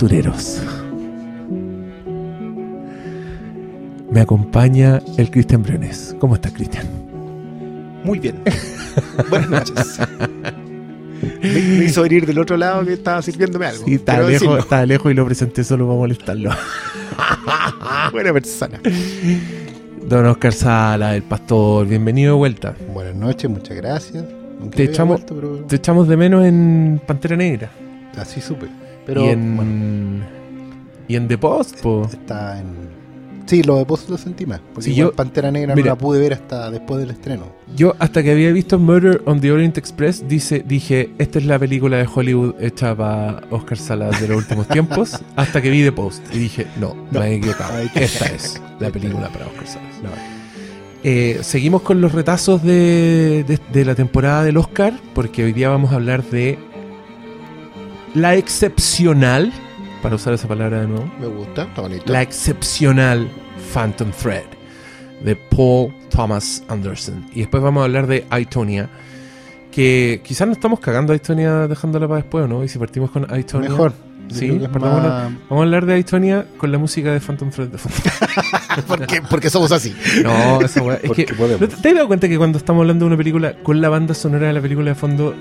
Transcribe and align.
costureros. 0.00 0.60
Me 4.10 4.20
acompaña 4.20 5.00
el 5.16 5.30
Cristian 5.30 5.62
Briones. 5.62 6.14
¿Cómo 6.20 6.34
estás, 6.34 6.52
Cristian? 6.52 6.86
Muy 8.04 8.18
bien. 8.18 8.36
Buenas 9.30 9.48
noches. 9.50 9.98
Me, 11.42 11.48
me 11.48 11.84
hizo 11.86 12.02
venir 12.02 12.26
del 12.26 12.38
otro 12.38 12.58
lado 12.58 12.84
que 12.84 12.92
estaba 12.92 13.22
sirviéndome 13.22 13.66
algo. 13.66 13.84
Sí, 13.86 13.94
estaba 13.94 14.28
lejos, 14.28 14.58
estaba 14.58 14.84
lejos 14.86 15.10
y 15.10 15.14
lo 15.14 15.24
presenté 15.24 15.64
solo 15.64 15.86
para 15.86 15.98
molestarlo. 15.98 16.50
Buena 18.12 18.32
persona. 18.34 18.78
Don 20.06 20.26
Oscar 20.26 20.52
Sala, 20.52 21.16
el 21.16 21.22
pastor, 21.22 21.86
bienvenido 21.86 22.34
de 22.34 22.38
vuelta. 22.38 22.74
Buenas 22.92 23.14
noches, 23.16 23.50
muchas 23.50 23.74
gracias. 23.78 24.24
Te 24.74 24.84
echamos- 24.84 25.16
vuelto, 25.24 25.34
pero 25.34 25.48
Te 25.66 25.76
echamos 25.76 26.06
de 26.06 26.16
menos 26.18 26.44
en 26.44 27.00
Pantera 27.06 27.34
Negra. 27.36 27.70
así 28.18 28.42
supe. 28.42 28.66
Pero 29.06 29.24
y 29.24 29.28
en, 29.28 29.56
bueno, 29.56 30.24
y 31.08 31.16
en 31.16 31.28
The 31.28 31.38
Post, 31.38 31.80
po. 31.80 32.08
está 32.12 32.58
en. 32.58 32.96
Sí, 33.46 33.62
lo 33.62 33.76
de 33.76 33.84
Post 33.86 34.10
lo 34.10 34.18
sentí 34.18 34.44
más. 34.44 34.60
Porque 34.74 34.90
igual 34.90 35.10
yo- 35.10 35.12
Pantera 35.14 35.52
Negra 35.52 35.76
mira. 35.76 35.90
no 35.90 35.92
la 35.94 35.98
pude 35.98 36.18
ver 36.18 36.32
hasta 36.32 36.68
después 36.68 36.98
del 36.98 37.10
estreno. 37.10 37.44
Yo 37.76 37.94
hasta 38.00 38.20
que 38.24 38.32
había 38.32 38.50
visto 38.50 38.76
Murder 38.80 39.22
on 39.24 39.40
the 39.40 39.52
Orient 39.52 39.78
Express 39.78 40.26
dice, 40.26 40.64
dije, 40.66 41.10
esta 41.18 41.38
es 41.38 41.44
la 41.46 41.56
película 41.56 41.96
de 41.98 42.08
Hollywood 42.12 42.54
hecha 42.58 42.96
para 42.96 43.42
Oscar 43.52 43.78
Salas 43.78 44.20
de 44.20 44.26
los 44.26 44.38
últimos 44.38 44.66
tiempos, 44.66 45.20
hasta 45.36 45.62
que 45.62 45.70
vi 45.70 45.84
The 45.84 45.92
Post 45.92 46.24
y 46.34 46.38
dije, 46.40 46.66
no, 46.80 46.96
No. 47.12 47.20
me 47.20 47.26
he 47.28 47.34
equivocado. 47.36 47.78
Esta 47.94 48.26
es 48.34 48.60
la 48.80 48.90
película 48.90 49.28
para 49.28 49.46
Oscar 49.46 49.66
Salas. 49.68 50.18
Eh, 51.04 51.38
seguimos 51.42 51.82
con 51.82 52.00
los 52.00 52.10
retazos 52.12 52.64
de, 52.64 53.44
de- 53.46 53.60
de 53.72 53.84
la 53.84 53.94
temporada 53.94 54.42
del 54.42 54.56
Oscar, 54.56 54.92
porque 55.14 55.44
hoy 55.44 55.52
día 55.52 55.68
vamos 55.68 55.92
a 55.92 55.96
hablar 55.96 56.24
de 56.24 56.58
la 58.16 58.34
excepcional, 58.34 59.52
para 60.02 60.16
usar 60.16 60.32
esa 60.34 60.48
palabra 60.48 60.80
de 60.80 60.86
nuevo, 60.88 61.10
Me 61.20 61.26
gusta, 61.26 61.64
está 61.64 61.82
bonito. 61.82 62.10
la 62.12 62.22
excepcional 62.22 63.28
Phantom 63.74 64.10
Thread 64.10 64.44
de 65.22 65.36
Paul 65.36 65.92
Thomas 66.10 66.62
Anderson. 66.68 67.26
Y 67.34 67.40
después 67.40 67.62
vamos 67.62 67.82
a 67.82 67.84
hablar 67.84 68.06
de 68.06 68.24
Itonia, 68.40 68.88
que 69.70 70.20
quizás 70.24 70.46
no 70.46 70.54
estamos 70.54 70.80
cagando 70.80 71.12
a 71.12 71.16
Itonia 71.16 71.68
dejándola 71.68 72.08
para 72.08 72.20
después, 72.22 72.44
¿o 72.44 72.48
¿no? 72.48 72.64
Y 72.64 72.68
si 72.68 72.78
partimos 72.78 73.10
con 73.10 73.26
Itonia. 73.38 73.68
Mejor. 73.68 73.92
Sí, 74.28 74.50
más- 74.50 74.72
Vamos 74.72 75.36
a 75.50 75.54
hablar 75.62 75.86
de 75.86 75.98
Itonia 76.00 76.46
con 76.56 76.72
la 76.72 76.78
música 76.78 77.12
de 77.12 77.20
Phantom 77.20 77.50
Thread 77.50 77.68
de 77.68 77.78
fondo. 77.78 77.96
porque, 78.88 79.22
porque 79.30 79.50
somos 79.50 79.70
así. 79.72 79.94
No, 80.24 80.60
esa 80.62 80.82
weá. 80.82 80.98
Es 81.02 81.12
que. 81.12 81.26
podemos. 81.34 81.60
¿no 81.60 81.68
¿Te 81.68 81.76
te 81.76 81.88
has 81.90 81.94
dado 81.94 82.06
cuenta 82.08 82.28
que 82.28 82.36
cuando 82.36 82.58
estamos 82.58 82.80
hablando 82.80 83.04
de 83.04 83.08
una 83.08 83.16
película 83.16 83.54
con 83.62 83.80
la 83.80 83.88
banda 83.88 84.14
sonora 84.14 84.48
de 84.48 84.52
la 84.54 84.60
película 84.60 84.90
de 84.90 84.94
fondo 84.96 85.34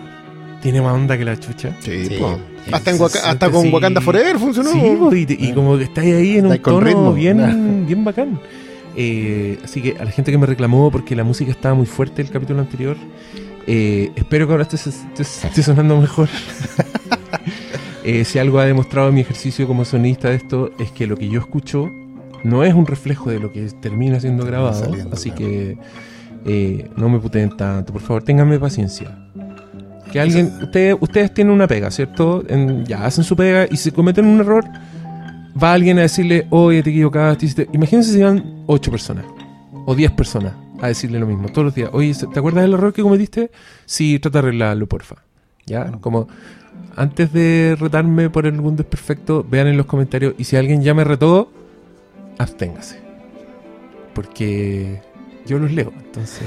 tiene 0.66 0.82
más 0.82 0.94
onda 0.94 1.18
que 1.18 1.24
la 1.26 1.40
chucha? 1.40 1.76
Sí, 1.80 2.06
Sí. 2.06 2.16
po. 2.20 2.38
Hasta, 2.72 2.90
en 2.90 2.98
Sí, 2.98 3.02
Waka- 3.04 3.20
sí, 3.20 3.26
hasta 3.30 3.50
con 3.52 3.62
sí. 3.62 3.70
Wakanda 3.70 4.02
Forever 4.02 4.40
funcionó. 4.40 4.72
Sí, 4.72 4.80
po, 5.00 5.14
y, 5.16 5.26
y 5.30 5.54
como 5.54 5.78
que 5.78 5.84
estáis 5.84 6.16
ahí 6.16 6.38
en 6.38 6.48
un 6.48 6.58
tono 6.60 6.80
ritmo. 6.80 7.14
bien, 7.14 7.86
bien 7.86 8.04
bacán. 8.04 8.40
Eh, 8.96 9.60
así 9.64 9.82
que 9.82 9.96
a 10.00 10.06
la 10.06 10.12
gente 10.12 10.32
que 10.32 10.38
me 10.38 10.46
reclamó 10.48 10.90
porque 10.90 11.16
la 11.16 11.24
música 11.24 11.52
estaba 11.52 11.76
muy 11.76 11.86
fuerte 11.86 12.22
el 12.24 12.30
capítulo 12.32 12.62
anterior, 12.62 12.96
eh, 13.68 14.10
espero 14.16 14.48
que 14.48 14.54
ahora 14.54 14.64
esté, 14.64 14.78
esté- 14.78 15.22
esté 15.48 15.62
sonando 15.64 16.00
mejor. 16.02 16.30
Eh, 18.08 18.24
si 18.24 18.38
algo 18.38 18.60
ha 18.60 18.66
demostrado 18.66 19.12
mi 19.12 19.22
ejercicio 19.22 19.66
como 19.66 19.84
sonista 19.84 20.30
de 20.30 20.36
esto 20.36 20.70
es 20.78 20.92
que 20.92 21.08
lo 21.08 21.18
que 21.18 21.28
yo 21.28 21.40
escucho 21.40 21.90
no 22.44 22.64
es 22.64 22.72
un 22.76 22.86
reflejo 22.86 23.32
de 23.32 23.40
lo 23.40 23.52
que 23.52 23.62
termina 23.82 24.20
siendo 24.20 24.46
grabado. 24.46 24.80
saliendo, 24.80 25.16
así 25.16 25.32
claro. 25.32 25.44
que 25.52 25.78
eh, 26.46 26.88
no 26.98 27.10
me 27.10 27.18
puteen 27.18 27.50
tanto, 27.58 27.92
por 27.94 28.04
favor, 28.04 28.22
ténganme 28.24 28.60
paciencia. 28.60 29.18
Que 30.12 30.20
alguien, 30.20 30.52
ustedes, 30.62 30.96
ustedes 31.00 31.34
tienen 31.34 31.54
una 31.54 31.68
pega, 31.68 31.92
¿cierto? 31.92 32.44
En- 32.48 32.86
ya 32.86 33.06
hacen 33.06 33.24
su 33.24 33.36
pega 33.36 33.68
y 33.70 33.78
si 33.78 33.92
cometen 33.92 34.26
un 34.26 34.40
error, 34.40 34.64
va 35.62 35.74
alguien 35.74 35.98
a 36.00 36.02
decirle, 36.04 36.48
oye, 36.50 36.82
te 36.84 36.90
equivocaste. 36.92 37.46
hiciste-". 37.46 37.70
Imagínense 37.74 38.14
si 38.14 38.22
van 38.22 38.64
8 38.68 38.92
personas 38.92 39.26
o 39.86 39.94
10 39.96 40.12
personas 40.12 40.54
a 40.82 40.88
decirle 40.88 41.20
lo 41.20 41.26
mismo 41.28 41.50
todos 41.50 41.66
los 41.66 41.76
días. 41.76 41.90
Oye, 41.94 42.14
¿te 42.34 42.40
acuerdas 42.40 42.64
del 42.64 42.74
error 42.74 42.94
que 42.94 43.02
cometiste? 43.02 43.52
Sí, 43.86 44.20
trata 44.20 44.42
de 44.42 44.48
arreglarlo, 44.48 44.88
porfa. 44.88 45.16
¿Ya? 45.66 45.92
Como 46.00 46.28
antes 46.96 47.34
de 47.34 47.76
retarme 47.80 48.30
por 48.30 48.46
algún 48.46 48.76
desperfecto, 48.76 49.46
vean 49.50 49.68
en 49.68 49.78
los 49.78 49.86
comentarios 49.86 50.36
y 50.38 50.44
si 50.44 50.56
alguien 50.56 50.82
ya 50.82 50.94
me 50.94 51.04
retó, 51.04 51.52
absténgase. 52.38 53.00
Porque 54.14 55.02
yo 55.46 55.60
los 55.60 55.72
leo, 55.72 55.92
entonces... 55.98 56.46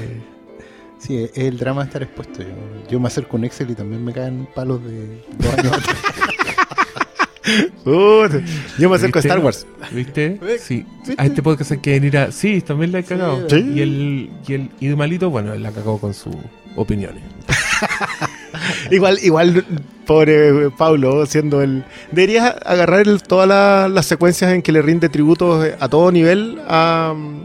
Sí, 0.99 1.17
es 1.17 1.31
el 1.37 1.57
drama 1.57 1.81
de 1.81 1.87
estar 1.87 2.03
expuesto. 2.03 2.41
Yo, 2.43 2.47
yo 2.91 2.99
me 2.99 3.07
acerco 3.07 3.37
a 3.37 3.39
un 3.39 3.45
Excel 3.45 3.71
y 3.71 3.75
también 3.75 4.03
me 4.03 4.13
caen 4.13 4.47
palos 4.53 4.83
de 4.83 5.23
dos 5.37 5.53
años 5.57 5.73
atrás. 5.73 5.95
Puta, 7.83 8.41
Yo 8.77 8.89
me 8.89 8.95
acerco 8.97 9.17
a 9.17 9.21
¿Viste? 9.21 9.27
Star 9.29 9.39
Wars. 9.39 9.65
¿Viste? 9.91 10.39
Sí. 10.59 10.85
¿Viste? 11.07 11.15
A 11.17 11.25
este 11.25 11.41
podcast 11.41 11.71
hay 11.71 11.77
que 11.79 11.91
venir 11.91 12.17
a... 12.17 12.31
Sí, 12.31 12.61
también 12.61 12.91
la 12.91 12.99
he 12.99 13.03
cagado. 13.03 13.49
Sí. 13.49 13.55
Y 13.75 13.81
el, 13.81 14.29
y 14.47 14.53
el 14.53 14.69
y 14.79 14.89
Malito, 14.89 15.29
bueno, 15.31 15.53
él 15.53 15.63
la 15.63 15.71
cagó 15.71 15.97
con 15.99 16.13
sus 16.13 16.35
opiniones. 16.75 17.23
Igual, 18.91 19.19
igual, 19.23 19.63
pobre 20.05 20.69
Pablo, 20.71 21.25
siendo 21.25 21.61
el. 21.61 21.83
Deberías 22.11 22.55
agarrar 22.65 23.07
el- 23.07 23.21
todas 23.21 23.47
la- 23.47 23.87
las 23.87 24.05
secuencias 24.05 24.51
en 24.51 24.61
que 24.61 24.71
le 24.71 24.81
rinde 24.81 25.07
tributos 25.09 25.65
a 25.79 25.87
todo 25.89 26.11
nivel 26.11 26.59
a 26.67 27.13
um, 27.15 27.39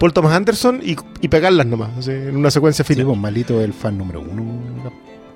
Paul 0.00 0.14
Thomas 0.14 0.32
Anderson 0.32 0.80
y, 0.82 0.96
y 1.20 1.28
pegarlas 1.28 1.66
nomás, 1.66 1.90
así, 1.98 2.10
en 2.10 2.34
una 2.34 2.50
secuencia 2.50 2.82
Sí, 2.86 2.94
final. 2.94 3.08
pues 3.08 3.18
malito 3.18 3.60
el 3.60 3.74
fan 3.74 3.98
número 3.98 4.22
uno. 4.22 4.90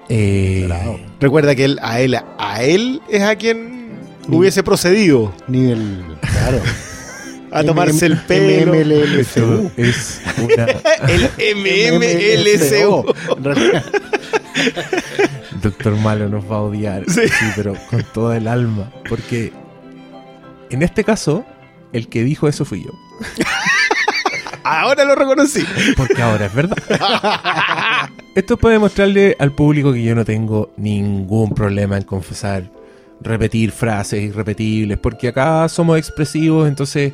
Eh. 0.08 0.66
Recuerda 1.20 1.54
que 1.54 1.66
él, 1.66 1.78
a 1.82 2.00
él, 2.00 2.16
a 2.38 2.62
él 2.62 3.02
es 3.10 3.22
a 3.22 3.36
quien 3.36 3.91
hubiese 4.26 4.62
procedido 4.62 5.34
Ni 5.48 5.70
el. 5.70 6.02
Claro. 6.22 6.60
a 7.52 7.62
tomarse 7.62 8.06
el 8.06 8.16
pelo. 8.22 8.72
MMLSU. 8.72 9.70
es 9.76 10.22
una... 10.38 10.64
El 11.08 11.31
MMLSU. 11.56 13.04
Doctor 15.62 15.96
Malo 15.96 16.31
nos 16.31 16.50
va 16.50 16.56
a 16.56 16.62
odiar. 16.62 17.04
Sí. 17.06 17.28
Sí. 17.28 17.46
pero 17.54 17.75
con 17.91 18.02
toda 18.14 18.38
el 18.38 18.48
alma. 18.48 18.91
Porque 19.10 19.52
en 20.70 20.82
este 20.82 21.04
caso, 21.04 21.44
el 21.92 22.08
que 22.08 22.25
dijo 22.25 22.48
eso 22.48 22.64
fui 22.64 22.82
yo. 22.82 22.91
Ahora 24.64 25.04
lo 25.04 25.14
reconocí. 25.14 25.64
Porque 25.97 26.22
ahora 26.22 26.47
es 26.47 26.54
verdad. 26.54 26.76
Esto 28.34 28.56
puede 28.56 28.75
demostrarle 28.75 29.36
al 29.38 29.52
público 29.52 29.92
que 29.92 30.02
yo 30.02 30.14
no 30.14 30.25
tengo 30.25 30.70
ningún 30.76 31.54
problema 31.54 31.97
en 31.97 32.02
confesar, 32.02 32.69
repetir 33.20 33.70
frases 33.70 34.22
irrepetibles, 34.22 34.98
porque 34.98 35.28
acá 35.28 35.69
somos 35.69 35.98
expresivos, 35.98 36.66
entonces 36.66 37.12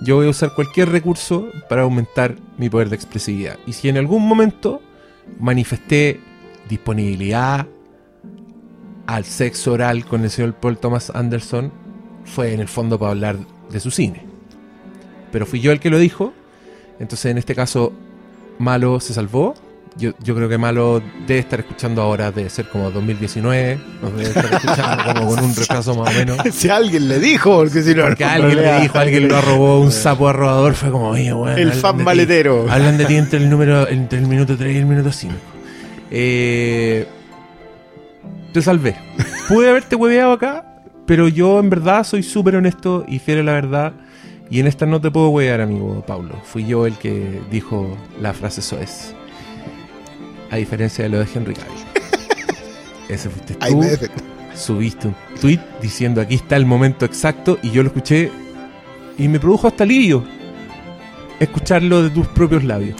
yo 0.00 0.16
voy 0.16 0.26
a 0.26 0.30
usar 0.30 0.54
cualquier 0.54 0.90
recurso 0.90 1.48
para 1.68 1.82
aumentar 1.82 2.36
mi 2.56 2.70
poder 2.70 2.88
de 2.88 2.96
expresividad. 2.96 3.58
Y 3.66 3.72
si 3.74 3.88
en 3.88 3.98
algún 3.98 4.26
momento 4.26 4.80
manifesté 5.38 6.20
disponibilidad 6.68 7.66
al 9.06 9.24
sexo 9.24 9.72
oral 9.72 10.06
con 10.06 10.22
el 10.22 10.30
señor 10.30 10.54
Paul 10.54 10.78
Thomas 10.78 11.10
Anderson, 11.14 11.72
fue 12.24 12.54
en 12.54 12.60
el 12.60 12.68
fondo 12.68 12.98
para 12.98 13.10
hablar 13.10 13.36
de 13.70 13.80
su 13.80 13.90
cine. 13.90 14.24
Pero 15.30 15.46
fui 15.46 15.60
yo 15.60 15.72
el 15.72 15.80
que 15.80 15.90
lo 15.90 15.98
dijo, 15.98 16.32
entonces 16.98 17.26
en 17.26 17.38
este 17.38 17.54
caso 17.54 17.92
Malo 18.58 19.00
se 19.00 19.14
salvó. 19.14 19.54
Yo, 19.96 20.10
yo 20.24 20.34
creo 20.34 20.48
que 20.48 20.58
Malo 20.58 21.00
debe 21.26 21.38
estar 21.38 21.60
escuchando 21.60 22.02
ahora, 22.02 22.32
debe 22.32 22.50
ser 22.50 22.68
como 22.68 22.90
2019, 22.90 23.78
nos 24.02 24.12
debe 24.16 24.24
estar 24.24 24.52
escuchando 24.52 25.04
como 25.04 25.28
con 25.28 25.44
un 25.44 25.54
retraso 25.54 25.94
más 25.94 26.10
o 26.10 26.18
menos. 26.18 26.38
Si 26.52 26.68
alguien 26.68 27.08
le 27.08 27.20
dijo, 27.20 27.58
porque 27.58 27.82
si 27.82 27.94
no, 27.94 28.02
Porque 28.02 28.24
no, 28.24 28.30
alguien 28.30 28.62
le 28.62 28.80
dijo, 28.80 28.98
alguien 28.98 29.28
lo 29.28 29.36
arrobó, 29.36 29.80
un 29.80 29.92
sapo 29.92 30.28
arrobador, 30.28 30.74
fue 30.74 30.90
como, 30.90 31.10
oye, 31.10 31.32
weón. 31.32 31.56
El 31.56 31.72
fan 31.72 32.02
maletero. 32.02 32.66
Hablan 32.68 32.98
de 32.98 33.04
ti 33.04 33.14
entre 33.14 33.38
el 33.38 33.48
número, 33.48 33.88
entre 33.88 34.18
el 34.18 34.26
minuto 34.26 34.56
3 34.56 34.74
y 34.74 34.78
el 34.78 34.86
minuto 34.86 35.12
5. 35.12 35.32
Eh, 36.10 37.06
te 38.52 38.62
salvé. 38.62 38.96
Pude 39.48 39.68
haberte 39.68 39.94
hueveado 39.94 40.32
acá, 40.32 40.64
pero 41.06 41.28
yo 41.28 41.60
en 41.60 41.70
verdad 41.70 42.04
soy 42.04 42.22
súper 42.24 42.56
honesto 42.56 43.04
y 43.06 43.20
fiel 43.20 43.40
a 43.40 43.42
la 43.42 43.52
verdad. 43.52 43.92
Y 44.50 44.60
en 44.60 44.66
esta 44.66 44.86
no 44.86 45.00
te 45.00 45.10
puedo 45.10 45.28
huevear, 45.30 45.60
amigo 45.62 46.04
Pablo. 46.06 46.34
Fui 46.44 46.66
yo 46.66 46.86
el 46.86 46.94
que 46.96 47.40
dijo 47.50 47.96
la 48.20 48.32
frase 48.34 48.62
soez. 48.62 49.14
A 50.50 50.56
diferencia 50.56 51.04
de 51.04 51.10
lo 51.10 51.18
de 51.18 51.26
Henry 51.34 51.54
Cavill. 51.54 51.72
Ese 53.08 53.28
fuiste 53.30 53.54
tú. 53.54 53.64
Subiste 54.54 55.08
un 55.08 55.16
tweet 55.40 55.58
diciendo 55.82 56.20
aquí 56.20 56.36
está 56.36 56.54
el 56.56 56.64
momento 56.66 57.04
exacto 57.04 57.58
y 57.62 57.70
yo 57.72 57.82
lo 57.82 57.88
escuché 57.88 58.30
y 59.18 59.26
me 59.26 59.40
produjo 59.40 59.66
hasta 59.66 59.82
alivio 59.82 60.22
escucharlo 61.40 62.04
de 62.04 62.10
tus 62.10 62.28
propios 62.28 62.62
labios. 62.62 62.96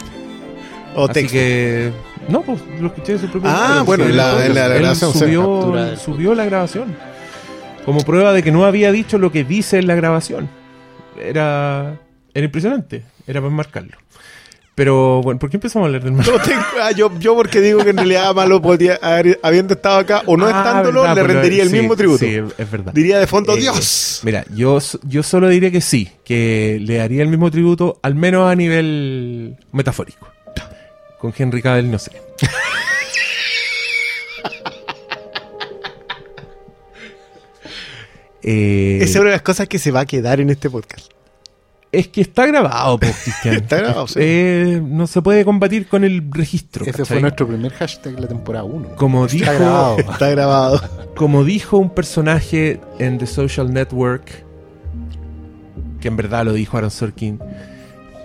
O 0.95 1.05
Así 1.05 1.13
texto. 1.13 1.31
que 1.33 1.91
No, 2.27 2.41
pues 2.41 2.59
lo 2.81 2.87
escuché 2.87 3.13
de 3.13 3.19
su 3.19 3.27
propio 3.29 3.49
Ah, 3.53 3.83
bueno, 3.85 4.05
la- 4.09 4.33
la 4.49 4.67
grabación, 4.67 5.13
subió, 5.13 5.95
subió 5.97 6.35
la 6.35 6.43
grabación. 6.45 6.95
Como 7.85 8.01
prueba 8.01 8.33
de 8.33 8.43
que 8.43 8.51
no 8.51 8.65
había 8.65 8.91
dicho 8.91 9.17
lo 9.17 9.31
que 9.31 9.43
dice 9.45 9.77
en 9.77 9.87
la 9.87 9.95
grabación. 9.95 10.49
Era, 11.19 11.99
era 12.33 12.45
impresionante, 12.45 13.03
era 13.27 13.41
para 13.41 13.53
marcarlo. 13.53 13.97
Pero 14.75 15.21
bueno, 15.21 15.39
¿por 15.39 15.49
qué 15.49 15.55
empezamos 15.55 15.85
a 15.85 15.87
hablar 15.87 16.03
del 16.03 16.11
malo? 16.11 16.33
No 16.33 16.39
tengo- 16.43 16.61
ah, 16.81 16.91
yo, 16.91 17.09
yo 17.17 17.33
porque 17.33 17.61
digo 17.61 17.81
que 17.81 17.91
en 17.91 17.97
realidad 17.97 18.35
Malo 18.35 18.61
podría 18.61 18.99
haber- 19.01 19.39
habiendo 19.41 19.73
estado 19.75 19.99
acá 19.99 20.21
o 20.25 20.35
no 20.35 20.47
Ah, 20.47 20.49
estándolo, 20.49 21.01
verdad, 21.03 21.15
le 21.15 21.21
porque- 21.21 21.33
rendería 21.33 21.63
el 21.63 21.69
sí, 21.69 21.75
mismo 21.77 21.95
tributo. 21.95 22.19
Sí, 22.25 22.35
es 22.57 22.71
verdad. 22.71 22.91
Diría 22.93 23.17
de 23.19 23.25
fondo, 23.27 23.53
Eh, 23.55 23.61
Dios. 23.61 24.19
Mira, 24.23 24.43
yo, 24.53 24.79
yo 25.03 25.23
solo 25.23 25.47
diría 25.47 25.71
que 25.71 25.79
sí, 25.79 26.09
que 26.25 26.77
le 26.81 26.97
daría 26.97 27.23
el 27.23 27.29
mismo 27.29 27.49
tributo, 27.51 27.99
al 28.01 28.15
menos 28.15 28.51
a 28.51 28.55
nivel 28.55 29.55
metafórico. 29.71 30.27
Con 31.19 31.33
Henry 31.37 31.61
Cavill 31.61 31.89
no 31.89 31.97
sé. 31.97 32.11
Eh, 38.47 38.97
Esa 39.01 39.09
es 39.11 39.15
una 39.15 39.25
de 39.25 39.31
las 39.31 39.41
cosas 39.41 39.67
que 39.67 39.79
se 39.79 39.89
va 39.89 40.01
a 40.01 40.05
quedar 40.05 40.39
en 40.39 40.51
este 40.51 40.69
podcast. 40.69 41.11
es 41.91 42.09
que 42.09 42.21
está 42.21 42.45
grabado, 42.45 42.99
pues, 42.99 43.15
Cristian. 43.23 43.55
Está 43.55 43.77
grabado, 43.77 44.07
sí. 44.07 44.19
Eh, 44.21 44.81
no 44.83 45.07
se 45.07 45.21
puede 45.23 45.43
combatir 45.45 45.87
con 45.87 46.03
el 46.03 46.29
registro. 46.31 46.83
Ese 46.83 46.91
¿cachai? 46.91 47.05
fue 47.05 47.21
nuestro 47.21 47.47
primer 47.47 47.71
hashtag 47.73 48.15
de 48.15 48.21
la 48.21 48.27
temporada 48.27 48.65
1. 48.65 48.95
Como 48.97 49.25
dijo, 49.27 49.45
Está 49.45 49.53
grabado. 49.57 49.97
Está 50.11 50.29
grabado. 50.29 50.81
como 51.15 51.43
dijo 51.43 51.77
un 51.77 51.89
personaje 51.89 52.79
en 52.99 53.17
The 53.17 53.25
Social 53.25 53.73
Network, 53.73 54.43
que 56.01 56.07
en 56.09 56.17
verdad 56.17 56.45
lo 56.45 56.53
dijo 56.53 56.77
Aaron 56.77 56.91
Sorkin, 56.91 57.39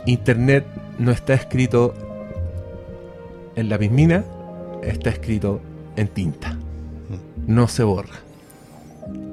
Internet 0.05 0.67
no 0.99 1.12
está 1.12 1.32
escrito 1.34 1.94
en 3.56 3.69
la 3.70 3.78
pismina, 3.78 4.25
está 4.82 5.08
escrito 5.11 5.61
en 5.96 6.08
tinta. 6.08 6.58
No 7.46 7.69
se 7.69 7.84
borra. 7.84 8.19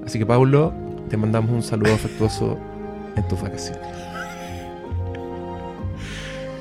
Así 0.08 0.18
que 0.18 0.26
Paulo, 0.26 0.74
te 1.10 1.18
mandamos 1.18 1.52
un 1.52 1.62
saludo 1.62 1.94
afectuoso 1.94 2.58
en 3.18 3.28
tus 3.28 3.42
vacaciones. 3.42 3.86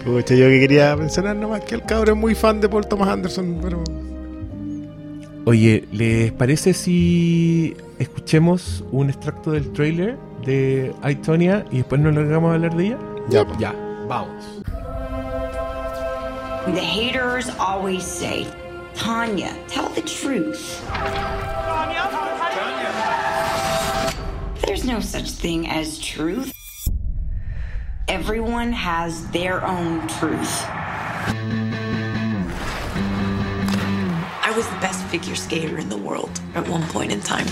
Pucha, 0.04 0.34
yo 0.34 0.48
que 0.48 0.58
quería 0.58 0.96
mencionar 0.96 1.36
nomás 1.36 1.60
que 1.60 1.76
el 1.76 1.82
cabrón 1.82 2.16
es 2.16 2.20
muy 2.20 2.34
fan 2.34 2.60
de 2.60 2.68
Paul 2.68 2.88
Thomas 2.88 3.08
Anderson, 3.08 3.60
pero 3.62 3.84
Oye, 5.44 5.86
¿les 5.92 6.32
parece 6.32 6.74
si 6.74 7.76
escuchemos 8.00 8.82
un 8.90 9.10
extracto 9.10 9.52
del 9.52 9.72
trailer 9.72 10.18
de 10.44 10.92
Aitonia 11.02 11.64
y 11.70 11.76
después 11.76 12.00
nos 12.00 12.16
largamos 12.16 12.50
a 12.50 12.54
hablar 12.54 12.76
de 12.76 12.86
ella? 12.86 12.98
ya, 13.28 13.44
pues. 13.44 13.58
Ya, 13.60 13.72
vamos. 14.08 14.44
The 16.74 16.80
haters 16.80 17.48
always 17.60 18.02
say, 18.02 18.44
Tanya, 18.96 19.52
tell 19.68 19.88
the 19.94 20.02
truth. 20.02 20.82
There's 24.66 24.84
no 24.84 24.98
such 25.00 25.30
thing 25.30 25.68
as 25.68 25.98
truth. 26.00 26.52
Everyone 28.08 28.72
has 28.72 29.28
their 29.30 29.64
own 29.64 30.06
truth. 30.08 30.64
I 34.42 34.52
was 34.56 34.66
the 34.68 34.76
best 34.80 35.04
figure 35.06 35.36
skater 35.36 35.78
in 35.78 35.88
the 35.88 35.96
world 35.96 36.40
at 36.54 36.68
one 36.68 36.82
point 36.88 37.12
in 37.12 37.20
time. 37.20 37.46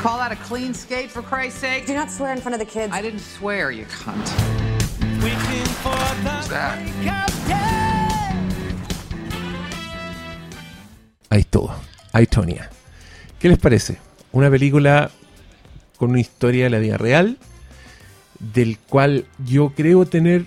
Call 0.00 0.18
that 0.18 0.32
a 0.32 0.36
clean 0.36 0.72
skate, 0.72 1.10
for 1.10 1.20
Christ's 1.20 1.60
sake? 1.60 1.86
Do 1.86 1.94
not 1.94 2.10
swear 2.10 2.32
in 2.32 2.40
front 2.40 2.54
of 2.54 2.58
the 2.58 2.66
kids. 2.66 2.92
I 2.92 3.02
didn't 3.02 3.20
swear, 3.20 3.70
you 3.70 3.84
cunt. 3.84 4.28
Who's 5.20 6.48
that? 6.48 6.78
Ahí 11.30 11.40
estuvo. 11.40 11.74
Aitonia. 12.12 12.70
¿Qué 13.38 13.48
les 13.48 13.58
parece? 13.58 13.98
Una 14.34 14.50
película 14.50 15.10
con 15.96 16.10
una 16.10 16.20
historia 16.20 16.64
de 16.64 16.70
la 16.70 16.78
vida 16.80 16.96
real, 16.98 17.38
del 18.40 18.78
cual 18.78 19.26
yo 19.46 19.72
creo 19.76 20.06
tener 20.06 20.46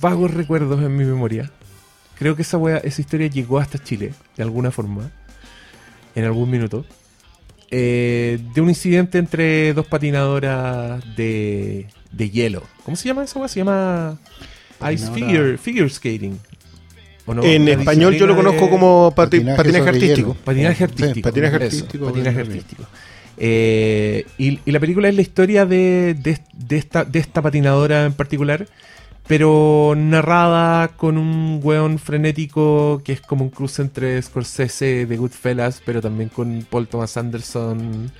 vagos 0.00 0.32
recuerdos 0.32 0.80
en 0.82 0.94
mi 0.96 1.04
memoria. 1.04 1.50
Creo 2.18 2.36
que 2.36 2.42
esa, 2.42 2.58
wea- 2.58 2.80
esa 2.84 3.00
historia 3.00 3.26
llegó 3.28 3.58
hasta 3.58 3.82
Chile, 3.82 4.12
de 4.36 4.42
alguna 4.42 4.70
forma, 4.70 5.10
en 6.14 6.24
algún 6.24 6.50
minuto. 6.50 6.84
Eh, 7.70 8.38
de 8.54 8.60
un 8.60 8.68
incidente 8.68 9.18
entre 9.18 9.72
dos 9.72 9.86
patinadoras 9.86 11.02
de, 11.16 11.88
de 12.12 12.30
hielo. 12.30 12.62
¿Cómo 12.84 12.96
se 12.96 13.08
llama 13.08 13.24
esa 13.24 13.38
wea? 13.40 13.48
Se 13.48 13.60
llama 13.60 14.18
Ice 14.92 15.06
Figure, 15.14 15.58
figure 15.58 15.88
Skating. 15.88 16.38
En 17.26 17.64
La 17.64 17.72
español 17.72 18.14
yo 18.16 18.26
lo 18.26 18.36
conozco 18.36 18.68
como 18.68 19.12
pati- 19.16 19.56
Patinaje 19.56 19.88
artístico. 19.88 20.34
Patinaje 20.44 20.76
Sí, 20.76 20.84
artístico. 20.84 21.28
patinaje 21.28 21.56
Eso, 21.56 21.64
artístico, 21.64 22.04
patinaje 22.06 22.40
artístico. 22.40 22.84
Eh, 23.36 24.26
y, 24.38 24.60
y 24.64 24.70
la 24.72 24.78
película 24.80 25.08
es 25.08 25.14
la 25.16 25.22
historia 25.22 25.66
de, 25.66 26.14
de- 26.14 26.40
de 26.54 26.76
esta, 26.76 27.04
de 27.04 27.18
esta 27.18 27.40
patinadora 27.42 28.04
en 28.04 28.12
particular, 28.12 28.68
pero 29.26 29.94
narrada 29.96 30.88
con 30.88 31.16
un 31.18 31.60
weón 31.62 31.98
frenético 31.98 33.00
que 33.04 33.12
es 33.14 33.20
como 33.22 33.42
un 33.44 33.50
cruce 33.50 33.80
entre 33.82 34.20
Scorsese 34.20 35.06
de 35.06 35.16
Goodfellas, 35.16 35.80
pero 35.84 36.02
también 36.02 36.28
con 36.28 36.64
Paul 36.68 36.86
Thomas 36.86 37.16
Anderson, 37.16 38.12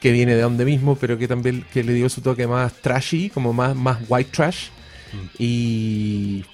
que 0.00 0.10
viene 0.12 0.34
de 0.34 0.42
donde 0.42 0.64
mismo, 0.64 0.96
pero 0.96 1.16
que 1.16 1.28
también 1.28 1.64
que 1.72 1.84
le 1.84 1.94
dio 1.94 2.08
su 2.08 2.20
toque 2.20 2.46
más 2.48 2.72
trashy, 2.82 3.30
como 3.30 3.52
más, 3.52 3.74
más 3.76 3.98
white 4.08 4.30
trash. 4.32 4.66
Y 5.38 6.44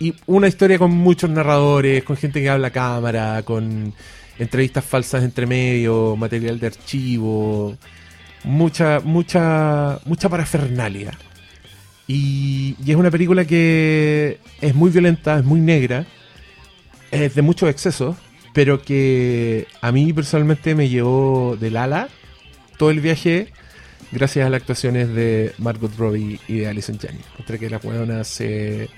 y 0.00 0.14
una 0.26 0.48
historia 0.48 0.78
con 0.78 0.90
muchos 0.90 1.28
narradores, 1.28 2.02
con 2.02 2.16
gente 2.16 2.40
que 2.40 2.48
habla 2.48 2.70
cámara, 2.70 3.42
con 3.44 3.92
entrevistas 4.38 4.82
falsas 4.82 5.22
entre 5.22 5.46
medio, 5.46 6.16
material 6.16 6.58
de 6.58 6.68
archivo, 6.68 7.76
mucha, 8.42 9.00
mucha, 9.00 10.00
mucha 10.06 10.28
parafernalia. 10.30 11.12
Y, 12.08 12.76
y 12.82 12.90
es 12.90 12.96
una 12.96 13.10
película 13.10 13.44
que 13.44 14.40
es 14.62 14.74
muy 14.74 14.90
violenta, 14.90 15.38
es 15.38 15.44
muy 15.44 15.60
negra, 15.60 16.06
es 17.10 17.34
de 17.34 17.42
muchos 17.42 17.68
excesos, 17.68 18.16
pero 18.54 18.80
que 18.80 19.66
a 19.82 19.92
mí 19.92 20.12
personalmente 20.14 20.74
me 20.74 20.88
llevó 20.88 21.58
del 21.60 21.76
ala 21.76 22.08
todo 22.78 22.90
el 22.90 23.00
viaje 23.00 23.52
gracias 24.12 24.46
a 24.46 24.48
las 24.48 24.62
actuaciones 24.62 25.14
de 25.14 25.52
Margot 25.58 25.94
Robbie 25.98 26.40
y 26.48 26.60
de 26.60 26.68
Alison 26.68 26.98
Janney. 26.98 27.20
Entre 27.38 27.58
que 27.58 27.68
las 27.68 27.84
hueonas 27.84 28.26
se 28.26 28.88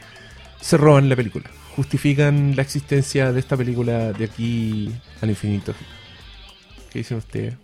se 0.63 0.77
roban 0.77 1.09
la 1.09 1.17
película. 1.17 1.51
Justifican 1.77 2.55
la 2.57 2.63
existencia 2.63 3.33
de 3.33 3.41
esta 3.41 3.57
película 3.57 4.13
de 4.13 4.25
aquí 4.25 4.91
al 5.21 5.31
infinito. 5.31 5.75
¿Qué 6.91 7.01
dicen 7.01 7.19
ustedes? 7.19 7.55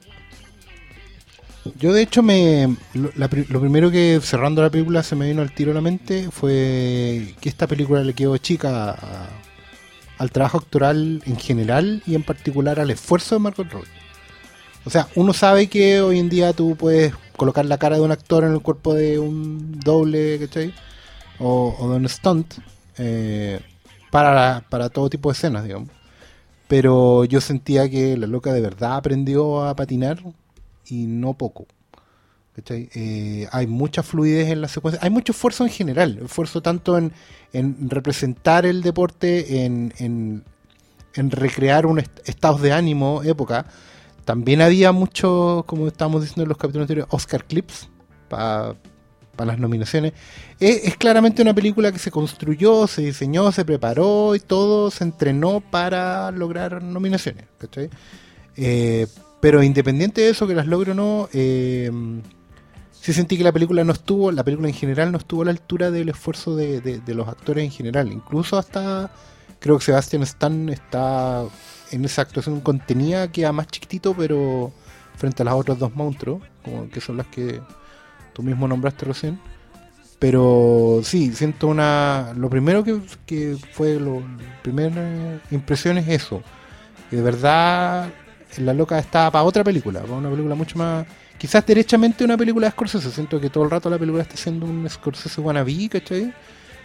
Yo 1.78 1.92
de 1.92 2.02
hecho 2.02 2.22
me 2.22 2.76
lo, 2.94 3.28
primero 3.28 3.90
que 3.90 4.20
cerrando 4.22 4.62
la 4.62 4.70
película 4.70 5.02
se 5.02 5.16
me 5.16 5.28
vino 5.28 5.42
al 5.42 5.52
tiro 5.52 5.72
a 5.72 5.74
la 5.74 5.80
mente 5.80 6.30
fue 6.30 7.34
que 7.40 7.48
esta 7.48 7.66
película 7.66 8.02
le 8.02 8.14
quedó 8.14 8.36
chica 8.38 8.96
al 10.16 10.30
trabajo 10.30 10.58
actoral 10.58 11.22
en 11.26 11.36
general 11.36 12.02
y 12.06 12.14
en 12.14 12.22
particular 12.22 12.80
al 12.80 12.90
esfuerzo 12.90 13.34
de 13.34 13.40
Margot 13.40 13.70
Robbie. 13.70 13.88
O 14.84 14.90
sea, 14.90 15.08
uno 15.14 15.34
sabe 15.34 15.68
que 15.68 16.00
hoy 16.00 16.18
en 16.18 16.30
día 16.30 16.54
tú 16.54 16.74
puedes 16.74 17.12
colocar 17.36 17.66
la 17.66 17.78
cara 17.78 17.96
de 17.96 18.02
un 18.02 18.12
actor 18.12 18.44
en 18.44 18.52
el 18.52 18.60
cuerpo 18.60 18.94
de 18.94 19.18
un 19.18 19.78
doble, 19.78 20.38
¿cachai? 20.38 20.72
O, 21.38 21.76
o 21.78 21.90
de 21.90 21.96
un 21.96 22.08
stunt 22.08 22.54
eh, 22.98 23.60
para, 24.10 24.64
para 24.68 24.88
todo 24.88 25.08
tipo 25.08 25.30
de 25.30 25.34
escenas, 25.34 25.64
digamos. 25.64 25.88
Pero 26.68 27.24
yo 27.24 27.40
sentía 27.40 27.88
que 27.88 28.16
la 28.16 28.26
loca 28.26 28.52
de 28.52 28.60
verdad 28.60 28.96
aprendió 28.96 29.64
a 29.64 29.74
patinar 29.74 30.22
y 30.86 31.06
no 31.06 31.34
poco. 31.34 31.66
Eh, 32.70 33.46
hay 33.52 33.66
mucha 33.68 34.02
fluidez 34.02 34.50
en 34.50 34.60
la 34.60 34.68
secuencia. 34.68 35.00
Hay 35.02 35.10
mucho 35.10 35.32
esfuerzo 35.32 35.64
en 35.64 35.70
general. 35.70 36.18
Esfuerzo 36.24 36.60
tanto 36.60 36.98
en, 36.98 37.12
en 37.52 37.88
representar 37.88 38.66
el 38.66 38.82
deporte, 38.82 39.64
en, 39.64 39.94
en, 39.98 40.44
en 41.14 41.30
recrear 41.30 41.86
un 41.86 42.00
est- 42.00 42.28
estados 42.28 42.60
de 42.60 42.72
ánimo, 42.72 43.22
época. 43.22 43.64
También 44.24 44.60
había 44.60 44.90
mucho, 44.92 45.64
como 45.66 45.86
estábamos 45.86 46.22
diciendo 46.22 46.42
en 46.42 46.48
los 46.48 46.58
capítulos 46.58 46.84
anteriores, 46.84 47.14
Oscar 47.14 47.44
Clips 47.44 47.88
para 48.28 48.74
las 49.46 49.58
nominaciones. 49.58 50.12
Es, 50.58 50.96
claramente 50.96 51.42
una 51.42 51.54
película 51.54 51.92
que 51.92 51.98
se 51.98 52.10
construyó, 52.10 52.86
se 52.86 53.02
diseñó, 53.02 53.52
se 53.52 53.64
preparó 53.64 54.34
y 54.34 54.40
todo 54.40 54.90
se 54.90 55.04
entrenó 55.04 55.60
para 55.60 56.30
lograr 56.30 56.82
nominaciones. 56.82 57.44
Eh, 58.56 59.06
pero 59.40 59.62
independiente 59.62 60.22
de 60.22 60.30
eso, 60.30 60.46
que 60.46 60.54
las 60.54 60.66
logre 60.66 60.92
o 60.92 60.94
no, 60.94 61.28
eh, 61.32 61.90
sí 62.92 63.12
sentí 63.12 63.38
que 63.38 63.44
la 63.44 63.52
película 63.52 63.84
no 63.84 63.92
estuvo, 63.92 64.32
la 64.32 64.44
película 64.44 64.68
en 64.68 64.74
general 64.74 65.12
no 65.12 65.18
estuvo 65.18 65.42
a 65.42 65.46
la 65.46 65.50
altura 65.52 65.90
del 65.90 66.08
esfuerzo 66.08 66.56
de 66.56 67.02
los 67.06 67.28
actores 67.28 67.64
en 67.64 67.70
general. 67.70 68.12
Incluso 68.12 68.58
hasta 68.58 69.10
creo 69.60 69.78
que 69.78 69.84
Sebastian 69.84 70.22
Stan 70.22 70.68
está 70.68 71.44
en 71.90 72.04
esa 72.04 72.22
actuación 72.22 72.60
contenida, 72.60 73.30
queda 73.30 73.52
más 73.52 73.68
chiquitito, 73.68 74.14
pero 74.14 74.72
frente 75.16 75.42
a 75.42 75.46
las 75.46 75.54
otras 75.54 75.78
dos 75.78 75.94
monstruos, 75.94 76.42
como 76.62 76.88
que 76.90 77.00
son 77.00 77.16
las 77.16 77.26
que 77.26 77.60
tú 78.38 78.44
mismo 78.44 78.68
nombraste 78.68 79.04
recién. 79.04 79.40
Pero 80.20 81.00
sí, 81.02 81.34
siento 81.34 81.66
una. 81.66 82.32
Lo 82.36 82.48
primero 82.48 82.84
que, 82.84 83.00
que 83.26 83.56
fue, 83.72 83.98
la 83.98 84.20
primera 84.62 85.40
impresión 85.50 85.98
es 85.98 86.06
eso. 86.06 86.40
Que 87.10 87.16
de 87.16 87.22
verdad 87.22 88.08
la 88.58 88.74
loca 88.74 88.96
está 88.98 89.28
para 89.32 89.42
otra 89.42 89.64
película, 89.64 90.00
para 90.02 90.14
una 90.14 90.30
película 90.30 90.54
mucho 90.54 90.78
más 90.78 91.04
quizás 91.36 91.64
derechamente 91.64 92.24
una 92.24 92.36
película 92.36 92.66
de 92.68 92.72
Scorsese. 92.72 93.10
Siento 93.10 93.40
que 93.40 93.50
todo 93.50 93.64
el 93.64 93.70
rato 93.70 93.90
la 93.90 93.98
película 93.98 94.22
está 94.22 94.36
siendo 94.36 94.66
un 94.66 94.88
Scorsese 94.88 95.40
wannabe, 95.40 95.88
¿cachai? 95.88 96.32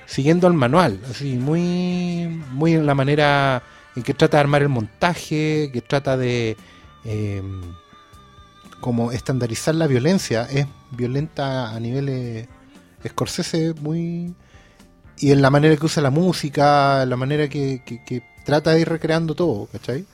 Siguiendo 0.07 0.48
al 0.48 0.53
manual, 0.53 1.00
así, 1.10 1.36
muy, 1.36 2.27
muy 2.51 2.74
en 2.74 2.86
la 2.86 2.95
manera 2.95 3.63
en 3.95 4.03
que 4.03 4.13
trata 4.13 4.38
de 4.38 4.41
armar 4.41 4.63
el 4.63 4.69
montaje, 4.69 5.69
que 5.72 5.81
trata 5.81 6.17
de 6.17 6.57
eh, 7.05 7.41
como 8.79 9.12
estandarizar 9.12 9.75
la 9.75 9.88
violencia. 9.88 10.48
Es 10.51 10.67
violenta 10.96 11.74
a 11.74 11.80
niveles 11.80 12.48
Scorsese 13.08 13.74
muy... 13.74 14.34
Y 15.18 15.32
en 15.32 15.42
la 15.42 15.50
manera 15.50 15.76
que 15.78 15.86
usa 15.86 16.02
la 16.02 16.10
música, 16.10 17.06
la 17.06 17.16
manera 17.16 17.48
que, 17.48 18.24
trata 18.44 18.72
de 18.72 18.82
ir 18.82 18.90
recreando 18.90 19.36
todo, 19.36 19.68
¿cachai? 19.72 20.06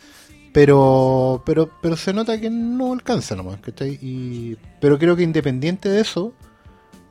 Pero, 0.52 1.42
pero, 1.46 1.70
pero 1.82 1.96
se 1.96 2.14
nota 2.14 2.40
que 2.40 2.50
no 2.50 2.94
alcanza 2.94 3.36
nomás, 3.36 3.60
¿cachai? 3.62 3.98
Y, 4.02 4.58
pero 4.82 5.00
creo 5.00 5.16
que 5.16 5.24
independiente 5.24 5.88
de 5.90 6.02
eso, 6.02 6.34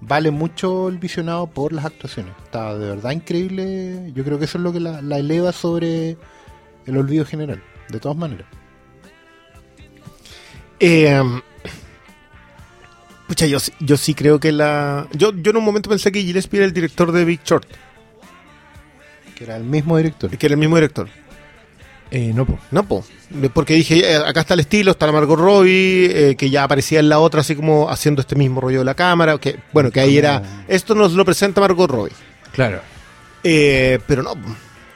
vale 0.01 0.31
mucho 0.31 0.89
el 0.89 0.99
visionado 0.99 1.47
por 1.47 1.73
las 1.73 1.87
actuaciones. 1.87 2.35
Está 2.45 2.77
de 2.77 2.89
verdad 2.89 3.13
increíble. 3.13 4.13
Yo 4.15 4.23
creo 4.23 4.39
que 4.39 4.45
eso 4.45 4.59
es 4.59 4.65
lo 4.65 4.73
que 4.73 4.81
la, 4.81 5.01
la 5.01 5.19
eleva 5.19 5.53
sobre 5.53 6.19
el 6.87 6.97
olvido 6.97 7.25
general, 7.25 7.63
de 7.89 8.01
todas 8.01 8.19
maneras. 8.19 8.47
Eh, 10.79 11.21
pucha, 13.29 13.47
yo, 13.47 13.61
sí- 13.61 13.73
yo 13.79 13.97
sí 13.97 14.15
creo 14.15 14.41
que 14.41 14.51
la. 14.51 15.07
Yo, 15.13 15.33
yo 15.33 15.51
en 15.53 15.57
un 15.59 15.65
momento 15.65 15.89
pensé 15.91 16.11
que 16.11 16.23
Gillespie 16.23 16.59
era 16.59 16.67
el 16.67 16.73
director 16.73 17.13
de 17.13 17.25
Big 17.25 17.41
Short, 17.45 17.67
Que 19.37 19.45
era 19.45 19.57
el 19.57 19.63
mismo 19.65 19.97
director. 19.97 20.31
que 20.37 20.47
era 20.47 20.55
el 20.55 20.59
mismo 20.59 20.75
director. 20.77 21.09
Eh, 22.11 22.33
no, 22.35 22.47
po. 22.47 22.59
No, 22.71 22.85
po. 22.89 23.05
porque 23.53 23.75
dije, 23.75 23.99
eh, 24.01 24.17
acá 24.17 24.41
está 24.41 24.55
el 24.55 24.61
estilo, 24.61 24.93
está 24.93 25.05
la 25.07 25.13
Margot 25.13 25.39
Robbie, 25.39 26.31
eh, 26.31 26.37
que 26.37 26.49
ya 26.49 26.65
aparecía 26.65 27.01
en 27.01 27.11
la 27.11 27.19
otra, 27.19 27.43
así 27.43 27.55
como 27.55 27.91
haciendo 27.91 28.23
este 28.23 28.35
mismo 28.35 28.61
rollo 28.63 28.79
de 28.79 28.85
la 28.87 28.95
cámara. 28.95 29.37
Que, 29.39 29.59
bueno, 29.73 29.91
que 29.91 30.01
ahí 30.01 30.17
era. 30.17 30.65
Esto 30.69 30.95
nos 30.95 31.13
lo 31.13 31.25
presenta 31.27 31.61
Margot 31.61 31.91
Robbie. 31.91 32.13
Claro. 32.53 32.81
Eh, 33.45 33.99
pero 34.07 34.23
no, 34.23 34.33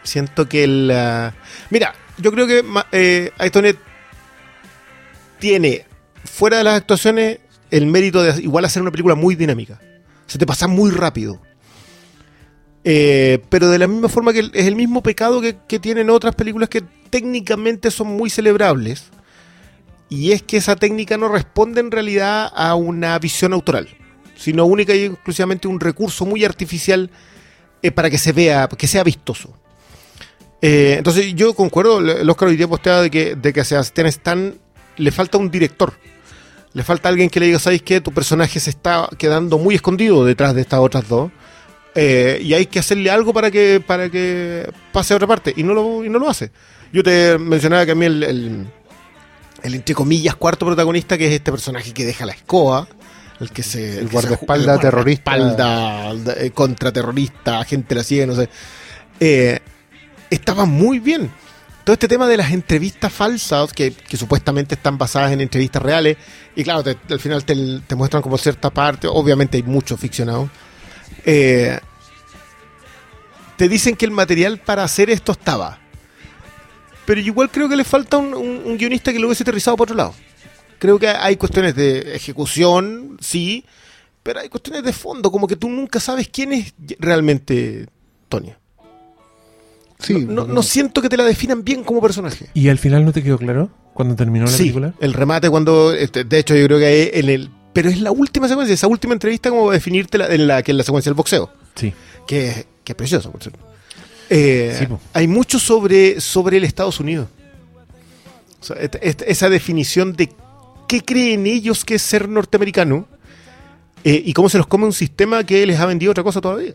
siento 0.03 0.49
que 0.49 0.65
el... 0.65 0.91
ah, 0.91 1.33
mira, 1.71 1.95
yo 2.17 2.33
creo 2.33 2.47
que 2.47 2.65
eh, 2.93 3.31
Aitonet 3.39 3.77
tiene, 5.39 5.85
fuera 6.25 6.59
de 6.59 6.65
las 6.65 6.77
actuaciones, 6.77 7.39
el 7.73 7.87
mérito 7.87 8.23
de 8.23 8.41
igual 8.43 8.67
hacer 8.67 8.83
una 8.83 8.91
película 8.91 9.15
muy 9.15 9.35
dinámica. 9.35 9.81
Se 10.27 10.39
te 10.39 10.47
pasa 10.47 10.69
muy 10.69 10.91
rápido. 10.91 11.41
Eh, 12.85 13.41
pero 13.49 13.71
de 13.71 13.79
la 13.79 13.87
misma 13.87 14.09
forma 14.09 14.33
que 14.33 14.41
es 14.53 14.67
el 14.67 14.77
mismo 14.77 15.03
pecado 15.03 15.41
que, 15.41 15.79
tienen 15.79 16.11
otras 16.11 16.35
películas 16.35 16.69
que 16.69 16.83
técnicamente 17.09 17.91
son 17.91 18.09
muy 18.09 18.29
celebrables. 18.29 19.05
Y 20.11 20.33
es 20.33 20.43
que 20.43 20.59
esa 20.59 20.77
técnica 20.77 21.17
no 21.17 21.29
responde 21.29 21.81
en 21.81 21.91
realidad 21.91 22.53
a 22.55 22.75
una 22.75 23.19
visión 23.19 23.55
autoral, 23.55 23.89
sino 24.37 24.67
única 24.67 24.95
y 24.95 25.05
exclusivamente 25.05 25.67
un 25.67 25.81
recurso 25.81 26.27
muy 26.27 26.45
artificial 26.45 27.11
eh, 27.81 27.91
para 27.91 28.11
que 28.11 28.19
se 28.19 28.33
vea, 28.33 28.69
que 28.69 28.87
sea 28.87 29.03
vistoso. 29.03 29.57
Eh, 30.61 30.97
entonces 30.99 31.35
yo 31.35 31.55
concuerdo, 31.55 32.01
el 32.01 32.29
Oscar 32.29 32.49
hoy 32.49 32.57
día 32.57 32.69
posteaba 32.69 33.01
de 33.01 33.11
que, 33.11 33.35
de 33.35 33.53
que 33.55 33.61
a 33.61 33.65
Sebastián 33.65 34.09
Stan 34.09 34.55
le 34.99 35.11
falta 35.11 35.39
un 35.39 35.51
director. 35.51 35.95
Le 36.75 36.83
falta 36.83 37.09
alguien 37.09 37.29
que 37.29 37.39
le 37.41 37.47
diga, 37.47 37.59
¿sabes 37.59 37.83
qué? 37.83 38.01
Tu 38.01 38.13
personaje 38.13 38.59
se 38.61 38.71
está 38.71 39.09
quedando 39.19 39.59
muy 39.59 39.75
escondido 39.75 40.25
detrás 40.25 40.55
de 40.55 40.63
estas 40.63 40.81
otras 40.81 41.07
dos. 41.09 41.31
eh, 41.95 42.39
y 42.43 42.55
hay 42.55 42.67
que 42.67 42.79
hacerle 42.79 43.11
algo 43.11 43.33
para 43.35 43.51
que, 43.51 43.83
para 43.87 44.09
que 44.11 44.71
pase 44.93 45.13
a 45.13 45.17
otra 45.17 45.27
parte. 45.29 45.53
Y 45.57 45.63
no 45.63 45.75
lo, 45.75 46.05
y 46.05 46.09
no 46.09 46.19
lo 46.19 46.29
hace. 46.31 46.51
Yo 46.93 47.03
te 47.03 47.37
mencionaba 47.39 47.85
que 47.85 47.93
a 47.93 47.95
mí 47.95 48.07
el, 48.07 48.23
el, 48.23 48.67
el, 49.63 49.75
entre 49.75 49.95
comillas 49.95 50.35
cuarto 50.37 50.65
protagonista, 50.67 51.19
que 51.19 51.27
es 51.29 51.33
este 51.35 51.51
personaje 51.51 51.93
que 51.93 52.05
deja 52.07 52.25
la 52.27 52.33
escoba, 52.33 52.89
el 53.41 53.51
que 53.51 53.63
se... 53.63 53.99
El 53.99 54.09
guardaespaldas 54.09 54.81
terrorista. 54.81 55.37
guardaespaldas, 55.37 56.37
eh, 56.39 56.51
contraterrorista, 56.53 57.61
agente 57.61 57.95
de 57.95 58.01
la 58.01 58.05
CIA, 58.05 58.27
no 58.27 58.35
sé. 58.35 58.49
Eh, 59.21 59.59
estaba 60.31 60.65
muy 60.65 60.99
bien. 60.99 61.31
Todo 61.85 61.95
este 61.95 62.09
tema 62.09 62.29
de 62.29 62.37
las 62.37 62.53
entrevistas 62.53 63.13
falsas, 63.13 63.73
que, 63.73 63.93
supuestamente 64.17 64.77
están 64.77 64.99
basadas 64.99 65.33
en 65.33 65.41
entrevistas 65.41 65.83
reales, 65.83 66.17
y 66.55 66.63
claro, 66.63 66.85
al 67.11 67.21
final 67.21 67.45
te, 67.45 67.97
muestran 67.97 68.23
como 68.23 68.39
cierta 68.39 68.71
parte, 68.71 69.09
obviamente 69.09 69.57
hay 69.57 69.63
mucho 69.63 69.97
ficcionado. 69.97 70.49
eh, 71.25 71.79
te 73.57 73.69
dicen 73.69 73.95
que 73.95 74.05
el 74.05 74.11
material 74.11 74.59
para 74.59 74.83
hacer 74.83 75.11
esto 75.11 75.33
estaba. 75.33 75.79
Pero 77.05 77.21
igual 77.21 77.51
creo 77.51 77.69
que 77.69 77.77
le 77.77 77.85
falta 77.85 78.17
un 78.17 78.77
guionista 78.79 79.13
que 79.13 79.19
lo 79.19 79.27
hubiese 79.27 79.43
aterrizado 79.43 79.77
por 79.77 79.87
otro 79.87 79.97
lado. 79.97 80.15
Creo 80.83 80.99
que 80.99 81.07
hay 81.07 81.37
cuestiones 81.37 81.77
de 81.77 82.17
ejecución, 82.17 83.17
sí, 83.21 83.65
pero 84.25 84.41
hay 84.41 84.49
cuestiones 84.49 84.83
de 84.83 84.93
fondo, 84.93 85.31
como 85.31 85.47
que 85.47 85.55
tú 85.55 85.69
nunca 85.69 86.01
sabes 86.01 86.27
quién 86.27 86.53
es 86.53 86.75
realmente 86.99 87.87
Tonya. 88.29 88.59
Sí, 90.03 90.27
No, 90.29 90.45
no 90.47 90.63
siento 90.63 91.01
que 91.03 91.09
te 91.09 91.17
la 91.17 91.25
definan 91.25 91.63
bien 91.65 91.85
como 91.85 92.01
personaje. 92.01 92.47
¿Y 92.55 92.69
al 92.69 92.79
final 92.79 93.05
no 93.05 93.13
te 93.13 93.23
quedó 93.23 93.39
claro 93.39 93.71
cuando 93.95 94.15
terminó 94.17 94.45
la 94.47 94.51
Sí, 94.51 94.59
película? 94.65 94.95
el 95.01 95.13
remate 95.13 95.49
cuando, 95.51 95.93
este, 95.93 96.25
de 96.25 96.39
hecho 96.39 96.55
yo 96.57 96.67
creo 96.67 96.79
que 96.79 96.87
ahí 96.87 97.11
en 97.13 97.29
el, 97.29 97.51
pero 97.73 97.89
es 97.89 98.01
la 98.01 98.11
última 98.11 98.49
secuencia, 98.49 98.75
esa 98.75 98.87
última 98.89 99.13
entrevista 99.15 99.51
como 99.51 99.71
definirte 99.71 100.19
la, 100.19 100.27
en 100.29 100.47
la 100.47 100.63
que 100.63 100.73
es 100.73 100.77
la 100.79 100.85
secuencia 100.85 101.11
del 101.11 101.15
boxeo, 101.17 101.51
Sí. 101.75 101.93
que, 102.27 102.49
es- 102.49 102.67
que 102.85 102.93
es 102.93 102.97
precioso. 102.97 103.31
por 103.31 103.43
cierto. 103.43 103.59
Eh, 104.31 104.77
Sí, 104.79 104.87
hay 105.13 105.29
mucho 105.29 105.59
sobre, 105.59 106.21
sobre 106.21 106.57
el 106.57 106.65
Estados 106.65 106.99
Unidos. 107.01 107.29
O 108.61 108.65
sea, 108.65 108.77
esta- 108.77 108.99
esta- 108.99 109.25
esa 109.25 109.49
definición 109.51 110.13
de 110.15 110.31
qué 110.89 111.01
creen 111.03 111.47
ellos 111.47 111.85
que 111.85 111.97
es 111.97 112.03
ser 112.03 112.29
norteamericano 112.29 113.07
eh, 114.05 114.21
y 114.25 114.33
cómo 114.33 114.49
se 114.49 114.59
los 114.59 114.67
come 114.67 114.85
un 114.85 114.93
sistema 114.93 115.45
que 115.45 115.65
les 115.67 115.79
ha 115.79 115.87
vendido 115.87 116.11
otra 116.13 116.25
cosa 116.25 116.41
todavía. 116.41 116.73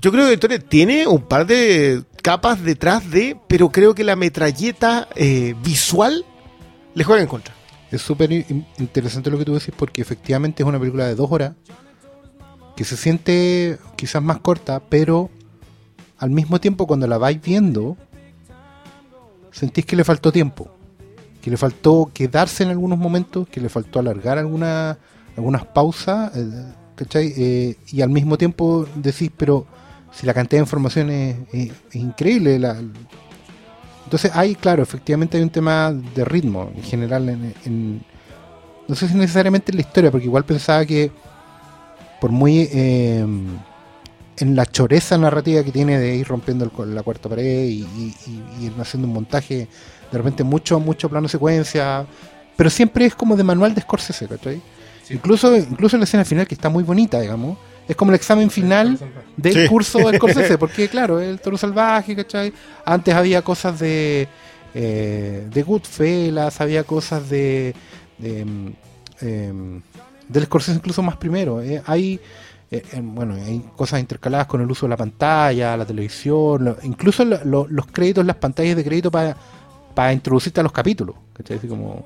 Yo 0.00 0.10
creo 0.10 0.26
que 0.26 0.32
entonces 0.34 0.64
tiene 0.68 1.06
un 1.06 1.22
par 1.22 1.46
de 1.46 2.02
capas 2.22 2.62
detrás 2.62 3.10
de, 3.10 3.36
pero 3.46 3.70
creo 3.70 3.94
que 3.94 4.04
la 4.04 4.16
metralleta 4.16 5.08
eh, 5.16 5.54
visual 5.62 6.24
le 6.94 7.04
juega 7.04 7.20
en 7.22 7.28
contra. 7.28 7.54
Es 7.90 8.00
súper 8.00 8.32
in- 8.32 8.66
interesante 8.78 9.30
lo 9.30 9.36
que 9.38 9.44
tú 9.44 9.52
decís 9.54 9.74
porque 9.76 10.00
efectivamente 10.00 10.62
es 10.62 10.68
una 10.68 10.78
película 10.78 11.06
de 11.06 11.14
dos 11.14 11.30
horas 11.30 11.52
que 12.74 12.84
se 12.84 12.96
siente 12.96 13.78
quizás 13.96 14.22
más 14.22 14.38
corta, 14.38 14.80
pero 14.80 15.28
al 16.16 16.30
mismo 16.30 16.58
tiempo 16.58 16.86
cuando 16.86 17.06
la 17.06 17.18
vais 17.18 17.40
viendo 17.42 17.98
sentís 19.50 19.84
que 19.84 19.96
le 19.96 20.04
faltó 20.04 20.32
tiempo, 20.32 20.70
que 21.42 21.50
le 21.50 21.58
faltó 21.58 22.10
quedarse 22.14 22.62
en 22.62 22.70
algunos 22.70 22.98
momentos, 22.98 23.46
que 23.46 23.60
le 23.60 23.68
faltó 23.68 23.98
alargar 23.98 24.38
alguna, 24.38 24.96
algunas 25.36 25.66
pausas, 25.66 26.34
eh, 26.34 26.72
¿cachai? 26.96 27.34
Eh, 27.36 27.76
y 27.88 28.00
al 28.00 28.08
mismo 28.08 28.38
tiempo 28.38 28.86
decís, 28.94 29.30
pero 29.36 29.66
si 30.12 30.26
la 30.26 30.34
cantidad 30.34 30.58
de 30.60 30.64
información 30.64 31.10
es, 31.10 31.36
es- 31.52 31.70
es 31.90 31.94
increíble, 31.96 32.58
la, 32.58 32.76
entonces 34.04 34.30
hay, 34.34 34.54
claro, 34.54 34.82
efectivamente 34.82 35.36
hay 35.38 35.42
un 35.42 35.50
tema 35.50 35.92
de 35.92 36.24
ritmo 36.24 36.70
en 36.76 36.82
general. 36.82 37.28
En, 37.28 37.54
en- 37.64 38.02
no 38.88 38.94
sé 38.94 39.08
si 39.08 39.14
necesariamente 39.14 39.72
en 39.72 39.76
la 39.76 39.82
historia, 39.82 40.10
porque 40.10 40.26
igual 40.26 40.44
pensaba 40.44 40.84
que 40.84 41.10
por 42.20 42.30
muy 42.30 42.68
eh, 42.72 43.24
en 44.38 44.56
la 44.56 44.66
choreza 44.66 45.16
narrativa 45.18 45.62
que 45.62 45.72
tiene 45.72 45.98
de 45.98 46.16
ir 46.16 46.26
rompiendo 46.28 46.64
el 46.64 46.94
la 46.94 47.02
cuarta 47.02 47.28
pared 47.28 47.64
y, 47.64 47.82
y- 47.82 48.14
y- 48.26 48.42
y 48.60 48.66
ir 48.66 48.72
haciendo 48.80 49.08
un 49.08 49.14
montaje, 49.14 49.68
de 50.10 50.18
repente 50.18 50.42
mucho, 50.44 50.78
mucho 50.78 51.08
plano 51.08 51.28
secuencia, 51.28 52.04
pero 52.56 52.68
siempre 52.70 53.06
es 53.06 53.14
como 53.14 53.34
de 53.36 53.44
manual 53.44 53.74
de 53.74 53.80
Scorsese, 53.80 54.26
¿cachai? 54.28 54.60
Incluso, 55.10 55.56
incluso 55.56 55.96
la 55.96 56.04
escena 56.04 56.24
final 56.24 56.46
que 56.46 56.54
está 56.54 56.68
muy 56.68 56.84
bonita, 56.84 57.20
digamos. 57.20 57.56
Es 57.88 57.96
como 57.96 58.10
el 58.12 58.16
examen 58.16 58.50
final 58.50 58.98
del 59.36 59.52
Sí. 59.54 59.68
curso 59.68 59.98
de 60.10 60.16
Scorsese, 60.16 60.56
porque 60.62 60.88
claro, 60.88 61.20
el 61.20 61.40
toro 61.40 61.56
salvaje, 61.58 62.14
¿cachai? 62.16 62.52
Antes 62.84 63.14
había 63.14 63.42
cosas 63.42 63.78
de, 63.80 64.28
eh, 64.74 65.46
de 65.52 65.62
Goodfellas, 65.62 66.60
había 66.60 66.84
cosas 66.84 67.28
de, 67.28 67.74
de 68.18 68.44
mm, 68.44 68.72
em, 69.20 69.82
del 70.28 70.44
Scorsese 70.44 70.76
incluso 70.78 71.02
más 71.02 71.16
primero. 71.16 71.60
eh, 71.60 71.82
hay, 71.86 72.18
eh, 72.70 72.82
bueno, 73.02 73.34
hay 73.34 73.62
cosas 73.76 74.00
intercaladas 74.00 74.46
con 74.46 74.60
el 74.62 74.70
uso 74.70 74.86
de 74.86 74.90
la 74.90 74.96
pantalla, 74.96 75.76
la 75.76 75.84
televisión, 75.84 76.64
lo- 76.64 76.76
incluso 76.84 77.24
lo- 77.24 77.44
lo- 77.44 77.66
los 77.68 77.86
créditos, 77.86 78.24
las 78.24 78.36
pantallas 78.36 78.76
de 78.76 78.84
crédito 78.84 79.10
para 79.10 79.36
para 79.94 80.10
introducirte 80.14 80.58
a 80.58 80.62
los 80.62 80.72
capítulos, 80.72 81.16
¿cachai? 81.34 81.58
Así 81.58 81.68
como 81.68 82.02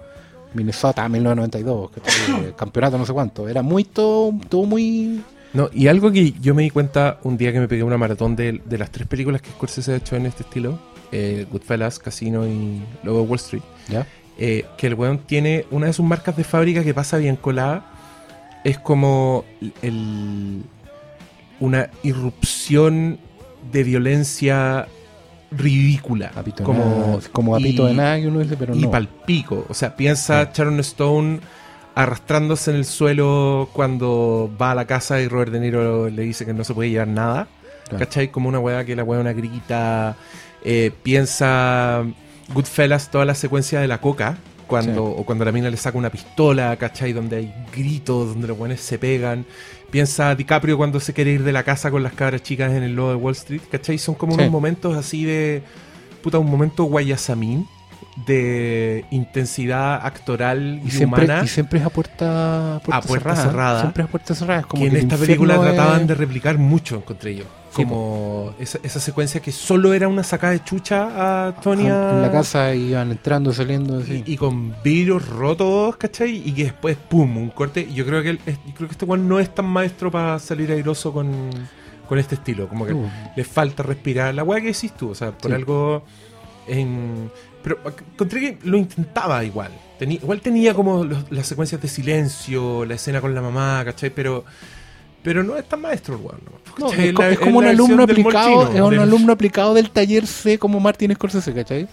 Minnesota 0.54 1.08
1992, 1.08 1.90
¿cachai? 1.92 2.52
campeonato 2.56 2.98
no 2.98 3.06
sé 3.06 3.12
cuánto. 3.12 3.48
Era 3.48 3.62
muy 3.62 3.84
todo, 3.84 4.32
todo 4.48 4.64
muy... 4.64 5.22
No, 5.52 5.70
y 5.72 5.86
algo 5.88 6.12
que 6.12 6.32
yo 6.32 6.54
me 6.54 6.62
di 6.62 6.70
cuenta 6.70 7.18
un 7.22 7.36
día 7.36 7.52
que 7.52 7.60
me 7.60 7.68
pegué 7.68 7.82
una 7.82 7.96
maratón 7.96 8.36
de, 8.36 8.60
de 8.64 8.78
las 8.78 8.90
tres 8.90 9.06
películas 9.08 9.40
que 9.40 9.50
Scorsese 9.50 9.92
ha 9.92 9.96
hecho 9.96 10.16
en 10.16 10.26
este 10.26 10.42
estilo, 10.42 10.78
eh, 11.12 11.46
Goodfellas, 11.50 11.98
Casino 11.98 12.46
y 12.46 12.82
luego 13.02 13.22
Wall 13.22 13.36
Street, 13.38 13.62
¿Ya? 13.88 14.06
eh, 14.38 14.66
que 14.76 14.88
el 14.88 14.94
weón 14.94 15.18
tiene 15.20 15.64
una 15.70 15.86
de 15.86 15.92
sus 15.94 16.04
marcas 16.04 16.36
de 16.36 16.44
fábrica 16.44 16.84
que 16.84 16.92
pasa 16.92 17.16
bien 17.16 17.36
colada, 17.36 17.90
es 18.64 18.78
como 18.78 19.44
el, 19.82 20.62
una 21.60 21.88
irrupción 22.02 23.18
de 23.72 23.82
violencia 23.84 24.88
ridícula. 25.52 26.32
Apito 26.34 26.64
como, 26.64 27.20
como 27.32 27.54
apito 27.56 27.84
y- 27.84 27.88
de 27.88 27.94
nada 27.94 28.20
que 28.20 28.26
uno 28.26 28.40
dice, 28.40 28.56
pero 28.58 28.74
y 28.74 28.82
no. 28.82 28.90
palpico. 28.90 29.64
O 29.68 29.74
sea, 29.74 29.96
piensa 29.96 30.50
Sharon 30.52 30.80
Stone 30.80 31.40
arrastrándose 31.96 32.70
en 32.70 32.76
el 32.76 32.84
suelo 32.84 33.68
cuando 33.72 34.50
va 34.60 34.70
a 34.72 34.74
la 34.74 34.84
casa 34.86 35.20
y 35.20 35.26
Robert 35.28 35.50
De 35.50 35.58
Niro 35.60 36.08
le 36.10 36.22
dice 36.22 36.44
que 36.46 36.52
no 36.52 36.62
se 36.62 36.74
puede 36.74 36.90
llevar 36.90 37.08
nada. 37.08 37.48
Claro. 37.88 38.04
¿Cachai? 38.04 38.28
Como 38.30 38.48
una 38.48 38.58
weá 38.60 38.84
que 38.84 38.94
la 38.94 39.02
weá 39.02 39.18
una 39.18 39.32
grita. 39.32 40.16
eh, 40.68 40.90
piensa 41.02 42.04
Goodfellas 42.52 43.10
toda 43.10 43.24
la 43.24 43.34
secuencia 43.34 43.80
de 43.80 43.88
la 43.88 44.00
coca. 44.00 44.36
Cuando, 44.66 45.06
Sí. 45.06 45.14
O 45.18 45.24
cuando 45.24 45.44
la 45.44 45.52
mina 45.52 45.70
le 45.70 45.76
saca 45.76 45.96
una 45.96 46.10
pistola, 46.10 46.76
¿cachai? 46.76 47.12
Donde 47.12 47.36
hay 47.36 47.54
gritos, 47.74 48.30
donde 48.30 48.48
los 48.48 48.58
weones 48.58 48.80
se 48.80 48.98
pegan. 48.98 49.46
Piensa 49.90 50.34
DiCaprio 50.34 50.76
cuando 50.76 50.98
se 50.98 51.12
quiere 51.14 51.30
ir 51.30 51.44
de 51.44 51.52
la 51.52 51.62
casa 51.62 51.90
con 51.92 52.02
las 52.02 52.12
cabras 52.14 52.42
chicas 52.42 52.72
en 52.72 52.82
el 52.82 52.96
lodo 52.96 53.10
de 53.10 53.14
Wall 53.14 53.34
Street, 53.34 53.60
¿cachai? 53.70 53.96
Son 53.98 54.16
como 54.16 54.32
Sí. 54.34 54.40
unos 54.40 54.50
momentos 54.50 54.96
así 54.96 55.24
de. 55.24 55.62
Puta, 56.22 56.38
un 56.40 56.50
momento 56.50 56.82
guayasamín 56.84 57.66
de 58.24 59.04
intensidad 59.10 60.04
actoral 60.06 60.80
y, 60.82 60.88
Y 60.88 60.90
siempre, 60.90 61.24
humana. 61.26 61.42
y 61.44 61.48
siempre 61.48 61.78
es 61.80 61.84
a 61.84 61.90
puerta, 61.90 62.76
A 62.76 63.00
puerta 63.02 63.36
cerrada. 63.36 63.80
Siempre 63.82 64.02
es 64.04 64.08
a 64.08 64.10
puerta 64.10 64.34
cerrada. 64.34 64.60
Es 64.60 64.66
como 64.66 64.82
que 64.82 64.88
en 64.88 64.94
que 64.94 65.00
esta 65.00 65.16
película 65.18 65.54
es- 65.56 65.60
trataban 65.60 66.06
de 66.06 66.14
replicar 66.14 66.56
mucho, 66.56 66.96
encontré 66.96 67.34
yo. 67.36 67.44
Sí, 67.74 67.82
Como 67.84 68.54
esa, 68.58 68.78
esa 68.82 69.00
secuencia 69.00 69.40
que 69.42 69.52
solo 69.52 69.92
era 69.92 70.08
una 70.08 70.22
sacada 70.22 70.54
de 70.54 70.64
chucha 70.64 71.48
a 71.48 71.52
Tony 71.60 71.82
En 71.86 72.22
la 72.22 72.30
casa 72.32 72.74
iban 72.74 73.10
entrando, 73.10 73.52
saliendo. 73.52 73.98
así. 73.98 74.22
y, 74.26 74.32
y 74.32 74.36
con 74.38 74.74
vidrios 74.82 75.28
rotos, 75.28 75.94
¿cachai? 75.96 76.36
Y 76.48 76.52
que 76.52 76.64
después, 76.64 76.96
pum, 76.96 77.36
un 77.36 77.50
corte. 77.50 77.82
Y 77.82 77.92
yo 77.92 78.06
creo 78.06 78.22
que 78.22 78.30
el- 78.30 78.38
yo 78.38 78.74
creo 78.74 78.88
que 78.88 78.92
este 78.92 79.04
weón 79.04 79.28
no 79.28 79.38
es 79.40 79.54
tan 79.54 79.66
maestro 79.66 80.10
para 80.10 80.38
salir 80.38 80.72
airoso 80.72 81.12
con, 81.12 81.50
con 82.08 82.18
este 82.18 82.36
estilo. 82.36 82.66
Como 82.66 82.86
que 82.86 82.94
Uh. 82.94 83.10
le 83.36 83.44
falta 83.44 83.82
respirar. 83.82 84.34
La 84.34 84.42
weá 84.42 84.58
que 84.62 84.68
decís 84.68 84.92
tú, 84.92 85.10
o 85.10 85.14
sea, 85.14 85.32
por 85.32 85.50
Sí. 85.50 85.54
algo. 85.54 86.02
en- 86.68 87.30
pero 87.66 87.80
encontré 88.14 88.40
que 88.40 88.58
lo 88.62 88.76
intentaba 88.76 89.42
igual. 89.42 89.72
Tenía, 89.98 90.18
igual 90.18 90.40
tenía 90.40 90.72
como 90.72 91.02
los- 91.02 91.28
las 91.32 91.48
secuencias 91.48 91.82
de 91.82 91.88
silencio, 91.88 92.84
la 92.84 92.94
escena 92.94 93.20
con 93.20 93.34
la 93.34 93.42
mamá, 93.42 93.82
¿cachai? 93.84 94.10
Pero. 94.10 94.44
Pero 95.24 95.42
no 95.42 95.56
es 95.56 95.68
tan 95.68 95.80
maestro 95.80 96.16
weón. 96.18 96.38
No, 96.78 96.92
es, 96.92 97.12
la- 97.12 97.30
es 97.30 97.38
como 97.40 97.58
un 97.58 97.66
alumno 97.66 98.04
aplicado, 98.04 98.48
molchino, 98.56 98.76
es 98.76 98.80
un 98.84 98.90
del- 98.90 99.00
alumno 99.00 99.32
aplicado 99.32 99.74
del 99.74 99.90
taller 99.90 100.24
C 100.28 100.56
como 100.60 100.78
Martin 100.78 101.12
Scorsese, 101.16 101.52
¿cachai? 101.52 101.88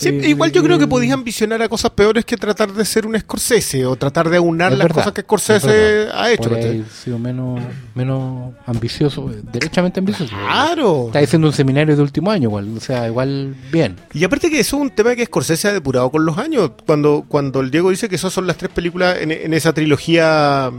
Sí, 0.00 0.08
Eh, 0.08 0.30
igual 0.30 0.50
yo 0.50 0.62
creo 0.62 0.78
que 0.78 0.84
eh, 0.84 0.88
podías 0.88 1.12
ambicionar 1.12 1.60
a 1.60 1.68
cosas 1.68 1.90
peores 1.90 2.24
que 2.24 2.38
tratar 2.38 2.72
de 2.72 2.86
ser 2.86 3.06
un 3.06 3.18
Scorsese 3.20 3.84
o 3.84 3.96
tratar 3.96 4.30
de 4.30 4.38
aunar 4.38 4.72
las 4.72 4.78
verdad, 4.78 4.94
cosas 4.94 5.12
que 5.12 5.20
es 5.20 5.24
Scorsese 5.26 6.08
ha 6.10 6.30
hecho. 6.30 6.48
Podría 6.48 6.84
sido 6.88 7.18
menos, 7.18 7.60
menos 7.94 8.54
ambicioso, 8.64 9.30
derechamente 9.52 10.00
ambicioso. 10.00 10.34
Claro. 10.34 11.08
Está 11.08 11.18
diciendo 11.18 11.48
un 11.48 11.52
seminario 11.52 11.94
de 11.94 12.02
último 12.02 12.30
año, 12.30 12.48
igual, 12.48 12.74
o 12.74 12.80
sea, 12.80 13.08
igual 13.08 13.54
bien. 13.70 13.96
Y 14.14 14.24
aparte 14.24 14.48
que 14.48 14.60
eso 14.60 14.76
es 14.76 14.82
un 14.82 14.90
tema 14.90 15.14
que 15.14 15.26
Scorsese 15.26 15.68
ha 15.68 15.72
depurado 15.74 16.10
con 16.10 16.24
los 16.24 16.38
años. 16.38 16.70
Cuando, 16.86 17.26
cuando 17.28 17.60
el 17.60 17.70
Diego 17.70 17.90
dice 17.90 18.08
que 18.08 18.16
esas 18.16 18.32
son 18.32 18.46
las 18.46 18.56
tres 18.56 18.70
películas 18.70 19.18
en, 19.20 19.32
en 19.32 19.52
esa 19.52 19.74
trilogía... 19.74 20.70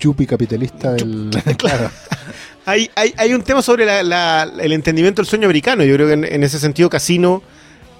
Yupi 0.00 0.26
capitalista 0.26 0.92
del. 0.92 1.30
claro. 1.58 1.90
Hay, 2.66 2.90
hay, 2.94 3.12
hay 3.16 3.34
un 3.34 3.42
tema 3.42 3.60
sobre 3.62 3.84
la- 3.84 4.02
la- 4.02 4.50
el 4.60 4.72
entendimiento 4.72 5.20
del 5.22 5.28
sueño 5.28 5.46
americano. 5.46 5.84
Yo 5.84 5.94
creo 5.94 6.06
que 6.06 6.12
en, 6.14 6.24
en 6.24 6.42
ese 6.44 6.58
sentido 6.58 6.88
Casino 6.88 7.42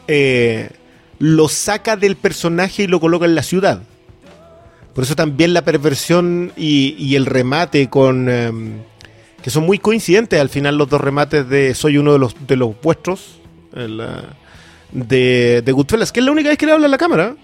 eh, 0.09 0.71
lo 1.19 1.49
saca 1.49 1.97
del 1.97 2.17
personaje 2.17 2.85
y 2.85 2.87
lo 2.87 2.99
coloca 3.01 3.27
en 3.27 3.35
la 3.35 3.43
ciudad. 3.43 3.83
Por 4.95 5.05
eso 5.05 5.17
también 5.17 5.53
la 5.55 5.63
perversión 5.63 6.53
y, 6.57 6.95
y 6.99 7.17
el 7.17 7.27
remate 7.27 7.89
con... 7.91 8.29
em, 8.29 8.79
que 9.43 9.51
son 9.51 9.65
muy 9.67 9.79
coincidentes 9.79 10.41
al 10.41 10.49
final 10.49 10.79
los 10.79 10.89
dos 10.89 11.01
remates 11.03 11.47
de 11.51 11.75
Soy 11.75 11.99
uno 11.99 12.15
de 12.15 12.19
los, 12.19 12.35
de 12.47 12.57
los 12.57 12.81
vuestros. 12.81 13.41
el, 13.77 14.01
de, 14.93 15.61
de 15.63 15.73
Goodfellas, 15.73 16.13
que 16.13 16.21
es 16.21 16.27
la 16.27 16.33
única 16.33 16.49
vez 16.49 16.57
que 16.57 16.65
le 16.67 16.73
habla 16.73 16.87
a 16.87 16.89
la 16.91 16.97
cámara. 16.97 17.35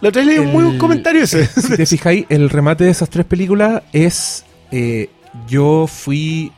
La 0.00 0.08
otra 0.08 0.22
vez 0.22 0.26
leí 0.30 0.38
un 0.38 0.50
muy 0.52 0.64
buen 0.64 0.78
comentario 0.78 1.22
ese. 1.22 1.46
Si 1.46 1.76
te 1.76 1.86
fijáis, 1.86 2.26
el 2.28 2.50
remate 2.50 2.84
de 2.84 2.90
esas 2.90 3.08
tres 3.08 3.24
películas 3.26 3.82
es. 3.92 4.44
eh, 4.72 5.08
yo 5.48 5.86
fui. 5.86 6.52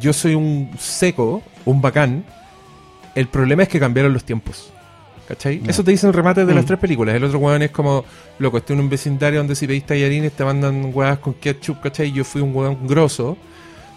Yo 0.00 0.12
soy 0.12 0.34
un 0.34 0.70
seco, 0.78 1.42
un 1.64 1.80
bacán. 1.80 2.24
El 3.14 3.26
problema 3.26 3.64
es 3.64 3.68
que 3.68 3.80
cambiaron 3.80 4.12
los 4.12 4.24
tiempos. 4.24 4.72
¿Cachai? 5.26 5.60
Eso 5.66 5.84
te 5.84 5.92
dice 5.92 6.06
el 6.08 6.12
remate 6.12 6.44
de 6.44 6.54
las 6.54 6.64
Mm. 6.64 6.66
tres 6.66 6.78
películas. 6.80 7.14
El 7.14 7.24
otro 7.24 7.38
weón 7.38 7.62
es 7.62 7.70
como. 7.70 8.04
Loco, 8.38 8.58
estoy 8.58 8.74
en 8.74 8.80
un 8.80 8.88
vecindario 8.88 9.38
donde 9.40 9.54
si 9.54 9.66
pedís 9.66 9.84
tallarines 9.84 10.32
te 10.32 10.44
mandan 10.44 10.90
weas 10.94 11.18
con 11.18 11.34
ketchup, 11.34 11.80
¿cachai? 11.80 12.10
Yo 12.12 12.24
fui 12.24 12.40
un 12.42 12.54
weón 12.54 12.86
grosso. 12.86 13.36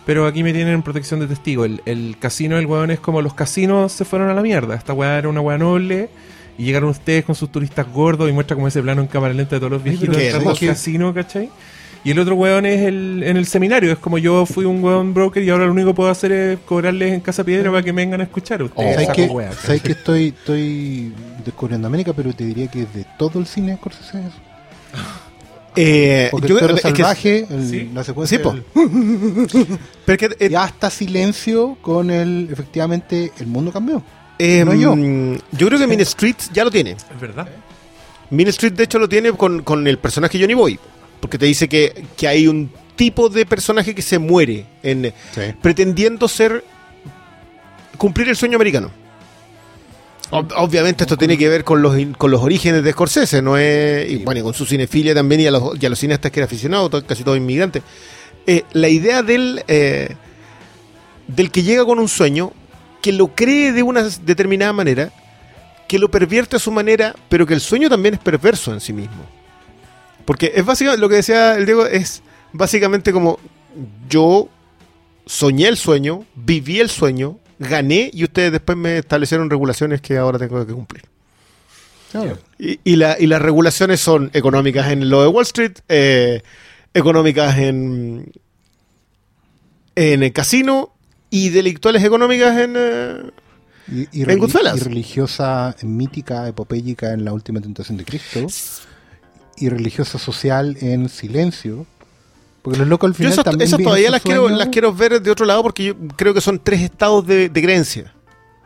Pero 0.06 0.28
aquí 0.28 0.44
me 0.44 0.52
tienen 0.52 0.74
en 0.74 0.82
protección 0.84 1.22
de 1.22 1.28
testigo. 1.28 1.64
El, 1.64 1.82
el 1.86 2.18
casino 2.20 2.58
del 2.58 2.66
weón 2.66 2.92
es 2.92 3.00
como 3.00 3.22
los 3.22 3.34
casinos 3.34 3.92
se 3.94 4.04
fueron 4.04 4.30
a 4.30 4.34
la 4.34 4.42
mierda. 4.42 4.76
Esta 4.76 4.94
weá 4.94 5.18
era 5.18 5.30
una 5.30 5.40
weá 5.42 5.58
noble. 5.58 6.10
Y 6.58 6.66
llegaron 6.66 6.90
ustedes 6.90 7.24
con 7.26 7.34
sus 7.36 7.52
turistas 7.52 7.88
gordos 7.92 8.30
y 8.30 8.34
muestra 8.34 8.56
como 8.56 8.68
ese 8.68 8.82
plano 8.82 9.02
en 9.02 9.08
cámara 9.08 9.34
lenta 9.34 9.56
de 9.56 9.60
todos 9.60 9.72
los 9.72 9.84
viejitos 9.84 10.16
¿qué? 10.16 10.68
casino, 10.68 11.12
¿cachai? 11.14 11.50
Y 12.06 12.12
el 12.12 12.20
otro 12.20 12.36
weón 12.36 12.66
es 12.66 12.82
el, 12.82 13.24
en 13.24 13.38
el 13.38 13.46
seminario. 13.46 13.92
Es 13.94 13.98
como 13.98 14.18
yo 14.18 14.46
fui 14.46 14.66
un 14.66 14.84
weón 14.84 15.14
broker 15.14 15.42
y 15.42 15.50
ahora 15.50 15.66
lo 15.66 15.72
único 15.72 15.90
que 15.92 15.94
puedo 15.94 16.10
hacer 16.10 16.32
es 16.34 16.60
cobrarles 16.66 17.14
en 17.14 17.22
Casa 17.22 17.44
Piedra 17.46 17.72
para 17.72 17.82
que 17.82 17.94
me 17.94 18.02
vengan 18.02 18.20
a 18.20 18.26
escuchar 18.26 18.60
a 18.62 18.66
ustedes. 18.66 18.92
¿Sabes 18.94 19.08
saco 19.08 19.16
que, 19.16 19.26
wea, 19.28 19.52
¿sabes 19.54 19.82
que 19.82 19.92
estoy, 19.94 20.28
estoy 20.38 21.14
descubriendo 21.46 21.88
América, 21.88 22.12
pero 22.14 22.34
te 22.34 22.44
diría 22.46 22.68
que 22.68 22.82
es 22.82 22.94
de 22.94 23.06
todo 23.18 23.40
el 23.40 23.46
cine 23.48 23.72
de 23.72 23.78
Scorsese 23.78 24.20
eso? 24.20 24.38
Eh, 25.76 26.28
Porque 26.30 26.50
yo- 26.50 26.56
el 26.56 26.60
toro 26.62 26.76
es 26.76 26.82
que- 26.84 26.90
salvaje, 26.92 27.48
el- 27.50 27.68
sí. 27.68 27.90
la 27.92 28.04
secuencia 28.04 28.38
Sí, 28.38 28.44
del- 28.44 29.68
pero 30.06 30.14
es 30.14 30.38
que, 30.38 30.46
eh, 30.46 30.50
y 30.52 30.54
hasta 30.54 30.92
silencio 30.92 31.78
con 31.82 32.12
el, 32.12 32.48
efectivamente, 32.52 33.32
el 33.40 33.48
mundo 33.48 33.72
cambió. 33.72 34.04
Eh, 34.38 34.64
No 34.64 34.76
yo. 34.76 34.96
mm, 34.96 35.36
yo 35.54 35.66
creo 35.68 35.80
que 35.80 35.88
Mean 35.88 36.02
Street 36.02 36.36
ya 36.54 36.64
lo 36.64 36.70
tiene. 36.70 36.92
Es 36.92 37.20
verdad. 37.20 37.48
Mean 38.30 38.50
Street, 38.50 38.74
de 38.74 38.84
hecho, 38.84 39.00
lo 39.00 39.10
tiene 39.10 39.32
con, 39.32 39.64
con 39.64 39.88
el 39.88 39.98
personaje 39.98 40.40
Johnny 40.40 40.54
Boy. 40.54 40.80
Porque 41.24 41.38
te 41.38 41.46
dice 41.46 41.70
que, 41.70 42.04
que 42.18 42.28
hay 42.28 42.48
un 42.50 42.70
tipo 42.98 43.30
de 43.30 43.46
personaje 43.46 43.96
que 43.96 44.02
se 44.02 44.20
muere 44.20 44.66
en, 44.84 45.14
pretendiendo 45.62 46.28
ser. 46.28 46.66
cumplir 47.98 48.28
el 48.28 48.36
sueño 48.36 48.58
americano. 48.58 48.92
Ob- 50.32 50.52
obviamente, 50.58 51.06
esto 51.06 51.16
tiene 51.16 51.38
que 51.38 51.48
ver 51.48 51.64
con 51.64 51.82
los, 51.82 51.96
con 52.18 52.30
los 52.30 52.42
orígenes 52.42 52.84
de 52.84 52.92
Scorsese, 52.92 53.42
no 53.42 53.58
es. 53.58 54.10
Y 54.12 54.18
bueno, 54.18 54.42
y 54.42 54.44
con 54.44 54.54
su 54.54 54.66
cinefilia 54.66 55.14
también 55.16 55.40
y 55.40 55.48
a 55.48 55.52
los, 55.52 55.82
y 55.82 55.86
a 55.86 55.90
los 55.90 55.98
cineastas 56.00 56.30
que 56.30 56.40
era 56.42 56.46
aficionado, 56.46 56.90
to- 56.90 57.06
casi 57.06 57.24
todos 57.24 57.38
inmigrantes. 57.38 57.84
Eh, 58.46 58.64
la 58.74 58.90
idea 58.90 59.24
del. 59.24 59.64
eh, 59.70 60.16
del 61.28 61.52
que 61.52 61.64
llega 61.64 61.86
con 61.86 62.00
un 62.00 62.10
sueño, 62.10 62.52
que 63.02 63.14
lo 63.14 63.28
cree 63.34 63.72
de 63.72 63.82
una 63.82 64.04
determinada 64.04 64.74
manera, 64.74 65.10
que 65.88 65.98
lo 66.00 66.12
pervierte 66.12 66.58
a 66.58 66.60
su 66.60 66.70
manera, 66.70 67.16
pero 67.30 67.46
que 67.48 67.54
el 67.54 67.62
sueño 67.62 67.88
también 67.90 68.16
es 68.16 68.20
perverso 68.20 68.74
en 68.74 68.82
sí 68.82 68.92
mismo. 68.92 69.24
Porque 70.26 70.52
es 70.56 70.66
básicamente, 70.66 71.02
lo 71.02 71.10
que 71.10 71.16
decía 71.16 71.56
el 71.56 71.66
Diego, 71.66 71.86
es 71.86 72.22
básicamente 72.54 73.12
como 73.12 73.40
yo 74.10 74.50
soñé 75.26 75.68
el 75.68 75.78
sueño, 75.78 76.26
viví 76.36 76.80
el 76.80 76.90
sueño, 76.90 77.40
gané 77.60 78.10
y 78.14 78.24
ustedes 78.24 78.52
después 78.52 78.78
me 78.78 78.98
establecieron 78.98 79.50
regulaciones 79.50 80.02
que 80.02 80.18
ahora 80.18 80.38
tengo 80.40 80.66
que 80.66 80.74
cumplir. 80.74 81.04
Claro. 82.12 82.38
Y, 82.60 82.80
y 82.84 82.96
la- 82.96 83.18
y 83.20 83.26
las 83.28 83.42
regulaciones 83.42 84.00
son 84.00 84.30
económicas 84.34 84.92
en 84.92 85.10
lo 85.10 85.22
de 85.22 85.28
Wall 85.28 85.44
Street, 85.44 85.74
eh, 85.90 86.42
económicas 86.94 87.58
en, 87.58 88.32
en 89.96 90.24
el 90.24 90.32
casino 90.34 90.94
y 91.30 91.50
delictuales 91.50 92.04
económicas 92.04 92.58
en... 92.60 92.74
eh, 92.78 93.32
Y, 93.92 94.02
y, 94.20 94.24
En 94.24 94.40
y 94.42 94.80
religiosa, 94.80 95.76
mítica, 95.82 96.48
epopéyica 96.48 97.12
en 97.14 97.26
La 97.26 97.34
Última 97.34 97.60
Tentación 97.62 97.98
de 97.98 98.06
Cristo. 98.06 98.40
Y 99.58 99.70
religiosa 99.70 100.18
social 100.20 100.78
en 100.82 101.10
Silencio. 101.10 101.86
Porque 102.62 102.80
los 102.80 102.88
locos 102.88 103.10
al 103.10 103.14
final 103.16 103.34
esas, 103.34 103.44
también 103.44 103.68
esas 103.68 103.82
todavía 103.82 104.10
las 104.10 104.22
quiero, 104.22 104.48
las 104.50 104.70
quiero 104.70 104.94
ver 104.94 105.22
de 105.22 105.30
otro 105.32 105.46
lado 105.46 105.62
porque 105.64 105.84
yo 105.86 105.96
creo 106.16 106.34
que 106.34 106.40
son 106.42 106.60
tres 106.64 106.82
estados 106.82 107.26
de, 107.28 107.50
de 107.50 107.62
creencia. 107.62 108.14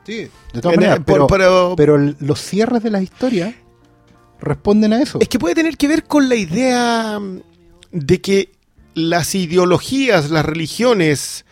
Sí, 0.05 0.29
de 0.53 0.61
todas 0.61 0.75
En- 0.75 0.79
maneras. 0.81 0.99
por- 1.05 1.27
pero, 1.27 1.73
pero- 1.75 1.97
los 2.19 2.39
cierres 2.39 2.83
de 2.83 2.91
las 2.91 3.01
historias 3.01 3.53
responden 4.39 4.93
a 4.93 5.01
eso. 5.01 5.17
Es 5.19 5.27
que 5.27 5.39
puede 5.39 5.55
tener 5.55 5.77
que 5.77 5.87
ver 5.87 6.03
con 6.03 6.29
la 6.29 6.35
idea 6.35 7.19
mm, 7.19 7.39
de 7.91 8.21
que 8.21 8.51
las 8.93 9.33
ideologías, 9.35 10.29
las 10.29 10.45
religiones, 10.45 11.43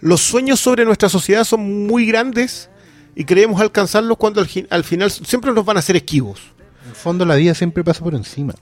los 0.00 0.20
sueños 0.20 0.60
sobre 0.60 0.84
nuestra 0.84 1.08
sociedad 1.08 1.44
son 1.44 1.86
muy 1.86 2.06
grandes 2.06 2.70
y 3.16 3.24
creemos 3.24 3.60
alcanzarlos 3.60 4.16
cuando 4.16 4.40
al, 4.40 4.48
al 4.70 4.84
final 4.84 5.10
siempre 5.10 5.52
nos 5.52 5.64
van 5.64 5.76
a 5.76 5.80
hacer 5.80 5.96
esquivos. 5.96 6.40
En 6.88 6.92
el 6.92 6.96
fondo 6.96 7.26
la 7.26 7.34
vida 7.34 7.54
siempre 7.54 7.84
pasa 7.84 8.02
por 8.02 8.14
encima. 8.14 8.54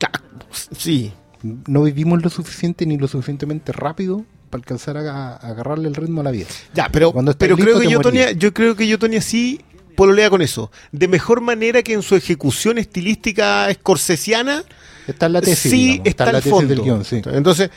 Sí. 0.77 1.13
No 1.43 1.85
vivimos 1.85 2.21
lo 2.25 2.29
suficiente 2.29 2.85
ni 2.87 2.99
lo 2.99 3.07
suficientemente 3.07 3.71
rápido 3.71 4.25
para 4.51 4.63
alcanzar 4.63 4.97
a, 4.97 5.35
a 5.35 5.37
agarrarle 5.37 5.87
el 5.87 5.95
ritmo 5.95 6.23
a 6.23 6.25
la 6.25 6.33
vida. 6.33 6.47
Ya, 6.75 6.89
pero, 6.91 7.13
Cuando 7.13 7.33
pero 7.39 7.55
listo, 7.55 7.71
creo 7.71 7.81
que 7.81 7.89
yo. 7.89 8.01
Tonya, 8.01 8.33
yo 8.33 8.53
creo 8.53 8.75
que 8.75 8.89
yo 8.89 8.99
Tonya 8.99 9.21
sí 9.21 9.61
pololea 9.95 10.29
con 10.29 10.43
eso. 10.43 10.73
De 10.91 11.07
mejor 11.07 11.41
manera 11.41 11.85
que 11.85 11.93
en 11.93 12.03
su 12.03 12.17
ejecución 12.17 12.79
estilística 12.79 13.71
escorsesiana, 13.71 14.65
Está 15.07 15.27
en 15.27 15.35
la 15.35 15.41
tesis, 15.41 15.71
sí 15.71 15.77
digamos, 15.87 16.07
está, 16.09 16.25
en 16.27 16.33
la 16.33 16.39
tesis 16.41 16.51
fondo. 16.51 16.69
del 16.75 16.83
guion, 16.83 17.05
sí. 17.05 17.23
Entonces, 17.27 17.71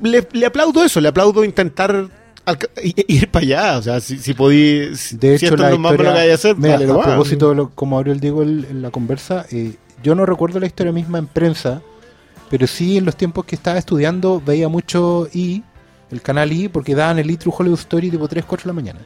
le, 0.00 0.26
le 0.32 0.46
aplaudo 0.46 0.82
eso, 0.82 1.02
le 1.02 1.08
aplaudo 1.08 1.44
intentar 1.44 2.08
ir 3.06 3.30
para 3.30 3.44
allá. 3.44 3.78
O 3.78 3.82
sea, 3.82 4.00
si, 4.00 4.18
si 4.18 4.34
podí. 4.34 4.94
Si, 4.96 5.16
De 5.16 5.38
si 5.38 5.46
hecho, 5.46 5.54
esto 5.54 5.62
la 5.62 5.68
es 5.68 5.72
lo 5.74 5.78
más 5.78 5.92
malo 5.92 6.04
historia, 6.04 6.26
que 6.26 6.32
hacer, 6.32 6.56
Mira, 6.56 6.78
dale 6.78 6.92
a 6.92 7.02
propósito 7.02 7.54
lo, 7.54 7.70
como 7.70 7.96
abrió 7.98 8.12
el 8.12 8.20
Diego 8.20 8.42
el- 8.42 8.66
en 8.70 8.82
la 8.82 8.90
conversa, 8.90 9.46
eh, 9.50 9.74
yo 10.02 10.14
no 10.14 10.26
recuerdo 10.26 10.60
la 10.60 10.66
historia 10.66 10.92
misma 10.92 11.18
en 11.18 11.26
prensa, 11.26 11.82
pero 12.50 12.66
sí 12.66 12.96
en 12.98 13.04
los 13.04 13.16
tiempos 13.16 13.44
que 13.44 13.56
estaba 13.56 13.78
estudiando 13.78 14.40
veía 14.44 14.68
mucho 14.68 15.28
I, 15.32 15.62
el 16.10 16.22
canal 16.22 16.52
I, 16.52 16.68
porque 16.68 16.94
daban 16.94 17.18
el 17.18 17.30
I 17.30 17.36
True 17.36 17.54
Hollywood 17.56 17.78
Story 17.80 18.10
tipo 18.10 18.28
3, 18.28 18.44
4 18.44 18.64
de 18.64 18.68
la 18.68 18.72
mañana. 18.74 19.00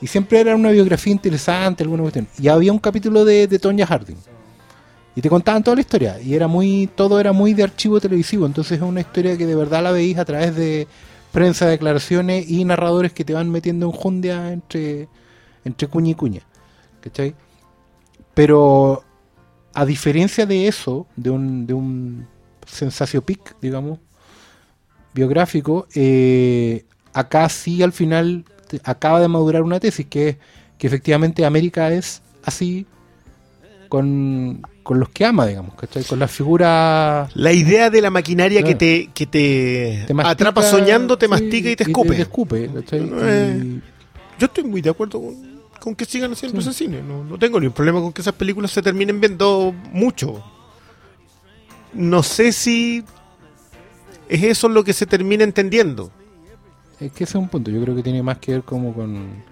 Y 0.00 0.08
siempre 0.08 0.40
era 0.40 0.56
una 0.56 0.70
biografía 0.72 1.12
interesante, 1.12 1.84
alguna 1.84 2.02
cuestión. 2.02 2.26
Y 2.40 2.48
había 2.48 2.72
un 2.72 2.80
capítulo 2.80 3.24
de, 3.24 3.46
de 3.46 3.58
Tonya 3.60 3.86
Harding. 3.86 4.16
Y 5.14 5.20
te 5.20 5.28
contaban 5.28 5.62
toda 5.62 5.76
la 5.76 5.82
historia. 5.82 6.20
Y 6.20 6.34
era 6.34 6.48
muy, 6.48 6.88
todo 6.96 7.20
era 7.20 7.30
muy 7.32 7.54
de 7.54 7.62
archivo 7.62 8.00
televisivo. 8.00 8.44
Entonces 8.46 8.78
es 8.78 8.82
una 8.82 9.00
historia 9.00 9.36
que 9.36 9.46
de 9.46 9.54
verdad 9.54 9.80
la 9.82 9.92
veís 9.92 10.18
a 10.18 10.24
través 10.24 10.56
de 10.56 10.88
prensa, 11.32 11.66
declaraciones 11.66 12.48
y 12.48 12.64
narradores 12.64 13.12
que 13.12 13.24
te 13.24 13.34
van 13.34 13.50
metiendo 13.50 13.86
en 13.86 13.92
jundia 13.92 14.52
entre, 14.52 15.08
entre 15.64 15.88
cuña 15.88 16.10
y 16.10 16.14
cuña. 16.14 16.42
¿Cachai? 17.00 17.34
Pero 18.34 19.02
a 19.74 19.84
diferencia 19.84 20.46
de 20.46 20.68
eso, 20.68 21.06
de 21.16 21.30
un, 21.30 21.66
de 21.66 21.74
un 21.74 22.26
sensacionpic, 22.66 23.56
digamos, 23.60 23.98
biográfico, 25.14 25.86
eh, 25.94 26.84
acá 27.12 27.48
sí 27.48 27.82
al 27.82 27.92
final 27.92 28.44
te- 28.68 28.80
acaba 28.84 29.20
de 29.20 29.28
madurar 29.28 29.62
una 29.62 29.80
tesis 29.80 30.06
que 30.06 30.28
es 30.28 30.36
que 30.78 30.86
efectivamente 30.88 31.44
América 31.44 31.92
es 31.92 32.22
así 32.42 32.86
con, 33.88 34.62
con 34.82 34.98
los 35.00 35.08
que 35.10 35.24
ama, 35.24 35.46
digamos, 35.46 35.74
¿cachai? 35.74 36.04
Con 36.04 36.18
las 36.18 36.30
figuras 36.30 37.30
La 37.36 37.52
idea 37.52 37.90
de 37.90 38.00
la 38.00 38.10
maquinaria 38.10 38.60
Claro. 38.60 38.78
que 38.78 39.06
te, 39.06 39.10
que 39.14 39.26
te, 39.26 40.04
te 40.06 40.14
mastica, 40.14 40.30
atrapa 40.32 40.62
soñando, 40.62 41.16
te 41.16 41.26
sí, 41.26 41.30
mastica 41.30 41.70
y 41.70 41.76
te 41.76 41.84
escupe. 41.84 42.14
te 42.16 42.22
escupe, 42.22 42.70
¿cachai? 42.72 43.10
Eh. 43.22 43.80
Yo 44.38 44.46
estoy 44.46 44.64
muy 44.64 44.80
de 44.82 44.90
acuerdo 44.90 45.20
con, 45.20 45.34
con 45.80 45.94
que 45.94 46.04
sigan 46.04 46.32
haciendo 46.32 46.60
ese 46.60 46.72
cine. 46.72 47.00
No, 47.02 47.22
no 47.24 47.38
tengo 47.38 47.60
ningún 47.60 47.74
problema 47.74 48.00
con 48.00 48.12
que 48.12 48.20
esas 48.22 48.34
películas 48.34 48.70
se 48.72 48.82
terminen 48.82 49.20
viendo 49.20 49.74
mucho. 49.92 50.42
No 51.92 52.22
sé 52.22 52.52
si 52.52 53.04
es 54.28 54.42
eso 54.42 54.68
lo 54.68 54.82
que 54.82 54.92
se 54.92 55.06
termina 55.06 55.44
entendiendo. 55.44 56.10
Es 56.98 57.12
que 57.12 57.24
ese 57.24 57.32
es 57.38 57.42
un 57.42 57.48
punto. 57.48 57.70
Yo 57.70 57.82
creo 57.82 57.94
que 57.94 58.02
tiene 58.02 58.22
más 58.22 58.38
que 58.38 58.52
ver 58.52 58.62
como 58.62 58.94
con. 58.94 59.44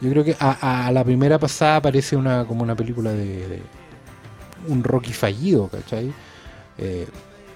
Yo 0.00 0.10
creo 0.10 0.24
que 0.24 0.36
a, 0.38 0.86
a 0.86 0.92
la 0.92 1.02
primera 1.04 1.38
pasada 1.38 1.80
parece 1.80 2.16
una 2.16 2.44
como 2.44 2.62
una 2.62 2.76
película 2.76 3.12
de, 3.12 3.48
de 3.48 3.62
un 4.68 4.84
Rocky 4.84 5.12
fallido, 5.12 5.68
¿cachai? 5.68 6.12
Eh, 6.78 7.06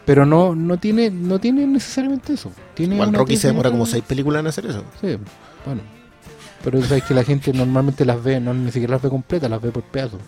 pero 0.04 0.26
no 0.26 0.54
no 0.54 0.78
tiene 0.78 1.10
no 1.10 1.38
tiene 1.38 1.66
necesariamente 1.66 2.32
eso. 2.32 2.50
Tiene 2.74 2.94
Igual 2.94 3.12
Rocky 3.14 3.36
se 3.36 3.48
demora 3.48 3.70
como 3.70 3.86
seis 3.86 4.02
películas 4.06 4.40
en 4.40 4.46
hacer 4.46 4.66
eso. 4.66 4.84
Sí, 5.00 5.16
bueno. 5.64 5.82
Pero 6.62 6.82
sabes 6.82 7.04
que 7.04 7.14
la 7.14 7.24
gente 7.24 7.52
normalmente 7.52 8.04
las 8.04 8.22
ve, 8.22 8.38
no 8.38 8.52
ni 8.52 8.70
siquiera 8.70 8.94
las 8.94 9.02
ve 9.02 9.08
completas, 9.08 9.48
las 9.50 9.62
ve 9.62 9.70
por 9.70 9.82
pedazos. 9.82 10.20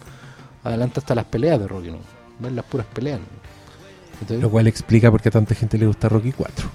Adelanta 0.64 1.00
hasta 1.00 1.14
las 1.14 1.26
peleas 1.26 1.60
de 1.60 1.68
Rocky, 1.68 1.90
¿no? 1.90 1.98
Ven 2.38 2.56
las 2.56 2.64
puras 2.64 2.86
peleas. 2.86 3.20
¿no? 3.20 4.36
Lo 4.40 4.50
cual 4.50 4.66
explica 4.66 5.10
por 5.10 5.20
qué 5.20 5.28
a 5.28 5.32
tanta 5.32 5.54
gente 5.54 5.76
le 5.78 5.86
gusta 5.86 6.08
Rocky 6.08 6.32
4. 6.32 6.68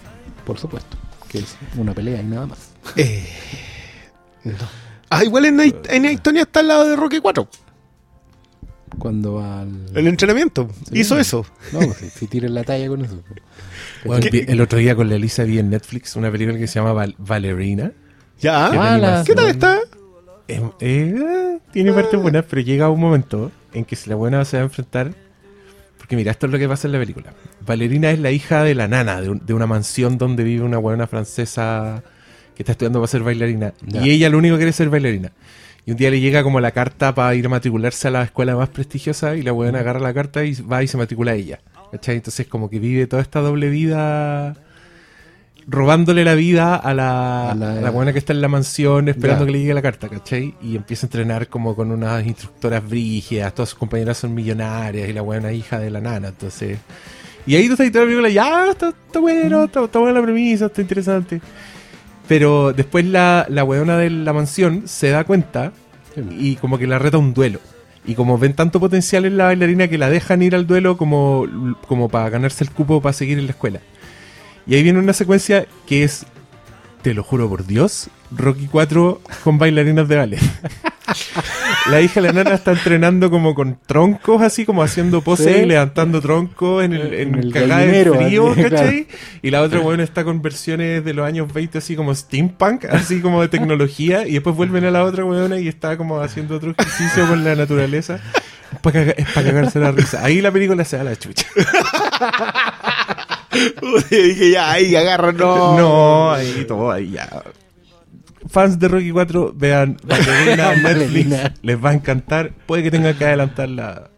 Por 0.45 0.59
supuesto. 0.59 0.97
Que 1.27 1.39
es 1.39 1.57
una 1.77 1.93
pelea 1.93 2.21
y 2.21 2.23
nada 2.25 2.47
más. 2.47 2.71
Eh, 2.95 3.27
no. 4.43 4.53
Ah, 5.09 5.23
igual 5.23 5.45
en, 5.45 5.59
en 5.59 6.05
Estonia 6.05 6.43
está 6.43 6.59
al 6.59 6.67
lado 6.67 6.87
de 6.87 6.95
Rocky 6.95 7.19
4. 7.19 7.47
Cuando 8.99 9.33
va 9.35 9.61
al. 9.61 9.85
El 9.95 10.07
entrenamiento. 10.07 10.69
Sí. 10.91 10.99
Hizo 10.99 11.17
eso. 11.19 11.45
No, 11.73 11.79
pues, 11.79 11.97
si, 11.97 12.09
si 12.09 12.27
tiran 12.27 12.53
la 12.53 12.63
talla 12.63 12.87
con 12.87 13.03
eso. 13.05 13.21
El 14.03 14.61
otro 14.61 14.79
día 14.79 14.95
con 14.95 15.09
la 15.09 15.15
Elisa 15.15 15.43
vi 15.43 15.59
en 15.59 15.69
Netflix 15.69 16.15
una 16.15 16.31
película 16.31 16.57
que 16.57 16.67
se 16.67 16.75
llama 16.79 16.93
Val- 16.93 17.15
Valerina. 17.17 17.91
Ya. 18.39 18.69
¿Qué 18.71 18.77
Ah, 18.77 18.97
la- 18.97 19.23
¿Qué 19.25 19.35
tal 19.35 19.47
está? 19.49 19.79
Eh, 20.47 20.61
eh, 20.79 21.59
tiene 21.73 21.91
partes 21.91 22.19
buenas, 22.21 22.45
pero 22.49 22.61
llega 22.61 22.89
un 22.89 22.99
momento 23.01 23.51
en 23.73 23.83
que 23.85 23.95
si 23.95 24.09
la 24.09 24.15
buena 24.15 24.45
se 24.45 24.57
va 24.57 24.61
a 24.61 24.65
enfrentar. 24.65 25.13
Porque 25.97 26.15
mira, 26.15 26.31
esto 26.31 26.45
es 26.45 26.51
lo 26.53 26.57
que 26.57 26.67
pasa 26.69 26.87
en 26.87 26.93
la 26.93 26.99
película. 26.99 27.33
Valerina 27.65 28.11
es 28.11 28.19
la 28.19 28.31
hija 28.31 28.63
de 28.63 28.73
la 28.75 28.87
nana 28.87 29.19
de, 29.21 29.29
un- 29.29 29.45
de 29.45 29.53
una 29.53 29.67
mansión 29.67 30.17
donde 30.17 30.43
vive 30.43 30.63
una 30.63 30.77
buena 30.77 31.05
francesa 31.07 32.01
que 32.55 32.63
está 32.63 32.71
estudiando 32.71 32.99
para 32.99 33.07
ser 33.07 33.23
bailarina. 33.23 33.73
Ya. 33.85 34.01
Y 34.05 34.11
ella 34.11 34.29
lo 34.29 34.37
único 34.37 34.55
que 34.55 34.59
quiere 34.59 34.69
es 34.69 34.75
ser 34.77 34.89
bailarina. 34.89 35.31
Y 35.87 35.91
un 35.91 35.97
día 35.97 36.11
le 36.11 36.19
llega 36.19 36.43
como 36.43 36.59
la 36.59 36.71
carta 36.71 37.15
para 37.15 37.33
ir 37.33 37.45
a 37.45 37.49
matricularse 37.49 38.09
a 38.09 38.11
la 38.11 38.23
escuela 38.23 38.55
más 38.55 38.69
prestigiosa 38.69 39.35
y 39.37 39.41
la 39.41 39.53
buena 39.53 39.79
agarra 39.79 39.99
la 40.01 40.13
carta 40.13 40.43
y 40.43 40.53
va 40.61 40.83
y 40.83 40.87
se 40.87 40.97
matricula 40.97 41.33
ella. 41.33 41.59
¿Cachai? 41.91 42.17
Entonces 42.17 42.45
como 42.45 42.69
que 42.69 42.77
vive 42.79 43.07
toda 43.07 43.21
esta 43.21 43.39
doble 43.39 43.69
vida 43.69 44.55
robándole 45.69 46.23
la 46.23 46.35
vida 46.35 46.75
a 46.75 46.93
la, 46.93 47.51
A 47.51 47.55
la- 47.55 47.71
a 47.73 47.81
la 47.81 47.89
buena 47.89 48.13
que 48.13 48.19
está 48.19 48.31
en 48.33 48.41
la 48.41 48.47
mansión 48.47 49.09
esperando 49.09 49.45
que 49.45 49.51
le 49.51 49.59
llegue 49.59 49.73
la 49.73 49.81
carta, 49.81 50.07
¿cachai? 50.07 50.55
Y 50.61 50.75
empieza 50.77 51.05
a 51.05 51.07
entrenar 51.07 51.47
como 51.47 51.75
con 51.75 51.91
unas 51.91 52.25
instructoras 52.25 52.87
brígidas, 52.87 53.53
todas 53.53 53.69
sus 53.69 53.77
compañeras 53.79 54.17
son 54.17 54.33
millonarias 54.33 55.09
y 55.09 55.13
la 55.13 55.21
buena 55.21 55.51
hija 55.51 55.79
de 55.79 55.89
la 55.89 55.99
nana, 56.01 56.29
entonces... 56.29 56.79
Y 57.45 57.55
ahí 57.55 57.67
tú 57.67 57.73
estás 57.73 57.87
y 57.87 57.91
toda 57.91 58.03
la 58.03 58.09
película, 58.09 58.29
ya, 58.29 58.71
está, 58.71 58.89
está 58.89 59.19
bueno, 59.19 59.63
está, 59.63 59.83
está 59.85 59.99
buena 59.99 60.19
la 60.19 60.23
premisa, 60.25 60.65
está 60.65 60.81
interesante. 60.81 61.39
Pero 62.27 62.73
después 62.73 63.05
la, 63.05 63.45
la 63.49 63.63
weona 63.63 63.97
de 63.97 64.09
la 64.09 64.33
mansión 64.33 64.83
se 64.85 65.09
da 65.09 65.23
cuenta 65.23 65.71
y 66.31 66.55
como 66.55 66.77
que 66.77 66.87
la 66.87 66.99
reta 66.99 67.17
un 67.17 67.33
duelo. 67.33 67.59
Y 68.05 68.15
como 68.15 68.37
ven 68.37 68.53
tanto 68.53 68.79
potencial 68.79 69.25
en 69.25 69.37
la 69.37 69.45
bailarina 69.45 69.87
que 69.87 69.97
la 69.97 70.09
dejan 70.09 70.41
ir 70.41 70.55
al 70.55 70.65
duelo 70.65 70.97
como, 70.97 71.45
como 71.87 72.09
para 72.09 72.29
ganarse 72.29 72.63
el 72.63 72.71
cupo 72.71 73.01
para 73.01 73.13
seguir 73.13 73.37
en 73.37 73.45
la 73.45 73.51
escuela. 73.51 73.81
Y 74.65 74.75
ahí 74.75 74.83
viene 74.83 74.99
una 74.99 75.13
secuencia 75.13 75.65
que 75.85 76.03
es, 76.03 76.25
te 77.07 77.13
lo 77.13 77.23
juro 77.23 77.47
por 77.47 77.65
Dios, 77.65 78.09
Rocky 78.35 78.67
4 78.69 79.21
con 79.45 79.57
bailarinas 79.57 80.09
de 80.09 80.17
ballet. 80.17 80.41
la 81.89 82.01
hija 82.01 82.19
de 82.19 82.27
la 82.27 82.33
nana 82.33 82.53
está 82.53 82.73
entrenando 82.73 83.31
como 83.31 83.55
con 83.55 83.79
troncos, 83.85 84.41
así 84.41 84.65
como 84.65 84.83
haciendo 84.83 85.21
poses 85.21 85.55
Sí. 85.55 85.61
y 85.61 85.65
levantando 85.67 86.19
troncos 86.19 86.83
en 86.83 86.91
el, 86.91 87.13
en 87.13 87.35
En 87.35 87.43
el 87.45 87.53
cagada 87.53 87.85
de 87.85 88.11
frío, 88.11 88.53
¿cachai? 88.61 89.07
Y 89.41 89.51
la 89.51 89.61
otra 89.61 89.79
weón 89.79 90.01
está 90.01 90.25
con 90.25 90.41
versiones 90.41 91.05
de 91.05 91.13
los 91.13 91.25
años 91.25 91.53
20 91.53 91.77
así 91.77 91.95
como 91.95 92.13
steampunk, 92.13 92.83
así 92.83 93.21
como 93.21 93.41
de 93.41 93.47
tecnología, 93.47 94.27
y 94.27 94.33
después 94.33 94.57
vuelven 94.57 94.83
a 94.83 94.91
la 94.91 95.05
otra 95.05 95.23
weona 95.23 95.61
y 95.61 95.69
está 95.69 95.95
como 95.95 96.19
haciendo 96.19 96.57
otro 96.57 96.71
ejercicio 96.77 97.25
con 97.25 97.45
la 97.45 97.55
naturaleza. 97.55 98.19
Es 98.73 98.79
para, 98.81 99.13
cagarse 99.33 99.79
la 99.79 99.93
risa. 99.93 100.25
Ahí 100.25 100.41
la 100.41 100.51
película 100.51 100.83
se 100.83 100.97
da 100.97 101.05
la 101.05 101.15
chucha. 101.15 101.45
Y 104.11 104.15
dije, 104.15 104.51
ya, 104.51 104.71
ahí 104.71 104.95
agarra, 104.95 105.31
no. 105.31 105.77
No, 105.77 106.31
ahí 106.31 106.65
todo, 106.67 106.91
ahí 106.91 107.11
ya. 107.11 107.43
Fans 108.49 108.79
de 108.79 108.87
Rocky 108.87 109.11
4, 109.11 109.53
vean 109.55 109.97
Valerina 110.03 110.75
Netflix, 110.75 111.51
les 111.61 111.83
va 111.83 111.89
a 111.89 111.93
encantar. 111.93 112.53
Puede 112.65 112.83
que 112.83 112.91
tengan 112.91 113.15
que 113.17 113.25
adelantar 113.25 113.69
la. 113.69 114.09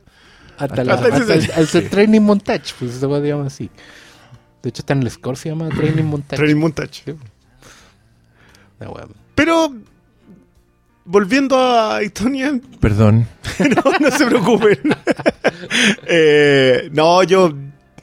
Hasta, 0.57 0.83
la, 0.83 0.93
Hasta 0.95 1.33
el, 1.33 1.51
hasta 1.51 1.77
el 1.77 1.89
training 1.89 2.21
montage, 2.21 2.73
pues 2.77 2.93
se 2.95 3.07
puede 3.07 3.27
llamar 3.29 3.47
así. 3.47 3.69
De 4.61 4.69
hecho, 4.69 4.81
está 4.81 4.93
en 4.93 5.03
el 5.03 5.11
score, 5.11 5.37
se 5.37 5.49
llama 5.49 5.69
training 5.69 6.03
montage. 6.03 6.37
Training 6.37 6.59
montage. 6.59 7.01
Sí. 7.05 7.13
Ah, 8.81 8.87
bueno. 8.87 9.09
Pero, 9.35 9.73
volviendo 11.05 11.57
a 11.57 12.01
Estonia, 12.01 12.59
Perdón. 12.81 13.25
no, 13.59 13.91
no 13.99 14.11
se 14.11 14.25
preocupen. 14.25 14.79
Eh, 16.05 16.89
no, 16.91 17.23
yo 17.23 17.53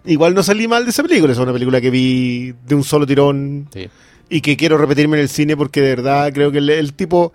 igual 0.06 0.34
no 0.34 0.42
salí 0.42 0.66
mal 0.68 0.84
de 0.84 0.90
esa 0.90 1.02
película. 1.02 1.32
Es 1.32 1.38
una 1.38 1.52
película 1.52 1.80
que 1.80 1.90
vi 1.90 2.52
de 2.66 2.74
un 2.74 2.84
solo 2.84 3.06
tirón 3.06 3.68
Sí. 3.72 3.88
y 4.28 4.40
que 4.40 4.56
quiero 4.56 4.78
repetirme 4.78 5.16
en 5.16 5.22
el 5.22 5.28
cine 5.28 5.56
porque 5.56 5.80
de 5.80 5.88
verdad 5.96 6.32
creo 6.32 6.50
que 6.52 6.58
el, 6.58 6.70
el 6.70 6.92
tipo 6.94 7.32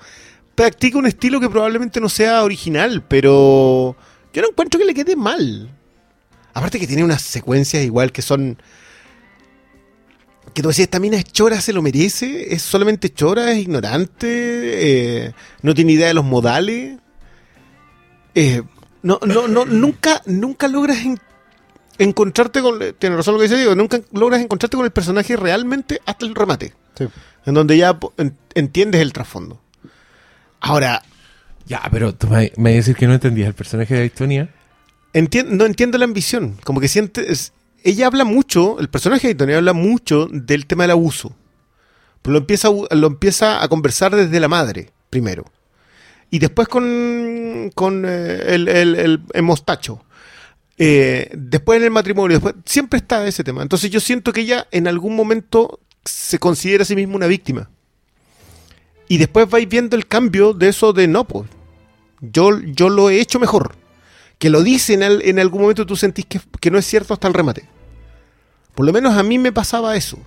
practica 0.56 0.98
un 0.98 1.06
estilo 1.08 1.40
que 1.40 1.50
probablemente 1.50 2.00
no 2.02 2.10
sea 2.10 2.44
original, 2.44 3.04
pero 3.08 3.96
yo 4.34 4.42
no 4.42 4.50
encuentro 4.50 4.80
que 4.80 4.86
le 4.86 4.94
quede 4.94 5.16
mal. 5.16 5.70
Aparte 6.54 6.80
que 6.80 6.88
tiene 6.88 7.04
unas 7.04 7.22
secuencias 7.22 7.84
igual 7.84 8.12
que 8.12 8.22
son... 8.22 8.58
Que 10.54 10.62
tú 10.62 10.68
decías, 10.68 10.88
esta 10.88 11.00
mina 11.00 11.16
es 11.18 11.24
chora, 11.26 11.62
se 11.62 11.72
lo 11.72 11.82
merece, 11.82 12.54
es 12.54 12.62
solamente 12.62 13.10
chora, 13.14 13.54
es 13.54 13.60
ignorante, 13.60 14.28
eh, 15.28 15.34
no 15.62 15.74
tiene 15.74 15.94
idea 15.94 16.08
de 16.08 16.14
los 16.14 16.26
modales. 16.26 16.98
Eh, 18.36 18.62
no, 19.02 19.18
no, 19.26 19.48
no, 19.48 19.64
nunca, 19.66 20.22
nunca 20.26 20.68
logras 20.68 20.98
en- 21.06 21.20
encontrarte 21.98 22.62
con. 22.62 22.80
Tiene 23.00 23.16
razón 23.16 23.34
lo 23.36 23.40
que 23.40 23.44
dice 23.48 23.58
Diego, 23.58 23.76
nunca 23.76 24.00
logras 24.14 24.42
encontrarte 24.42 24.78
con 24.78 24.86
el 24.86 24.92
personaje 24.92 25.36
realmente 25.36 26.00
hasta 26.06 26.26
el 26.26 26.36
remate. 26.36 26.74
Sí. 26.98 27.06
En 27.46 27.54
donde 27.54 27.78
ya 27.78 27.98
entiendes 28.56 29.02
el 29.02 29.14
trasfondo. 29.14 29.62
Ahora, 30.60 31.02
Ya, 31.68 31.82
pero 31.92 32.14
tú 32.14 32.28
me, 32.28 32.52
me 32.58 32.74
decir 32.74 32.96
que 32.96 33.08
no 33.08 33.14
entendías 33.14 33.48
el 33.48 33.54
personaje 33.54 33.94
de 33.96 34.06
Estonia. 34.06 34.50
entien- 35.14 35.48
no 35.50 35.66
entiendo 35.66 35.98
la 35.98 36.06
ambición. 36.06 36.58
Como 36.64 36.82
que 36.82 36.88
siente. 36.88 37.32
es- 37.32 37.54
ella 37.84 38.08
habla 38.08 38.26
mucho, 38.26 38.80
el 38.80 38.90
personaje 38.90 39.28
de 39.30 39.36
Tony 39.36 39.54
habla 39.54 39.74
mucho 39.74 40.28
del 40.32 40.66
tema 40.68 40.84
del 40.84 40.92
abuso. 40.92 41.36
Pero 42.22 42.34
lo 42.34 42.40
empieza, 42.40 42.70
lo 42.92 43.08
empieza 43.08 43.64
a 43.64 43.68
conversar 43.70 44.16
desde 44.16 44.40
la 44.40 44.48
madre, 44.48 44.92
primero. 45.10 45.46
Y 46.30 46.38
después 46.40 46.68
con, 46.68 47.72
con 47.74 48.04
eh, 48.06 48.44
el, 48.54 48.68
el, 48.68 48.96
el- 48.96 49.22
el 49.34 49.42
mostacho. 49.44 50.04
Eh, 50.84 51.30
después 51.38 51.78
en 51.78 51.84
el 51.84 51.92
matrimonio, 51.92 52.38
después, 52.38 52.56
siempre 52.66 52.98
está 52.98 53.28
ese 53.28 53.44
tema. 53.44 53.62
Entonces 53.62 53.92
yo 53.92 54.00
siento 54.00 54.34
que 54.34 54.42
ella 54.42 54.68
en 54.72 54.88
algún 54.88 55.16
momento 55.16 55.80
se 56.04 56.40
considera 56.40 56.82
a 56.82 56.86
sí 56.86 56.96
misma 56.96 57.18
una 57.18 57.28
víctima. 57.28 57.70
Y 59.08 59.20
después 59.20 59.48
vais 59.48 59.70
viendo 59.70 59.96
el 59.96 60.08
cambio 60.08 60.54
de 60.54 60.70
eso 60.70 60.92
de 60.92 61.08
no, 61.08 61.28
pues. 61.28 61.48
Yo, 62.20 62.60
yo 62.62 62.90
lo 62.90 63.12
he 63.12 63.22
hecho 63.22 63.40
mejor. 63.40 63.76
Que 64.40 64.50
lo 64.50 64.64
dice 64.64 64.96
en, 64.96 65.04
en 65.04 65.38
algún 65.38 65.62
momento 65.62 65.86
tú 65.86 65.96
sentís 65.96 66.26
que, 66.26 66.42
que 66.60 66.72
no 66.72 66.80
es 66.80 66.86
cierto 66.88 67.14
hasta 67.14 67.28
el 67.28 67.36
remate. 67.36 67.64
Por 68.74 68.84
lo 68.84 68.92
menos 68.92 69.14
a 69.14 69.22
mí 69.22 69.38
me 69.38 69.52
pasaba 69.52 69.96
eso. 69.96 70.18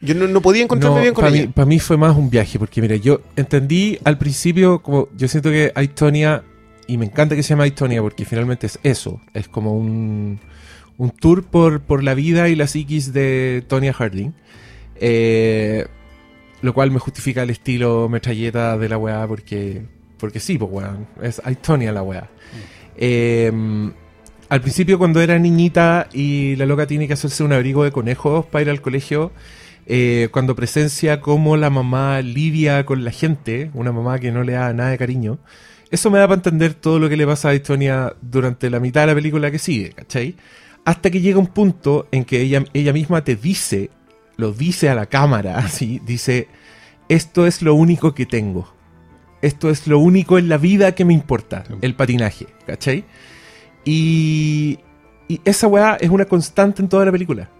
Yo 0.00 0.14
no, 0.14 0.28
no 0.28 0.40
podía 0.40 0.62
encontrarme 0.62 1.00
bien 1.00 1.14
con 1.14 1.24
para 1.24 1.34
ella. 1.34 1.46
mí, 1.46 1.52
para 1.52 1.66
mí 1.66 1.80
fue 1.80 1.96
más 1.96 2.16
un 2.16 2.30
viaje, 2.30 2.60
porque 2.60 2.80
mira, 2.80 2.94
yo 2.94 3.22
entendí 3.34 3.98
al 4.04 4.18
principio, 4.18 4.80
como 4.80 5.08
yo 5.16 5.26
siento 5.26 5.50
que 5.50 5.72
Aitonia, 5.74 6.44
y 6.86 6.98
me 6.98 7.06
encanta 7.06 7.36
que 7.36 7.42
se 7.42 7.50
llama 7.50 7.64
Aitonia, 7.64 8.02
porque 8.02 8.24
finalmente 8.24 8.66
es 8.66 8.78
eso, 8.82 9.20
es 9.34 9.48
como 9.48 9.76
un, 9.76 10.40
un 10.98 11.10
tour 11.10 11.44
por, 11.44 11.80
por 11.80 12.02
la 12.02 12.14
vida 12.14 12.48
y 12.48 12.56
la 12.56 12.66
psiquis 12.66 13.12
de 13.12 13.64
Tonya 13.66 13.92
Harding. 13.92 14.34
Eh, 14.98 15.86
lo 16.62 16.72
cual 16.72 16.90
me 16.90 16.98
justifica 16.98 17.42
el 17.42 17.50
estilo 17.50 18.08
metralleta 18.08 18.78
de 18.78 18.88
la 18.88 18.98
weá, 18.98 19.26
porque, 19.26 19.82
porque 20.18 20.40
sí, 20.40 20.58
pues 20.58 20.70
weón, 20.72 21.06
es 21.22 21.40
Aitonia 21.44 21.92
la 21.92 22.02
weá. 22.02 22.28
Eh, 22.96 23.52
al 24.48 24.60
principio 24.60 24.98
cuando 24.98 25.20
era 25.20 25.38
niñita 25.38 26.08
y 26.12 26.56
la 26.56 26.66
loca 26.66 26.86
tiene 26.86 27.06
que 27.06 27.14
hacerse 27.14 27.42
un 27.42 27.52
abrigo 27.52 27.84
de 27.84 27.92
conejos 27.92 28.46
para 28.46 28.62
ir 28.62 28.70
al 28.70 28.80
colegio, 28.80 29.32
eh, 29.86 30.28
cuando 30.32 30.54
presencia 30.54 31.20
cómo 31.20 31.56
la 31.56 31.70
mamá 31.70 32.20
lidia 32.22 32.86
con 32.86 33.04
la 33.04 33.10
gente, 33.10 33.70
una 33.74 33.92
mamá 33.92 34.18
que 34.18 34.32
no 34.32 34.42
le 34.42 34.52
da 34.52 34.72
nada 34.72 34.90
de 34.90 34.98
cariño, 34.98 35.38
eso 35.90 36.10
me 36.10 36.18
da 36.18 36.26
para 36.26 36.36
entender 36.36 36.74
todo 36.74 36.98
lo 36.98 37.08
que 37.08 37.16
le 37.16 37.26
pasa 37.26 37.50
a 37.50 37.54
Estonia 37.54 38.14
durante 38.20 38.70
la 38.70 38.80
mitad 38.80 39.02
de 39.02 39.06
la 39.08 39.14
película 39.14 39.50
que 39.50 39.58
sigue, 39.58 39.90
¿cachai? 39.90 40.36
Hasta 40.84 41.10
que 41.10 41.20
llega 41.20 41.38
un 41.38 41.46
punto 41.46 42.08
en 42.10 42.24
que 42.24 42.40
ella, 42.40 42.64
ella 42.72 42.92
misma 42.92 43.22
te 43.22 43.36
dice, 43.36 43.90
lo 44.36 44.52
dice 44.52 44.88
a 44.88 44.94
la 44.94 45.06
cámara, 45.06 45.58
así, 45.58 46.00
dice, 46.04 46.48
esto 47.08 47.46
es 47.46 47.62
lo 47.62 47.74
único 47.74 48.14
que 48.14 48.26
tengo. 48.26 48.74
Esto 49.42 49.70
es 49.70 49.86
lo 49.86 49.98
único 49.98 50.38
en 50.38 50.48
la 50.48 50.56
vida 50.56 50.94
que 50.94 51.04
me 51.04 51.12
importa, 51.12 51.64
el 51.80 51.94
patinaje, 51.94 52.46
¿cachai? 52.66 53.04
Y, 53.84 54.80
y 55.28 55.40
esa 55.44 55.68
weá 55.68 55.96
es 56.00 56.10
una 56.10 56.24
constante 56.24 56.82
en 56.82 56.88
toda 56.88 57.04
la 57.04 57.12
película. 57.12 57.50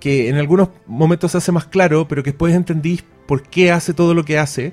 Que 0.00 0.28
en 0.28 0.36
algunos 0.36 0.70
momentos 0.86 1.32
se 1.32 1.38
hace 1.38 1.52
más 1.52 1.66
claro, 1.66 2.08
pero 2.08 2.22
que 2.22 2.30
después 2.30 2.54
entendís 2.54 3.04
por 3.26 3.42
qué 3.42 3.70
hace 3.70 3.94
todo 3.94 4.14
lo 4.14 4.24
que 4.24 4.38
hace 4.38 4.72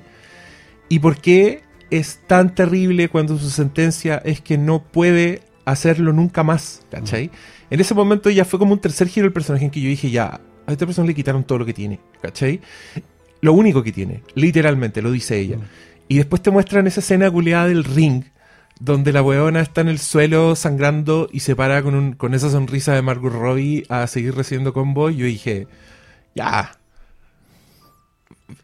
y 0.88 0.98
por 0.98 1.16
qué 1.18 1.62
es 1.90 2.20
tan 2.26 2.54
terrible 2.54 3.08
cuando 3.08 3.38
su 3.38 3.50
sentencia 3.50 4.20
es 4.24 4.40
que 4.40 4.58
no 4.58 4.82
puede 4.82 5.42
hacerlo 5.64 6.12
nunca 6.12 6.42
más, 6.42 6.82
¿cachai? 6.90 7.30
En 7.70 7.80
ese 7.80 7.94
momento 7.94 8.30
ya 8.30 8.44
fue 8.44 8.58
como 8.58 8.72
un 8.72 8.80
tercer 8.80 9.08
giro 9.08 9.24
del 9.24 9.32
personaje 9.32 9.64
en 9.64 9.70
que 9.70 9.80
yo 9.80 9.88
dije, 9.88 10.10
ya, 10.10 10.40
a 10.66 10.72
esta 10.72 10.86
persona 10.86 11.06
le 11.08 11.14
quitaron 11.14 11.44
todo 11.44 11.58
lo 11.58 11.66
que 11.66 11.72
tiene, 11.74 12.00
¿cachai? 12.22 12.60
Lo 13.40 13.52
único 13.52 13.82
que 13.82 13.92
tiene, 13.92 14.22
literalmente, 14.34 15.02
lo 15.02 15.10
dice 15.10 15.38
ella. 15.38 15.58
Y 16.08 16.16
después 16.16 16.42
te 16.42 16.50
muestran 16.50 16.86
esa 16.86 17.00
escena 17.00 17.30
culiada 17.30 17.66
del 17.68 17.84
ring, 17.84 18.24
donde 18.80 19.12
la 19.12 19.22
weona 19.22 19.60
está 19.60 19.80
en 19.82 19.88
el 19.88 19.98
suelo 19.98 20.56
sangrando 20.56 21.28
y 21.32 21.40
se 21.40 21.54
para 21.56 21.82
con, 21.82 21.94
un- 21.94 22.12
con 22.14 22.34
esa 22.34 22.50
sonrisa 22.50 22.92
de 22.94 23.02
Margot 23.02 23.32
Robbie 23.32 23.84
a 23.88 24.06
seguir 24.06 24.34
recibiendo 24.34 24.72
combo. 24.72 25.10
Y 25.10 25.16
yo 25.16 25.26
dije, 25.26 25.66
ya. 26.34 26.72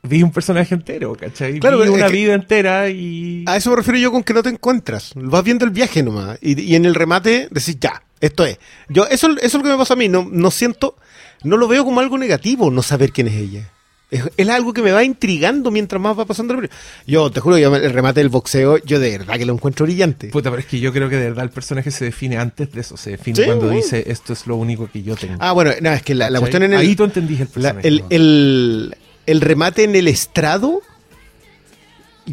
Vi 0.02 0.22
un 0.22 0.30
personaje 0.30 0.74
entero, 0.74 1.14
¿cachai? 1.14 1.58
Claro, 1.58 1.80
Vi 1.80 1.88
una 1.88 2.06
que- 2.06 2.12
vida 2.12 2.34
entera 2.34 2.88
y. 2.90 3.44
A 3.46 3.56
eso 3.56 3.70
me 3.70 3.76
refiero 3.76 3.98
yo 3.98 4.12
con 4.12 4.22
que 4.22 4.34
no 4.34 4.42
te 4.42 4.50
encuentras. 4.50 5.12
Vas 5.14 5.42
viendo 5.42 5.64
el 5.64 5.70
viaje 5.70 6.02
nomás. 6.02 6.38
Y, 6.42 6.60
y 6.60 6.74
en 6.74 6.84
el 6.84 6.94
remate 6.94 7.48
decís, 7.50 7.78
ya, 7.80 8.02
esto 8.20 8.44
es. 8.44 8.58
Yo, 8.88 9.06
eso, 9.06 9.28
eso 9.38 9.38
es 9.40 9.54
lo 9.54 9.62
que 9.62 9.68
me 9.70 9.76
pasa 9.78 9.94
a 9.94 9.96
mí. 9.96 10.08
No, 10.08 10.28
no 10.30 10.50
siento, 10.50 10.96
no 11.44 11.56
lo 11.56 11.66
veo 11.66 11.84
como 11.84 12.00
algo 12.00 12.18
negativo 12.18 12.70
no 12.70 12.82
saber 12.82 13.10
quién 13.12 13.28
es 13.28 13.34
ella. 13.34 13.70
Es, 14.10 14.24
es 14.36 14.48
algo 14.48 14.72
que 14.72 14.82
me 14.82 14.90
va 14.90 15.04
intrigando 15.04 15.70
mientras 15.70 16.02
más 16.02 16.18
va 16.18 16.24
pasando 16.26 16.54
película. 16.56 16.76
Yo 17.06 17.30
te 17.30 17.38
juro, 17.40 17.56
yo, 17.56 17.74
el 17.76 17.92
remate 17.92 18.18
del 18.20 18.28
boxeo, 18.28 18.78
yo 18.78 18.98
de 18.98 19.18
verdad 19.18 19.38
que 19.38 19.46
lo 19.46 19.52
encuentro 19.54 19.86
brillante. 19.86 20.26
Puta, 20.28 20.50
pero 20.50 20.60
es 20.60 20.66
que 20.66 20.80
yo 20.80 20.92
creo 20.92 21.08
que 21.08 21.16
de 21.16 21.28
verdad 21.28 21.44
el 21.44 21.50
personaje 21.50 21.90
se 21.92 22.06
define 22.06 22.36
antes 22.36 22.72
de 22.72 22.80
eso. 22.80 22.96
Se 22.96 23.10
define 23.12 23.36
Sí, 23.36 23.44
cuando 23.44 23.70
dice 23.70 24.02
esto 24.08 24.32
es 24.32 24.46
lo 24.48 24.56
único 24.56 24.90
que 24.90 25.02
yo 25.02 25.14
tengo. 25.16 25.36
Ah, 25.38 25.52
bueno, 25.52 25.70
no, 25.80 25.90
es 25.92 26.02
que 26.02 26.14
la, 26.16 26.28
cuestión 26.40 26.64
en 26.64 26.72
el. 26.72 26.80
Ahí 26.80 26.96
tú 26.96 27.04
entendís 27.04 27.40
el 27.40 27.46
la- 27.54 27.74
personaje. 27.74 27.86
el, 27.88 28.04
el, 28.10 28.96
el 29.26 29.40
remate 29.40 29.84
en 29.84 29.94
el 29.96 30.08
estrado. 30.08 30.80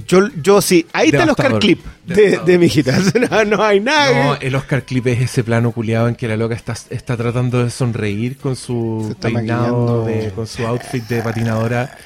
Yo, 0.07 0.27
yo 0.43 0.61
sí, 0.61 0.85
ahí 0.93 1.07
está 1.07 1.23
el 1.23 1.29
Oscar. 1.31 1.57
Clip 1.59 1.83
de, 2.05 2.39
de 2.45 2.57
mijitas. 2.59 3.13
No, 3.31 3.45
no 3.45 3.63
hay 3.63 3.79
nada. 3.79 4.23
No, 4.25 4.35
el 4.35 4.53
Oscar 4.55 4.83
Clip 4.83 5.07
es 5.07 5.21
ese 5.21 5.43
plano 5.43 5.71
culiado 5.71 6.07
en 6.07 6.15
que 6.15 6.27
la 6.27 6.37
loca 6.37 6.53
está, 6.55 6.75
está 6.89 7.17
tratando 7.17 7.63
de 7.63 7.71
sonreír 7.71 8.37
con 8.37 8.55
su 8.55 9.15
peinado, 9.19 10.05
de- 10.05 10.31
con 10.31 10.45
su 10.45 10.65
outfit 10.67 11.03
de 11.07 11.21
patinadora. 11.21 11.97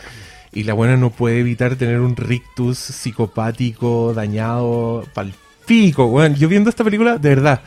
Y 0.53 0.63
la 0.63 0.73
buena 0.73 0.95
no 0.97 1.09
puede 1.11 1.39
evitar 1.39 1.75
tener 1.75 1.99
un 1.99 2.15
rictus 2.15 2.77
psicopático, 2.77 4.13
dañado, 4.13 5.05
palpico, 5.13 6.05
weón. 6.05 6.35
Yo 6.35 6.47
viendo 6.47 6.69
esta 6.69 6.83
película, 6.83 7.17
de 7.17 7.29
verdad. 7.29 7.61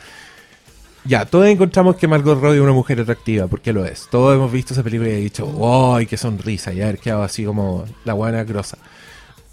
Ya, 1.05 1.25
todos 1.25 1.45
encontramos 1.47 1.97
que 1.97 2.07
Margot 2.07 2.39
Robbie 2.39 2.57
es 2.57 2.63
una 2.63 2.71
mujer 2.73 2.99
atractiva, 2.99 3.47
porque 3.47 3.71
lo 3.71 3.85
es. 3.85 4.07
Todos 4.09 4.35
hemos 4.35 4.51
visto 4.51 4.73
esa 4.73 4.81
película 4.81 5.09
y 5.09 5.13
he 5.13 5.17
dicho, 5.17 5.95
¡ay, 5.95 6.07
qué 6.07 6.17
sonrisa! 6.17 6.73
Y 6.73 6.81
haber 6.81 6.97
quedado 6.97 7.21
así 7.23 7.45
como 7.45 7.85
la 8.05 8.13
buena 8.13 8.43
grosa. 8.43 8.77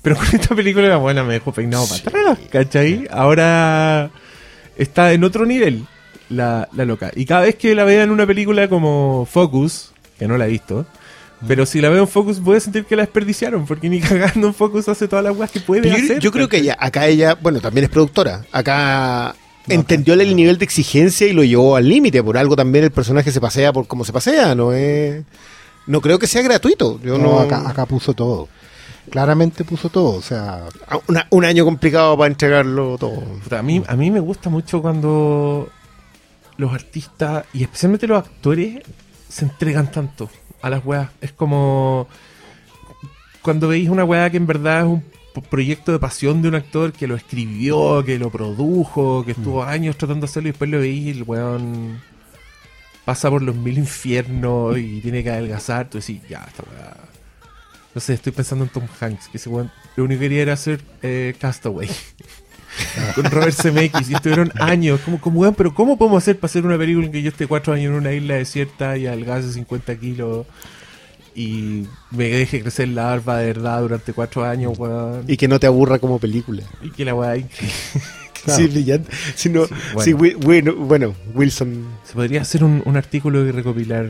Pero 0.01 0.17
con 0.17 0.27
esta 0.33 0.55
película 0.55 0.89
la 0.89 0.97
buena 0.97 1.23
me 1.23 1.35
dejó 1.35 1.53
peinado 1.53 1.87
para 1.87 2.01
atrás, 2.01 2.39
¿cachai? 2.51 3.07
Ahora 3.11 4.11
está 4.77 5.13
en 5.13 5.25
otro 5.25 5.45
nivel 5.45 5.87
la, 6.31 6.69
la 6.73 6.85
loca. 6.87 7.13
Y 7.15 7.27
cada 7.27 7.43
vez 7.43 7.57
que 7.57 7.75
la 7.75 7.85
vea 7.85 8.03
en 8.03 8.11
una 8.11 8.27
película 8.27 8.69
como 8.69 9.29
Focus, 9.31 9.93
que 10.19 10.27
no 10.27 10.39
la 10.39 10.47
he 10.47 10.51
visto, 10.51 10.87
pero 11.47 11.67
si 11.67 11.81
la 11.81 11.89
veo 11.91 12.01
en 12.03 12.09
Focus 12.09 12.41
voy 12.41 12.57
a 12.57 12.61
sentir 12.61 12.85
que 12.85 12.97
la 12.97 13.03
desperdiciaron, 13.03 13.67
porque 13.67 13.89
ni 13.89 14.01
cagando 14.01 14.47
en 14.49 14.55
Focus 14.55 14.89
hace 14.89 15.07
todas 15.07 15.25
las 15.25 15.37
weas 15.37 15.51
que 15.51 15.61
puede 15.61 15.89
Yo, 15.89 15.95
hacer. 15.95 16.19
yo 16.19 16.33
creo 16.33 16.49
que 16.49 16.59
ella, 16.59 16.77
acá 16.81 17.07
ella, 17.07 17.35
bueno, 17.41 17.61
también 17.61 17.85
es 17.85 17.91
productora. 17.91 18.45
Acá 18.53 19.35
entendió 19.69 20.15
el 20.15 20.35
nivel 20.37 20.59
de 20.59 20.65
exigencia 20.65 21.27
y 21.27 21.33
lo 21.33 21.45
llevó 21.45 21.77
al 21.77 21.89
límite. 21.89 22.23
Por 22.23 22.37
algo 22.39 22.57
también 22.57 22.85
el 22.85 22.91
personaje 22.91 23.31
se 23.31 23.41
pasea 23.41 23.73
por 23.73 23.87
como 23.87 24.05
se 24.05 24.13
pasea, 24.13 24.55
no 24.55 24.73
es. 24.73 25.23
No 25.87 26.01
creo 26.01 26.19
que 26.19 26.27
sea 26.27 26.43
gratuito. 26.43 27.01
Yo 27.03 27.19
no, 27.19 27.25
No, 27.33 27.39
acá, 27.41 27.69
acá 27.69 27.87
puso 27.87 28.15
todo. 28.15 28.49
Claramente 29.11 29.65
puso 29.65 29.89
todo. 29.89 30.17
O 30.17 30.23
sea, 30.23 30.65
Ah, 30.89 30.99
una- 31.09 31.27
un 31.31 31.45
año 31.45 31.65
complicado 31.65 32.17
para 32.17 32.29
entregarlo 32.31 32.97
todo. 32.99 33.23
A, 33.51 33.63
mí, 33.63 33.83
a 33.87 33.97
mí 33.97 34.11
me 34.11 34.21
gusta 34.21 34.49
mucho 34.49 34.81
cuando 34.81 35.69
los 36.57 36.73
artistas 36.73 37.45
y 37.53 37.63
especialmente 37.65 38.07
los 38.07 38.19
actores 38.19 38.83
se 39.29 39.45
entregan 39.45 39.91
tanto 39.91 40.31
a 40.61 40.71
las 40.71 40.85
weas. 40.85 41.09
Es 41.21 41.33
como 41.33 42.07
cuando 43.43 43.69
veis 43.69 43.89
una 43.89 44.05
wea 44.05 44.31
que 44.31 44.37
en 44.37 44.47
verdad 44.47 44.81
es 44.81 44.85
un 44.87 45.05
proyecto 45.41 45.93
de 45.93 45.99
pasión 45.99 46.43
de 46.43 46.49
un 46.49 46.55
actor 46.55 46.93
que 46.93 47.07
lo 47.07 47.15
escribió, 47.17 48.05
que 48.05 48.19
lo 48.19 48.31
produjo, 48.31 49.25
que 49.25 49.33
estuvo 49.33 49.65
años 49.65 49.97
tratando 49.97 50.27
de 50.27 50.31
hacerlo 50.31 50.49
y 50.49 50.53
después 50.53 50.71
lo 50.71 50.85
y 50.85 51.11
el 51.11 51.23
weón 51.23 52.01
pasa 53.05 53.31
por 53.31 53.43
los 53.43 53.57
mil 53.57 53.79
infiernos 53.79 54.79
y 54.79 55.01
tiene 55.01 55.23
que 55.23 55.31
adelgazar. 55.31 55.89
Tú 55.89 55.99
decís, 55.99 56.21
ya, 56.29 56.45
esta 56.47 56.63
wea. 56.71 56.97
No 57.95 58.01
sé, 58.01 58.15
estoy 58.15 58.33
pensando 58.33 58.65
en 58.65 58.71
Tom 58.71 58.85
Hanks, 59.01 59.29
que 59.29 59.39
ese 59.39 59.49
weón 59.49 59.71
lo 59.97 60.05
único 60.05 60.21
que 60.21 60.27
quería 60.27 60.43
era 60.43 60.53
hacer 60.55 60.81
eh, 61.03 61.35
Castaway 61.39 61.89
con 63.15 63.25
Robert 63.25 63.55
Zemeckis 63.55 64.11
y 64.11 64.15
estuvieron 64.15 64.51
años 64.61 65.01
como, 65.01 65.21
como 65.21 65.41
weón, 65.41 65.55
pero 65.55 65.75
¿cómo 65.75 65.99
podemos 65.99 66.23
hacer 66.23 66.39
para 66.39 66.47
hacer 66.47 66.65
una 66.65 66.79
película 66.79 67.07
en 67.07 67.13
que 67.13 67.23
yo 67.23 67.29
esté 67.29 67.47
cuatro 67.47 67.75
años 67.75 67.91
en 67.91 67.95
una 67.95 68.13
isla 68.13 68.35
desierta 68.35 68.97
y 68.97 69.07
adelgace 69.07 69.53
50 69.53 69.99
kilos 69.99 70.47
y 71.35 71.87
me 72.11 72.29
deje 72.29 72.61
crecer 72.63 72.89
la 72.89 73.05
barba 73.05 73.39
de 73.39 73.47
verdad 73.47 73.81
durante 73.81 74.13
cuatro 74.13 74.45
años, 74.45 74.79
weón? 74.79 75.25
Y 75.29 75.37
que 75.37 75.49
no 75.49 75.59
te 75.59 75.67
aburra 75.67 75.99
como 75.99 76.19
película. 76.19 76.63
Y 76.83 76.91
que 76.91 77.05
la 77.05 77.15
weá 77.15 77.37
increíble. 77.37 77.75
Sí, 78.45 78.67
brillante. 78.67 79.09
Si 79.37 79.49
no- 79.49 79.67
Sí, 79.67 79.73
bueno. 79.95 80.17
Wi- 80.19 80.35
bueno, 80.35 80.75
bueno, 80.75 81.15
Wilson. 81.33 81.87
Se 82.03 82.15
podría 82.15 82.43
hacer 82.43 82.65
un, 82.65 82.83
un 82.85 82.97
artículo 82.97 83.47
y 83.47 83.53
recopilar 83.53 84.09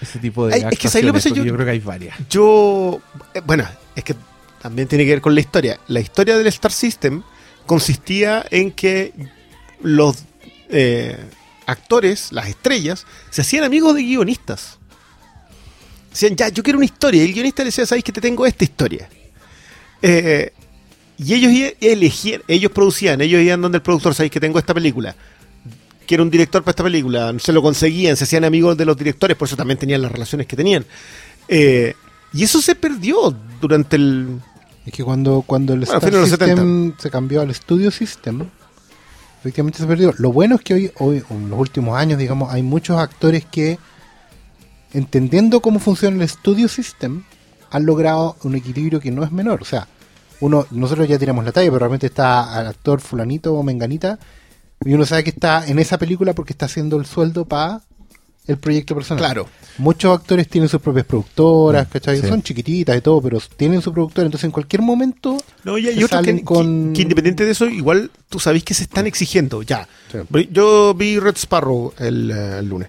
ese 0.00 0.18
tipo 0.18 0.46
de 0.46 0.54
Ay, 0.54 0.62
es 0.70 0.78
que 0.78 0.88
¿sabes 0.88 1.04
lo 1.04 1.12
Yo- 1.18 1.44
yo 1.44 1.52
creo 1.54 1.66
que 1.66 1.72
hay 1.72 1.78
varias. 1.80 2.16
Yo. 2.30 3.02
eh, 3.34 3.42
bueno, 3.44 3.66
es 3.94 4.02
que 4.02 4.14
también 4.62 4.88
tiene 4.88 5.04
que 5.04 5.10
ver 5.10 5.20
con 5.20 5.34
la 5.34 5.40
historia. 5.42 5.78
La 5.88 6.00
historia 6.00 6.38
del 6.38 6.46
Star 6.46 6.72
System 6.72 7.22
consistía 7.66 8.46
en 8.50 8.72
que 8.72 9.12
los 9.82 10.24
eh, 10.70 11.18
actores, 11.66 12.32
las 12.32 12.48
estrellas, 12.48 13.04
se 13.28 13.42
hacían 13.42 13.64
amigos 13.64 13.94
de 13.94 14.02
guionistas. 14.04 14.78
Decían, 16.10 16.36
ya, 16.36 16.48
yo 16.48 16.62
quiero 16.62 16.78
una 16.78 16.86
historia. 16.86 17.22
Y 17.22 17.28
el 17.28 17.32
guionista 17.32 17.62
le 17.62 17.66
decía, 17.66 17.86
sabéis 17.86 18.04
que 18.04 18.12
te 18.12 18.20
tengo 18.20 18.44
esta 18.46 18.64
historia. 18.64 19.08
Eh, 20.02 20.52
y 21.18 21.34
ellos 21.34 21.74
elegían, 21.80 22.42
ellos 22.48 22.72
producían, 22.72 23.20
ellos 23.20 23.42
iban 23.42 23.60
donde 23.60 23.76
el 23.76 23.82
productor, 23.82 24.14
sabéis 24.14 24.32
que 24.32 24.40
tengo 24.40 24.58
esta 24.58 24.72
película. 24.72 25.14
Quiero 26.06 26.22
un 26.22 26.30
director 26.30 26.62
para 26.62 26.70
esta 26.70 26.82
película. 26.82 27.34
Se 27.38 27.52
lo 27.52 27.62
conseguían, 27.62 28.16
se 28.16 28.24
hacían 28.24 28.44
amigos 28.44 28.76
de 28.76 28.84
los 28.84 28.96
directores, 28.96 29.36
por 29.36 29.46
eso 29.46 29.56
también 29.56 29.78
tenían 29.78 30.02
las 30.02 30.10
relaciones 30.10 30.46
que 30.46 30.56
tenían. 30.56 30.84
Eh, 31.46 31.94
y 32.32 32.42
eso 32.44 32.60
se 32.62 32.74
perdió 32.74 33.34
durante 33.60 33.96
el. 33.96 34.40
es 34.86 34.92
que 34.92 35.04
cuando, 35.04 35.42
cuando 35.46 35.74
el 35.74 35.80
Bueno, 35.80 35.98
Star 35.98 36.10
fines 36.10 36.30
de 36.30 36.36
los 36.36 36.48
System 36.48 36.94
se 36.98 37.10
cambió 37.10 37.42
al 37.42 37.54
Studio 37.54 37.90
System, 37.90 38.46
efectivamente 39.40 39.78
se 39.78 39.86
perdió. 39.86 40.14
Lo 40.16 40.32
bueno 40.32 40.54
es 40.54 40.62
que 40.62 40.74
hoy, 40.74 40.92
hoy, 40.98 41.22
en 41.28 41.50
los 41.50 41.58
últimos 41.58 41.98
años, 41.98 42.18
digamos, 42.18 42.52
hay 42.52 42.62
muchos 42.62 42.98
actores 42.98 43.44
que, 43.44 43.78
entendiendo 44.92 45.60
cómo 45.60 45.78
funciona 45.78 46.22
el 46.22 46.28
Studio 46.28 46.68
System, 46.68 47.22
han 47.70 47.86
logrado 47.86 48.36
un 48.42 48.54
equilibrio 48.56 49.00
que 49.00 49.10
no 49.10 49.22
es 49.24 49.30
menor. 49.32 49.62
O 49.62 49.64
sea, 49.64 49.86
uno, 50.40 50.66
nosotros 50.70 51.06
ya 51.08 51.18
tiramos 51.18 51.44
la 51.44 51.52
talla, 51.52 51.68
pero 51.68 51.78
realmente 51.80 52.06
está 52.06 52.54
al 52.54 52.66
actor 52.66 53.00
fulanito 53.00 53.54
o 53.54 53.62
menganita, 53.62 54.18
y 54.84 54.94
uno 54.94 55.04
sabe 55.04 55.24
que 55.24 55.30
está 55.30 55.66
en 55.66 55.78
esa 55.78 55.98
película 55.98 56.32
porque 56.32 56.52
está 56.54 56.66
haciendo 56.66 56.96
el 56.98 57.04
sueldo 57.06 57.44
para 57.44 57.82
el 58.46 58.56
proyecto 58.56 58.94
personal. 58.94 59.22
Claro. 59.22 59.46
Muchos 59.78 60.18
actores 60.18 60.48
tienen 60.48 60.68
sus 60.68 60.80
propias 60.80 61.04
productoras, 61.06 61.86
¿cachai? 61.88 62.20
sí. 62.20 62.26
Son 62.26 62.42
chiquititas 62.42 62.96
y 62.96 63.00
todo, 63.02 63.20
pero 63.20 63.38
tienen 63.56 63.82
su 63.82 63.92
productora, 63.92 64.24
entonces 64.26 64.46
en 64.46 64.50
cualquier 64.50 64.82
momento 64.82 65.36
No, 65.62 65.78
y 65.78 65.86
hay 65.88 66.02
otros 66.02 66.22
que, 66.22 66.42
con... 66.42 66.92
que- 66.94 67.02
independiente 67.02 67.44
de 67.44 67.52
eso, 67.52 67.66
igual 67.68 68.10
tú 68.28 68.40
sabés 68.40 68.64
que 68.64 68.74
se 68.74 68.84
están 68.84 69.06
exigiendo. 69.06 69.62
Ya. 69.62 69.86
Sí. 70.10 70.48
Yo 70.50 70.94
vi 70.94 71.18
Red 71.18 71.36
Sparrow 71.36 71.92
el, 71.98 72.30
eh, 72.30 72.58
el 72.58 72.68
lunes. 72.68 72.88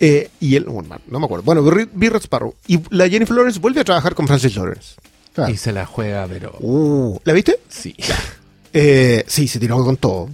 Eh, 0.00 0.28
y 0.40 0.56
él, 0.56 0.64
bueno, 0.64 0.96
no 1.06 1.18
me 1.20 1.24
acuerdo. 1.24 1.44
Bueno, 1.44 1.62
vi, 1.62 2.08
Red 2.08 2.22
Sparrow. 2.22 2.54
Y 2.66 2.80
la 2.90 3.08
Jennifer 3.08 3.36
Lawrence 3.36 3.60
vuelve 3.60 3.80
a 3.80 3.84
trabajar 3.84 4.14
con 4.14 4.26
Francis 4.26 4.56
Lawrence. 4.56 4.94
Claro. 5.34 5.52
Y 5.52 5.56
se 5.56 5.72
la 5.72 5.86
juega, 5.86 6.26
pero. 6.28 6.52
Uh, 6.60 7.18
¿La 7.24 7.32
viste? 7.32 7.58
Sí. 7.68 7.94
Eh, 8.72 9.24
sí, 9.26 9.48
se 9.48 9.58
tiró 9.58 9.82
con 9.84 9.96
todo. 9.96 10.28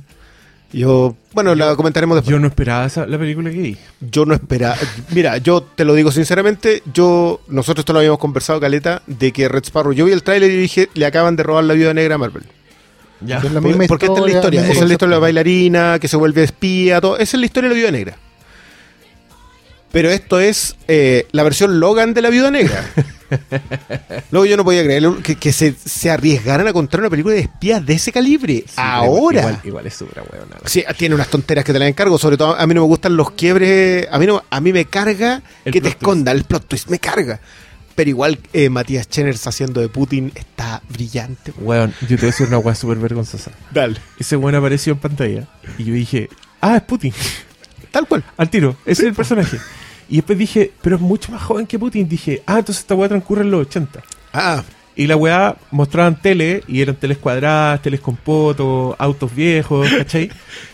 Yo, 0.73 1.17
bueno, 1.33 1.55
la 1.55 1.75
comentaremos 1.75 2.17
después. 2.17 2.33
Yo 2.33 2.39
no 2.39 2.47
esperaba 2.47 2.87
esa, 2.87 3.07
la 3.07 3.19
película 3.19 3.51
que 3.51 3.59
vi. 3.59 3.77
Yo 4.01 4.25
no 4.25 4.35
esperaba. 4.35 4.77
Mira, 5.11 5.39
yo 5.39 5.63
te 5.63 5.85
lo 5.85 5.95
digo 5.95 6.13
sinceramente. 6.13 6.83
Yo, 6.95 7.41
nosotros 7.49 7.83
esto 7.83 7.93
lo 7.93 7.99
habíamos 7.99 8.21
conversado, 8.21 8.61
Caleta, 8.61 9.03
de 9.07 9.33
que 9.33 9.49
Red 9.49 9.65
Sparrow. 9.65 9.93
Yo 9.93 10.05
vi 10.05 10.13
el 10.13 10.23
tráiler 10.23 10.51
y 10.51 10.57
dije, 10.57 10.89
le 10.95 11.07
acaban 11.07 11.35
de 11.35 11.43
robar 11.43 11.65
la 11.65 11.75
vida 11.75 11.93
negra 11.93 12.15
a 12.15 12.19
Marvel. 12.19 12.45
Ya. 13.21 13.39
Es 13.39 13.45
la 13.45 13.61
Porque, 13.61 13.69
misma 13.69 13.85
porque 13.89 14.07
esta 14.07 14.21
es 14.21 14.27
la 14.27 14.33
historia. 14.33 14.61
Esa 14.63 14.83
es 14.83 14.89
la 14.89 14.93
historia 14.93 15.15
de 15.15 15.17
la 15.17 15.21
bailarina, 15.21 15.99
que 15.99 16.09
se 16.09 16.17
vuelve 16.17 16.45
espía, 16.45 17.01
todo. 17.01 17.19
Esa 17.19 17.37
es 17.37 17.41
la 17.41 17.47
historia 17.47 17.69
de 17.69 17.75
la 17.75 17.79
viuda 17.79 17.91
negra. 17.91 18.17
Pero 19.93 20.11
esto 20.11 20.39
es 20.39 20.77
eh, 20.89 21.27
la 21.33 21.43
versión 21.43 21.81
Logan 21.81 22.15
de 22.15 22.23
la 22.23 22.31
viuda 22.31 22.51
negra. 22.51 22.85
Luego 24.31 24.47
yo 24.47 24.57
no 24.57 24.65
podía 24.65 24.85
creer 24.85 25.05
que, 25.23 25.37
que 25.37 25.53
se, 25.53 25.75
se 25.75 26.11
arriesgaran 26.11 26.67
a 26.69 26.73
contar 26.73 27.01
una 27.01 27.11
película 27.11 27.35
de 27.35 27.41
espías 27.43 27.85
de 27.85 27.95
ese 27.95 28.13
calibre. 28.13 28.65
Sí, 28.67 28.75
Ahora. 28.77 29.41
Igual, 29.41 29.61
igual 29.65 29.87
es 29.87 29.95
súper 29.95 30.23
huevona. 30.31 30.57
Sí, 30.65 30.85
tiene 30.97 31.15
unas 31.15 31.29
tonteras 31.29 31.65
que 31.65 31.73
te 31.73 31.79
las 31.79 31.89
encargo. 31.89 32.19
Sobre 32.19 32.37
todo, 32.37 32.55
a 32.57 32.67
mí 32.67 32.75
no 32.75 32.83
me 32.83 32.87
gustan 32.87 33.17
los 33.17 33.33
quiebres. 33.33 34.07
A 34.11 34.19
mí, 34.19 34.27
no, 34.27 34.43
a 34.49 34.61
mí 34.61 34.73
me 34.73 34.85
carga 34.85 35.43
El 35.65 35.73
que 35.73 35.81
te 35.81 35.89
twist. 35.89 36.03
esconda 36.03 36.33
el 36.33 36.45
plot 36.45 36.67
twist. 36.69 36.89
Me 36.89 36.99
carga. 36.99 37.41
Pero 37.97 38.11
igual, 38.11 38.39
eh, 38.53 38.71
Matías 38.71 39.09
Cheners 39.09 39.47
haciendo 39.47 39.81
de 39.81 39.89
Putin 39.89 40.33
está 40.35 40.81
brillante. 40.89 41.53
Weón, 41.59 41.93
yo 42.03 42.09
te 42.09 42.15
voy 42.17 42.25
a 42.25 42.27
decir 42.27 42.47
una 42.47 42.59
weá 42.59 42.75
súper 42.75 42.99
vergonzosa. 42.99 43.51
Dale. 43.73 43.97
Ese 44.19 44.37
weón 44.37 44.55
apareció 44.55 44.93
en 44.93 45.01
pantalla 45.01 45.49
y 45.77 45.85
yo 45.85 45.95
dije, 45.95 46.29
ah, 46.61 46.77
es 46.77 46.83
Putin. 46.83 47.13
Tal 47.91 48.07
cual. 48.07 48.25
Al 48.37 48.49
tiro, 48.49 48.77
ese 48.87 49.03
es 49.03 49.09
el 49.09 49.15
personaje. 49.15 49.59
Y 50.11 50.17
después 50.17 50.37
dije, 50.39 50.73
pero 50.83 50.97
es 50.97 51.03
mucho 51.03 51.33
más 51.33 51.41
joven 51.43 51.67
que 51.67 51.79
Putin. 51.79 52.09
Dije, 52.09 52.43
ah, 52.45 52.59
entonces 52.59 52.83
esta 52.83 52.95
weá 52.95 53.09
transcurre 53.09 53.43
en 53.43 53.51
los 53.53 53.67
80. 53.67 54.03
Ah, 54.33 54.63
Y 54.97 55.07
la 55.07 55.17
weá 55.17 55.57
mostraban 55.71 56.21
tele, 56.21 56.63
y 56.67 56.83
eran 56.83 56.97
teles 56.97 57.17
cuadradas, 57.17 57.81
teles 57.81 58.01
con 58.01 58.17
poto, 58.17 58.97
autos 58.99 59.35
viejos, 59.35 59.89
¿cachai? 59.89 60.29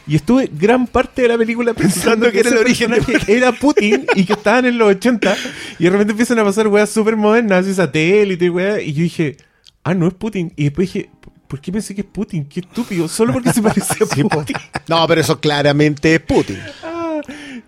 Y 0.07 0.17
estuve 0.17 0.51
gran 0.53 0.87
parte 0.87 1.23
de 1.23 1.29
la 1.29 1.37
película 1.39 1.75
pensando 1.75 2.25
Pensando 2.25 2.33
que 2.33 2.41
era 2.41 2.49
el 2.51 2.57
origen 2.57 2.91
de 2.93 3.23
era 3.37 3.53
Putin 3.53 4.07
y 4.17 4.25
que 4.25 4.33
estaban 4.33 4.65
en 4.65 4.79
los 4.79 4.89
80. 4.97 5.37
Y 5.79 5.85
de 5.85 5.91
repente 5.91 6.13
empiezan 6.13 6.39
a 6.39 6.45
pasar 6.45 6.67
weas 6.69 6.89
súper 6.91 7.15
modernas, 7.15 7.65
así 7.65 7.75
satélite 7.75 8.47
y 8.47 8.49
weá. 8.49 8.81
Y 8.81 8.95
yo 8.95 9.03
dije, 9.03 9.37
ah, 9.85 9.93
no 9.95 10.09
es 10.09 10.15
Putin. 10.15 10.53
Y 10.57 10.65
después 10.65 10.93
dije, 10.93 11.11
¿por 11.47 11.61
qué 11.61 11.71
pensé 11.71 11.95
que 11.95 12.01
es 12.01 12.07
Putin? 12.07 12.47
Qué 12.49 12.61
estúpido, 12.61 13.07
solo 13.09 13.35
porque 13.35 13.53
se 13.53 13.61
parece 13.63 14.03
a 14.03 14.07
Putin. 14.29 14.57
no, 14.89 15.07
pero 15.07 15.21
eso 15.21 15.39
claramente 15.39 16.15
es 16.15 16.21
Putin. 16.21 16.59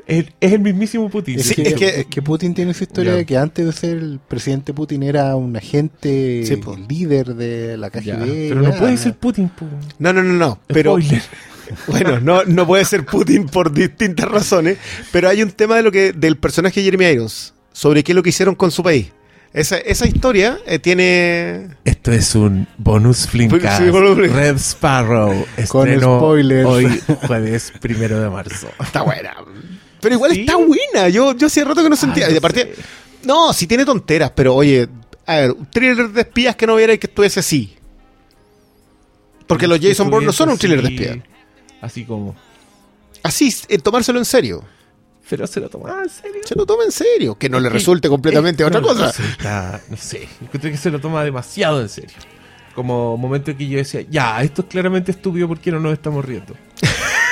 Es, 0.08 0.24
es 0.40 0.52
el 0.54 0.60
mismísimo 0.60 1.10
Putin. 1.10 1.38
Es, 1.38 1.46
Sí, 1.48 1.54
que, 1.54 1.62
es 1.68 1.74
que- 1.74 2.00
es 2.00 2.06
que 2.06 2.22
Putin 2.22 2.54
tiene 2.54 2.70
esa 2.70 2.82
historia 2.82 3.14
de 3.14 3.26
que 3.26 3.36
antes 3.36 3.66
de 3.66 3.72
ser 3.72 3.98
el 3.98 4.18
presidente 4.26 4.72
Putin 4.72 5.02
era 5.02 5.36
un 5.36 5.54
agente 5.54 6.42
Sí, 6.46 6.56
po. 6.56 6.76
líder 6.88 7.34
de 7.34 7.76
la 7.76 7.90
KGB. 7.90 8.48
Pero 8.48 8.62
no 8.62 8.74
puede 8.74 8.96
ser 8.96 9.14
Putin, 9.16 9.50
po. 9.50 9.66
No, 9.98 10.12
no, 10.14 10.22
no, 10.22 10.32
no. 10.32 10.60
Pero, 10.66 10.92
Spoiler. 10.98 11.22
bueno, 11.86 12.20
no, 12.20 12.42
no 12.44 12.66
puede 12.66 12.86
ser 12.86 13.04
Putin 13.04 13.46
por 13.46 13.70
distintas 13.72 14.26
razones. 14.28 14.78
Pero 15.12 15.28
hay 15.28 15.42
un 15.42 15.50
tema 15.50 15.76
de 15.76 15.82
lo 15.82 15.92
que 15.92 16.12
del 16.14 16.38
personaje 16.38 16.80
de 16.80 16.84
Jeremy 16.84 17.04
Irons 17.04 17.52
sobre 17.72 18.02
qué 18.02 18.12
es 18.12 18.16
lo 18.16 18.22
que 18.22 18.30
hicieron 18.30 18.54
con 18.54 18.70
su 18.70 18.82
país. 18.82 19.12
Esa, 19.52 19.76
esa 19.78 20.06
historia 20.06 20.58
eh, 20.66 20.78
tiene. 20.78 21.68
Esto 21.84 22.12
es 22.12 22.34
un 22.34 22.66
bonus 22.76 23.26
Flimcast. 23.26 23.82
Sí, 23.82 23.90
Red 23.90 24.56
Sparrow. 24.56 25.44
Con 25.68 25.88
Estreno 25.88 26.18
spoilers. 26.18 26.66
Hoy, 26.66 27.00
jueves 27.26 27.72
primero 27.80 28.20
de 28.20 28.28
marzo. 28.30 28.68
Está 28.80 29.02
buena. 29.02 29.34
Pero 30.00 30.14
igual 30.14 30.32
¿Sí? 30.32 30.40
está 30.40 30.56
buena. 30.56 31.08
Yo, 31.08 31.34
yo 31.34 31.46
hacía 31.48 31.64
rato 31.64 31.82
que 31.82 31.88
no 31.90 31.96
sentía. 31.96 32.26
Ah, 32.26 32.30
y 32.30 32.32
no 32.32 32.38
aparte, 32.38 32.74
no, 33.24 33.52
si 33.52 33.66
tiene 33.66 33.84
tonteras, 33.84 34.30
pero 34.34 34.54
oye, 34.54 34.88
a 35.26 35.36
ver, 35.36 35.52
un 35.52 35.66
thriller 35.66 36.08
de 36.10 36.20
espías 36.20 36.56
que 36.56 36.66
no 36.66 36.76
viera 36.76 36.92
y 36.92 36.98
que 36.98 37.06
estuviese 37.08 37.40
así. 37.40 37.74
Porque 39.46 39.66
los 39.66 39.80
Jason 39.80 40.10
Bourne 40.10 40.26
no 40.26 40.32
son 40.32 40.50
un 40.50 40.58
thriller 40.58 40.82
de 40.82 40.88
espías. 40.88 41.18
Así 41.80 42.04
como. 42.04 42.34
Así, 43.22 43.54
eh, 43.68 43.78
tomárselo 43.78 44.18
en 44.18 44.24
serio. 44.24 44.62
Pero 45.28 45.46
se 45.46 45.60
lo 45.60 45.68
toma 45.68 46.00
en 46.02 46.08
serio. 46.08 46.40
Se 46.44 46.54
lo 46.54 46.64
toma 46.64 46.84
en 46.84 46.92
serio. 46.92 47.34
Que 47.36 47.48
no 47.48 47.60
le 47.60 47.68
Es- 47.68 47.72
resulte 47.74 48.08
completamente 48.08 48.64
otra 48.64 48.80
no, 48.80 48.86
cosa. 48.88 49.06
resulta- 49.12 49.80
no 49.90 49.96
sé. 49.96 50.28
Encuentro 50.40 50.70
que 50.70 50.76
se 50.76 50.90
lo 50.90 51.00
toma 51.00 51.22
demasiado 51.24 51.80
en 51.82 51.88
serio. 51.88 52.16
Como 52.74 53.16
momento 53.16 53.50
en 53.50 53.56
que 53.58 53.68
yo 53.68 53.78
decía, 53.78 54.02
ya, 54.08 54.42
esto 54.42 54.62
es 54.62 54.68
claramente 54.68 55.10
estúpido, 55.10 55.48
¿por 55.48 55.58
qué 55.58 55.70
no 55.72 55.80
nos 55.80 55.92
estamos 55.92 56.24
riendo? 56.24 56.54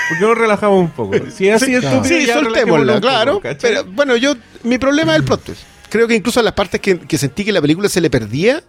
¿Por 0.09 0.19
qué 0.19 0.23
no 0.23 0.29
nos 0.31 0.39
relajamos 0.39 0.81
un 0.81 0.91
poco? 0.91 1.15
Si 1.31 1.49
es 1.49 1.63
así 1.63 1.75
Sí, 1.75 1.81
soltémosla, 2.27 2.41
relajémoslo 2.41 2.83
un 2.83 2.87
poco, 2.89 3.01
claro. 3.01 3.41
pero 3.61 3.85
bueno, 3.85 4.17
yo, 4.17 4.35
mi 4.63 4.79
problema 4.79 5.13
es 5.13 5.19
el 5.21 5.25
plot 5.25 5.43
twist. 5.45 5.63
Creo 5.89 6.07
que 6.09 6.15
incluso 6.15 6.43
las 6.43 6.53
partes 6.53 6.81
que, 6.81 6.99
que 6.99 7.19
sentí 7.19 7.45
que 7.45 7.53
la 7.53 7.61
película 7.61 7.89
se 7.89 8.01
le 8.01 8.11
perdía, 8.11 8.63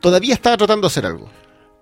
todavía 0.00 0.34
estaba 0.34 0.56
tratando 0.56 0.86
de 0.88 0.92
hacer 0.92 1.06
algo. 1.06 1.28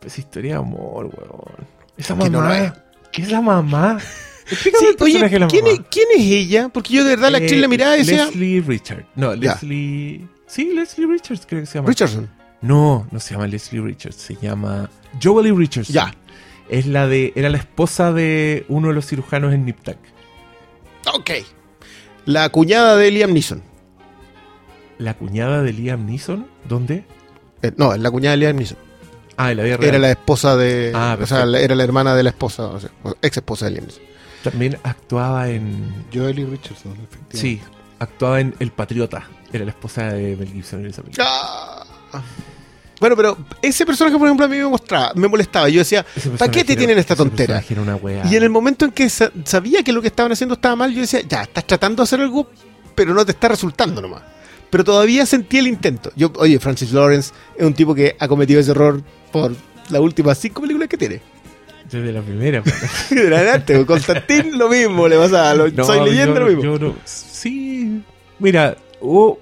Pues 0.01 0.19
historia 0.19 0.53
de 0.55 0.59
amor, 0.59 1.07
weón. 1.07 1.67
Esa 1.97 2.15
no 2.15 2.29
mamá. 2.31 2.59
es. 2.59 2.73
¿Qué 3.13 3.23
es 3.23 3.31
la 3.31 3.41
mamá? 3.41 3.99
Explícame 4.51 4.81
Sí, 4.81 4.87
el 4.91 4.97
personaje 4.97 5.25
oye, 5.27 5.35
de 5.35 5.39
la 5.41 5.47
¿quién 5.49 5.65
mamá. 5.65 5.75
es, 5.77 5.81
quién 5.91 6.09
es 6.17 6.21
ella? 6.25 6.69
Porque 6.69 6.93
yo 6.95 7.05
de 7.05 7.11
verdad 7.11 7.31
la 7.31 7.39
actriz 7.39 7.59
Eh, 7.59 7.61
la 7.61 7.69
miraba 7.69 7.97
y 7.97 7.99
decía... 8.01 8.25
Leslie 8.27 8.61
Richard. 8.61 9.05
No. 9.15 9.35
Leslie. 9.35 10.27
Sí, 10.47 10.73
Leslie 10.75 11.07
Richards 11.07 11.47
creo 11.47 11.61
que 11.61 11.67
se 11.67 11.75
llama. 11.79 11.89
Richardson. 11.89 12.29
No, 12.63 13.07
no 13.11 13.21
se 13.21 13.35
llama 13.35 13.47
Leslie 13.47 13.81
Richards, 13.81 14.17
se 14.17 14.37
llama 14.41 14.89
Joely 15.23 15.51
Richards. 15.53 15.89
Ya. 15.89 16.15
Es 16.73 16.87
la 16.87 17.07
de. 17.07 17.35
Era 17.37 17.51
la 17.51 17.59
esposa 17.59 18.13
de 18.13 18.65
uno 18.69 18.89
de 18.89 18.95
los 18.95 19.07
cirujanos 19.07 19.53
en 19.53 19.67
Niptak. 19.67 19.99
Ok. 21.15 21.31
La 22.25 22.49
cuñada 22.49 22.97
de 22.97 23.11
Liam 23.11 23.35
Neeson. 23.35 23.63
La 24.97 25.13
cuñada 25.13 25.63
de 25.63 25.75
Liam 25.75 26.07
Neeson. 26.07 26.47
¿Dónde? 26.67 27.05
Eh, 27.61 27.73
no, 27.77 27.95
la 27.95 28.11
cuñada 28.11 28.33
de 28.33 28.37
Liam 28.39 28.57
Neeson. 28.57 28.79
Ah, 29.37 29.51
en 29.51 29.59
la 29.59 29.65
vida 29.65 29.77
real. 29.77 29.89
Era 29.91 29.99
la 29.99 30.11
esposa 30.13 30.57
de... 30.57 30.93
Ah, 30.95 31.19
o 31.21 31.27
sea, 31.27 31.43
era 31.43 31.75
la 31.75 31.85
hermana 31.85 32.15
de 32.15 32.23
la 32.23 32.31
esposa, 32.31 32.65
o 32.67 32.81
sea, 32.81 32.91
ex 33.21 33.37
esposa 33.37 33.67
de 33.67 33.73
Liam 33.73 33.85
Neeson. 33.85 34.03
También 34.43 34.79
actuaba 34.83 35.51
en. 35.51 36.07
Joel 36.13 36.39
y 36.39 36.45
Richardson, 36.47 36.93
efectivamente. 36.93 37.37
Sí, 37.37 37.61
actuaba 37.99 38.41
en 38.41 38.55
El 38.61 38.73
Patriota. 38.73 39.29
Era 39.53 39.67
la 39.67 39.73
esposa 39.73 40.11
de 40.13 40.37
Mel 40.37 40.49
Gibson 40.49 40.81
en 40.81 40.87
esa 40.87 41.03
película. 41.03 41.27
Ah. 41.29 42.23
Bueno, 43.03 43.17
pero 43.17 43.37
ese 43.61 43.85
personaje, 43.85 44.17
por 44.17 44.29
ejemplo, 44.29 44.47
a 44.47 44.49
mí 44.49 44.57
me, 44.59 44.65
mostraba, 44.69 45.11
me 45.17 45.27
molestaba. 45.27 45.69
Yo 45.69 45.81
decía, 45.81 46.07
¿para 46.39 46.51
qué 46.53 46.63
te 46.65 46.75
era- 46.75 46.79
tienen 46.79 46.99
esta 46.99 47.17
tontera? 47.17 47.61
Y 48.31 48.37
en 48.37 48.45
el 48.45 48.49
momento 48.51 48.85
en 48.85 48.93
que 48.93 49.09
sa- 49.11 49.33
sabía 49.45 49.83
que 49.83 49.93
lo 49.93 50.01
que 50.01 50.07
estaban 50.07 50.31
haciendo 50.31 50.55
estaba 50.55 50.77
mal, 50.77 50.95
yo 50.95 51.01
decía, 51.01 51.21
ya, 51.29 51.43
estás 51.43 51.67
tratando 51.67 52.03
de 52.03 52.05
hacer 52.05 52.21
algo, 52.21 52.49
pero 52.95 53.13
no 53.13 53.25
te 53.27 53.33
está 53.33 53.49
resultando 53.49 54.01
nomás. 54.01 54.23
Pero 54.71 54.85
todavía 54.85 55.27
sentí 55.27 55.59
el 55.59 55.67
intento. 55.67 56.13
Yo, 56.15 56.33
oye, 56.37 56.61
Francis 56.61 56.93
Lawrence 56.93 57.33
es 57.59 57.67
un 57.67 57.75
tipo 57.75 57.93
que 57.93 58.15
ha 58.21 58.29
cometido 58.29 58.61
ese 58.61 58.71
error 58.71 59.03
por 59.33 59.51
las 59.91 60.01
últimas 60.01 60.39
cinco 60.39 60.61
películas 60.63 60.89
que 60.89 60.97
tiene. 60.97 61.21
Desde 61.91 62.13
la 62.13 62.23
primera. 62.23 62.63
pues. 62.63 62.77
De 63.11 63.37
adelante, 63.37 63.85
Constantín 63.85 64.57
lo 64.57 64.69
mismo 64.69 65.09
le 65.09 65.17
pasa. 65.19 65.55
No, 65.55 65.85
soy 65.85 66.09
leyenda 66.09 66.35
yo- 66.35 66.41
lo 66.41 66.47
mismo. 66.47 66.63
yo 66.63 66.79
no- 66.79 66.95
sí. 67.05 68.01
Mira, 68.39 68.77
hubo- 69.01 69.41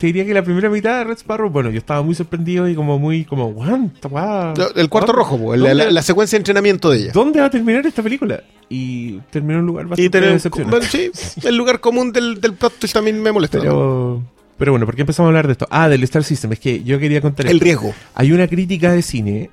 te 0.00 0.06
diría 0.06 0.24
que 0.24 0.32
la 0.32 0.42
primera 0.42 0.70
mitad 0.70 0.96
de 0.96 1.04
Red 1.04 1.18
Sparrow, 1.18 1.50
bueno, 1.50 1.68
yo 1.68 1.76
estaba 1.76 2.00
muy 2.00 2.14
sorprendido 2.14 2.66
y 2.66 2.74
como 2.74 2.98
muy, 2.98 3.26
como, 3.26 3.48
weá, 3.48 3.74
el 3.76 4.88
cuarto 4.88 5.12
¿dónde- 5.12 5.12
rojo, 5.12 5.38
po, 5.38 5.54
la, 5.54 5.68
dónde- 5.68 5.84
la- 5.84 5.90
la 5.90 6.02
secuencia 6.02 6.36
de 6.36 6.40
entrenamiento 6.40 6.88
de 6.88 6.98
ella. 7.02 7.12
¿Dónde 7.12 7.38
va 7.40 7.46
a 7.46 7.50
terminar 7.50 7.84
esta 7.86 8.02
película? 8.02 8.42
Y 8.70 9.18
terminó 9.30 9.54
en 9.56 9.60
un 9.60 9.66
lugar 9.66 9.84
Y 9.98 10.08
bastante 10.08 10.48
bueno, 10.64 10.86
sí, 10.86 11.10
el 11.46 11.54
lugar 11.54 11.80
común 11.80 12.12
del, 12.12 12.40
del 12.40 12.54
plot 12.54 12.78
twist 12.78 12.94
también 12.94 13.20
me 13.22 13.30
molesta. 13.30 13.58
Pero, 13.60 14.22
pero 14.56 14.72
bueno, 14.72 14.86
¿por 14.86 14.94
qué 14.94 15.02
empezamos 15.02 15.26
a 15.26 15.30
hablar 15.30 15.46
de 15.46 15.52
esto? 15.52 15.66
Ah, 15.70 15.90
del 15.90 16.02
Star 16.04 16.24
System. 16.24 16.52
Es 16.52 16.60
que 16.60 16.82
yo 16.82 16.98
quería 16.98 17.20
contar 17.20 17.44
el 17.46 17.52
esto. 17.56 17.64
riesgo. 17.64 17.94
Hay 18.14 18.32
una 18.32 18.48
crítica 18.48 18.92
de 18.92 19.02
cine 19.02 19.50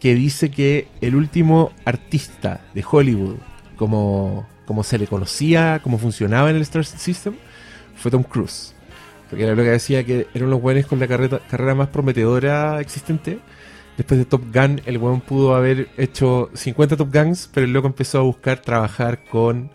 que 0.00 0.16
dice 0.16 0.50
que 0.50 0.88
el 1.02 1.14
último 1.14 1.70
artista 1.84 2.62
de 2.74 2.84
Hollywood, 2.90 3.36
como, 3.76 4.46
como 4.66 4.82
se 4.82 4.98
le 4.98 5.06
conocía, 5.06 5.80
como 5.84 5.98
funcionaba 5.98 6.50
en 6.50 6.56
el 6.56 6.62
Star 6.62 6.84
System, 6.84 7.34
fue 7.96 8.10
Tom 8.10 8.22
Cruise. 8.24 8.73
Porque 9.28 9.44
era 9.44 9.54
lo 9.54 9.62
que 9.62 9.70
decía 9.70 10.04
que 10.04 10.26
eran 10.34 10.50
los 10.50 10.60
buenos 10.60 10.86
con 10.86 10.98
la 11.00 11.06
carrera 11.06 11.74
más 11.74 11.88
prometedora 11.88 12.80
existente. 12.80 13.38
Después 13.96 14.18
de 14.18 14.24
Top 14.24 14.42
Gun, 14.52 14.80
el 14.86 14.98
weón 14.98 15.20
pudo 15.20 15.54
haber 15.54 15.88
hecho 15.96 16.50
50 16.54 16.96
Top 16.96 17.14
Guns, 17.14 17.48
pero 17.52 17.64
el 17.64 17.72
loco 17.72 17.86
empezó 17.86 18.18
a 18.18 18.22
buscar 18.22 18.60
trabajar 18.60 19.24
con 19.24 19.70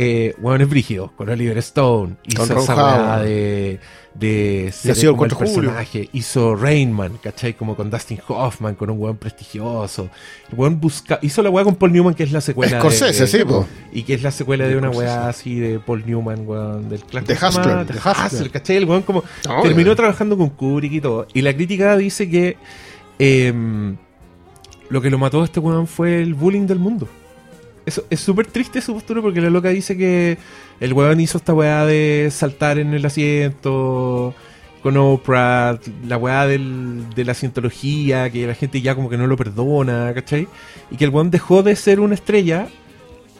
Eh, 0.00 0.34
weón 0.40 0.60
es 0.60 0.68
brígido, 0.68 1.12
con 1.16 1.28
Oliver 1.28 1.58
Stone. 1.58 2.16
Hizo 2.24 2.46
Con 2.46 2.58
esa 2.58 3.20
de, 3.20 3.80
de 4.14 4.70
ser 4.72 4.96
el 4.96 5.16
contra 5.16 5.36
Julio. 5.36 5.54
personaje. 5.54 6.08
Hizo 6.12 6.54
Rainman, 6.54 7.18
¿cachai? 7.20 7.54
Como 7.54 7.74
con 7.74 7.90
Dustin 7.90 8.20
Hoffman, 8.28 8.76
con 8.76 8.90
un 8.90 9.00
weón 9.00 9.16
prestigioso. 9.16 10.08
El 10.52 10.58
weón 10.58 10.80
busca, 10.80 11.18
hizo 11.20 11.42
la 11.42 11.50
weá 11.50 11.64
con 11.64 11.74
Paul 11.74 11.92
Newman, 11.92 12.14
que 12.14 12.22
es 12.22 12.30
la 12.30 12.40
secuela 12.40 12.78
Scorsese, 12.78 13.22
de, 13.22 13.26
sí, 13.26 13.44
po. 13.44 13.66
Y 13.92 14.02
que 14.04 14.14
es 14.14 14.22
la 14.22 14.30
secuela 14.30 14.68
de, 14.68 14.76
una 14.76 14.90
weá 14.90 15.28
así 15.28 15.58
de 15.58 15.80
Paul 15.80 16.04
Newman, 16.06 16.46
weón, 16.46 16.88
del 16.88 17.00
clásico. 17.00 17.32
De 17.32 17.46
Hustler. 17.46 17.86
De 17.86 17.94
De 17.94 17.98
Hustler, 17.98 18.50
¿cachai? 18.52 18.76
El 18.76 18.84
weón 18.84 19.02
como 19.02 19.24
No, 19.48 19.62
terminó 19.62 19.86
weón. 19.88 19.96
trabajando 19.96 20.38
con 20.38 20.50
Kubrick 20.50 20.92
y 20.92 21.00
todo. 21.00 21.26
Y 21.34 21.42
la 21.42 21.52
crítica 21.52 21.96
dice 21.96 22.30
que 22.30 22.56
em, 23.18 23.96
lo 24.90 25.00
que 25.00 25.10
lo 25.10 25.18
mató 25.18 25.42
a 25.42 25.44
este 25.44 25.58
weón 25.58 25.88
fue 25.88 26.22
el 26.22 26.34
bullying 26.34 26.66
del 26.68 26.78
mundo. 26.78 27.08
Es 28.10 28.20
súper 28.20 28.46
triste 28.46 28.80
su 28.80 28.94
postura 28.94 29.20
porque 29.22 29.40
la 29.40 29.50
loca 29.50 29.70
dice 29.70 29.96
que 29.96 30.38
el 30.80 30.92
weón 30.92 31.20
hizo 31.20 31.38
esta 31.38 31.54
weá 31.54 31.84
de 31.86 32.28
saltar 32.30 32.78
en 32.78 32.94
el 32.94 33.04
asiento 33.04 34.34
con 34.82 34.96
Oprah, 34.96 35.78
la 36.06 36.16
weá 36.16 36.46
del- 36.46 37.04
de 37.14 37.24
la 37.24 37.34
cientología, 37.34 38.30
que 38.30 38.46
la 38.46 38.54
gente 38.54 38.80
ya 38.80 38.94
como 38.94 39.08
que 39.10 39.16
no 39.16 39.26
lo 39.26 39.36
perdona, 39.36 40.12
¿cachai? 40.14 40.46
Y 40.90 40.96
que 40.96 41.04
el 41.04 41.10
weón 41.10 41.30
dejó 41.30 41.62
de 41.62 41.74
ser 41.74 41.98
una 42.00 42.14
estrella 42.14 42.68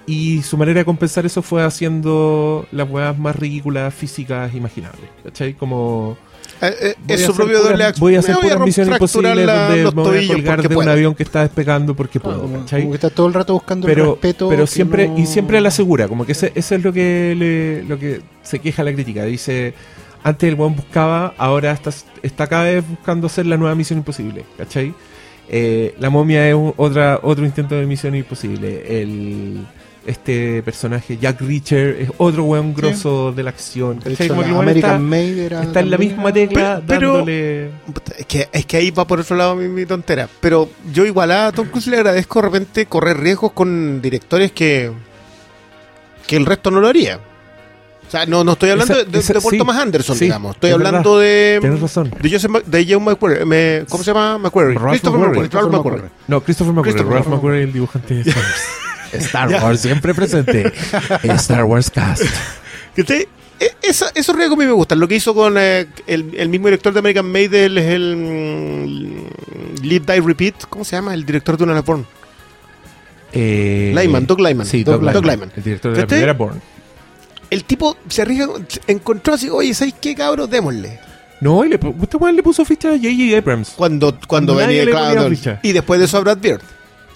y 0.06 0.42
su 0.42 0.56
manera 0.56 0.80
de 0.80 0.84
compensar 0.84 1.26
eso 1.26 1.42
fue 1.42 1.62
haciendo 1.62 2.66
las 2.72 2.88
weas 2.90 3.16
más 3.18 3.36
ridículas 3.36 3.94
físicas 3.94 4.54
imaginables, 4.54 5.10
¿cachai? 5.22 5.54
Como... 5.54 6.16
Eh, 6.60 6.74
eh, 6.80 6.94
voy 7.06 7.14
es 7.16 7.22
a 7.22 7.26
su 7.26 7.32
hacer 7.32 7.36
propio 7.36 7.58
puras- 7.58 7.70
doble 7.70 7.84
acto. 7.84 8.00
Voy 8.00 8.16
a 8.16 8.18
hacer 8.18 8.34
Me 8.34 8.40
puras 8.42 8.58
romp- 8.58 8.64
misiones 8.66 8.96
fracturar 8.96 9.32
imposibles 9.38 9.46
la- 9.46 9.68
donde 9.68 9.84
me 9.84 10.02
voy 10.02 10.24
a 10.24 10.28
colgar 10.28 10.68
de 10.68 10.76
un 10.76 10.88
avión 10.88 11.14
que 11.14 11.22
está 11.22 11.42
despegando 11.42 11.94
porque 11.94 12.18
puedo, 12.20 12.50
¿cachai? 12.52 12.80
como 12.82 12.92
que 12.92 12.96
está 12.96 13.10
todo 13.10 13.26
el 13.28 13.34
rato 13.34 13.52
buscando 13.54 13.86
el 13.86 13.94
pero, 13.94 14.12
respeto. 14.12 14.48
pero 14.48 14.66
siempre 14.66 15.08
no- 15.08 15.18
y 15.18 15.26
siempre 15.26 15.58
a 15.58 15.60
la 15.60 15.70
segura 15.70 16.08
como 16.08 16.26
que 16.26 16.32
ese, 16.32 16.52
eso 16.54 16.74
es 16.74 16.82
lo 16.82 16.92
que 16.92 17.34
le- 17.38 17.84
lo 17.84 17.98
que 17.98 18.20
se 18.42 18.58
queja 18.58 18.82
la 18.82 18.92
crítica 18.92 19.24
dice 19.24 19.74
antes 20.24 20.48
el 20.48 20.56
weón 20.56 20.74
buscaba 20.74 21.32
ahora 21.38 21.70
está, 21.72 21.90
está 22.22 22.46
cada 22.48 22.64
vez 22.64 22.84
buscando 22.88 23.28
hacer 23.28 23.46
la 23.46 23.56
nueva 23.56 23.74
misión 23.76 23.98
imposible 24.00 24.44
¿cachai? 24.56 24.92
Eh, 25.50 25.94
la 26.00 26.10
momia 26.10 26.46
es 26.48 26.56
otra 26.76 27.20
otro 27.22 27.44
intento 27.46 27.74
de 27.76 27.86
misión 27.86 28.14
imposible 28.14 29.00
el 29.02 29.64
este 30.08 30.62
personaje 30.62 31.18
Jack 31.18 31.40
Reacher 31.40 31.96
es 32.00 32.10
otro 32.18 32.44
weón 32.44 32.72
grosso 32.74 33.32
de 33.32 33.42
la 33.42 33.50
acción 33.50 34.00
De 34.00 34.12
hecho, 34.14 34.34
la 34.34 34.58
American 34.58 34.76
está, 34.76 34.98
Made 34.98 35.44
era 35.46 35.62
está 35.62 35.80
en 35.80 35.90
la 35.90 35.98
misma 35.98 36.32
tecla 36.32 36.82
Pero- 36.86 37.12
dándole 37.18 37.70
Es 38.18 38.26
que, 38.26 38.48
es 38.52 38.66
que 38.66 38.76
ahí 38.78 38.90
va 38.90 39.06
por 39.06 39.20
otro 39.20 39.36
lado 39.36 39.54
mi, 39.54 39.68
mi 39.68 39.84
tontera. 39.86 40.28
Pero 40.40 40.68
yo 40.92 41.04
igual 41.04 41.30
a 41.32 41.52
Tom 41.52 41.68
Cruise 41.68 41.86
le 41.88 41.96
agradezco 41.98 42.40
de 42.40 42.48
repente 42.48 42.86
correr 42.86 43.18
riesgos 43.18 43.52
con 43.52 44.00
directores 44.02 44.52
que 44.52 44.90
que 46.26 46.36
el 46.36 46.44
resto 46.46 46.70
no 46.70 46.80
lo 46.80 46.88
haría. 46.88 47.18
O 48.06 48.10
sea, 48.10 48.24
no, 48.24 48.42
no 48.42 48.52
estoy 48.52 48.70
hablando 48.70 48.94
Esa- 48.94 49.04
de, 49.04 49.18
esa- 49.18 49.32
de 49.34 49.40
Paul 49.42 49.50
sí, 49.52 49.58
Thomas 49.58 49.76
Anderson, 49.76 50.16
sí, 50.16 50.24
digamos. 50.24 50.54
Estoy 50.54 50.70
es 50.70 50.74
hablando 50.74 51.18
de 51.18 51.58
tienes 51.60 51.80
razón 51.80 52.10
de 52.20 52.30
Joseph 52.30 52.64
de 52.64 52.86
Joe 52.86 53.00
McQuarrie. 53.00 53.44
Me- 53.44 53.84
¿Cómo 53.90 54.02
se 54.02 54.10
llama? 54.12 54.38
McQuarrie. 54.38 54.76
Christopher 54.78 55.20
McQuarrie. 55.20 56.08
No, 56.26 56.40
Christopher 56.40 56.72
McQuarrie, 56.72 56.92
Christopher 56.94 57.12
Ralph 57.12 57.26
McQuarrie. 57.26 57.36
McQuarrie, 57.36 57.62
el 57.64 57.72
dibujante 57.74 58.14
de 58.14 58.32
Star 59.12 59.48
Wars. 59.62 59.80
Siempre 59.80 60.14
presente. 60.14 60.72
Star 61.22 61.64
Wars 61.64 61.90
Cast. 61.90 62.22
Que 62.94 63.04
te- 63.04 63.28
e- 63.60 63.72
esa- 63.82 64.10
esos 64.14 64.34
riesgos 64.36 64.56
a 64.56 64.60
mí 64.60 64.66
me 64.66 64.72
gustan. 64.72 65.00
Lo 65.00 65.08
que 65.08 65.16
hizo 65.16 65.34
con 65.34 65.54
eh, 65.58 65.86
el, 66.06 66.34
el 66.36 66.48
mismo 66.48 66.66
director 66.68 66.92
de 66.92 66.98
American 67.00 67.26
Made 67.30 67.66
es 67.66 67.84
el 67.84 68.16
mm, 68.16 69.82
Live 69.84 70.04
Die 70.12 70.20
Repeat. 70.20 70.64
¿Cómo 70.68 70.84
se 70.84 70.96
llama? 70.96 71.14
El 71.14 71.24
director 71.24 71.56
de 71.56 71.64
una 71.64 71.80
Born. 71.82 72.06
Eh, 73.32 73.92
Lyman, 73.94 74.26
Doug 74.26 74.40
Lyman. 74.40 74.66
Sí, 74.66 74.84
Doug 74.84 75.00
Doug, 75.02 75.14
Lyman. 75.14 75.24
Lyman, 75.30 75.52
El 75.56 75.62
director 75.62 75.92
de 75.94 76.00
la 76.00 76.06
primera 76.06 76.32
Born. 76.32 76.60
El 77.50 77.64
tipo 77.64 77.96
se 78.08 78.22
arriesga, 78.22 78.46
encontró 78.86 79.34
así, 79.34 79.48
oye, 79.48 79.72
¿sabes 79.74 79.94
qué, 80.00 80.14
cabros? 80.14 80.50
Démosle. 80.50 80.98
No, 81.40 81.64
y 81.64 81.68
le, 81.68 81.76
weón 81.76 82.36
le 82.36 82.42
puso 82.42 82.64
ficha 82.64 82.88
a 82.88 82.92
J.J. 82.96 83.38
Abrams. 83.38 83.70
Cuando, 83.76 84.18
cuando 84.26 84.54
Nadie 84.54 84.84
venía 84.84 84.90
claro. 85.12 85.30
Y 85.62 85.72
después 85.72 85.98
de 86.00 86.06
eso 86.06 86.18
a 86.18 86.20
Brad 86.20 86.38
Bird. 86.38 86.60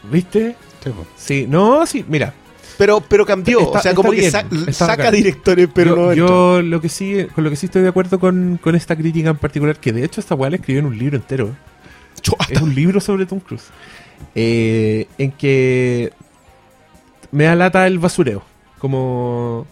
¿Viste? 0.04 0.54
Sí, 0.82 0.90
po. 0.90 1.06
Sí, 1.16 1.46
no, 1.48 1.86
sí, 1.86 2.04
mira. 2.08 2.34
Pero, 2.78 3.00
pero 3.00 3.24
cambió. 3.26 3.60
Está- 3.60 3.78
o 3.78 3.82
sea, 3.82 3.94
como 3.94 4.10
que 4.12 4.30
sa- 4.30 4.46
saca 4.72 4.96
bacán. 4.96 5.14
directores, 5.14 5.68
pero 5.72 5.94
yo, 5.94 5.96
no 5.96 6.14
yo 6.14 6.62
lo 6.62 6.80
que 6.80 6.88
sí, 6.88 7.26
con 7.34 7.44
lo 7.44 7.50
que 7.50 7.56
sí 7.56 7.66
estoy 7.66 7.82
de 7.82 7.88
acuerdo 7.88 8.18
con, 8.18 8.58
con 8.62 8.74
esta 8.74 8.96
crítica 8.96 9.30
en 9.30 9.36
particular, 9.36 9.76
que 9.78 9.92
de 9.92 10.04
hecho 10.04 10.20
esta 10.20 10.34
weá 10.34 10.50
la 10.50 10.56
escribió 10.56 10.80
en 10.80 10.86
un 10.86 10.98
libro 10.98 11.16
entero. 11.16 11.54
Es 12.48 12.60
un 12.62 12.74
libro 12.74 13.00
sobre 13.00 13.26
Tom 13.26 13.40
Cruise. 13.40 13.64
Eh, 14.34 15.06
en 15.18 15.32
que 15.32 16.12
me 17.30 17.44
da 17.44 17.54
lata 17.56 17.86
el 17.86 17.98
basureo. 17.98 18.42
Como. 18.78 19.66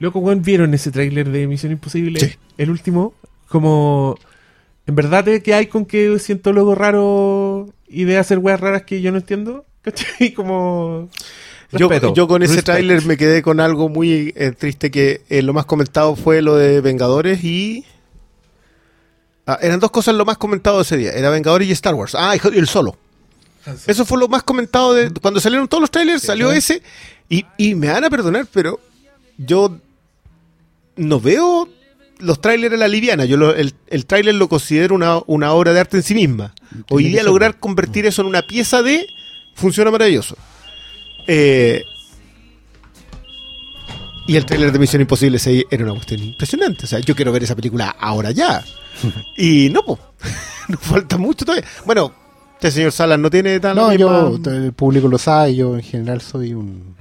Loco, 0.00 0.20
weón, 0.20 0.42
vieron 0.42 0.74
ese 0.74 0.90
tráiler 0.92 1.28
de 1.30 1.46
Misión 1.46 1.72
Imposible. 1.72 2.20
Sí. 2.20 2.34
El 2.56 2.70
último. 2.70 3.14
Como. 3.48 4.16
En 4.86 4.94
verdad, 4.94 5.24
que 5.42 5.54
hay 5.54 5.66
con 5.66 5.84
que 5.84 6.18
siento 6.18 6.52
luego 6.52 6.74
raro 6.74 7.68
y 7.88 8.04
de 8.04 8.16
hacer 8.18 8.38
weas 8.38 8.60
raras 8.60 8.82
que 8.82 9.00
yo 9.00 9.10
no 9.12 9.18
entiendo? 9.18 9.64
¿Cachai? 9.90 10.32
Como. 10.34 11.08
Yo, 12.14 12.26
con 12.28 12.42
ese 12.42 12.54
respect. 12.54 12.64
tráiler 12.64 13.04
me 13.04 13.16
quedé 13.18 13.42
con 13.42 13.60
algo 13.60 13.88
muy 13.90 14.32
eh, 14.36 14.52
triste 14.52 14.90
que 14.90 15.20
eh, 15.28 15.42
lo 15.42 15.52
más 15.52 15.66
comentado 15.66 16.16
fue 16.16 16.40
lo 16.40 16.56
de 16.56 16.80
Vengadores 16.80 17.44
y... 17.44 17.84
Ah, 19.46 19.58
eran 19.60 19.78
dos 19.80 19.90
cosas 19.90 20.14
lo 20.14 20.24
más 20.24 20.38
comentado 20.38 20.80
ese 20.80 20.96
día. 20.96 21.12
Era 21.12 21.28
Vengadores 21.30 21.68
y 21.68 21.72
Star 21.72 21.94
Wars. 21.94 22.14
Ah, 22.14 22.34
y 22.36 22.58
el 22.58 22.66
solo. 22.68 22.96
Eso 23.86 24.06
fue 24.06 24.18
lo 24.18 24.28
más 24.28 24.42
comentado 24.44 24.94
de 24.94 25.10
cuando 25.20 25.40
salieron 25.40 25.68
todos 25.68 25.82
los 25.82 25.90
trailers, 25.90 26.22
salió 26.22 26.52
ese 26.52 26.82
y, 27.28 27.44
y 27.58 27.74
me 27.74 27.88
van 27.88 28.02
a 28.04 28.08
perdonar, 28.08 28.46
pero 28.50 28.80
yo 29.36 29.76
no 30.96 31.20
veo 31.20 31.68
los 32.18 32.40
trailers 32.40 32.74
a 32.74 32.78
la 32.78 32.88
liviana. 32.88 33.26
Yo 33.26 33.36
lo- 33.36 33.54
el, 33.54 33.74
el 33.88 34.06
tráiler 34.06 34.36
lo 34.36 34.48
considero 34.48 34.94
una, 34.94 35.18
una 35.26 35.52
obra 35.52 35.74
de 35.74 35.80
arte 35.80 35.98
en 35.98 36.02
sí 36.02 36.14
misma. 36.14 36.54
Hoy 36.88 37.04
día 37.04 37.22
lograr 37.24 37.58
convertir 37.58 38.06
eso 38.06 38.22
en 38.22 38.28
una 38.28 38.40
pieza 38.42 38.82
de 38.82 39.06
funciona 39.58 39.90
maravilloso. 39.90 40.36
Eh, 41.26 41.84
y 44.26 44.36
el 44.36 44.46
tráiler 44.46 44.72
de 44.72 44.78
Misión 44.78 45.02
Imposible 45.02 45.38
6 45.38 45.64
era 45.70 45.84
una 45.84 45.94
cuestión 45.94 46.22
impresionante. 46.22 46.84
O 46.84 46.88
sea, 46.88 47.00
yo 47.00 47.14
quiero 47.14 47.32
ver 47.32 47.42
esa 47.42 47.56
película 47.56 47.94
ahora 47.98 48.30
ya. 48.30 48.64
y 49.36 49.68
no, 49.70 49.82
po. 49.82 49.98
nos 50.68 50.80
falta 50.80 51.16
mucho 51.16 51.44
todavía. 51.44 51.66
Bueno, 51.84 52.12
este 52.54 52.70
señor 52.70 52.92
Salas 52.92 53.18
no 53.18 53.30
tiene 53.30 53.58
tan 53.60 53.76
No, 53.76 53.92
yo, 53.92 54.38
el 54.46 54.72
público 54.72 55.08
lo 55.08 55.18
sabe, 55.18 55.54
yo 55.54 55.76
en 55.76 55.82
general 55.82 56.20
soy 56.20 56.54
un... 56.54 56.96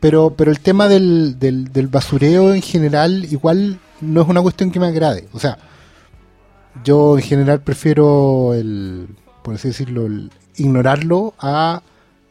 Pero, 0.00 0.34
pero 0.36 0.50
el 0.50 0.60
tema 0.60 0.86
del, 0.86 1.38
del, 1.38 1.72
del 1.72 1.88
basureo 1.88 2.52
en 2.52 2.60
general 2.60 3.24
igual 3.30 3.78
no 4.02 4.20
es 4.20 4.28
una 4.28 4.42
cuestión 4.42 4.70
que 4.70 4.78
me 4.78 4.86
agrade. 4.86 5.28
O 5.32 5.40
sea, 5.40 5.56
yo 6.84 7.16
en 7.16 7.24
general 7.24 7.62
prefiero 7.62 8.52
el, 8.52 9.08
por 9.42 9.54
así 9.54 9.68
decirlo, 9.68 10.04
el 10.04 10.30
ignorarlo 10.56 11.34
a 11.38 11.82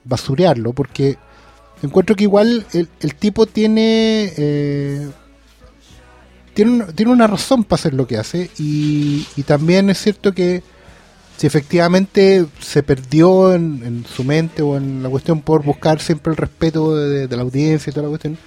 basurearlo, 0.06 0.74
porque 0.74 1.18
encuentro 1.82 2.16
que 2.16 2.24
igual 2.24 2.66
el, 2.74 2.88
el 3.00 3.16
tipo 3.16 3.46
tiene... 3.46 4.32
eh, 4.38 5.10
tiene, 6.54 6.72
un- 6.72 6.94
tiene 6.94 7.12
una 7.12 7.28
razón 7.28 7.64
para 7.64 7.80
hacer 7.80 7.94
lo 7.94 8.06
que 8.08 8.18
hace 8.18 8.50
y, 8.60 9.26
y 9.36 9.44
también 9.44 9.90
es 9.90 9.98
cierto 10.00 10.34
que 10.34 10.62
si 11.38 11.48
efectivamente 11.48 12.46
se 12.60 12.84
perdió 12.84 13.54
en, 13.56 13.82
en 13.84 14.06
su 14.06 14.24
mente 14.24 14.62
o 14.62 14.78
en 14.78 15.02
la 15.02 15.10
cuestión 15.10 15.42
por 15.42 15.64
buscar 15.64 16.00
siempre 16.00 16.32
el 16.32 16.38
respeto 16.38 16.96
de, 16.96 17.28
la 17.36 17.42
audiencia 17.42 17.90
y 17.90 17.94
toda 17.94 18.04
la 18.04 18.10
cuestión, 18.10 18.38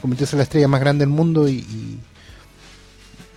convertirse 0.00 0.34
en 0.34 0.38
la 0.38 0.42
estrella 0.42 0.66
más 0.68 0.80
grande 0.80 1.04
del 1.04 1.14
mundo 1.14 1.48
y- 1.48 2.00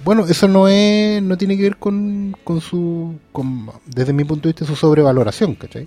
bueno, 0.08 0.26
eso 0.26 0.47
no 0.47 0.70
es 0.70 1.22
no 1.22 1.38
tiene 1.38 1.58
que 1.58 1.64
ver 1.64 1.76
con, 1.76 2.34
con 2.45 2.62
su 2.62 3.16
con, 3.34 3.70
desde 3.86 4.14
mi 4.14 4.24
punto 4.24 4.47
de 4.47 4.53
vista 4.53 4.66
su 4.66 4.78
sobrevaloración, 4.78 5.55
¿cachai? 5.55 5.86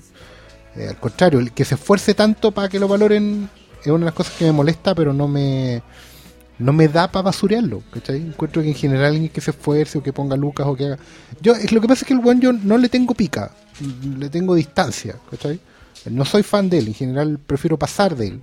Eh, 0.76 0.88
al 0.90 1.00
contrario, 1.00 1.38
el 1.40 1.52
que 1.52 1.64
se 1.64 1.76
esfuerce 1.76 2.12
tanto 2.12 2.52
para 2.52 2.68
que 2.68 2.78
lo 2.78 2.86
valoren 2.86 3.48
es 3.80 3.86
una 3.86 4.00
de 4.00 4.04
las 4.04 4.12
cosas 4.12 4.34
que 4.34 4.44
me 4.44 4.52
molesta, 4.52 4.94
pero 4.94 5.14
no 5.14 5.26
me 5.26 5.82
no 6.58 6.74
me 6.74 6.88
da 6.88 7.10
para 7.10 7.22
basurearlo, 7.22 7.82
¿cachai? 7.90 8.18
Encuentro 8.18 8.60
que 8.60 8.68
en 8.68 8.74
general 8.74 9.14
alguien 9.14 9.30
que 9.30 9.40
se 9.40 9.52
esfuerce 9.52 9.96
o 9.96 10.02
que 10.02 10.12
ponga 10.12 10.36
lucas 10.36 10.66
o 10.66 10.76
que 10.76 10.84
haga... 10.84 10.98
Yo, 11.40 11.54
lo 11.54 11.80
que 11.80 11.88
pasa 11.88 12.02
es 12.02 12.06
que 12.06 12.12
el 12.12 12.20
buen 12.20 12.42
yo 12.42 12.52
no 12.52 12.76
le 12.76 12.90
tengo 12.90 13.14
pica, 13.14 13.52
le 14.18 14.28
tengo 14.28 14.54
distancia, 14.54 15.16
¿cachai? 15.30 15.58
No 16.10 16.26
soy 16.26 16.42
fan 16.42 16.68
de 16.68 16.76
él, 16.76 16.88
en 16.88 16.94
general 16.94 17.38
prefiero 17.38 17.78
pasar 17.78 18.14
de 18.14 18.26
él. 18.26 18.42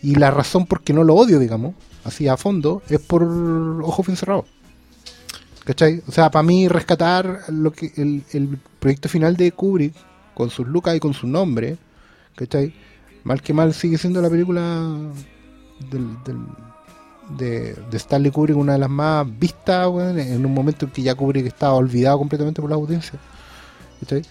Y 0.00 0.14
la 0.14 0.30
razón 0.30 0.64
por 0.64 0.82
qué 0.82 0.92
no 0.92 1.02
lo 1.02 1.16
odio, 1.16 1.40
digamos, 1.40 1.74
así 2.04 2.28
a 2.28 2.36
fondo, 2.36 2.82
es 2.88 3.00
por 3.00 3.24
ojo 3.24 4.04
bien 4.04 4.16
cerrado. 4.16 4.44
¿Cachai? 5.64 6.02
O 6.08 6.12
sea, 6.12 6.30
para 6.30 6.42
mí 6.42 6.66
rescatar 6.68 7.44
lo 7.48 7.72
que 7.72 7.92
el, 7.96 8.24
el 8.32 8.58
proyecto 8.80 9.08
final 9.08 9.36
de 9.36 9.52
Kubrick, 9.52 9.94
con 10.34 10.50
sus 10.50 10.66
lucas 10.66 10.96
y 10.96 11.00
con 11.00 11.14
su 11.14 11.26
nombre, 11.26 11.76
¿cachai? 12.34 12.74
Mal 13.24 13.40
que 13.40 13.52
mal 13.52 13.72
sigue 13.72 13.98
siendo 13.98 14.20
la 14.20 14.30
película 14.30 14.98
del, 15.90 16.16
de, 17.38 17.74
de 17.74 17.96
Stanley 17.96 18.32
Kubrick 18.32 18.56
una 18.56 18.72
de 18.72 18.78
las 18.78 18.90
más 18.90 19.26
vistas, 19.38 19.88
weón, 19.88 20.18
en 20.18 20.44
un 20.44 20.52
momento 20.52 20.86
en 20.86 20.92
que 20.92 21.02
ya 21.02 21.14
Kubrick 21.14 21.46
estaba 21.46 21.74
olvidado 21.74 22.18
completamente 22.18 22.60
por 22.60 22.70
la 22.70 22.76
audiencia. 22.76 23.18
¿cachai? 24.00 24.22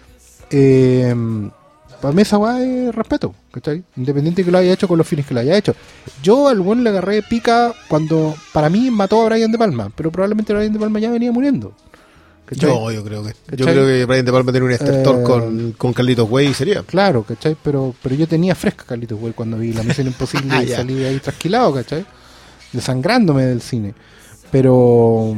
Eh, 0.49 1.15
para 2.01 2.13
mí 2.13 2.21
esa 2.23 2.37
weá 2.37 2.59
es 2.61 2.93
respeto, 2.93 3.33
¿cachai? 3.51 3.83
Independiente 3.95 4.43
que 4.43 4.51
lo 4.51 4.57
haya 4.57 4.73
hecho 4.73 4.87
con 4.87 4.97
los 4.97 5.07
fines 5.07 5.25
que 5.25 5.33
lo 5.33 5.39
haya 5.39 5.55
hecho. 5.55 5.75
Yo 6.23 6.47
al 6.47 6.59
buen 6.59 6.83
le 6.83 6.89
agarré 6.89 7.21
pica 7.21 7.73
cuando 7.87 8.35
para 8.51 8.69
mí 8.69 8.89
mató 8.89 9.21
a 9.21 9.25
Brian 9.29 9.51
De 9.51 9.57
Palma, 9.57 9.91
pero 9.95 10.11
probablemente 10.11 10.53
Brian 10.53 10.73
De 10.73 10.79
Palma 10.79 10.99
ya 10.99 11.11
venía 11.11 11.31
muriendo. 11.31 11.73
¿cachai? 12.45 12.69
Yo, 12.69 12.91
yo 12.91 13.03
creo 13.03 13.23
que. 13.23 13.33
Yo 13.55 13.65
creo 13.65 13.85
que 13.85 14.05
Brian 14.05 14.25
De 14.25 14.31
Palma 14.31 14.51
tiene 14.51 14.65
un 14.65 14.71
estertor 14.71 15.19
Eh, 15.19 15.23
con, 15.23 15.71
con 15.73 15.93
Carlitos 15.93 16.29
Way 16.29 16.47
y 16.47 16.53
sería. 16.53 16.83
Claro, 16.83 17.23
¿cachai? 17.23 17.55
Pero, 17.63 17.93
pero 18.01 18.15
yo 18.15 18.27
tenía 18.27 18.55
fresca 18.55 18.83
Carlitos 18.85 19.21
Way 19.21 19.33
cuando 19.33 19.57
vi 19.57 19.71
la 19.71 19.83
misión 19.83 20.07
imposible 20.07 20.47
Ah, 20.55 20.63
y 20.63 20.67
salí 20.69 21.03
ahí 21.03 21.19
trasquilado, 21.19 21.73
¿cachai? 21.73 22.05
Desangrándome 22.73 23.45
del 23.45 23.61
cine. 23.61 23.93
Pero 24.51 25.35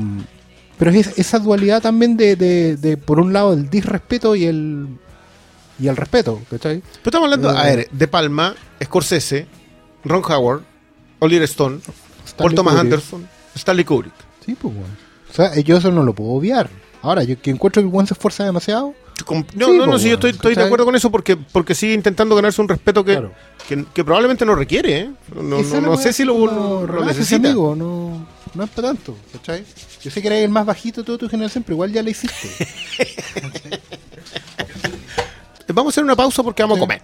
pero 0.78 0.91
es 0.91 1.18
esa 1.18 1.39
dualidad 1.39 1.82
también 1.82 2.18
de, 2.18 2.36
de, 2.36 2.76
de, 2.78 2.97
por 2.97 3.20
un 3.20 3.32
lado 3.32 3.53
el 3.53 3.70
disrespeto 3.70 4.36
y 4.36 4.45
el 4.45 4.88
y 5.80 5.88
el 5.88 5.95
respeto, 5.97 6.41
¿cachai? 6.49 6.80
Pero 6.82 7.01
estamos 7.05 7.26
hablando, 7.26 7.49
a 7.49 7.69
Eh. 7.71 7.76
ver, 7.76 7.89
De 7.91 8.07
Palma, 8.07 8.55
Scorsese, 8.84 9.47
Ron 10.03 10.24
Howard, 10.30 10.61
Oliver 11.19 11.43
Stone, 11.43 11.80
Paul 12.38 12.53
Thomas 12.55 12.74
Kubrick. 12.76 12.93
Anderson, 12.93 13.30
Stanley 13.55 13.86
Kubrick. 13.86 14.13
Sí, 14.45 14.55
pues 14.55 14.74
bueno. 14.74 14.93
O 15.30 15.34
sea, 15.34 15.55
yo 15.59 15.78
eso 15.78 15.91
no 15.91 16.03
lo 16.03 16.13
puedo 16.13 16.32
obviar. 16.32 16.69
Ahora, 17.01 17.24
yo 17.24 17.41
que 17.41 17.49
encuentro 17.51 17.82
que 17.82 17.88
buen 17.88 18.07
se 18.07 18.13
esfuerza 18.13 18.43
demasiado, 18.45 18.93
Com- 19.26 19.45
No, 19.53 19.67
Sí, 19.67 19.71
no, 19.74 19.86
no, 19.86 19.91
pues, 19.91 20.01
sí, 20.01 20.07
yo 20.09 20.15
estoy, 20.15 20.32
estoy 20.32 20.49
de 20.51 20.55
¿cachai? 20.55 20.67
acuerdo 20.67 20.86
con 20.86 20.95
eso 20.95 21.11
porque, 21.11 21.38
porque 21.38 21.76
sigue 21.76 21.93
intentando 21.93 22.36
ganarse 22.36 22.59
un 22.61 22.67
respeto 22.67 23.05
que, 23.05 23.11
Claro. 23.13 23.32
que, 23.69 23.86
que 23.93 24.03
probablemente 24.03 24.43
no 24.43 24.55
requiere. 24.55 24.99
¿eh? 25.01 25.11
No, 25.36 25.57
Esa 25.59 25.76
no, 25.76 25.82
la 25.82 25.88
no 25.88 25.93
weá, 25.93 26.01
sé 26.01 26.13
si 26.13 26.24
lo, 26.26 26.34
no, 26.34 26.47
lo 26.82 26.88
relájese, 26.88 27.19
necesita. 27.19 27.47
amigo, 27.49 27.76
no, 27.76 28.28
no 28.55 28.63
es 28.63 28.69
para 28.71 28.88
tanto, 28.89 29.15
¿cachai? 29.32 29.63
Yo 30.01 30.09
sé 30.11 30.19
que 30.21 30.28
eres 30.28 30.43
el 30.43 30.49
más 30.49 30.65
bajito 30.65 31.01
de 31.01 31.05
toda 31.05 31.17
tu 31.19 31.30
generación, 31.30 31.63
pero 31.63 31.76
igual 31.76 31.91
ya 31.93 32.01
lo 32.01 32.09
hiciste. 32.09 32.49
Vamos 35.68 35.91
a 35.91 35.93
hacer 35.93 36.03
una 36.03 36.16
pausa 36.16 36.43
porque 36.43 36.64
vamos 36.64 36.78
Sí. 36.78 36.84
a 36.84 36.88
comer. 36.88 37.01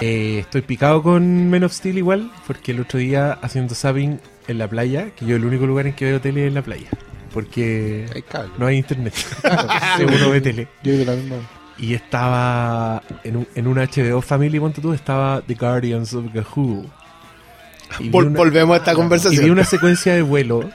Eh, 0.00 0.38
estoy 0.40 0.62
picado 0.62 1.02
con 1.02 1.50
Men 1.50 1.64
of 1.64 1.72
Steel 1.72 1.98
igual, 1.98 2.30
porque 2.46 2.70
el 2.72 2.80
otro 2.80 3.00
día 3.00 3.32
haciendo 3.42 3.74
zapping 3.74 4.20
en 4.46 4.58
la 4.58 4.68
playa, 4.68 5.10
que 5.10 5.26
yo 5.26 5.34
el 5.36 5.44
único 5.44 5.66
lugar 5.66 5.88
en 5.88 5.94
que 5.94 6.04
veo 6.04 6.20
tele 6.20 6.42
es 6.44 6.48
en 6.48 6.54
la 6.54 6.62
playa, 6.62 6.88
porque 7.34 8.06
Hay 8.14 8.24
no 8.58 8.66
hay 8.66 8.76
internet. 8.76 9.12
Uno 9.98 10.30
ve 10.30 10.40
tele. 10.40 10.68
Yo 10.84 10.92
digo 10.92 11.04
la 11.04 11.16
misma. 11.16 11.36
Y 11.78 11.94
estaba 11.94 13.02
en 13.24 13.36
un, 13.38 13.48
en 13.56 13.66
un 13.66 13.76
HBO 13.78 14.20
Family, 14.22 14.60
ponte 14.60 14.80
tú, 14.80 14.92
estaba 14.92 15.42
The 15.46 15.54
Guardians 15.54 16.14
of 16.14 16.26
Gahoo. 16.32 16.84
Y 17.98 18.04
vi 18.04 18.10
Vol- 18.10 18.26
una- 18.28 18.38
volvemos 18.38 18.74
a 18.74 18.78
esta 18.78 18.92
y 18.92 18.94
vi 18.94 19.00
conversación. 19.00 19.50
una 19.50 19.64
secuencia 19.64 20.14
de 20.14 20.22
vuelo 20.22 20.70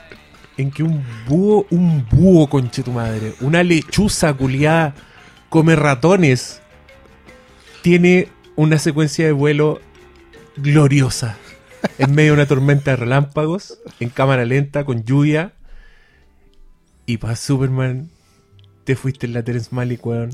en 0.56 0.70
que 0.70 0.82
un 0.82 1.04
búho, 1.26 1.66
un 1.70 2.06
búho, 2.10 2.48
conche 2.48 2.82
tu 2.82 2.92
madre, 2.92 3.34
una 3.40 3.62
lechuza 3.62 4.32
culiada, 4.34 4.94
come 5.48 5.76
ratones, 5.76 6.60
tiene 7.82 8.28
una 8.56 8.78
secuencia 8.78 9.26
de 9.26 9.32
vuelo 9.32 9.80
gloriosa. 10.56 11.36
En 11.98 12.14
medio 12.14 12.30
de 12.30 12.38
una 12.38 12.46
tormenta 12.46 12.92
de 12.92 12.96
relámpagos, 12.96 13.78
en 14.00 14.08
cámara 14.08 14.44
lenta, 14.46 14.84
con 14.84 15.04
lluvia. 15.04 15.52
Y 17.04 17.18
para 17.18 17.36
Superman, 17.36 18.08
te 18.84 18.96
fuiste 18.96 19.26
en 19.26 19.34
la 19.34 19.42
Terence 19.42 19.68
Malick, 19.70 20.04
weón. 20.06 20.30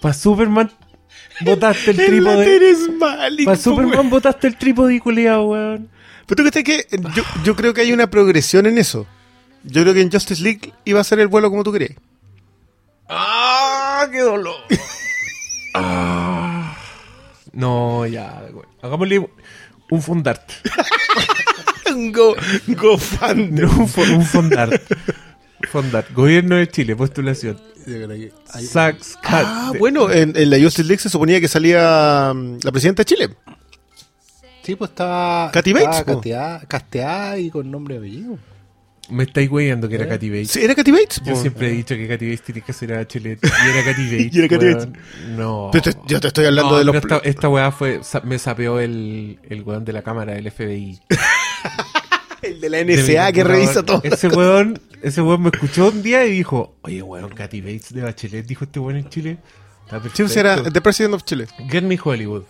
Para 0.00 0.14
Superman, 0.14 0.70
botaste 1.40 1.90
el 1.90 1.96
trípode. 1.96 2.76
Para 3.44 3.56
Superman, 3.56 4.10
botaste 4.10 4.46
el 4.46 4.56
trípode, 4.56 5.00
culiado, 5.00 5.46
weón. 5.46 5.88
Pero 6.26 6.44
tú 6.44 6.50
crees 6.50 6.64
que 6.88 6.98
yo, 7.14 7.22
yo 7.44 7.56
creo 7.56 7.72
que 7.74 7.80
hay 7.82 7.92
una 7.92 8.08
progresión 8.10 8.66
en 8.66 8.78
eso. 8.78 9.06
Yo 9.64 9.82
creo 9.82 9.94
que 9.94 10.00
en 10.00 10.10
Justice 10.12 10.42
League 10.42 10.72
iba 10.84 11.00
a 11.00 11.04
ser 11.04 11.18
el 11.20 11.28
vuelo 11.28 11.50
como 11.50 11.62
tú 11.64 11.72
crees. 11.72 11.94
¡Ah! 13.08 14.06
¡Qué 14.10 14.20
dolor! 14.20 14.56
Ah. 15.78 16.74
No, 17.52 18.06
ya, 18.06 18.42
güey. 18.50 18.64
Hagámosle 18.80 19.28
un 19.90 20.02
fondart. 20.02 20.50
Un 21.94 22.12
go, 22.12 22.34
go 22.68 22.96
fan. 22.96 23.54
No, 23.54 23.68
un, 23.70 23.86
fo- 23.86 24.10
un 24.16 24.24
fondart. 24.24 24.80
Fondart. 25.70 26.10
Gobierno 26.14 26.56
de 26.56 26.66
Chile, 26.68 26.96
postulación. 26.96 27.60
Sax 28.58 29.16
Cat. 29.22 29.44
Ah, 29.46 29.72
bueno, 29.78 30.10
en, 30.10 30.34
en 30.36 30.48
la 30.50 30.58
Justice 30.58 30.84
League 30.88 31.00
se 31.02 31.08
suponía 31.10 31.40
que 31.40 31.48
salía 31.48 32.32
mm, 32.34 32.58
la 32.62 32.72
presidenta 32.72 33.02
de 33.02 33.04
Chile. 33.06 33.30
Sí, 34.66 34.74
pues 34.74 34.90
estaba. 34.90 35.50
Katy 35.52 35.72
Bates, 35.72 36.02
po. 36.02 36.14
casteada, 36.14 36.60
casteada 36.66 37.38
y 37.38 37.50
con 37.50 37.70
nombre 37.70 37.94
y 37.94 37.98
apellido. 37.98 38.38
Me 39.08 39.22
estáis 39.22 39.48
weyando 39.48 39.88
que 39.88 39.94
era 39.94 40.08
Katy 40.08 40.28
Bates. 40.28 40.50
Sí, 40.50 40.64
¿Era 40.64 40.74
Katy 40.74 40.90
Bates? 40.90 41.22
Yo 41.24 41.34
po. 41.34 41.40
siempre 41.40 41.68
he 41.68 41.70
dicho 41.70 41.94
que 41.94 42.08
Katy 42.08 42.24
Bates 42.26 42.42
tiene 42.42 42.60
que 42.62 42.72
ser 42.72 42.92
a 42.94 43.06
Chile. 43.06 43.38
Y 43.40 43.68
era 43.70 43.84
Katy 43.84 44.02
Bates. 44.10 44.34
Y 44.34 44.38
era 44.40 44.48
Katy. 44.48 44.66
Bates. 44.74 44.88
No. 45.36 45.68
Pero 45.72 45.82
te- 45.84 45.98
yo 46.08 46.18
te 46.20 46.26
estoy 46.26 46.46
hablando 46.46 46.72
No, 46.72 46.78
de 46.78 46.84
los... 46.84 46.96
Esta, 46.96 47.18
esta 47.18 47.48
weá 47.48 47.70
fue. 47.70 48.00
Me 48.24 48.40
sapeó 48.40 48.80
el, 48.80 49.38
el 49.48 49.62
weón 49.62 49.84
de 49.84 49.92
la 49.92 50.02
cámara 50.02 50.32
del 50.34 50.50
FBI. 50.50 51.00
El 52.42 52.60
de 52.60 52.68
la 52.70 52.78
de 52.78 52.96
NSA 52.96 53.32
que 53.32 53.42
revisa 53.44 53.82
todo. 53.84 54.00
Ese 54.04 54.28
weón, 54.28 54.78
ese 55.02 55.22
weón 55.22 55.42
me 55.42 55.48
escuchó 55.48 55.88
un 55.88 56.02
día 56.02 56.24
y 56.26 56.32
dijo, 56.32 56.76
oye 56.82 57.02
weón, 57.02 57.30
Katy 57.30 57.60
Bates 57.60 57.92
de 57.94 58.02
Bachelet, 58.02 58.46
dijo 58.46 58.64
este 58.64 58.78
weón 58.78 58.96
en 58.98 59.08
Chile. 59.08 59.38
Pues 59.88 60.36
era 60.36 60.62
The 60.62 60.80
President 60.80 61.14
of 61.14 61.24
Chile. 61.24 61.46
Get 61.70 61.82
me 61.82 61.98
Hollywood. 62.02 62.42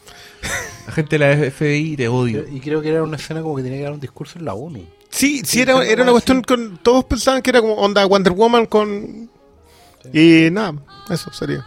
La 0.86 0.92
gente 0.92 1.18
de 1.18 1.36
la 1.44 1.50
FBI 1.50 1.96
te 1.96 2.08
odio. 2.08 2.44
Y 2.50 2.60
creo 2.60 2.80
que 2.80 2.88
era 2.88 3.02
una 3.02 3.16
escena 3.16 3.42
como 3.42 3.56
que 3.56 3.62
tenía 3.62 3.78
que 3.78 3.84
dar 3.84 3.92
un 3.92 4.00
discurso 4.00 4.38
en 4.38 4.44
la 4.44 4.54
ONU. 4.54 4.84
Sí, 5.10 5.42
sí, 5.44 5.60
era, 5.60 5.84
era 5.84 6.02
una 6.02 6.12
cuestión 6.12 6.42
con... 6.42 6.78
Todos 6.78 7.04
pensaban 7.04 7.42
que 7.42 7.50
era 7.50 7.60
como 7.60 7.74
onda 7.74 8.04
Wonder 8.04 8.32
Woman 8.32 8.66
con... 8.66 9.30
Y 10.12 10.48
nada, 10.52 10.74
eso 11.10 11.32
sería. 11.32 11.66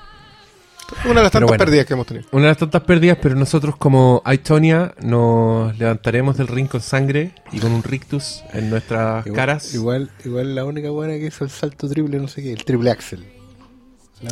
Una 1.06 1.16
de 1.16 1.24
las 1.24 1.32
tantas 1.32 1.48
bueno. 1.50 1.64
pérdidas 1.64 1.86
que 1.86 1.94
hemos 1.94 2.08
tenido. 2.08 2.28
Una 2.32 2.44
de 2.44 2.48
las 2.50 2.58
tantas 2.58 2.82
pérdidas, 2.84 3.18
pero 3.22 3.36
nosotros 3.36 3.76
como 3.76 4.22
Aitonia 4.26 4.94
nos 5.02 5.78
levantaremos 5.78 6.38
del 6.38 6.48
ring 6.48 6.68
con 6.68 6.82
sangre 6.82 7.34
y 7.52 7.60
con 7.60 7.72
un 7.74 7.84
rictus 7.84 8.44
en 8.54 8.70
nuestras 8.70 9.26
Igual- 9.26 9.36
caras. 9.36 9.74
Igual, 9.74 10.10
igual 10.26 10.56
la 10.56 10.66
única 10.66 10.90
buena 10.90 11.14
que 11.14 11.28
hizo 11.28 11.44
el 11.44 11.50
salto 11.52 11.88
triple, 11.88 12.18
no 12.18 12.28
sé 12.28 12.42
qué, 12.42 12.54
el 12.54 12.64
triple 12.64 12.90
axel. 12.92 13.24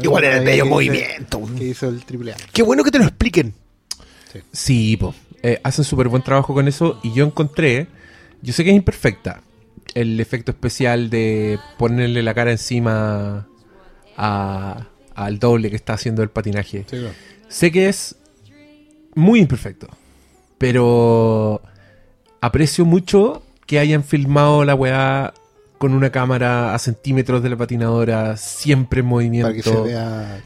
Igual 0.03 0.23
era 0.25 0.37
el 0.37 0.45
bello 0.45 0.63
que 0.65 0.69
movimiento. 0.69 1.39
hizo- 1.43 1.55
Que 1.55 1.63
hizo 1.65 1.89
el 1.89 2.03
triple 2.05 2.33
axel. 2.33 2.49
Qué 2.51 2.63
bueno 2.63 2.83
que 2.83 2.91
te 2.91 2.97
lo 2.99 3.05
expliquen. 3.05 3.53
Sí, 4.51 4.97
po. 4.97 5.15
Eh, 5.41 5.59
hacen 5.63 5.85
súper 5.85 6.09
buen 6.09 6.21
trabajo 6.23 6.53
con 6.53 6.67
eso 6.67 6.99
y 7.03 7.13
yo 7.13 7.25
encontré, 7.25 7.87
yo 8.41 8.53
sé 8.53 8.63
que 8.63 8.71
es 8.71 8.75
imperfecta, 8.75 9.41
el 9.93 10.19
efecto 10.19 10.51
especial 10.51 11.09
de 11.09 11.57
ponerle 11.77 12.21
la 12.23 12.33
cara 12.33 12.51
encima 12.51 13.47
a- 14.17 14.87
al 15.15 15.39
doble 15.39 15.69
que 15.69 15.75
está 15.75 15.93
haciendo 15.93 16.21
el 16.23 16.29
patinaje. 16.29 16.79
Sí, 16.89 16.97
claro. 16.97 17.13
Sé 17.47 17.71
que 17.71 17.87
es 17.87 18.15
muy 19.15 19.39
imperfecto, 19.39 19.87
pero 20.57 21.61
aprecio 22.41 22.85
mucho 22.85 23.43
que 23.65 23.79
hayan 23.79 24.03
filmado 24.03 24.63
la 24.65 24.75
weá 24.75 25.33
con 25.77 25.93
una 25.93 26.09
cámara 26.11 26.73
a 26.73 26.79
centímetros 26.79 27.43
de 27.43 27.49
la 27.49 27.55
patinadora, 27.57 28.35
siempre 28.37 29.01
en 29.01 29.05
movimiento 29.07 29.47
Para 29.49 29.55
que 29.55 29.63
se 29.63 29.81
vea. 29.81 30.43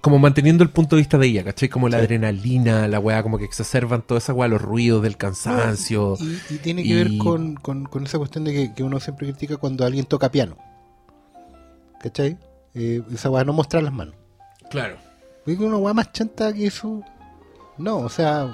como 0.00 0.18
manteniendo 0.18 0.62
el 0.64 0.70
punto 0.70 0.96
de 0.96 1.02
vista 1.02 1.18
de 1.18 1.26
ella, 1.26 1.44
¿cachai? 1.44 1.68
Como 1.68 1.88
la 1.88 1.98
Sí. 1.98 2.04
adrenalina, 2.04 2.88
la 2.88 2.98
weá, 3.00 3.22
como 3.22 3.38
que 3.38 3.44
exacerban 3.44 4.02
toda 4.02 4.18
esa 4.18 4.32
weá, 4.32 4.48
los 4.48 4.60
ruidos 4.62 5.02
del 5.02 5.16
cansancio. 5.16 6.16
Y, 6.20 6.54
y 6.54 6.58
tiene 6.58 6.82
que 6.82 6.88
Y- 6.88 6.94
ver 6.94 7.18
con, 7.18 7.54
con- 7.54 7.84
con 7.84 8.04
esa 8.04 8.18
cuestión 8.18 8.44
de 8.44 8.52
que, 8.52 8.74
que 8.74 8.82
uno 8.82 8.98
siempre 9.00 9.28
critica 9.28 9.56
cuando 9.56 9.84
alguien 9.84 10.04
toca 10.06 10.30
piano. 10.30 10.56
¿Cachai? 12.00 12.36
Eh, 12.74 13.02
esa 13.14 13.30
weá, 13.30 13.44
no 13.44 13.52
mostrar 13.52 13.82
las 13.82 13.92
manos. 13.92 14.14
Claro. 14.70 14.96
Es 15.46 15.58
una 15.58 15.76
weá 15.76 15.94
más 15.94 16.12
chanta 16.12 16.52
que 16.52 16.66
eso. 16.66 17.02
No, 17.78 17.98
o 17.98 18.08
sea, 18.08 18.48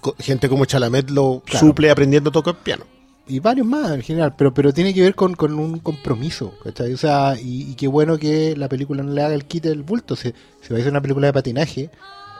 Co- 0.00 0.14
Gente 0.18 0.48
como 0.48 0.64
Chalamet 0.64 1.10
lo 1.10 1.42
Claro. 1.44 1.66
suple 1.66 1.90
aprendiendo 1.90 2.30
a 2.30 2.32
tocar 2.32 2.56
piano. 2.56 2.84
Y 3.26 3.40
varios 3.40 3.66
más 3.66 3.90
en 3.92 4.02
general, 4.02 4.34
pero 4.36 4.52
pero 4.52 4.72
tiene 4.72 4.92
que 4.92 5.02
ver 5.02 5.14
con, 5.14 5.34
con 5.34 5.58
un 5.58 5.78
compromiso, 5.78 6.54
¿cachai? 6.62 6.92
O 6.92 6.96
sea, 6.96 7.36
y, 7.40 7.70
y 7.70 7.74
qué 7.74 7.88
bueno 7.88 8.18
que 8.18 8.56
la 8.56 8.68
película 8.68 9.02
no 9.02 9.12
le 9.12 9.22
haga 9.22 9.34
el 9.34 9.44
quite 9.44 9.68
del 9.68 9.82
bulto. 9.82 10.16
Si, 10.16 10.32
si 10.60 10.72
va 10.72 10.78
a 10.78 10.82
ser 10.82 10.90
una 10.90 11.00
película 11.00 11.28
de 11.28 11.32
patinaje, 11.32 11.90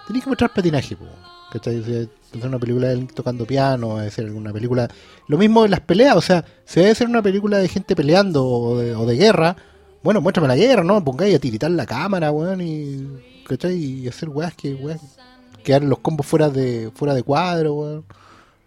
tiene 0.07 0.23
que 0.23 0.29
mostrar 0.29 0.53
patinaje, 0.53 0.97
po, 0.97 1.07
¿cachai? 1.53 1.79
O 1.79 1.85
sea, 1.85 2.07
ser 2.33 2.47
una 2.49 2.59
película 2.59 2.89
de 2.89 3.05
tocando 3.07 3.47
piano, 3.47 3.91
va 3.91 4.03
a 4.03 4.11
ser 4.11 4.31
una 4.31 4.53
película... 4.53 4.89
Lo 5.29 5.39
mismo 5.39 5.65
en 5.65 5.71
las 5.71 5.81
peleas, 5.81 6.17
o 6.17 6.21
sea, 6.21 6.45
si 6.65 6.81
va 6.81 6.91
a 6.91 6.95
ser 6.95 7.09
una 7.09 7.23
película 7.23 7.59
de 7.59 7.69
gente 7.69 7.95
peleando 7.95 8.47
o 8.47 8.79
de, 8.79 8.95
o 8.95 9.07
de 9.07 9.17
guerra, 9.17 9.57
bueno, 10.03 10.21
muéstrame 10.21 10.49
la 10.49 10.57
guerra, 10.57 10.83
¿no? 10.83 11.05
Pongáis 11.05 11.37
a 11.37 11.39
tiritar 11.39 11.71
la 11.71 11.87
cámara, 11.87 12.31
weón, 12.33 12.61
y... 12.61 13.07
¿cachai? 13.47 13.75
Y 13.77 14.09
hacer 14.09 14.29
weas 14.29 14.55
que, 14.55 14.75
weón, 14.75 14.99
quedar 15.63 15.83
los 15.83 15.99
combos 15.99 16.27
fuera 16.27 16.49
de 16.49 16.91
fuera 16.95 17.15
de 17.15 17.23
cuadro, 17.23 17.75
weón. 17.75 18.05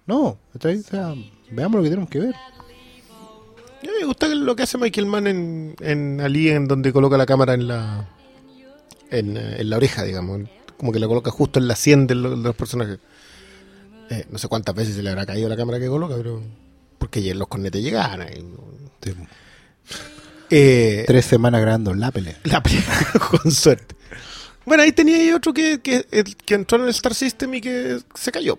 No, 0.06 0.38
¿cachai? 0.54 0.78
O 0.78 0.84
sea, 0.84 1.16
veamos 1.52 1.78
lo 1.78 1.84
que 1.84 1.90
tenemos 1.90 2.10
que 2.10 2.20
ver. 2.20 2.36
A 2.36 3.82
mí 3.88 3.90
me 4.00 4.06
gusta 4.06 4.28
lo 4.28 4.56
que 4.56 4.64
hace 4.64 4.78
Michael 4.78 5.06
Mann 5.06 5.28
en, 5.28 5.76
en 5.80 6.20
Ali, 6.22 6.50
en 6.50 6.68
donde 6.68 6.92
coloca 6.92 7.18
la 7.18 7.26
cámara 7.26 7.54
en 7.54 7.68
la 7.68 8.10
en, 9.12 9.38
eh, 9.38 9.58
en 9.60 9.70
la 9.70 9.78
oreja, 9.78 10.04
digamos. 10.04 10.42
Como 10.78 10.92
que 10.92 11.00
la 11.00 11.08
coloca 11.08 11.30
justo 11.32 11.60
en 11.60 11.68
la 11.68 11.76
sien 11.76 12.08
de, 12.08 12.16
lo- 12.16 12.32
de 12.36 12.44
los 12.44 12.56
personajes. 12.56 13.00
Eh, 14.10 14.26
no 14.30 14.38
sé 14.38 14.48
cuántas 14.48 14.76
veces 14.76 14.96
se 14.96 15.04
le 15.04 15.10
habrá 15.12 15.26
caído 15.26 15.48
la 15.50 15.56
cámara 15.56 15.80
que 15.80 15.88
coloca, 15.88 16.16
pero. 16.18 16.42
Porque 16.98 17.34
los 17.36 17.48
cornetes 17.48 17.82
llegaban. 17.84 18.22
ahí. 18.22 18.44
Eh, 20.50 21.04
Tres 21.08 21.26
semanas 21.26 21.62
grabando 21.62 21.94
la 21.94 22.12
pelea. 22.12 22.38
la 22.44 22.62
pelea, 22.62 22.84
con 23.30 23.52
suerte. 23.52 23.96
Bueno, 24.66 24.84
ahí 24.84 24.92
tenía 24.92 25.18
ahí 25.18 25.32
otro 25.32 25.54
que, 25.54 25.80
que, 25.82 26.06
que 26.46 26.54
entró 26.56 26.78
en 26.80 26.86
el 26.86 26.90
Star 26.90 27.14
System 27.14 27.54
y 27.56 27.62
que 27.62 28.00
se 28.16 28.32
cayó. 28.32 28.58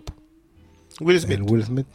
Will 1.00 1.20
Smith. 1.20 1.36
El 1.38 1.42
Will 1.42 1.64
Smith. 1.64 1.86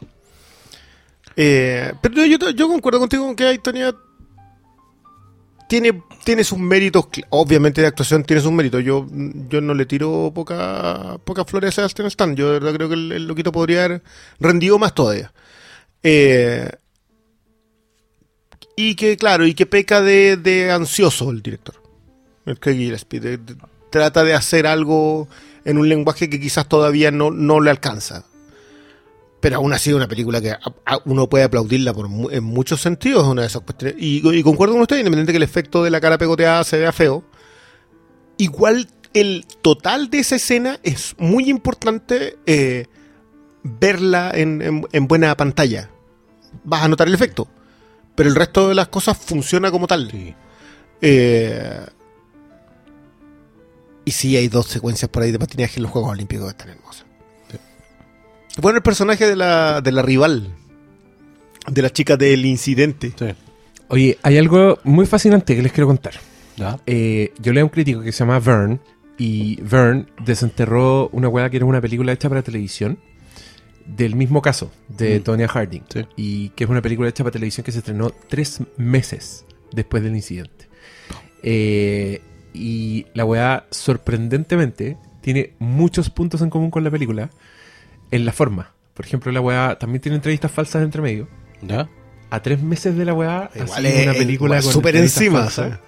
Eh, 1.35 1.93
pero 2.01 2.25
yo, 2.25 2.49
yo 2.49 2.67
concuerdo 2.67 2.99
contigo 2.99 3.25
con 3.25 3.35
que 3.35 3.45
Aitonia 3.45 3.95
tiene, 5.71 6.03
tiene 6.25 6.43
sus 6.43 6.59
méritos, 6.59 7.07
obviamente 7.29 7.79
de 7.79 7.87
actuación 7.87 8.23
tiene 8.25 8.41
sus 8.41 8.51
méritos. 8.51 8.83
Yo, 8.83 9.07
yo 9.47 9.61
no 9.61 9.73
le 9.73 9.85
tiro 9.85 10.31
poca, 10.35 11.17
pocas 11.23 11.45
flores 11.47 11.69
a 11.69 11.75
Sebastian 11.75 12.07
Stan. 12.07 12.35
Yo 12.35 12.59
creo 12.59 12.89
que 12.89 12.95
el, 12.95 13.25
loquito 13.25 13.53
podría 13.53 13.85
haber 13.85 14.03
rendido 14.39 14.77
más 14.77 14.93
todavía. 14.93 15.31
Eh, 16.03 16.69
y 18.75 18.95
que, 18.95 19.15
claro, 19.15 19.45
y 19.45 19.53
que 19.53 19.65
peca 19.65 20.01
de, 20.01 20.35
de 20.35 20.71
ansioso 20.71 21.29
el 21.29 21.41
director. 21.41 21.75
El 22.45 22.59
Craig 22.59 22.75
Gillespie. 22.75 23.39
trata 23.89 24.25
de 24.25 24.33
hacer 24.33 24.67
algo 24.67 25.29
en 25.63 25.77
un 25.77 25.87
lenguaje 25.87 26.29
que 26.29 26.41
quizás 26.41 26.67
todavía 26.67 27.11
no, 27.11 27.31
no 27.31 27.61
le 27.61 27.69
alcanza. 27.69 28.25
Pero 29.41 29.57
aún 29.57 29.73
así 29.73 29.89
es 29.89 29.95
una 29.95 30.07
película 30.07 30.39
que 30.39 30.51
a- 30.51 30.59
a- 30.85 31.01
uno 31.05 31.27
puede 31.27 31.43
aplaudirla 31.43 31.93
por 31.93 32.07
mu- 32.07 32.29
en 32.29 32.43
muchos 32.43 32.79
sentidos. 32.81 33.25
Una 33.27 33.41
de 33.41 33.47
esas 33.47 33.63
cuestiones. 33.63 33.95
Y, 33.99 34.21
y 34.37 34.43
concuerdo 34.43 34.73
con 34.75 34.83
usted, 34.83 34.97
independiente 34.97 35.33
que 35.33 35.37
el 35.37 35.43
efecto 35.43 35.83
de 35.83 35.89
la 35.89 35.99
cara 35.99 36.17
pegoteada 36.19 36.63
se 36.63 36.77
vea 36.77 36.91
feo. 36.91 37.23
Igual 38.37 38.87
el 39.13 39.45
total 39.61 40.09
de 40.09 40.19
esa 40.19 40.35
escena 40.35 40.79
es 40.83 41.15
muy 41.17 41.49
importante 41.49 42.37
eh, 42.45 42.85
verla 43.63 44.31
en, 44.33 44.61
en- 44.61 44.87
en 44.91 45.07
buena 45.07 45.35
pantalla. 45.35 45.89
Vas 46.63 46.83
a 46.83 46.87
notar 46.87 47.07
el 47.07 47.13
efecto. 47.15 47.47
Pero 48.15 48.29
el 48.29 48.35
resto 48.35 48.69
de 48.69 48.75
las 48.75 48.89
cosas 48.89 49.17
funciona 49.17 49.71
como 49.71 49.87
tal. 49.87 50.11
Sí. 50.11 50.35
Eh, 51.01 51.79
y 54.05 54.11
sí, 54.11 54.35
hay 54.37 54.47
dos 54.49 54.67
secuencias 54.67 55.09
por 55.09 55.23
ahí 55.23 55.31
de 55.31 55.39
patinaje 55.39 55.77
en 55.77 55.83
los 55.83 55.91
Juegos 55.91 56.11
Olímpicos 56.11 56.45
que 56.45 56.51
están 56.51 56.69
hermosas. 56.69 57.05
Bueno, 58.59 58.77
el 58.77 58.83
personaje 58.83 59.27
de 59.27 59.35
la, 59.35 59.81
de 59.81 59.91
la 59.91 60.01
rival, 60.01 60.49
de 61.67 61.81
la 61.81 61.89
chica 61.89 62.17
del 62.17 62.45
incidente. 62.45 63.13
Sí. 63.17 63.25
Oye, 63.87 64.17
hay 64.23 64.37
algo 64.37 64.79
muy 64.83 65.05
fascinante 65.05 65.55
que 65.55 65.61
les 65.61 65.71
quiero 65.71 65.87
contar. 65.87 66.13
¿Ya? 66.57 66.79
Eh, 66.85 67.33
yo 67.39 67.53
leí 67.53 67.61
a 67.61 67.65
un 67.65 67.69
crítico 67.69 68.01
que 68.01 68.11
se 68.11 68.19
llama 68.19 68.39
Vern 68.39 68.79
y 69.17 69.59
Vern 69.61 70.09
desenterró 70.23 71.09
una 71.09 71.27
weá 71.29 71.49
que 71.49 71.57
era 71.57 71.65
una 71.65 71.81
película 71.81 72.11
hecha 72.11 72.27
para 72.29 72.41
televisión 72.41 72.99
del 73.85 74.15
mismo 74.15 74.41
caso 74.41 74.71
de 74.89 75.19
Mm. 75.19 75.23
Tonya 75.23 75.47
Harding 75.47 75.83
Sí. 75.89 76.05
y 76.15 76.49
que 76.49 76.65
es 76.65 76.69
una 76.69 76.81
película 76.81 77.09
hecha 77.09 77.23
para 77.23 77.31
televisión 77.33 77.63
que 77.63 77.71
se 77.71 77.79
estrenó 77.79 78.11
tres 78.29 78.59
meses 78.77 79.45
después 79.71 80.03
del 80.03 80.15
incidente. 80.15 80.67
Eh, 81.43 82.21
y 82.53 83.05
la 83.13 83.25
weá 83.25 83.65
sorprendentemente 83.71 84.97
tiene 85.21 85.53
muchos 85.59 86.09
puntos 86.09 86.41
en 86.41 86.49
común 86.49 86.69
con 86.69 86.83
la 86.83 86.91
película 86.91 87.29
en 88.11 88.25
la 88.25 88.31
forma. 88.31 88.73
Por 88.93 89.05
ejemplo, 89.05 89.31
la 89.31 89.41
weá 89.41 89.77
también 89.79 90.01
tiene 90.01 90.17
entrevistas 90.17 90.51
falsas 90.51 90.83
entre 90.83 91.01
medio. 91.01 91.27
¿Ya? 91.61 91.89
A 92.29 92.41
tres 92.41 92.61
meses 92.61 92.95
de 92.97 93.05
la 93.05 93.13
weá, 93.13 93.49
Igual 93.55 93.85
es- 93.85 94.03
una 94.03 94.13
película 94.13 94.61
con 94.61 94.73
entrevistas 94.75 95.21
encima. 95.57 95.79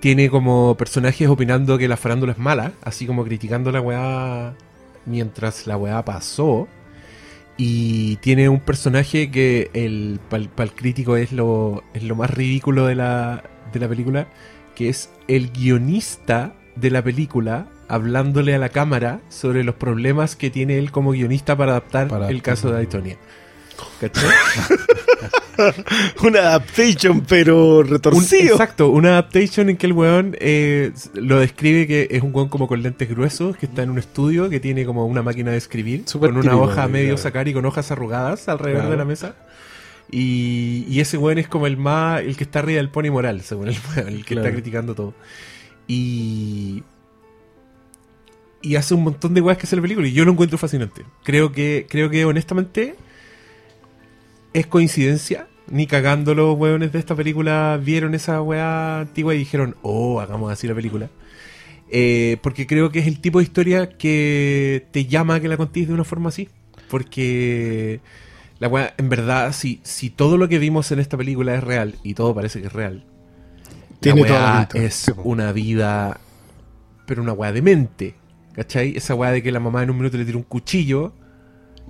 Tiene 0.00 0.30
como 0.30 0.76
personajes 0.76 1.28
opinando 1.28 1.76
que 1.76 1.86
la 1.86 1.96
farándula 1.96 2.32
es 2.32 2.38
mala, 2.38 2.72
así 2.82 3.06
como 3.06 3.24
criticando 3.24 3.70
la 3.70 3.80
weá 3.82 4.54
mientras 5.04 5.66
la 5.66 5.76
weá 5.76 6.02
pasó. 6.04 6.68
Y 7.58 8.16
tiene 8.16 8.48
un 8.48 8.60
personaje 8.60 9.30
que 9.30 9.70
el 9.74 10.18
para 10.30 10.64
el 10.64 10.72
crítico 10.74 11.16
es 11.16 11.32
lo, 11.32 11.82
es 11.92 12.02
lo 12.02 12.14
más 12.16 12.30
ridículo 12.30 12.86
de 12.86 12.94
la, 12.94 13.44
de 13.72 13.78
la 13.80 13.88
película, 13.88 14.28
que 14.74 14.88
es 14.88 15.10
el 15.28 15.50
guionista 15.50 16.54
de 16.76 16.90
la 16.90 17.02
película 17.04 17.66
hablándole 17.90 18.54
a 18.54 18.58
la 18.58 18.68
cámara 18.70 19.20
sobre 19.28 19.64
los 19.64 19.74
problemas 19.74 20.36
que 20.36 20.48
tiene 20.50 20.78
él 20.78 20.90
como 20.90 21.10
guionista 21.12 21.56
para 21.56 21.72
adaptar 21.72 22.08
Para 22.08 22.28
el 22.30 22.40
caso 22.42 22.70
de 22.72 22.78
Aitonia. 22.78 23.16
Una 26.22 26.38
adaptation, 26.40 27.20
pero 27.22 27.78
Un- 27.78 27.88
retorcido. 27.88 28.52
exacto, 28.54 28.88
una 28.88 29.10
adaptation 29.10 29.68
en 29.68 29.76
que 29.76 29.86
el 29.86 29.92
weón 29.92 30.36
eh, 30.40 30.92
lo 31.14 31.38
describe 31.38 31.86
que 31.86 32.08
es 32.10 32.22
un 32.22 32.34
weón 32.34 32.48
como 32.48 32.66
con 32.66 32.82
lentes 32.82 33.08
gruesos, 33.08 33.56
que 33.56 33.66
está 33.66 33.82
en 33.82 33.90
un 33.90 33.98
estudio, 33.98 34.48
que 34.48 34.60
tiene 34.60 34.84
como 34.86 35.06
una 35.06 35.22
máquina 35.22 35.50
de 35.50 35.58
escribir, 35.58 36.04
con 36.18 36.36
una 36.36 36.56
hoja 36.56 36.88
medio 36.88 37.08
claro. 37.08 37.18
sacar 37.22 37.48
y 37.48 37.52
con 37.52 37.64
hojas 37.66 37.90
arrugadas 37.90 38.48
alrededor 38.48 38.80
Claro. 38.82 38.90
de 38.92 38.96
la 38.96 39.04
mesa. 39.04 39.34
Y, 40.10 40.84
y 40.88 41.00
ese 41.00 41.18
weón 41.18 41.38
es 41.38 41.46
como 41.48 41.66
el 41.66 41.76
más, 41.76 42.20
el 42.22 42.36
que 42.36 42.44
está 42.44 42.60
arriba 42.60 42.78
del 42.78 42.88
pony 42.88 43.10
moral, 43.10 43.42
según 43.42 43.68
el 43.68 43.76
weón, 43.96 44.08
el 44.08 44.24
que 44.24 44.34
Claro. 44.34 44.40
está 44.48 44.52
criticando 44.54 44.94
todo. 44.94 45.14
Y. 45.86 46.82
Y 48.62 48.76
hace 48.76 48.94
un 48.94 49.04
montón 49.04 49.34
de 49.34 49.40
weas 49.40 49.56
que 49.58 49.66
hace 49.66 49.76
la 49.76 49.82
película 49.82 50.06
y 50.06 50.12
yo 50.12 50.24
lo 50.24 50.32
encuentro 50.32 50.58
fascinante. 50.58 51.04
Creo 51.24 51.52
que, 51.52 51.86
creo 51.88 52.10
que 52.10 52.24
honestamente 52.24 52.94
es 54.52 54.66
coincidencia. 54.66 55.46
Ni 55.68 55.86
cagando 55.86 56.34
los 56.34 56.58
weones 56.58 56.92
de 56.92 56.98
esta 56.98 57.14
película 57.14 57.80
vieron 57.82 58.14
esa 58.14 58.42
wea 58.42 59.00
antigua 59.00 59.34
y 59.34 59.38
dijeron, 59.38 59.76
oh, 59.82 60.20
hagamos 60.20 60.52
así 60.52 60.66
la 60.66 60.74
película. 60.74 61.08
Eh, 61.92 62.38
porque 62.42 62.66
creo 62.66 62.90
que 62.90 62.98
es 63.00 63.06
el 63.06 63.20
tipo 63.20 63.38
de 63.38 63.44
historia 63.44 63.88
que 63.88 64.86
te 64.90 65.06
llama 65.06 65.36
a 65.36 65.40
que 65.40 65.48
la 65.48 65.56
contéis 65.56 65.88
de 65.88 65.94
una 65.94 66.04
forma 66.04 66.28
así. 66.30 66.48
Porque 66.88 68.00
la 68.58 68.68
wea, 68.68 68.94
en 68.98 69.08
verdad, 69.08 69.52
si, 69.52 69.80
si 69.84 70.10
todo 70.10 70.36
lo 70.38 70.48
que 70.48 70.58
vimos 70.58 70.90
en 70.92 70.98
esta 71.00 71.16
película 71.16 71.54
es 71.54 71.62
real, 71.64 71.94
y 72.02 72.14
todo 72.14 72.34
parece 72.34 72.60
que 72.60 72.66
es 72.66 72.72
real, 72.72 73.04
Tiene 74.00 74.22
la 74.22 74.26
toda 74.26 74.40
la 74.40 74.48
weá 74.48 74.68
pinta. 74.68 74.82
es 74.84 75.12
una 75.22 75.52
vida, 75.52 76.20
pero 77.06 77.22
una 77.22 77.32
weá 77.32 77.52
de 77.52 77.62
mente. 77.62 78.14
¿Cachai? 78.60 78.94
Esa 78.94 79.14
weá 79.14 79.30
de 79.30 79.42
que 79.42 79.50
la 79.52 79.58
mamá 79.58 79.82
en 79.82 79.88
un 79.88 79.96
minuto 79.96 80.18
le 80.18 80.26
tiró 80.26 80.36
un 80.36 80.44
cuchillo 80.44 81.14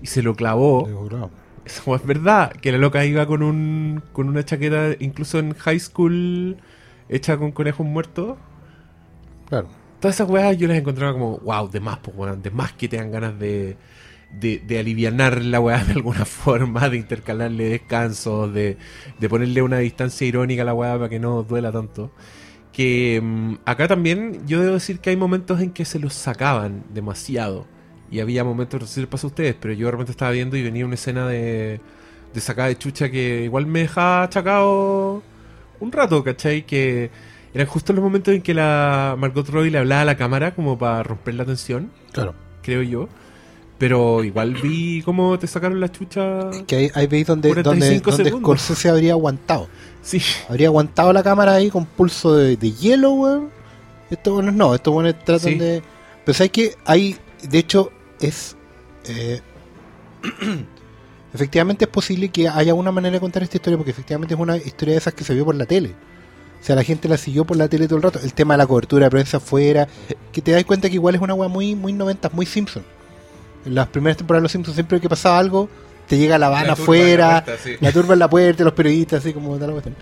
y 0.01 0.07
se 0.07 0.23
lo 0.23 0.37
clavó. 0.37 0.87
Esa 1.65 1.83
weá 1.85 1.99
es 1.99 2.07
verdad. 2.07 2.53
Que 2.53 2.71
la 2.71 2.79
loca 2.79 3.05
iba 3.05 3.27
con 3.27 3.43
un 3.43 4.05
con 4.13 4.29
una 4.29 4.45
chaqueta, 4.45 4.95
incluso 5.01 5.41
en 5.41 5.53
high 5.55 5.81
school, 5.81 6.59
hecha 7.09 7.37
con 7.39 7.51
conejos 7.51 7.85
muertos. 7.85 8.39
Claro. 9.49 9.67
Todas 9.99 10.15
esas 10.15 10.31
weas 10.31 10.57
yo 10.59 10.69
las 10.69 10.79
encontraba 10.79 11.13
como, 11.13 11.39
wow, 11.39 11.69
de 11.69 11.81
más, 11.81 11.99
pues 11.99 12.17
weón, 12.17 12.41
de 12.41 12.53
más 12.53 12.73
que 12.75 12.87
tengan 12.87 13.11
ganas 13.11 13.39
de, 13.41 13.77
de, 14.33 14.61
de 14.61 14.79
alivianar 14.79 15.43
la 15.43 15.59
weá 15.59 15.83
de 15.85 15.95
alguna 15.95 16.25
forma, 16.25 16.89
de 16.89 16.99
intercalarle 16.99 17.65
descansos, 17.69 18.55
de, 18.55 18.77
de 19.19 19.29
ponerle 19.29 19.61
una 19.63 19.79
distancia 19.79 20.25
irónica 20.25 20.63
a 20.63 20.67
la 20.67 20.75
weá 20.75 20.93
para 20.97 21.09
que 21.09 21.19
no 21.19 21.43
duela 21.43 21.73
tanto. 21.73 22.13
Que 22.73 23.21
mm, 23.23 23.55
acá 23.65 23.89
también 23.89 24.47
yo 24.47 24.61
debo 24.61 24.75
decir 24.75 25.01
que 25.01 25.11
hay 25.11 25.17
momentos 25.17 25.61
en 25.61 25.71
que 25.73 25.85
se 25.85 25.99
los 25.99 26.15
sacaban 26.15 26.85
demasiado. 26.95 27.67
Y 28.11 28.21
había 28.21 28.43
momentos, 28.45 28.81
no 28.81 28.87
sé 28.87 28.95
si 28.95 29.01
les 29.01 29.09
pasa 29.09 29.27
a 29.27 29.31
ustedes, 29.31 29.55
pero 29.61 29.73
yo 29.75 29.87
de 29.87 29.93
repente 29.93 30.11
estaba 30.13 30.31
viendo 30.33 30.57
y 30.57 30.63
venía 30.63 30.85
una 30.85 30.95
escena 30.95 31.29
de, 31.29 31.81
de 32.35 32.41
sacada 32.41 32.69
de 32.69 32.77
chucha 32.79 33.11
que 33.11 33.45
igual 33.45 33.67
me 33.67 33.81
dejaba 33.81 34.25
achacado 34.25 35.23
un 35.79 35.93
rato, 35.93 36.23
¿cachai? 36.25 36.67
Que 36.67 37.11
eran 37.55 37.67
justo 37.69 37.93
los 37.93 38.03
momentos 38.03 38.35
en 38.35 38.43
que 38.43 38.53
la 38.55 39.15
Margot 39.19 39.49
Robbie 39.49 39.71
le 39.71 39.79
hablaba 39.79 40.03
a 40.03 40.05
la 40.05 40.17
cámara 40.17 40.55
como 40.55 40.77
para 40.79 41.03
romper 41.03 41.35
la 41.35 41.45
tensión, 41.45 41.91
Claro. 42.13 42.35
creo 42.63 42.83
yo. 42.83 43.09
Pero 43.81 44.23
igual 44.23 44.55
vi 44.55 45.03
cómo 45.03 45.37
te 45.39 45.47
sacaron 45.49 45.81
la 45.81 45.91
chucha. 45.91 46.51
Que 46.69 46.77
ahí, 46.77 46.91
ahí 46.95 47.07
veis 47.09 47.27
donde, 47.27 47.49
45 47.49 48.11
donde, 48.11 48.31
donde. 48.31 48.45
Scorsese 48.45 48.89
habría 48.91 49.13
aguantado. 49.13 49.69
Sí, 50.03 50.21
Habría 50.49 50.69
aguantado 50.69 51.13
la 51.13 51.23
cámara 51.23 51.55
ahí 51.55 51.71
con 51.71 51.85
pulso 51.87 52.37
de, 52.37 52.57
de 52.57 52.73
hielo, 52.73 53.11
weón. 53.13 53.49
Estos 54.11 54.35
buenos 54.35 54.55
no, 54.55 54.75
estos 54.75 54.93
buenos 54.95 55.15
tratan 55.25 55.53
Sí. 55.53 55.59
de. 55.59 55.83
Pero 56.25 56.37
sabes 56.37 56.53
que 56.53 56.75
hay, 56.85 57.17
de 57.49 57.59
hecho, 57.59 57.91
es. 58.21 58.55
eh, 59.07 59.41
efectivamente 61.35 61.85
es 61.87 61.91
posible 61.91 62.29
que 62.29 62.49
haya 62.49 62.75
una 62.75 62.93
manera 62.93 63.15
de 63.15 63.21
contar 63.21 63.43
esta 63.43 63.57
historia, 63.57 63.77
porque 63.79 63.93
efectivamente 63.93 64.35
es 64.35 64.41
una 64.41 64.57
historia 64.57 64.95
de 64.95 64.99
esas 64.99 65.15
que 65.15 65.25
se 65.25 65.33
vio 65.35 65.45
por 65.45 65.55
la 65.55 65.67
tele. 65.67 65.95
O 66.61 66.65
sea, 66.65 66.77
la 66.77 66.83
gente 66.85 67.09
la 67.09 67.17
siguió 67.17 67.47
por 67.47 67.57
la 67.57 67.69
tele 67.69 67.87
todo 67.87 67.97
el 67.97 68.03
rato. 68.03 68.21
El 68.23 68.35
tema 68.35 68.55
de 68.55 68.59
la 68.59 68.67
cobertura 68.67 69.07
de 69.07 69.11
prensa 69.11 69.39
afuera, 69.39 69.89
que 70.33 70.43
te 70.43 70.51
das 70.53 70.65
cuenta 70.65 70.89
que 70.89 70.97
igual 70.97 71.15
es 71.15 71.21
una 71.23 71.33
weá 71.33 71.49
muy, 71.49 71.75
muy 71.75 71.93
90, 71.95 72.29
muy 72.35 72.45
Simpson. 72.45 72.83
En 73.65 73.75
las 73.75 73.89
primeras 73.89 74.17
temporadas 74.17 74.41
de 74.41 74.45
los 74.45 74.53
Simpsons, 74.53 74.75
siempre 74.75 75.01
que 75.01 75.09
pasaba 75.09 75.39
algo, 75.39 75.69
te 76.09 76.17
llega 76.19 76.39
la 76.39 76.49
turba 76.49 76.73
afuera, 76.73 77.27
la 77.29 77.45
puerta, 77.45 77.63
sí. 77.63 77.77
la 77.81 77.93
turba 77.93 78.13
en 78.15 78.19
la 78.19 78.31
puerta, 78.31 78.65
los 78.65 78.73
periodistas, 78.73 79.21
así 79.21 79.33
como 79.33 79.57
tal 79.59 79.71
cuestión. 79.73 79.95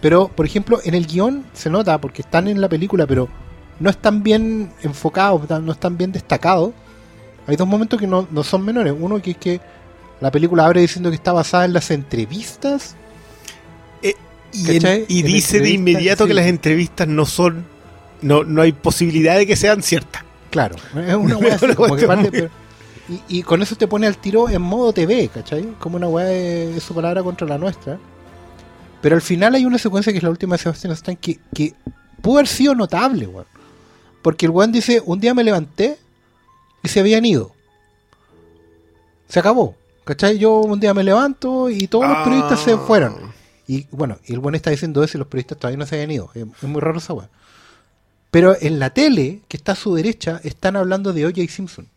Pero, 0.00 0.28
por 0.28 0.44
ejemplo, 0.44 0.80
en 0.84 0.94
el 0.94 1.06
guion 1.06 1.44
se 1.54 1.70
nota, 1.70 1.98
porque 2.00 2.22
están 2.22 2.48
en 2.48 2.60
la 2.60 2.68
película, 2.68 3.06
pero 3.06 3.28
no 3.80 3.88
están 3.90 4.22
bien 4.22 4.70
enfocados, 4.82 5.48
no 5.62 5.72
están 5.72 5.96
bien 5.96 6.12
destacados. 6.12 6.72
Hay 7.46 7.56
dos 7.56 7.66
momentos 7.68 7.98
que 8.00 8.06
no, 8.06 8.26
no 8.30 8.42
son 8.42 8.64
menores. 8.64 8.92
Uno 8.98 9.22
que 9.22 9.30
es 9.32 9.36
que 9.36 9.60
la 10.20 10.30
película 10.30 10.64
abre 10.66 10.80
diciendo 10.80 11.10
que 11.10 11.16
está 11.16 11.32
basada 11.32 11.64
en 11.64 11.72
las 11.72 11.90
entrevistas. 11.90 12.96
Y, 14.52 14.76
en- 14.76 15.04
y 15.08 15.20
En 15.20 15.26
dice 15.26 15.60
de 15.60 15.68
entrevistas, 15.68 15.70
inmediato 15.74 16.24
sí. 16.24 16.28
que 16.28 16.34
las 16.34 16.46
entrevistas 16.46 17.08
no 17.08 17.26
son. 17.26 17.66
No, 18.22 18.44
no 18.44 18.62
hay 18.62 18.72
posibilidad 18.72 19.36
de 19.36 19.46
que 19.46 19.56
sean 19.56 19.82
ciertas. 19.82 20.22
Claro, 20.50 20.76
es 21.06 21.14
una 21.14 21.36
weá 21.38 21.56
así, 21.56 21.74
como 21.74 21.96
que 21.96 22.06
parte, 22.06 22.22
muy- 22.22 22.30
pero- 22.30 22.50
y, 23.08 23.38
y 23.38 23.42
con 23.42 23.62
eso 23.62 23.76
te 23.76 23.86
pone 23.86 24.06
al 24.06 24.18
tiro 24.18 24.48
en 24.48 24.62
modo 24.62 24.92
TV, 24.92 25.28
¿cachai? 25.28 25.74
Como 25.78 25.96
una 25.96 26.08
weá 26.08 26.26
de, 26.26 26.80
su 26.80 26.94
palabra 26.94 27.22
contra 27.22 27.46
la 27.46 27.58
nuestra. 27.58 27.98
Pero 29.00 29.14
al 29.14 29.22
final 29.22 29.54
hay 29.54 29.64
una 29.64 29.78
secuencia 29.78 30.12
que 30.12 30.18
es 30.18 30.24
la 30.24 30.30
última 30.30 30.56
de 30.56 30.62
Sebastian 30.62 30.92
Stan 30.92 31.16
que, 31.16 31.38
que 31.54 31.74
pudo 32.20 32.38
haber 32.38 32.48
sido 32.48 32.74
notable, 32.74 33.26
weón. 33.26 33.46
Porque 34.22 34.46
el 34.46 34.50
weón 34.50 34.72
dice, 34.72 35.00
un 35.04 35.20
día 35.20 35.34
me 35.34 35.44
levanté 35.44 35.98
y 36.82 36.88
se 36.88 37.00
habían 37.00 37.24
ido. 37.24 37.52
Se 39.28 39.38
acabó. 39.38 39.76
¿Cachai? 40.04 40.38
Yo 40.38 40.60
un 40.60 40.78
día 40.80 40.94
me 40.94 41.02
levanto 41.02 41.68
y 41.68 41.86
todos 41.88 42.08
los 42.08 42.18
periodistas 42.24 42.60
se 42.60 42.76
fueron. 42.76 43.32
Y 43.68 43.86
bueno, 43.90 44.18
y 44.24 44.32
el 44.32 44.38
buen 44.38 44.54
está 44.54 44.70
diciendo 44.70 45.02
eso 45.02 45.16
y 45.16 45.20
los 45.20 45.28
periodistas 45.28 45.58
todavía 45.58 45.78
no 45.78 45.86
se 45.86 45.96
habían 45.96 46.10
ido. 46.10 46.30
Es, 46.34 46.44
es 46.62 46.68
muy 46.68 46.80
raro 46.80 46.98
esa 46.98 47.12
weá. 47.12 47.28
Pero 48.30 48.56
en 48.60 48.78
la 48.78 48.90
tele, 48.90 49.42
que 49.48 49.56
está 49.56 49.72
a 49.72 49.76
su 49.76 49.94
derecha, 49.94 50.40
están 50.44 50.76
hablando 50.76 51.12
de 51.12 51.26
O.J. 51.26 51.40
Simpson. 51.48 51.88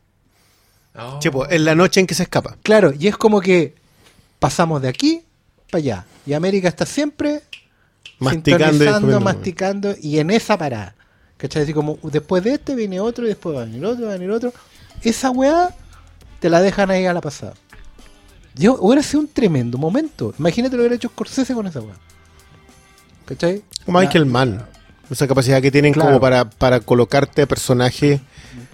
Che, 1.19 1.31
pues, 1.31 1.51
en 1.51 1.65
la 1.65 1.75
noche 1.75 1.99
en 1.99 2.07
que 2.07 2.15
se 2.15 2.23
escapa. 2.23 2.57
Claro, 2.63 2.93
y 2.97 3.07
es 3.07 3.17
como 3.17 3.41
que 3.41 3.75
pasamos 4.39 4.81
de 4.81 4.87
aquí 4.87 5.23
para 5.71 5.79
allá. 5.79 6.05
Y 6.25 6.33
América 6.33 6.67
está 6.67 6.85
siempre 6.85 7.41
Masticando 8.19 9.21
masticando, 9.21 9.95
y 10.01 10.19
en 10.19 10.29
esa 10.29 10.57
parada. 10.57 10.95
¿Cachai? 11.37 11.63
Así 11.63 11.73
como 11.73 11.97
después 12.03 12.43
de 12.43 12.55
este 12.55 12.75
viene 12.75 12.99
otro, 12.99 13.23
y 13.25 13.29
después 13.29 13.55
va 13.55 13.61
a 13.61 13.65
venir 13.65 13.85
otro, 13.85 14.05
va 14.05 14.11
a 14.11 14.17
venir 14.17 14.29
otro. 14.29 14.51
Esa 15.01 15.31
weá 15.31 15.73
te 16.39 16.49
la 16.49 16.61
dejan 16.61 16.91
ahí 16.91 17.05
a 17.05 17.13
la 17.13 17.21
pasada. 17.21 17.53
Yo, 18.55 18.77
hubiera 18.81 19.01
sido 19.01 19.21
un 19.21 19.29
tremendo 19.29 19.77
momento. 19.77 20.33
Imagínate 20.37 20.75
lo 20.75 20.81
que 20.81 20.87
hubiera 20.87 20.95
hecho 20.95 21.07
Scorsese 21.09 21.53
con 21.53 21.65
esa 21.67 21.79
weá. 21.79 21.95
¿Cachai? 23.25 23.63
Michael 23.87 24.25
Mann. 24.25 24.65
Esa 25.09 25.27
capacidad 25.27 25.61
que 25.61 25.71
tienen 25.71 25.93
Claro. 25.93 26.09
como 26.09 26.21
para, 26.21 26.49
para 26.49 26.79
colocarte 26.81 27.41
a 27.41 27.47
personaje 27.47 28.19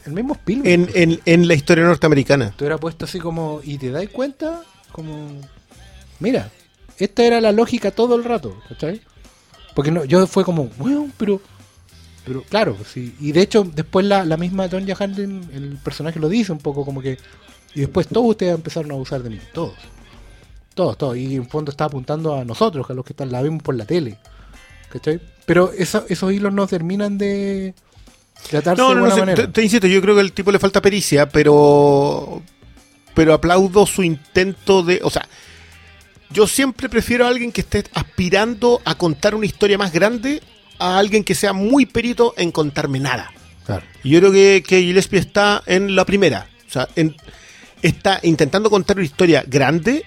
El 0.06 0.14
mismo 0.14 0.34
Spielberg. 0.34 0.68
en, 0.74 0.90
en, 0.94 1.22
en 1.26 1.48
la 1.48 1.54
historia 1.54 1.84
norteamericana. 1.86 2.54
Te 2.58 2.64
hubiera 2.64 2.78
puesto 2.78 3.06
así 3.06 3.20
como, 3.20 3.62
y 3.64 3.78
te 3.78 3.90
das 3.92 4.08
cuenta, 4.10 4.62
como, 4.92 5.30
mira, 6.20 6.52
esta 6.98 7.24
era 7.24 7.42
la 7.42 7.52
lógica 7.52 7.92
todo 7.92 8.16
el 8.16 8.24
rato, 8.24 8.58
¿cachai? 8.70 9.02
Porque 9.74 9.92
no, 9.92 10.04
yo 10.06 10.26
fue 10.28 10.44
como, 10.46 10.70
bueno, 10.78 11.10
pero, 11.18 11.42
pero 12.26 12.42
claro, 12.44 12.78
sí. 12.92 13.16
Y 13.20 13.32
de 13.32 13.42
hecho, 13.42 13.64
después 13.64 14.06
la, 14.06 14.24
la 14.26 14.38
misma 14.38 14.68
Tonya 14.70 14.96
Harding, 14.96 15.50
el 15.54 15.78
personaje 15.84 16.20
lo 16.20 16.30
dice 16.30 16.52
un 16.52 16.60
poco 16.60 16.86
como 16.86 17.02
que, 17.02 17.18
y 17.74 17.82
después 17.82 18.08
todos 18.08 18.28
ustedes 18.30 18.56
empezaron 18.56 18.92
a 18.92 18.94
abusar 18.94 19.22
de 19.24 19.30
mí, 19.32 19.40
todos. 19.54 19.74
Todos, 20.74 20.98
todos. 20.98 21.18
Y 21.18 21.36
en 21.36 21.48
fondo 21.50 21.72
está 21.72 21.86
apuntando 21.86 22.36
a 22.36 22.44
nosotros, 22.46 22.90
a 22.90 22.94
los 22.94 23.06
que 23.06 23.14
están, 23.14 23.32
la 23.32 23.42
vimos 23.42 23.64
por 23.64 23.76
la 23.76 23.86
tele. 23.86 24.18
¿Cachai? 24.96 25.20
Pero 25.46 25.72
eso- 25.78 26.06
esos 26.08 26.32
hilos 26.32 26.54
no 26.54 26.66
terminan 26.68 27.18
de 27.18 27.74
tratarse 28.50 28.82
No, 28.82 28.90
de 28.90 28.96
no, 28.96 29.02
no, 29.02 29.06
buena 29.08 29.16
sé, 29.16 29.20
manera. 29.22 29.46
te, 29.48 29.52
te 29.52 29.62
insisto, 29.64 29.88
yo 29.88 30.02
creo 30.02 30.16
que 30.16 30.22
al 30.22 30.32
tipo 30.32 30.52
le 30.54 30.60
falta 30.60 30.82
pericia, 30.82 31.28
pero 31.28 32.42
pero 33.14 33.34
aplaudo 33.34 33.86
su 33.86 34.04
intento 34.04 34.84
de, 34.84 35.00
o 35.04 35.10
sea, 35.10 35.28
yo 36.30 36.48
siempre 36.48 36.90
prefiero 36.90 37.26
a 37.26 37.30
alguien 37.30 37.52
que 37.52 37.62
esté 37.62 37.84
aspirando 37.94 38.82
a 38.86 38.96
contar 38.96 39.36
una 39.36 39.46
historia 39.46 39.78
más 39.78 39.92
grande 39.94 40.42
a 40.80 40.98
alguien 40.98 41.24
que 41.24 41.36
sea 41.36 41.54
muy 41.54 41.86
perito 41.86 42.34
en 42.38 42.52
contarme 42.52 43.00
nada. 43.00 43.32
Claro. 43.66 43.84
Y 44.04 44.10
yo 44.12 44.20
creo 44.20 44.32
que, 44.32 44.64
que 44.68 44.82
Gillespie 44.82 45.20
está 45.20 45.62
en 45.66 45.96
la 45.96 46.06
primera. 46.06 46.50
O 46.68 46.72
sea, 46.72 46.88
en- 46.98 47.16
está 47.82 48.20
intentando 48.24 48.70
contar 48.70 48.98
una 48.98 49.06
historia 49.06 49.44
grande. 49.48 50.04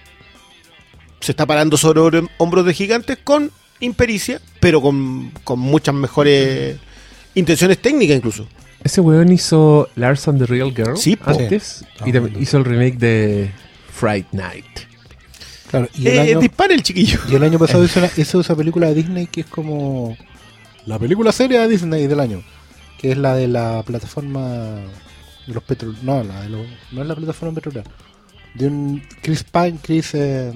Se 1.20 1.32
está 1.32 1.46
parando 1.46 1.76
sobre 1.78 2.00
hom- 2.00 2.28
hombros 2.38 2.66
de 2.66 2.74
gigantes 2.74 3.18
con 3.24 3.50
impericia, 3.80 4.40
pero 4.60 4.80
con, 4.80 5.30
con 5.44 5.58
muchas 5.58 5.94
mejores 5.94 6.76
intenciones 7.34 7.78
técnicas 7.78 8.16
incluso. 8.16 8.46
Ese 8.82 9.00
weón 9.00 9.32
hizo 9.32 9.88
Lars 9.96 10.28
and 10.28 10.38
the 10.38 10.46
Real 10.46 10.72
Girl 10.74 10.96
Sí, 10.96 11.18
antes 11.24 11.84
Sí. 12.02 12.04
y 12.06 12.12
también 12.12 12.40
hizo 12.40 12.58
el 12.58 12.64
remake 12.64 12.96
de 12.98 13.50
Fright 13.92 14.26
Night. 14.32 14.64
Claro, 15.70 15.88
y 15.94 16.06
el 16.08 16.14
Eh, 16.14 16.20
año- 16.20 16.40
Dispara 16.40 16.74
el 16.74 16.82
chiquillo. 16.82 17.18
Y 17.30 17.34
el 17.34 17.42
año 17.42 17.58
pasado 17.58 17.84
hizo, 17.84 17.98
una- 18.00 18.10
hizo 18.16 18.40
esa 18.40 18.56
película 18.56 18.86
de 18.88 18.94
Disney 18.94 19.26
que 19.26 19.40
es 19.42 19.46
como 19.46 20.16
la 20.86 20.98
película 20.98 21.30
seria 21.32 21.60
de 21.62 21.68
Disney 21.68 22.06
del 22.06 22.20
año, 22.20 22.42
que 22.98 23.10
es 23.12 23.18
la 23.18 23.34
de 23.34 23.48
la 23.48 23.82
plataforma 23.84 24.48
de 25.46 25.52
los 25.54 25.62
petrol, 25.64 25.96
no, 26.02 26.22
la 26.24 26.42
de 26.42 26.48
los, 26.48 26.66
no 26.92 27.02
es 27.02 27.08
la 27.08 27.14
plataforma 27.16 27.54
petrolera, 27.54 27.84
de 28.54 28.66
un 28.68 29.02
Chris 29.22 29.44
Pine, 29.44 29.76
Chris, 29.82 30.14
eh, 30.14 30.52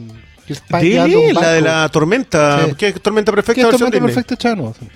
Dile, 0.80 1.32
la 1.32 1.53
de 1.53 1.61
la 1.61 1.88
tormenta. 1.88 2.66
Sí. 2.66 2.74
¿Qué 2.76 2.88
es 2.88 3.00
tormenta 3.00 3.32
perfecta? 3.32 3.62
es 3.62 3.66
totalmente 3.66 3.96
Disney? 3.96 4.14
perfecto 4.14 4.36
chano. 4.36 4.74
sí. 4.78 4.86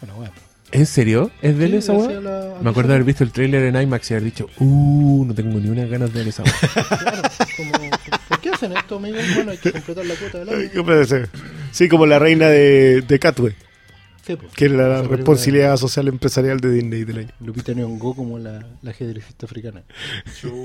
Bueno, 0.00 0.16
bueno. 0.16 0.32
¿En 0.72 0.86
serio? 0.86 1.30
¿Es 1.42 1.58
de 1.58 1.66
él 1.66 1.74
esa 1.74 1.92
Me 1.92 2.70
acuerdo 2.70 2.88
de 2.88 2.94
haber 2.94 3.04
visto 3.04 3.22
el 3.24 3.30
tráiler 3.30 3.62
en 3.64 3.80
IMAX 3.80 4.10
y 4.10 4.14
haber 4.14 4.24
dicho, 4.24 4.48
uh, 4.58 5.24
no 5.26 5.34
tengo 5.34 5.60
ni 5.60 5.68
una 5.68 5.84
ganas 5.84 6.12
de 6.14 6.20
ver 6.20 6.28
esa. 6.28 6.42
Claro, 6.98 7.22
como, 7.58 7.72
¿por 8.28 8.40
qué 8.40 8.48
hacen 8.50 8.72
esto, 8.74 8.96
amigos? 8.96 9.22
Bueno, 9.34 9.50
hay 9.50 9.58
que 9.58 9.70
completar 9.70 10.06
la 10.06 10.14
cuota 10.14 10.38
del 10.38 10.48
año. 10.48 10.70
¿qué 10.72 10.82
puede 10.82 11.04
ser? 11.04 11.28
Sí, 11.72 11.88
como 11.90 12.06
la 12.06 12.18
reina 12.18 12.48
de, 12.48 13.02
de 13.02 13.18
Catway, 13.18 13.54
Sí, 14.26 14.36
pues. 14.36 14.52
que 14.54 14.64
es 14.66 14.72
la 14.72 15.02
responsabilidad 15.02 15.76
social 15.76 16.08
empresarial 16.08 16.58
de 16.58 16.70
Disney 16.70 17.04
del 17.04 17.18
año. 17.18 17.28
Lupita 17.40 17.72
Nyong'o 17.74 18.14
como 18.14 18.38
la, 18.38 18.64
la 18.80 18.90
ajedrecista 18.92 19.44
africana. 19.44 19.82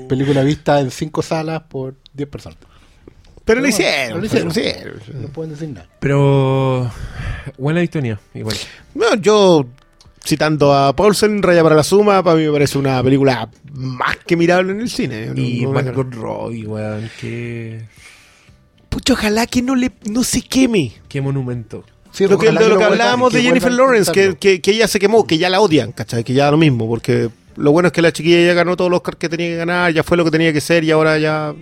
Película 0.08 0.42
vista 0.42 0.80
en 0.80 0.90
cinco 0.90 1.22
salas 1.22 1.62
por 1.68 1.96
10 2.14 2.28
personas. 2.30 2.58
Pero 3.48 3.60
lo 3.60 3.66
No, 3.66 3.68
hicieron. 3.70 4.10
no 4.10 4.18
lo 4.18 4.26
hicieron. 4.26 4.48
lo 4.48 4.52
hicieron. 4.52 5.22
No 5.22 5.28
pueden 5.28 5.52
decir 5.54 5.68
nada. 5.70 5.88
Pero, 5.98 6.88
buena 7.56 7.82
historia, 7.82 8.20
igual. 8.34 8.54
Bueno, 8.94 9.16
yo, 9.20 9.66
citando 10.24 10.72
a 10.74 10.94
Paulsen, 10.94 11.42
Raya 11.42 11.62
para 11.64 11.74
la 11.74 11.82
Suma, 11.82 12.22
para 12.22 12.36
mí 12.36 12.44
me 12.44 12.52
parece 12.52 12.78
una 12.78 13.02
película 13.02 13.48
más 13.72 14.16
que 14.26 14.36
mirable 14.36 14.72
en 14.72 14.80
el 14.82 14.90
cine. 14.90 15.32
Y 15.34 15.62
No- 15.62 15.68
no- 15.72 15.74
Margot 15.82 16.14
Robbie, 16.14 16.66
weón, 16.66 17.10
qué, 17.20 17.82
Pucha, 18.88 19.14
ojalá 19.14 19.46
que 19.46 19.62
no, 19.62 19.74
le, 19.74 19.90
no 20.04 20.22
se 20.22 20.40
queme. 20.42 20.92
qué 21.08 21.20
monumento. 21.20 21.84
Sí, 22.10 22.26
lo 22.26 22.38
que, 22.38 22.50
lo 22.50 22.78
que 22.78 22.84
hablábamos 22.84 23.32
de 23.32 23.40
que 23.40 23.46
Jennifer 23.46 23.70
Lawrence, 23.72 24.10
que, 24.12 24.36
que, 24.36 24.60
que 24.62 24.70
ella 24.70 24.88
se 24.88 24.98
quemó, 24.98 25.26
que 25.26 25.36
ya 25.38 25.50
la 25.50 25.60
odian, 25.60 25.92
¿cachai? 25.92 26.24
Que 26.24 26.32
ya 26.32 26.44
da 26.46 26.50
lo 26.52 26.56
mismo, 26.56 26.88
porque 26.88 27.28
lo 27.56 27.70
bueno 27.70 27.88
es 27.88 27.92
que 27.92 28.00
la 28.02 28.12
chiquilla 28.12 28.46
ya 28.46 28.54
ganó 28.54 28.76
todos 28.76 28.90
los 28.90 28.98
Oscars 28.98 29.18
que 29.18 29.28
tenía 29.28 29.48
que 29.48 29.56
ganar, 29.56 29.92
ya 29.92 30.02
fue 30.02 30.16
lo 30.16 30.24
que 30.24 30.30
tenía 30.30 30.52
que 30.52 30.60
ser 30.62 30.84
y 30.84 30.90
ahora 30.90 31.18
ya 31.18 31.54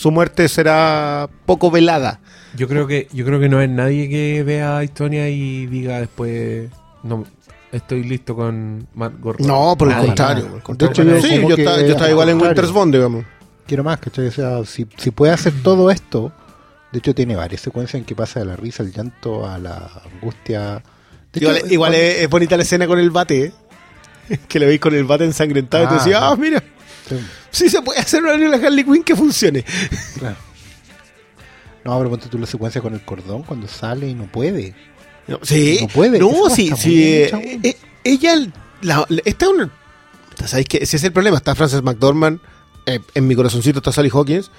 su 0.00 0.10
muerte 0.10 0.48
será 0.48 1.28
poco 1.46 1.70
velada. 1.70 2.20
Yo 2.56 2.66
creo 2.68 2.86
que 2.86 3.06
yo 3.12 3.24
creo 3.26 3.38
que 3.38 3.48
no 3.48 3.58
hay 3.58 3.68
nadie 3.68 4.08
que 4.08 4.42
vea 4.42 4.78
a 4.78 4.82
Estonia 4.82 5.28
y 5.28 5.66
diga 5.66 6.00
después 6.00 6.70
no 7.02 7.24
estoy 7.70 8.02
listo 8.04 8.34
con 8.34 8.86
Margot 8.94 9.36
Robbie. 9.36 9.46
No, 9.46 9.76
por 9.76 9.88
el 9.88 9.94
Nadie. 9.94 10.06
contrario. 10.06 10.36
nada. 10.44 10.48
por 10.50 10.56
el 10.58 10.62
contrario. 10.64 11.04
De 11.04 11.18
hecho, 11.18 11.28
yo 11.28 11.28
sí, 11.56 11.60
estaba, 11.60 11.76
yo 11.80 11.86
estaba 11.86 12.04
al 12.06 12.10
igual 12.12 12.28
en. 12.30 12.40
Winter's 12.40 12.72
Bond, 12.72 12.94
digamos. 12.94 13.24
Quiero 13.66 13.84
más, 13.84 14.00
¿cachai? 14.00 14.26
O 14.26 14.32
sea, 14.32 14.64
si, 14.64 14.86
si 14.96 15.10
puede 15.12 15.32
hacer 15.32 15.52
todo 15.62 15.90
esto, 15.90 16.32
de 16.92 16.98
hecho 16.98 17.14
tiene 17.14 17.36
varias 17.36 17.60
secuencias 17.60 18.00
en 18.00 18.04
que 18.04 18.16
pasa 18.16 18.40
de 18.40 18.46
la 18.46 18.56
risa, 18.56 18.82
el 18.82 18.92
llanto, 18.92 19.46
a 19.46 19.58
la 19.58 19.88
angustia. 20.14 20.82
De 21.32 21.40
Igual, 21.40 21.56
hecho, 21.58 21.66
igual 21.68 21.90
cuando- 21.92 22.06
es, 22.08 22.16
es 22.22 22.28
bonita 22.30 22.56
la 22.56 22.62
escena 22.64 22.86
con 22.88 22.98
el 22.98 23.10
bate, 23.10 23.44
¿eh? 23.44 23.52
que 24.48 24.58
le 24.58 24.66
veis 24.66 24.80
con 24.80 24.94
el 24.94 25.04
bate 25.04 25.24
ensangrentado 25.24 25.84
y 25.84 25.86
te 25.88 25.94
Ah, 25.94 25.98
decís, 25.98 26.14
ah, 26.18 26.34
mira, 26.36 26.60
Sí, 27.10 27.16
sí 27.50 27.68
se 27.70 27.82
puede 27.82 28.00
hacer 28.00 28.22
una 28.22 28.32
película 28.32 28.58
de 28.58 28.66
Harley 28.66 28.84
Quinn 28.84 29.02
que 29.02 29.16
funcione. 29.16 29.64
claro. 30.18 30.36
No, 31.82 31.96
pero 31.96 32.10
ponte 32.10 32.28
tú 32.28 32.38
la 32.38 32.46
secuencia 32.46 32.82
con 32.82 32.92
el 32.92 33.02
cordón 33.04 33.42
cuando 33.42 33.66
sale 33.66 34.06
y 34.06 34.14
no 34.14 34.26
puede. 34.26 34.74
No, 35.26 35.38
sí, 35.42 35.78
No 35.80 35.88
puede, 35.88 36.18
No, 36.18 36.50
sí, 36.50 36.70
sí. 36.76 37.02
eh, 37.04 37.60
eh, 37.62 37.76
ella, 38.04 38.34
la, 38.82 39.06
la- 39.08 39.22
esta 39.24 39.46
es 39.46 39.50
una. 39.50 39.70
¿Sabéis 40.44 40.68
que 40.68 40.76
Ese 40.78 40.98
es 40.98 41.04
el 41.04 41.12
problema. 41.12 41.38
Está 41.38 41.54
Frances 41.54 41.82
McDormand, 41.82 42.38
eh, 42.84 43.00
en 43.14 43.26
mi 43.26 43.34
corazoncito 43.34 43.78
está 43.78 43.92
Sally 43.92 44.10
Hawkins, 44.12 44.50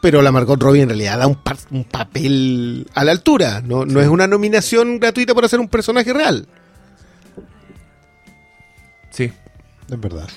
pero 0.00 0.22
la 0.22 0.32
Margot 0.32 0.58
Robbie 0.62 0.80
en 0.80 0.88
realidad 0.88 1.18
da 1.18 1.26
un, 1.26 1.34
par- 1.34 1.58
un 1.70 1.84
papel 1.84 2.86
a 2.94 3.04
la 3.04 3.12
altura. 3.12 3.60
No, 3.62 3.84
no 3.84 4.00
es 4.00 4.08
una 4.08 4.26
nominación 4.26 4.98
gratuita 4.98 5.34
para 5.34 5.48
ser 5.48 5.60
un 5.60 5.68
personaje 5.68 6.10
real. 6.14 6.48
Sí. 9.10 9.24
Es 9.90 10.00
verdad. 10.00 10.28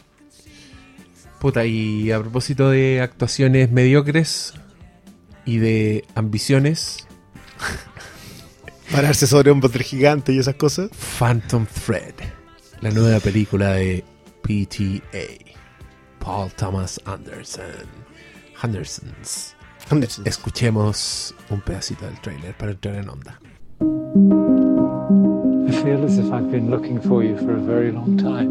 Puta, 1.40 1.66
y 1.66 2.12
a 2.12 2.20
propósito 2.20 2.70
de 2.70 3.02
actuaciones 3.02 3.72
mediocres 3.72 4.54
y 5.46 5.58
de 5.58 6.06
ambiciones, 6.16 7.08
Pararse 8.92 9.28
sobre 9.28 9.52
hombros 9.52 9.72
del 9.72 9.84
gigante 9.84 10.34
y 10.34 10.40
esas 10.40 10.56
cosas. 10.56 10.90
Phantom 11.20 11.68
Thread, 11.86 12.16
la 12.82 12.90
nueva 12.90 13.20
película 13.20 13.74
de 13.74 14.04
PTA, 14.42 15.54
Paul 16.20 16.52
Thomas 16.54 17.00
Anderson. 17.06 17.66
Andersons. 18.62 19.56
Escuchemos 20.26 21.36
un 21.50 21.62
pedacito 21.62 22.06
del 22.06 22.20
trailer 22.20 22.56
para 22.58 22.72
entrar 22.72 22.96
en 22.96 23.10
onda. 23.10 23.40
I 25.68 25.72
feel 25.84 26.04
as 26.04 26.18
if 26.18 26.26
I've 26.32 26.52
been 26.52 26.70
looking 26.72 27.00
for 27.00 27.24
you 27.24 27.38
for 27.38 27.52
a 27.52 27.60
very 27.60 27.92
long 27.92 28.18
time. 28.18 28.50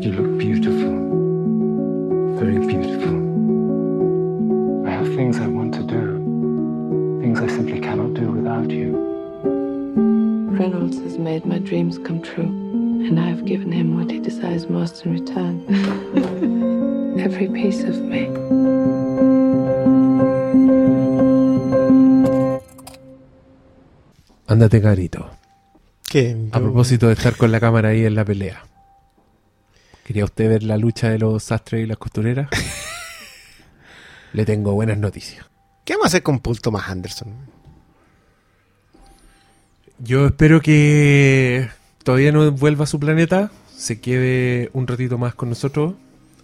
You 0.00 0.12
look 0.12 0.38
beautiful. 0.38 1.17
Very 2.38 2.60
beautiful. 2.60 3.16
I 4.86 4.90
have 4.90 5.08
things 5.16 5.40
I 5.40 5.48
want 5.48 5.74
to 5.74 5.82
do. 5.82 7.20
Things 7.20 7.40
I 7.40 7.48
simply 7.48 7.80
cannot 7.80 8.14
do 8.14 8.30
without 8.30 8.70
you. 8.70 8.94
Reynolds 10.56 10.98
has 10.98 11.18
made 11.18 11.44
my 11.44 11.58
dreams 11.58 11.98
come 11.98 12.22
true, 12.22 12.46
and 13.06 13.18
I 13.18 13.28
have 13.28 13.44
given 13.44 13.72
him 13.72 13.96
what 13.96 14.12
he 14.12 14.20
desires 14.20 14.68
most 14.70 15.04
in 15.04 15.14
return. 15.14 15.64
Every 17.18 17.48
piece 17.48 17.82
of 17.82 17.96
me. 18.02 18.28
Ándate, 24.46 24.80
carito. 24.80 25.28
¿Qué? 26.08 26.36
A 26.52 26.60
propósito 26.60 27.08
de 27.08 27.14
estar 27.14 27.36
con 27.36 27.50
la 27.50 27.58
cámara 27.58 27.88
ahí 27.88 28.04
en 28.04 28.14
la 28.14 28.24
pelea. 28.24 28.67
¿Quería 30.08 30.24
usted 30.24 30.48
ver 30.48 30.62
la 30.62 30.78
lucha 30.78 31.10
de 31.10 31.18
los 31.18 31.42
sastres 31.42 31.84
y 31.84 31.86
las 31.86 31.98
costureras? 31.98 32.48
Le 34.32 34.46
tengo 34.46 34.72
buenas 34.72 34.96
noticias. 34.96 35.44
¿Qué 35.84 35.92
vamos 35.92 36.06
a 36.06 36.08
hacer 36.08 36.22
con 36.22 36.38
Paul 36.38 36.62
Thomas 36.62 36.88
Anderson? 36.88 37.34
Yo 39.98 40.24
espero 40.24 40.62
que 40.62 41.68
todavía 42.04 42.32
no 42.32 42.50
vuelva 42.52 42.84
a 42.84 42.86
su 42.86 42.98
planeta, 42.98 43.50
se 43.76 44.00
quede 44.00 44.70
un 44.72 44.86
ratito 44.86 45.18
más 45.18 45.34
con 45.34 45.50
nosotros, 45.50 45.92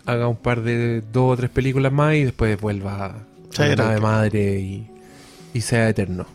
haga 0.04 0.28
un 0.28 0.36
par 0.36 0.60
de 0.60 1.00
dos 1.00 1.32
o 1.32 1.36
tres 1.38 1.48
películas 1.48 1.90
más 1.90 2.16
y 2.16 2.24
después 2.24 2.60
vuelva 2.60 3.06
a 3.06 3.08
la 3.08 3.14
tranquilo. 3.50 4.00
madre 4.02 4.60
y, 4.60 4.90
y 5.54 5.60
sea 5.62 5.88
eterno. 5.88 6.26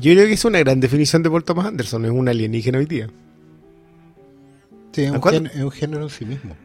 Yo 0.00 0.14
creo 0.14 0.26
que 0.28 0.32
es 0.32 0.44
una 0.46 0.60
gran 0.60 0.80
definición 0.80 1.22
de 1.22 1.28
Paul 1.28 1.44
Thomas 1.44 1.66
Anderson. 1.66 2.06
Es 2.06 2.10
un 2.10 2.26
alienígena 2.26 2.78
hoy 2.78 2.86
día. 2.86 3.10
Sí, 4.98 5.04
es 5.04 5.12
¿A 5.12 5.18
un, 5.18 5.46
es 5.46 5.74
género 5.74 6.02
en 6.04 6.10
sí 6.10 6.24
mismo. 6.24 6.56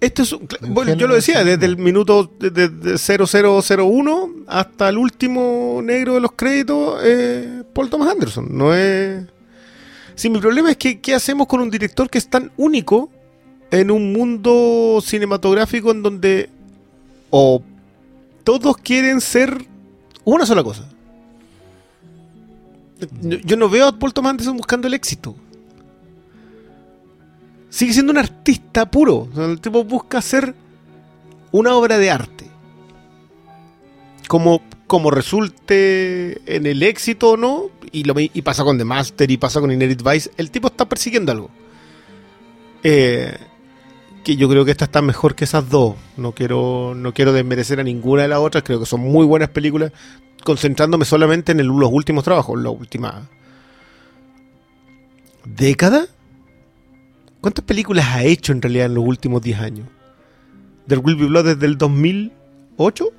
Esto 0.00 0.22
es, 0.22 0.36
bueno, 0.68 0.94
yo 0.94 1.08
lo 1.08 1.14
decía, 1.16 1.42
desde 1.42 1.66
el 1.66 1.76
minuto 1.76 2.30
de, 2.38 2.50
de- 2.50 2.68
de 2.68 2.98
0001 2.98 4.30
hasta 4.46 4.88
el 4.88 4.96
último 4.98 5.80
negro 5.82 6.14
de 6.14 6.20
los 6.20 6.32
créditos, 6.32 7.00
eh, 7.02 7.64
Paul 7.72 7.90
Thomas 7.90 8.10
Anderson. 8.10 8.46
No 8.56 8.72
es. 8.74 9.24
Sí, 10.14 10.30
mi 10.30 10.38
problema 10.38 10.70
es 10.70 10.76
que 10.76 11.00
¿qué 11.00 11.14
hacemos 11.14 11.48
con 11.48 11.60
un 11.60 11.68
director 11.70 12.08
que 12.08 12.18
es 12.18 12.28
tan 12.28 12.52
único 12.56 13.10
en 13.72 13.90
un 13.90 14.12
mundo 14.12 15.00
cinematográfico 15.04 15.90
en 15.90 16.02
donde 16.04 16.48
o 17.30 17.60
todos 18.44 18.76
quieren 18.76 19.20
ser 19.20 19.66
una 20.22 20.46
sola 20.46 20.62
cosa? 20.62 20.88
Yo, 23.22 23.38
yo 23.38 23.56
no 23.56 23.68
veo 23.68 23.88
a 23.88 23.98
Paul 23.98 24.14
Thomas 24.14 24.30
Anderson 24.30 24.56
buscando 24.56 24.86
el 24.86 24.94
éxito 24.94 25.34
sigue 27.74 27.92
siendo 27.92 28.12
un 28.12 28.18
artista 28.18 28.88
puro. 28.88 29.28
El 29.36 29.60
tipo 29.60 29.82
busca 29.82 30.18
hacer 30.18 30.54
una 31.50 31.74
obra 31.74 31.98
de 31.98 32.08
arte. 32.08 32.46
Como, 34.28 34.62
como 34.86 35.10
resulte 35.10 36.40
en 36.56 36.66
el 36.66 36.84
éxito 36.84 37.30
o 37.30 37.36
no, 37.36 37.64
y, 37.90 38.04
lo, 38.04 38.14
y 38.18 38.42
pasa 38.42 38.62
con 38.62 38.78
The 38.78 38.84
Master 38.84 39.28
y 39.28 39.36
pasa 39.38 39.60
con 39.60 39.72
Inherit 39.72 40.02
Vice, 40.02 40.30
el 40.36 40.52
tipo 40.52 40.68
está 40.68 40.88
persiguiendo 40.88 41.32
algo. 41.32 41.50
Eh, 42.84 43.36
que 44.22 44.36
yo 44.36 44.48
creo 44.48 44.64
que 44.64 44.70
esta 44.70 44.84
está 44.84 45.02
mejor 45.02 45.34
que 45.34 45.42
esas 45.44 45.68
dos. 45.68 45.96
No 46.16 46.30
quiero, 46.30 46.94
no 46.94 47.12
quiero 47.12 47.32
desmerecer 47.32 47.80
a 47.80 47.82
ninguna 47.82 48.22
de 48.22 48.28
las 48.28 48.38
otras, 48.38 48.62
creo 48.62 48.78
que 48.78 48.86
son 48.86 49.00
muy 49.00 49.26
buenas 49.26 49.48
películas, 49.48 49.90
concentrándome 50.44 51.04
solamente 51.04 51.50
en 51.52 51.58
el- 51.58 51.66
los 51.66 51.90
últimos 51.92 52.22
trabajos, 52.22 52.60
la 52.62 52.70
última 52.70 53.28
década. 55.44 56.06
¿Cuántas 57.44 57.62
películas 57.66 58.06
ha 58.08 58.22
hecho 58.24 58.52
en 58.52 58.62
realidad 58.62 58.86
en 58.86 58.94
los 58.94 59.04
últimos 59.04 59.42
10 59.42 59.58
años? 59.60 59.86
There 60.88 60.98
Will 61.02 61.14
Be 61.16 61.26
Blood 61.26 61.44
desde 61.44 61.66
el 61.66 61.76
2008, 61.76 63.10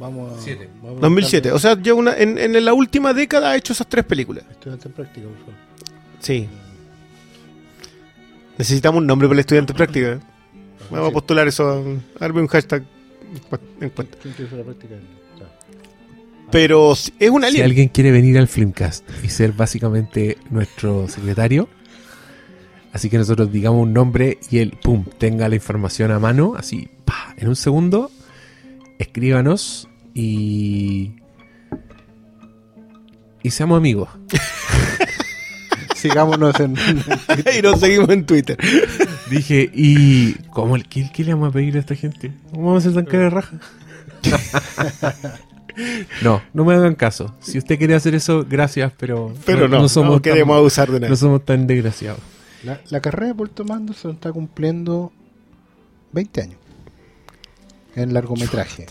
Vamos 0.00 0.36
a, 0.36 0.40
Siete. 0.42 0.68
vamos 0.82 0.98
a 0.98 1.00
2007. 1.02 1.52
buscarle- 1.52 1.54
O 1.54 1.58
sea, 1.60 1.80
ya 1.80 1.94
una, 1.94 2.16
en, 2.16 2.36
en 2.38 2.64
la 2.64 2.74
última 2.74 3.14
década 3.14 3.50
ha 3.52 3.56
hecho 3.56 3.72
esas 3.72 3.86
tres 3.88 4.04
películas. 4.04 4.42
Estudiante 4.50 4.88
en 4.88 4.94
práctica, 4.94 5.28
por 5.28 5.38
favor. 5.38 5.54
Sí. 6.18 6.48
Necesitamos 8.58 9.00
un 9.00 9.06
nombre 9.06 9.28
para 9.28 9.34
el 9.36 9.40
estudiante 9.40 9.72
en 9.72 9.76
práctica. 9.76 10.20
Vamos 10.90 11.10
a 11.10 11.12
postular 11.12 11.46
eso. 11.46 11.70
A 12.18 12.26
ver, 12.26 12.32
un 12.32 12.48
hashtag 12.48 12.82
en 13.80 13.90
cuenta. 13.90 14.18
Pero 16.50 16.92
es 16.92 17.12
un 17.30 17.42
Si 17.42 17.46
alien. 17.48 17.64
alguien 17.64 17.88
quiere 17.88 18.10
venir 18.10 18.38
al 18.38 18.48
Filmcast 18.48 19.08
y 19.24 19.28
ser 19.28 19.52
básicamente 19.52 20.38
nuestro 20.50 21.08
secretario, 21.08 21.68
así 22.94 23.10
que 23.10 23.18
nosotros 23.18 23.52
digamos 23.52 23.82
un 23.82 23.92
nombre 23.92 24.38
y 24.50 24.58
él, 24.60 24.78
pum, 24.82 25.04
tenga 25.18 25.48
la 25.50 25.56
información 25.56 26.10
a 26.12 26.18
mano, 26.18 26.54
así, 26.56 26.88
pa, 27.04 27.34
en 27.36 27.48
un 27.48 27.56
segundo, 27.56 28.10
escríbanos 28.98 29.88
y. 30.14 31.12
y 33.42 33.50
seamos 33.50 33.76
amigos. 33.76 34.08
Sigámonos 35.96 36.58
en. 36.60 36.76
y 37.58 37.62
nos 37.62 37.80
seguimos 37.80 38.08
en 38.10 38.26
Twitter. 38.26 38.58
Dije, 39.30 39.70
¿y 39.72 40.34
cómo, 40.50 40.76
qué, 40.88 41.10
qué 41.12 41.24
le 41.24 41.32
vamos 41.34 41.48
a 41.48 41.52
pedir 41.52 41.76
a 41.76 41.80
esta 41.80 41.94
gente? 41.94 42.30
¿Cómo 42.52 42.66
vamos 42.68 42.84
a 42.84 42.88
hacer 42.90 43.02
tan 43.02 43.10
cara 43.10 43.24
de 43.24 43.30
raja? 43.30 43.58
no, 46.22 46.42
no 46.52 46.64
me 46.64 46.74
hagan 46.74 46.94
caso. 46.94 47.34
Si 47.40 47.58
usted 47.58 47.78
quiere 47.78 47.94
hacer 47.94 48.14
eso, 48.14 48.44
gracias, 48.48 48.92
pero, 48.98 49.32
Pero 49.46 49.66
no, 49.68 49.80
no, 49.80 49.88
somos 49.88 50.20
tan- 50.20 50.32
queremos 50.32 50.56
abusar 50.56 50.90
de 50.90 51.00
nada. 51.00 51.08
no 51.10 51.16
somos 51.16 51.44
tan 51.44 51.66
desgraciados. 51.66 52.20
La, 52.64 52.80
la 52.90 53.00
carrera 53.00 53.28
de 53.28 53.34
Paul 53.34 53.50
Thomas 53.50 53.76
Anderson 53.78 54.12
está 54.12 54.32
cumpliendo 54.32 55.12
20 56.12 56.40
años 56.42 56.58
en 57.96 58.12
largometraje. 58.14 58.86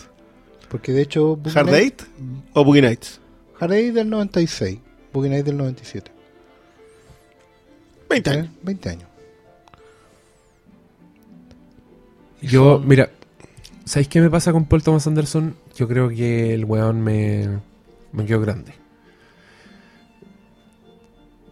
Porque 0.68 0.92
de 0.92 1.02
hecho. 1.02 1.36
Boogie 1.36 1.58
¿Hard 1.58 1.70
Night- 1.70 1.98
Date 2.02 2.10
o 2.54 2.64
Boogie 2.64 2.82
Nights? 2.82 3.20
Hard 3.60 3.72
Eight 3.72 3.94
del 3.94 4.10
96, 4.10 4.78
Boogie 5.12 5.30
Night 5.30 5.44
del 5.44 5.56
97. 5.56 6.10
20 8.10 8.30
¿Eh? 8.30 8.32
años. 8.32 8.48
20 8.62 8.88
años. 8.90 9.08
Yo, 12.42 12.78
mira, 12.78 13.10
¿sabéis 13.84 14.08
qué 14.08 14.20
me 14.20 14.28
pasa 14.30 14.52
con 14.52 14.66
Paul 14.66 14.82
Thomas 14.82 15.06
Anderson? 15.06 15.56
Yo 15.76 15.88
creo 15.88 16.08
que 16.10 16.52
el 16.54 16.64
weón 16.64 17.00
me, 17.00 17.48
me 18.12 18.26
quedó 18.26 18.40
grande. 18.40 18.74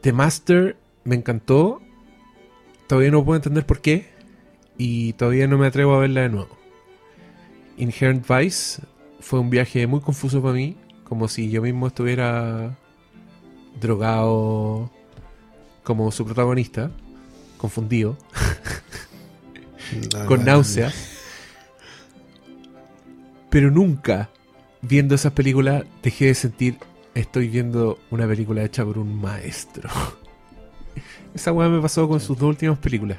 The 0.03 0.13
Master 0.13 0.77
me 1.05 1.15
encantó. 1.17 1.81
Todavía 2.93 3.11
no 3.11 3.25
puedo 3.25 3.37
entender 3.37 3.65
por 3.65 3.81
qué. 3.81 4.11
Y 4.77 5.15
todavía 5.15 5.47
no 5.47 5.57
me 5.57 5.67
atrevo 5.67 5.95
a 5.95 6.01
verla 6.01 6.21
de 6.21 6.29
nuevo. 6.29 6.59
Inherent 7.79 8.29
Vice 8.29 8.83
fue 9.19 9.41
un 9.41 9.49
viaje 9.49 9.87
muy 9.87 10.01
confuso 10.01 10.43
para 10.43 10.53
mí. 10.53 10.77
Como 11.03 11.27
si 11.27 11.49
yo 11.49 11.63
mismo 11.63 11.87
estuviera 11.87 12.77
drogado 13.81 14.91
como 15.83 16.13
su 16.13 16.27
protagonista. 16.27 16.91
Confundido 17.57 18.19
con 20.29 20.45
náuseas. 20.45 20.95
Pero 23.49 23.71
nunca, 23.71 24.29
viendo 24.83 25.15
esas 25.15 25.33
películas, 25.33 25.85
dejé 26.03 26.27
de 26.27 26.35
sentir, 26.35 26.77
estoy 27.15 27.49
viendo 27.49 27.99
una 28.11 28.29
película 28.29 28.63
hecha 28.63 28.85
por 28.85 28.99
un 28.99 29.19
maestro. 29.19 29.89
Esa 31.35 31.53
weá 31.53 31.69
me 31.69 31.81
pasó 31.81 32.09
con 32.09 32.21
sus 32.21 32.39
dos 32.39 32.49
últimas 32.51 32.79
películas. 32.79 33.19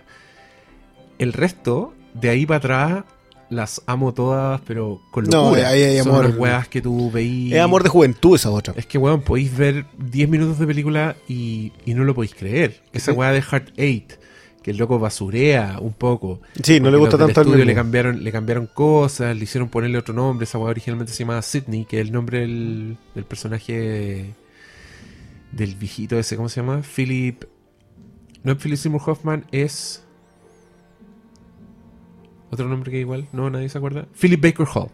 El 1.20 1.34
resto, 1.34 1.94
de 2.14 2.30
ahí 2.30 2.46
para 2.46 2.58
atrás, 2.58 3.04
las 3.50 3.82
amo 3.86 4.14
todas, 4.14 4.62
pero 4.66 5.02
con 5.12 5.26
No, 5.26 5.46
locura. 5.52 5.70
ahí 5.70 5.82
hay 5.84 5.98
Son 6.00 6.10
amor. 6.10 6.26
unas 6.26 6.38
weas 6.38 6.68
que 6.68 6.82
tú 6.82 7.12
veís. 7.12 7.54
Es 7.54 7.60
amor 7.62 7.84
de 7.84 7.90
juventud 7.90 8.36
esa 8.36 8.50
otra. 8.50 8.74
Es 8.78 8.86
que, 8.86 8.98
weón, 8.98 9.22
podéis 9.22 9.56
ver 9.56 9.86
10 9.98 10.30
minutos 10.30 10.58
de 10.60 10.66
película 10.68 11.16
y, 11.28 11.72
y 11.86 11.94
no 11.94 12.04
lo 12.04 12.16
podéis 12.16 12.34
creer. 12.36 12.82
Esa 12.94 13.12
Sí. 13.12 13.18
weá 13.18 13.32
de 13.32 13.42
Heart 13.42 13.70
8, 13.78 14.20
que 14.64 14.72
el 14.72 14.78
loco 14.78 14.98
basurea 14.98 15.78
un 15.80 15.94
poco. 15.94 16.40
Sí, 16.64 16.80
no 16.80 16.90
le 16.90 16.98
gusta 16.98 17.18
tanto 17.18 17.42
al 17.42 17.48
estudio 17.48 17.66
le 17.66 17.76
cambiaron, 17.76 18.24
le 18.24 18.32
cambiaron 18.32 18.68
cosas, 18.68 19.36
le 19.36 19.44
hicieron 19.44 19.70
ponerle 19.70 19.98
otro 19.98 20.14
nombre. 20.16 20.46
Esa 20.46 20.58
weá 20.58 20.70
originalmente 20.72 21.14
se 21.14 21.20
llamaba 21.20 21.42
Sidney, 21.42 21.86
que 21.86 22.00
es 22.00 22.08
el 22.08 22.12
nombre 22.14 22.40
del, 22.40 22.98
del 23.14 23.26
personaje 23.26 23.74
de- 23.80 24.34
del 25.52 25.76
viejito 25.76 26.18
ese, 26.18 26.36
¿cómo 26.36 26.50
se 26.50 26.62
llama? 26.62 26.82
Philip. 26.82 27.44
No 28.44 28.52
es 28.52 28.58
Philip 28.58 28.78
Seymour 28.78 29.02
Hoffman, 29.06 29.46
es. 29.52 30.04
Otro 32.52 32.68
nombre 32.68 32.92
que 32.92 33.00
igual, 33.00 33.28
no, 33.34 33.50
nadie 33.50 33.70
se 33.70 33.78
acuerda. 33.78 34.06
Philip 34.20 34.42
Baker 34.42 34.68
Hall. 34.74 34.90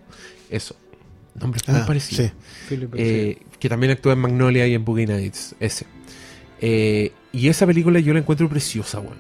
Eso. 0.49 0.75
Nombre 1.35 1.61
muy 1.67 1.77
Ah, 1.81 1.85
parecido. 1.85 2.23
sí. 2.23 2.31
Philip 2.69 2.93
Eh, 2.97 3.37
que 3.59 3.69
también 3.69 3.91
actúa 3.91 4.13
en 4.13 4.19
Magnolia 4.19 4.65
y 4.67 4.73
en 4.73 4.85
Boogie 4.85 5.05
Nights. 5.07 5.55
Ese. 5.59 5.85
Eh, 6.61 7.11
y 7.31 7.47
esa 7.49 7.65
película 7.65 7.99
yo 7.99 8.13
la 8.13 8.19
encuentro 8.19 8.47
preciosa, 8.49 8.99
weón. 8.99 9.17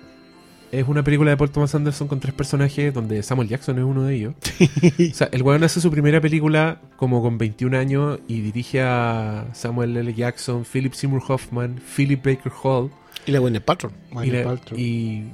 Es 0.71 0.87
una 0.87 1.03
película 1.03 1.31
de 1.31 1.37
Paul 1.37 1.49
Thomas 1.49 1.73
Anderson 1.73 2.07
con 2.07 2.19
tres 2.19 2.33
personajes 2.33 2.93
donde 2.93 3.23
Samuel 3.23 3.47
Jackson 3.49 3.79
es 3.79 3.83
uno 3.83 4.03
de 4.03 4.15
ellos. 4.15 4.35
o 5.11 5.15
sea, 5.15 5.27
el 5.31 5.41
weón 5.41 5.63
hace 5.63 5.81
su 5.81 5.89
primera 5.89 6.21
película 6.21 6.79
como 6.95 7.21
con 7.23 7.37
21 7.39 7.75
años 7.77 8.19
y 8.27 8.41
dirige 8.41 8.81
a 8.83 9.47
Samuel 9.53 9.97
L. 9.97 10.13
Jackson, 10.13 10.63
Philip 10.71 10.93
Seymour 10.93 11.23
Hoffman, 11.27 11.81
Philip 11.95 12.23
Baker 12.23 12.51
Hall. 12.63 12.91
Y 13.25 13.31
la 13.31 13.39
buena 13.39 13.59
Patron. 13.59 13.91
Y 14.23 14.29
la, 14.31 14.59
y, 14.75 15.25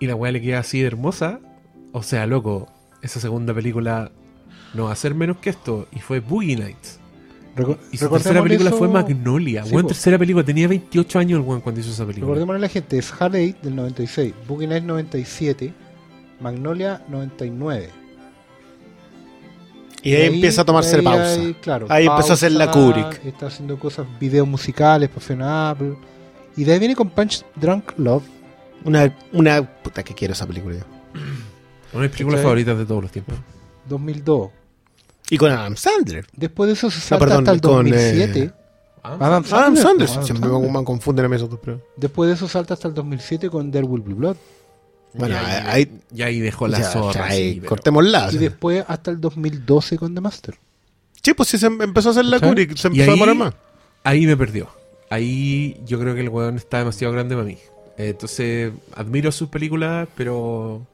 y 0.00 0.06
la 0.06 0.14
weá 0.14 0.32
le 0.32 0.40
queda 0.42 0.58
así 0.60 0.80
de 0.80 0.86
hermosa. 0.86 1.40
O 1.92 2.02
sea, 2.02 2.26
loco, 2.26 2.68
esa 3.02 3.20
segunda 3.20 3.54
película 3.54 4.10
no 4.74 4.84
va 4.84 4.92
a 4.92 4.96
ser 4.96 5.14
menos 5.14 5.38
que 5.38 5.50
esto. 5.50 5.86
Y 5.92 6.00
fue 6.00 6.20
Boogie 6.20 6.56
Nights. 6.56 6.98
Reco- 7.56 7.76
Y 7.92 7.98
su 7.98 8.08
tercera 8.08 8.42
película 8.42 8.70
eso- 8.70 8.78
fue 8.78 8.88
Magnolia. 8.88 9.64
Sí, 9.64 9.76
tercera 9.86 10.18
película. 10.18 10.44
Tenía 10.44 10.68
28 10.68 11.18
años 11.18 11.40
el 11.40 11.46
weón 11.46 11.60
cuando 11.60 11.80
hizo 11.80 11.90
esa 11.90 12.04
película. 12.06 12.26
Recordémosle 12.26 12.58
a 12.58 12.60
la 12.60 12.68
gente, 12.68 12.98
es 12.98 13.12
Hard 13.18 13.36
Eight 13.36 13.60
del 13.60 13.76
96, 13.76 14.32
Boogie 14.48 14.66
Nights 14.66 14.86
97, 14.86 15.72
Magnolia 16.40 17.02
99. 17.08 17.90
Y 20.04 20.14
ahí 20.14 20.26
empieza 20.34 20.62
a 20.62 20.64
tomarse 20.64 20.96
ahí 20.96 21.02
pausa. 21.04 21.32
hay, 21.34 21.54
claro, 21.54 21.86
Ahí 21.88 22.06
empezó 22.06 22.32
a 22.32 22.34
hacer 22.34 22.52
la 22.52 22.70
Kubrick. 22.70 23.24
Está 23.24 23.46
haciendo 23.46 23.78
cosas, 23.78 24.06
videos 24.18 24.48
musicales 24.48 25.08
para 25.08 25.70
Apple. 25.70 25.94
Y 26.56 26.64
de 26.64 26.72
ahí 26.74 26.78
viene 26.78 26.94
con 26.96 27.10
Punch 27.10 27.44
Drunk 27.56 27.92
Love. 27.98 28.24
Una, 28.84 29.16
una 29.32 29.62
puta 29.82 30.02
que 30.02 30.14
quiero 30.14 30.32
esa 30.34 30.46
película 30.46 30.76
yo. 30.76 30.84
Una 31.92 32.02
de 32.02 32.08
mis 32.08 32.10
películas 32.10 32.36
¿Cachai? 32.38 32.42
favoritas 32.44 32.78
de 32.78 32.86
todos 32.86 33.02
los 33.02 33.12
tiempos. 33.12 33.36
2002. 33.88 34.50
Y 35.30 35.38
con 35.38 35.50
Adam 35.50 35.76
Sandler. 35.76 36.26
Después 36.36 36.66
de 36.68 36.74
eso 36.74 36.90
se 36.90 36.96
No, 36.98 37.02
salta 37.02 37.24
perdón, 37.24 37.38
hasta 37.40 37.52
el 37.52 37.60
con, 37.60 37.70
2007. 37.90 38.38
eh, 38.40 38.50
Adam 39.02 39.22
Adam 39.22 39.44
Sandler. 39.46 39.82
Sandler. 39.82 40.08
Adam 40.10 40.24
Siempre 40.24 40.48
me, 40.48 40.54
Sandler. 40.54 40.72
me 40.72 40.84
confunden 40.84 41.24
a 41.24 41.28
mí 41.28 41.36
esos 41.36 41.50
dos, 41.50 41.60
pero. 41.64 41.80
Después 41.96 42.28
de 42.28 42.34
eso 42.34 42.48
salta 42.48 42.74
hasta 42.74 42.88
el 42.88 42.94
2007 42.94 43.48
con 43.50 43.70
There 43.70 43.86
Will 43.86 44.02
Be 44.02 44.14
Blood. 44.14 44.36
Bueno, 45.14 45.34
y 45.34 45.38
ahí, 45.38 45.62
ahí. 45.66 46.00
y 46.14 46.22
ahí 46.22 46.40
dejó 46.40 46.66
la 46.68 46.78
ya, 46.80 46.84
zorra. 46.90 47.26
ahí, 47.26 47.54
sí, 47.54 47.56
pero- 47.60 47.68
cortémosla. 47.68 48.30
Y 48.32 48.38
después 48.38 48.84
hasta 48.88 49.10
el 49.10 49.20
2012 49.20 49.98
con 49.98 50.14
The 50.14 50.20
Master. 50.20 50.54
Sí, 51.22 51.34
pues 51.34 51.48
sí, 51.50 51.58
se 51.58 51.66
empezó 51.66 52.08
a 52.08 52.12
hacer 52.12 52.24
la. 52.24 52.40
Kubrick. 52.40 52.76
Se 52.76 52.88
empezó 52.88 53.10
a 53.10 53.14
demorar 53.14 53.34
más. 53.36 53.54
Ahí 54.04 54.26
me 54.26 54.36
perdió. 54.36 54.68
Ahí 55.12 55.78
yo 55.84 56.00
creo 56.00 56.14
que 56.14 56.22
el 56.22 56.30
weón 56.30 56.56
está 56.56 56.78
demasiado 56.78 57.12
grande 57.12 57.34
para 57.34 57.46
mí. 57.46 57.58
Entonces, 57.98 58.72
admiro 58.94 59.30
sus 59.30 59.50
películas, 59.50 60.08
pero 60.16 60.86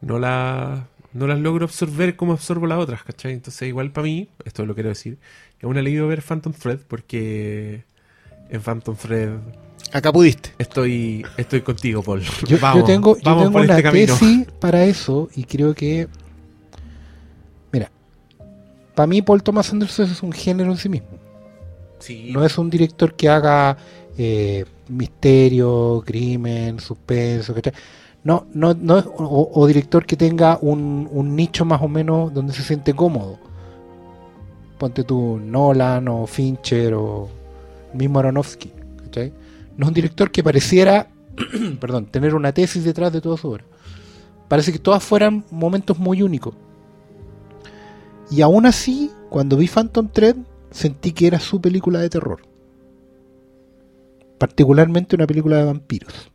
no, 0.00 0.20
la, 0.20 0.86
no 1.12 1.26
las 1.26 1.40
logro 1.40 1.64
absorber 1.64 2.14
como 2.14 2.34
absorbo 2.34 2.68
las 2.68 2.78
otras, 2.78 3.02
¿cachai? 3.02 3.32
Entonces, 3.32 3.66
igual 3.66 3.90
para 3.90 4.04
mí, 4.04 4.28
esto 4.44 4.64
lo 4.64 4.74
quiero 4.74 4.90
decir, 4.90 5.18
es 5.58 5.64
un 5.64 5.76
alivio 5.76 6.06
ver 6.06 6.22
Phantom 6.22 6.52
Thread 6.52 6.78
porque 6.86 7.82
en 8.50 8.60
Phantom 8.60 8.94
Thread 8.94 9.30
Acá 9.92 10.12
pudiste. 10.12 10.50
estoy, 10.56 11.26
estoy 11.36 11.62
contigo, 11.62 12.04
Paul. 12.04 12.22
Yo, 12.46 12.56
vamos, 12.60 12.82
yo 12.82 12.86
tengo, 12.86 13.16
yo 13.16 13.22
vamos 13.24 13.42
tengo 13.42 13.52
por 13.52 13.62
una 13.62 13.72
este 13.72 13.82
camino. 13.82 14.14
tesis 14.14 14.46
para 14.60 14.84
eso 14.84 15.28
y 15.34 15.42
creo 15.42 15.74
que. 15.74 16.06
Mira, 17.72 17.90
para 18.94 19.08
mí 19.08 19.22
Paul 19.22 19.42
Thomas 19.42 19.72
Anderson 19.72 20.08
es 20.08 20.22
un 20.22 20.30
género 20.30 20.70
en 20.70 20.78
sí 20.78 20.88
mismo. 20.88 21.19
No 22.32 22.44
es 22.44 22.56
un 22.58 22.70
director 22.70 23.14
que 23.14 23.28
haga 23.28 23.76
eh, 24.18 24.64
misterio, 24.88 26.02
crimen, 26.04 26.80
suspenso, 26.80 27.54
¿cachai? 27.54 27.72
No, 28.24 28.46
no, 28.52 28.74
no 28.74 28.98
es- 28.98 29.06
o, 29.16 29.66
director 29.66 30.04
que 30.04 30.16
tenga 30.16 30.58
un, 30.60 31.08
nicho 31.36 31.64
más 31.64 31.80
o 31.82 31.88
menos 31.88 32.32
donde 32.34 32.52
se 32.52 32.62
siente 32.62 32.92
cómodo. 32.94 33.38
Ponte 34.78 35.04
tú 35.04 35.38
Nolan 35.42 36.08
o 36.08 36.26
Fincher 36.26 36.94
o 36.94 37.28
mismo 37.94 38.18
Aronofsky. 38.18 38.72
No 39.76 39.84
es 39.84 39.88
un 39.88 39.94
director 39.94 40.30
que 40.30 40.42
pareciera, 40.42 41.08
perdón, 41.80 42.06
tener 42.06 42.34
una 42.34 42.52
tesis 42.52 42.84
detrás 42.84 43.12
de 43.12 43.20
toda 43.20 43.36
su 43.36 43.48
obra. 43.48 43.64
Parece 44.48 44.72
que 44.72 44.78
todas 44.78 45.02
fueran 45.02 45.44
momentos 45.50 45.98
muy 45.98 46.22
únicos. 46.22 46.54
Y 48.30 48.42
aún 48.42 48.66
así, 48.66 49.10
cuando 49.28 49.56
vi 49.56 49.66
Phantom 49.66 50.08
Thread, 50.08 50.36
sentí 50.70 51.12
que 51.12 51.26
era 51.26 51.40
su 51.40 51.60
película 51.60 51.98
de 52.00 52.08
terror. 52.10 52.40
Particularmente 54.38 55.16
una 55.16 55.26
película 55.26 55.56
de 55.58 55.64
vampiros. 55.64 56.30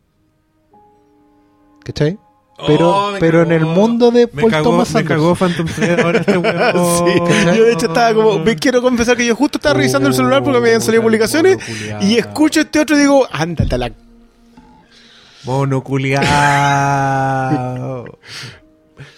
¿Cachai? 1.83 2.19
Pero, 2.67 2.89
Oh, 3.07 3.11
me 3.11 3.19
pero 3.19 3.41
en 3.41 3.51
el 3.51 3.65
mundo 3.65 4.11
de 4.11 4.29
Me 4.31 4.41
Paul 4.41 4.49
cagó, 4.51 4.63
Thomas 4.63 4.93
me 4.93 4.99
Anderson. 5.01 5.17
cagó 5.17 5.35
Phantom 5.35 5.65
Thread 5.67 5.99
ahora 5.99 6.19
este 6.19 6.37
weón. 6.37 6.55
Sí, 7.05 7.11
yo 7.57 7.65
de 7.65 7.73
hecho 7.73 7.87
estaba 7.87 8.13
como, 8.13 8.39
me 8.39 8.55
quiero 8.55 8.81
confesar 8.81 9.17
que 9.17 9.25
yo 9.25 9.35
justo 9.35 9.57
estaba 9.57 9.73
revisando 9.75 10.07
el 10.07 10.13
celular 10.15 10.41
porque 10.41 10.61
me 10.61 10.67
habían 10.67 10.79
salido 10.81 11.03
publicaciones 11.03 11.57
y 12.01 12.17
escucho 12.17 12.61
este 12.61 12.79
otro 12.79 12.95
y 12.95 12.99
digo, 13.01 13.27
ándate 13.31 13.75
a 13.75 13.77
la... 13.77 13.91
Monoculeado. 15.43 18.05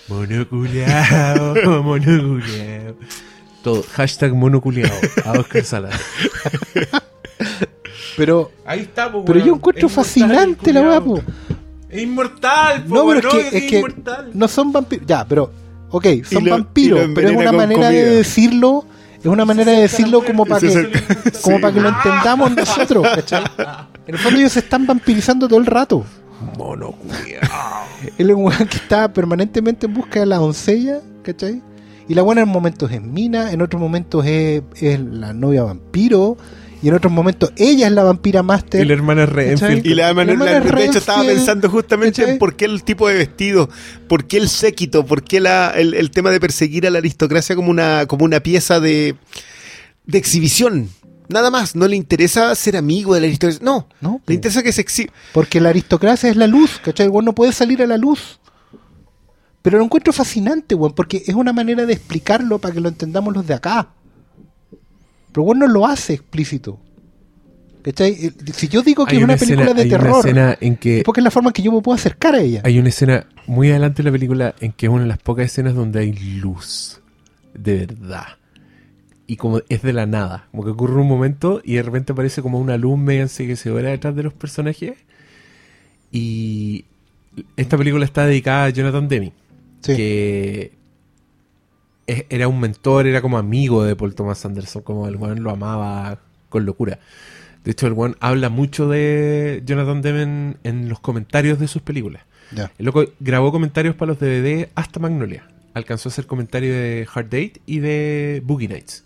Monoculeado. 0.07 1.83
Monoculeado. 1.83 2.95
Todo. 3.67 3.83
Hashtag 3.91 4.33
monoculeado. 4.33 4.95
A 5.25 5.33
Oscar 5.33 5.63
Sala. 5.65 5.89
Pero, 8.15 8.49
Ahí 8.65 8.79
está, 8.79 9.11
po, 9.11 9.25
pero 9.25 9.43
yo 9.45 9.53
encuentro 9.55 9.89
fascinante 9.89 10.71
la 10.71 10.81
weá. 10.81 11.01
Es 11.89 12.01
inmortal, 12.01 12.83
po, 12.85 12.95
No, 12.95 13.07
pero 13.07 13.19
es 13.19 13.25
que, 13.25 13.37
obvio 13.37 13.47
es 13.59 13.63
que 13.69 13.77
inmortal. 13.77 14.31
no 14.33 14.47
son 14.47 14.71
vampiros. 14.71 15.05
Ya, 15.05 15.25
pero, 15.27 15.51
ok, 15.89 16.05
son 16.23 16.45
lo- 16.45 16.51
vampiros, 16.51 17.09
pero 17.13 17.29
es 17.29 17.35
una 17.35 17.51
manera 17.51 17.89
de 17.89 18.05
decirlo, 18.05 18.85
es 19.19 19.25
una 19.25 19.43
manera 19.45 19.73
de 19.73 19.81
decirlo 19.81 20.23
como 20.23 20.45
para 20.45 20.61
que, 20.61 20.89
como 21.41 21.57
sí. 21.57 21.61
para 21.61 21.73
que 21.73 21.81
lo 21.81 21.89
entendamos 21.89 22.55
nosotros, 22.55 23.05
¿cachai? 23.15 23.43
En 24.07 24.15
el 24.15 24.17
fondo 24.17 24.39
ellos 24.39 24.53
se 24.53 24.59
están 24.59 24.87
vampirizando 24.87 25.47
todo 25.47 25.59
el 25.59 25.65
rato. 25.65 26.05
Monoculeado. 26.57 27.47
Él 28.17 28.29
es 28.29 28.35
un 28.35 28.45
weón 28.45 28.67
que 28.67 28.77
está 28.77 29.11
permanentemente 29.13 29.85
en 29.87 29.93
busca 29.93 30.21
de 30.21 30.25
la 30.25 30.37
doncella, 30.37 31.01
¿cachai? 31.23 31.61
Y 32.09 32.13
la 32.13 32.21
buena 32.21 32.41
en 32.41 32.49
momentos 32.49 32.91
es 32.91 33.01
Mina, 33.01 33.51
en 33.51 33.61
otros 33.61 33.81
momentos 33.81 34.25
es, 34.25 34.61
es 34.79 34.99
la 34.99 35.33
novia 35.33 35.63
vampiro, 35.63 36.37
y 36.81 36.87
en 36.87 36.93
otros 36.93 37.11
momentos 37.11 37.51
ella 37.57 37.87
es 37.87 37.91
la 37.93 38.03
vampira 38.03 38.43
master. 38.43 38.81
Y 38.81 38.87
la 38.87 38.93
hermana 38.93 39.25
Renfield. 39.25 39.85
Y 39.85 39.93
la 39.95 40.09
hermana, 40.09 40.31
hermana 40.31 40.59
la- 40.59 40.59
de 40.59 40.85
hecho 40.85 40.99
estaba 40.99 41.23
pensando 41.23 41.69
justamente 41.69 42.21
¿cachai? 42.21 42.33
en 42.33 42.39
por 42.39 42.55
qué 42.55 42.65
el 42.65 42.83
tipo 42.83 43.07
de 43.09 43.15
vestido, 43.15 43.69
por 44.07 44.25
qué 44.27 44.37
el 44.37 44.47
séquito, 44.47 45.05
por 45.05 45.23
qué 45.23 45.39
la, 45.41 45.71
el, 45.71 45.93
el 45.95 46.11
tema 46.11 46.29
de 46.31 46.39
perseguir 46.39 46.87
a 46.87 46.91
la 46.91 46.99
aristocracia 46.99 47.55
como 47.55 47.69
una, 47.71 48.05
como 48.05 48.23
una 48.25 48.39
pieza 48.41 48.79
de, 48.79 49.15
de 50.05 50.17
exhibición. 50.17 50.89
Nada 51.29 51.51
más, 51.51 51.75
no 51.75 51.89
le 51.89 51.97
interesa 51.97 52.55
ser 52.55 52.77
amigo 52.77 53.13
de 53.15 53.19
la 53.19 53.27
aristocracia. 53.27 53.65
No, 53.65 53.89
No, 53.99 54.21
le 54.27 54.35
interesa 54.35 54.63
que 54.63 54.71
se 54.71 54.79
exhiba. 54.79 55.11
Porque 55.33 55.59
la 55.59 55.69
aristocracia 55.69 56.29
es 56.29 56.37
la 56.37 56.47
luz, 56.47 56.79
¿cachai? 56.81 57.09
Weón 57.09 57.25
no 57.25 57.33
puede 57.35 57.51
salir 57.51 57.81
a 57.81 57.85
la 57.87 57.97
luz. 57.97 58.39
Pero 59.67 59.79
lo 59.79 59.83
encuentro 59.83 60.13
fascinante, 60.13 60.75
weón, 60.75 60.93
porque 60.93 61.23
es 61.27 61.35
una 61.35 61.51
manera 61.51 61.85
de 61.85 61.91
explicarlo 61.91 62.57
para 62.57 62.73
que 62.73 62.79
lo 62.79 62.87
entendamos 62.87 63.33
los 63.33 63.45
de 63.45 63.53
acá. 63.53 63.89
Pero 65.33 65.43
weón 65.43 65.59
no 65.59 65.67
lo 65.67 65.85
hace 65.85 66.13
explícito. 66.13 66.79
¿Cachai? 67.81 68.11
Eh, 68.13 68.31
Si 68.53 68.69
yo 68.69 68.81
digo 68.81 69.05
que 69.05 69.11
Hay 69.11 69.17
es 69.17 69.23
una, 69.25 69.33
una 69.33 69.39
película 69.39 69.65
escena- 69.65 69.83
de 69.83 69.89
terror, 69.89 70.19
escena 70.25 70.57
en 70.61 70.77
que 70.77 70.97
es 70.99 71.03
porque 71.03 71.19
es 71.19 71.23
la 71.25 71.31
forma 71.31 71.49
en 71.49 71.53
que 71.53 71.61
yo 71.63 71.73
me 71.73 71.81
puedo 71.81 71.95
acercar 71.97 72.35
a 72.35 72.39
ella. 72.39 72.61
Hay 72.63 72.79
una 72.79 72.87
escena 72.87 73.27
muy 73.45 73.69
adelante 73.69 74.01
en 74.03 74.05
la 74.05 74.11
película 74.13 74.55
en 74.61 74.71
que 74.71 74.85
es 74.85 74.89
una 74.89 75.01
de 75.01 75.09
las 75.09 75.17
pocas 75.17 75.45
escenas 75.47 75.75
donde 75.75 75.99
hay 75.99 76.13
luz. 76.13 77.01
De 77.53 77.75
verdad. 77.85 78.25
Y 79.25 79.35
como 79.35 79.59
es 79.67 79.81
de 79.81 79.91
la 79.91 80.05
nada. 80.05 80.47
Como 80.51 80.63
que 80.63 80.69
ocurre 80.69 80.95
un 81.01 81.09
momento 81.09 81.59
y 81.61 81.73
de 81.73 81.83
repente 81.83 82.13
aparece 82.13 82.41
como 82.41 82.57
una 82.57 82.77
luz 82.77 82.97
media 82.97 83.23
enseguecedora 83.23 83.89
detrás 83.89 84.15
de 84.15 84.23
los 84.23 84.31
personajes. 84.33 84.93
Y 86.09 86.85
esta 87.57 87.77
película 87.77 88.05
está 88.05 88.25
dedicada 88.25 88.63
a 88.63 88.69
Jonathan 88.69 89.09
Demme. 89.09 89.33
Sí. 89.81 89.95
Que 89.95 90.71
es- 92.07 92.25
era 92.29 92.47
un 92.47 92.59
mentor, 92.59 93.07
era 93.07 93.21
como 93.21 93.37
amigo 93.37 93.83
de 93.83 93.95
Paul 93.95 94.15
Thomas 94.15 94.45
Anderson. 94.45 94.81
Como 94.81 95.07
el 95.07 95.15
weón 95.15 95.43
lo 95.43 95.51
amaba 95.51 96.19
con 96.49 96.65
locura. 96.65 96.99
De 97.63 97.71
hecho, 97.71 97.87
el 97.87 97.93
weón 97.93 98.15
habla 98.21 98.49
mucho 98.49 98.87
de 98.87 99.61
Jonathan 99.65 100.01
Demme 100.01 100.55
en, 100.63 100.89
los 100.89 100.99
comentarios 101.01 101.59
de 101.59 101.67
sus 101.67 101.81
películas. 101.81 102.23
El 102.77 102.85
loco 102.85 103.03
grabó 103.19 103.51
comentarios 103.51 103.93
para 103.95 104.13
los 104.13 104.19
DVD 104.19 104.69
hasta 104.73 105.01
Magnolia. 105.01 105.49
Alcanzó 105.73 106.07
a 106.07 106.11
hacer 106.11 106.27
comentarios 106.27 106.73
de 106.73 107.05
Hard 107.13 107.25
Date 107.25 107.61
y 107.65 107.79
de 107.79 108.41
Boogie 108.45 108.69
Nights. 108.69 109.03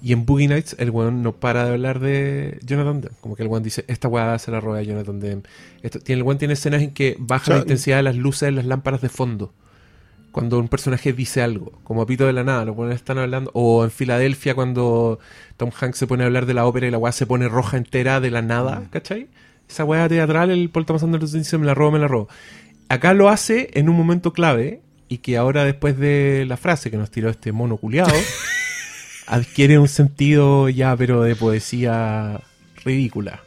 Y 0.00 0.12
en 0.12 0.24
Boogie 0.24 0.46
Nights 0.46 0.76
el 0.78 0.90
weón 0.90 1.24
no 1.24 1.32
para 1.32 1.64
de 1.64 1.72
hablar 1.72 1.98
de 1.98 2.60
Jonathan 2.64 3.00
Demme. 3.00 3.16
Como 3.20 3.34
que 3.34 3.42
el 3.42 3.48
weón 3.48 3.64
dice, 3.64 3.84
esta 3.88 4.06
weá 4.06 4.38
se 4.38 4.52
la 4.52 4.60
roba 4.60 4.78
a 4.78 4.82
Jonathan 4.82 5.18
Demme. 5.18 5.42
Esto, 5.82 5.98
tiene, 5.98 6.20
el 6.20 6.22
weón 6.24 6.38
tiene 6.38 6.54
escenas 6.54 6.82
en 6.82 6.92
que 6.92 7.16
baja 7.18 7.42
O 7.42 7.46
sea, 7.46 7.54
la 7.56 7.62
intensidad 7.62 7.96
de 7.96 8.02
las 8.04 8.14
luces 8.16 8.42
de 8.42 8.52
las 8.52 8.64
lámparas 8.64 9.00
de 9.00 9.08
fondo. 9.08 9.52
Cuando 10.34 10.58
un 10.58 10.66
personaje 10.66 11.12
dice 11.12 11.42
algo, 11.42 11.78
como 11.84 12.02
a 12.02 12.06
pito 12.06 12.26
de 12.26 12.32
la 12.32 12.42
nada, 12.42 12.64
los 12.64 12.76
weones 12.76 12.96
están 12.96 13.18
hablando. 13.18 13.52
O 13.54 13.84
en 13.84 13.92
Filadelfia 13.92 14.56
cuando 14.56 15.20
Tom 15.56 15.70
Hanks 15.80 15.96
se 15.96 16.08
pone 16.08 16.24
a 16.24 16.26
hablar 16.26 16.44
de 16.46 16.54
la 16.54 16.66
ópera 16.66 16.88
y 16.88 16.90
la 16.90 16.98
weá 16.98 17.12
se 17.12 17.24
pone 17.24 17.46
roja 17.46 17.76
entera 17.76 18.18
de 18.18 18.32
la 18.32 18.42
nada, 18.42 18.82
¿cachai? 18.90 19.28
Esa 19.68 19.84
weá 19.84 20.08
teatral, 20.08 20.50
el 20.50 20.70
Paul 20.70 20.86
Thomas 20.86 21.04
Anderson 21.04 21.38
dice, 21.38 21.56
me 21.56 21.66
la 21.66 21.74
robo, 21.74 21.92
me 21.92 22.00
la 22.00 22.08
robo. 22.08 22.28
Acá 22.88 23.14
lo 23.14 23.28
hace 23.28 23.70
en 23.74 23.88
un 23.88 23.96
momento 23.96 24.32
clave 24.32 24.80
y 25.08 25.18
que 25.18 25.36
ahora 25.36 25.64
después 25.64 25.96
de 25.98 26.44
la 26.48 26.56
frase 26.56 26.90
que 26.90 26.96
nos 26.96 27.12
tiró 27.12 27.30
este 27.30 27.52
mono 27.52 27.76
culiado, 27.76 28.12
adquiere 29.28 29.78
un 29.78 29.86
sentido 29.86 30.68
ya 30.68 30.96
pero 30.96 31.22
de 31.22 31.36
poesía 31.36 32.40
ridícula. 32.84 33.40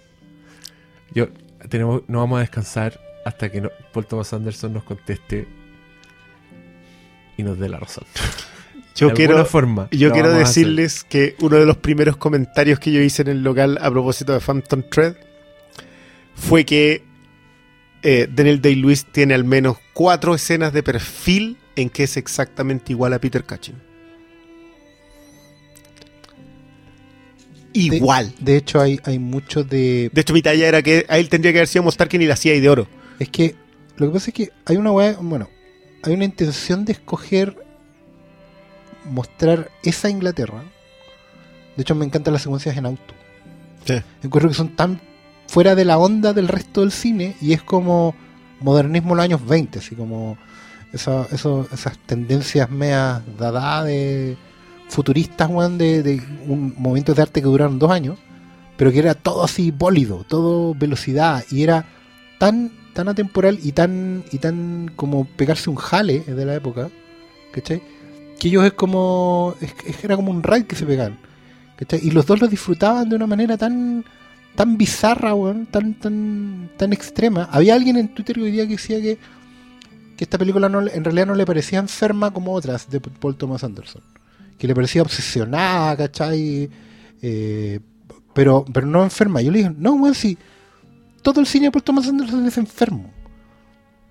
Yo 1.13 1.27
tenemos, 1.67 2.03
no 2.07 2.19
vamos 2.19 2.37
a 2.37 2.41
descansar 2.41 2.97
hasta 3.25 3.51
que 3.51 3.59
no- 3.59 3.71
Paul 3.91 4.05
Thomas 4.05 4.31
Anderson 4.31 4.71
nos 4.73 4.83
conteste 4.83 5.47
y 7.37 7.43
nos 7.43 7.57
dé 7.59 7.69
la 7.69 7.79
razón. 7.79 8.03
Yo 8.95 9.09
De 9.09 9.13
quiero, 9.13 9.33
alguna 9.33 9.45
forma, 9.49 9.87
yo 9.91 10.11
quiero 10.11 10.31
decirles 10.31 11.03
que 11.03 11.35
uno 11.39 11.57
de 11.57 11.67
los 11.67 11.77
primeros 11.77 12.17
comentarios 12.17 12.79
que 12.79 12.91
yo 12.91 12.99
hice 12.99 13.21
en 13.21 13.27
el 13.27 13.43
local 13.43 13.77
a 13.79 13.91
propósito 13.91 14.33
de 14.33 14.39
Phantom 14.39 14.81
Thread 14.89 15.15
fue 16.35 16.65
que 16.65 17.03
eh, 18.01 18.27
Daniel 18.31 18.59
Day-Lewis 18.61 19.05
tiene 19.11 19.35
al 19.35 19.43
menos 19.43 19.77
cuatro 19.93 20.33
escenas 20.33 20.73
de 20.73 20.81
perfil 20.81 21.57
en 21.75 21.89
que 21.91 22.03
es 22.03 22.17
exactamente 22.17 22.91
igual 22.93 23.13
a 23.13 23.19
Peter 23.19 23.43
Cushing. 23.43 23.75
De- 27.73 27.79
Igual. 27.97 28.33
De, 28.39 28.57
hecho, 28.57 28.79
hay, 28.81 28.99
hay 29.03 29.19
mucho 29.19 29.63
de. 29.63 30.09
De 30.11 30.21
hecho, 30.21 30.33
mi 30.33 30.41
talla 30.41 30.67
era 30.67 30.81
que 30.81 31.05
a 31.09 31.19
él 31.19 31.29
tendría 31.29 31.51
que 31.51 31.59
haber 31.59 31.67
sido 31.67 31.83
Mostarkin 31.83 32.21
y 32.21 32.25
la 32.25 32.33
hacía 32.33 32.55
y 32.55 32.59
de 32.59 32.69
oro. 32.69 32.87
Es 33.19 33.29
que 33.29 33.53
lo 33.97 34.07
que 34.07 34.13
pasa 34.13 34.29
es 34.31 34.33
que 34.33 34.49
hay 34.65 34.77
una 34.77 34.91
weá, 34.91 35.15
bueno, 35.21 35.47
hay 36.03 36.13
una 36.13 36.25
intención 36.25 36.85
de 36.85 36.93
escoger 36.93 37.55
mostrar 39.09 39.69
esa 39.83 40.09
Inglaterra. 40.09 40.63
De 41.75 41.81
hecho, 41.81 41.95
me 41.95 42.05
encantan 42.05 42.33
las 42.33 42.41
secuencias 42.43 42.75
en 42.77 42.85
auto. 42.85 43.13
Sí. 43.85 43.95
Encuentro 44.23 44.49
que 44.49 44.55
son 44.55 44.75
tan 44.75 44.99
fuera 45.47 45.75
de 45.75 45.85
la 45.85 45.97
onda 45.97 46.33
del 46.33 46.47
resto 46.47 46.81
del 46.81 46.91
cine 46.91 47.35
y 47.41 47.53
es 47.53 47.61
como 47.63 48.15
modernismo 48.59 49.11
en 49.13 49.17
los 49.17 49.23
años 49.23 49.45
20, 49.47 49.79
así 49.79 49.95
como 49.95 50.37
esa- 50.91 51.25
eso- 51.31 51.67
esas 51.71 51.97
tendencias 51.99 52.69
meas 52.69 53.21
dada 53.37 53.83
de 53.83 54.35
futuristas, 54.89 55.49
weón, 55.49 55.77
de, 55.77 56.01
de 56.03 56.21
un 56.47 56.73
momentos 56.77 57.15
de 57.15 57.21
arte 57.21 57.41
que 57.41 57.47
duraron 57.47 57.77
dos 57.79 57.91
años, 57.91 58.17
pero 58.77 58.91
que 58.91 58.99
era 58.99 59.13
todo 59.13 59.43
así 59.43 59.71
bólido, 59.71 60.25
todo 60.27 60.73
velocidad 60.73 61.43
y 61.51 61.63
era 61.63 61.85
tan 62.39 62.71
tan 62.97 63.09
atemporal 63.09 63.59
y 63.61 63.73
tan 63.73 64.23
y 64.31 64.39
tan 64.39 64.91
como 64.95 65.25
pegarse 65.25 65.69
un 65.69 65.75
jale 65.75 66.21
de 66.21 66.45
la 66.45 66.55
época, 66.55 66.89
¿cachai? 67.51 67.79
Que 68.39 68.47
ellos 68.47 68.65
es 68.65 68.73
como 68.73 69.53
es, 69.61 70.03
era 70.03 70.15
como 70.15 70.31
un 70.31 70.41
ride 70.41 70.65
que 70.65 70.75
se 70.75 70.83
pegaban, 70.83 71.19
¿cachai? 71.75 71.99
Y 72.01 72.09
los 72.09 72.25
dos 72.25 72.41
lo 72.41 72.47
disfrutaban 72.47 73.07
de 73.07 73.15
una 73.15 73.27
manera 73.27 73.55
tan 73.55 74.03
tan 74.55 74.79
bizarra, 74.79 75.35
weón, 75.35 75.67
tan 75.67 75.93
tan 75.93 76.71
tan 76.75 76.91
extrema. 76.91 77.47
Había 77.51 77.75
alguien 77.75 77.97
en 77.97 78.07
Twitter 78.15 78.39
hoy 78.39 78.49
día 78.49 78.65
que 78.65 78.77
decía 78.77 78.99
que 78.99 79.19
que 80.17 80.23
esta 80.23 80.39
película 80.39 80.65
en 80.65 81.03
realidad 81.03 81.27
no 81.27 81.35
le 81.35 81.45
parecía 81.45 81.77
enferma 81.77 82.31
como 82.31 82.51
otras 82.53 82.89
de 82.89 82.99
Paul 82.99 83.37
Thomas 83.37 83.63
Anderson. 83.63 84.01
Que 84.57 84.65
le 84.65 84.73
parecía 84.73 85.03
obsesionada, 85.03 85.95
¿cachai? 85.95 86.67
Eh, 87.21 87.79
pero, 88.33 88.65
pero 88.73 88.87
no 88.87 89.03
enferma. 89.03 89.43
Yo 89.43 89.51
le 89.51 89.59
dije, 89.59 89.73
no, 89.77 89.93
weón, 89.93 90.15
si 90.15 90.35
todo 91.33 91.41
el 91.41 91.45
cine 91.47 91.65
de 91.65 91.71
Paul 91.71 91.83
Thomas 91.83 92.07
Anderson 92.07 92.45
es 92.45 92.57
enfermo. 92.57 93.11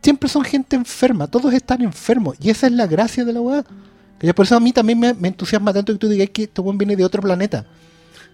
Siempre 0.02 0.28
son 0.28 0.44
gente 0.44 0.76
enferma, 0.76 1.26
todos 1.26 1.54
están 1.54 1.80
enfermos. 1.80 2.36
Y 2.40 2.50
esa 2.50 2.66
es 2.66 2.74
la 2.74 2.86
gracia 2.86 3.24
de 3.24 3.32
la 3.32 3.40
weá. 3.40 3.64
Por 4.34 4.44
eso 4.44 4.54
a 4.54 4.60
mí 4.60 4.70
también 4.70 4.98
me, 4.98 5.14
me 5.14 5.28
entusiasma 5.28 5.72
tanto 5.72 5.94
que 5.94 5.98
tú 5.98 6.08
digas 6.10 6.28
que 6.30 6.42
este 6.42 6.60
weón 6.60 6.76
viene 6.76 6.94
de 6.94 7.04
otro 7.06 7.22
planeta. 7.22 7.64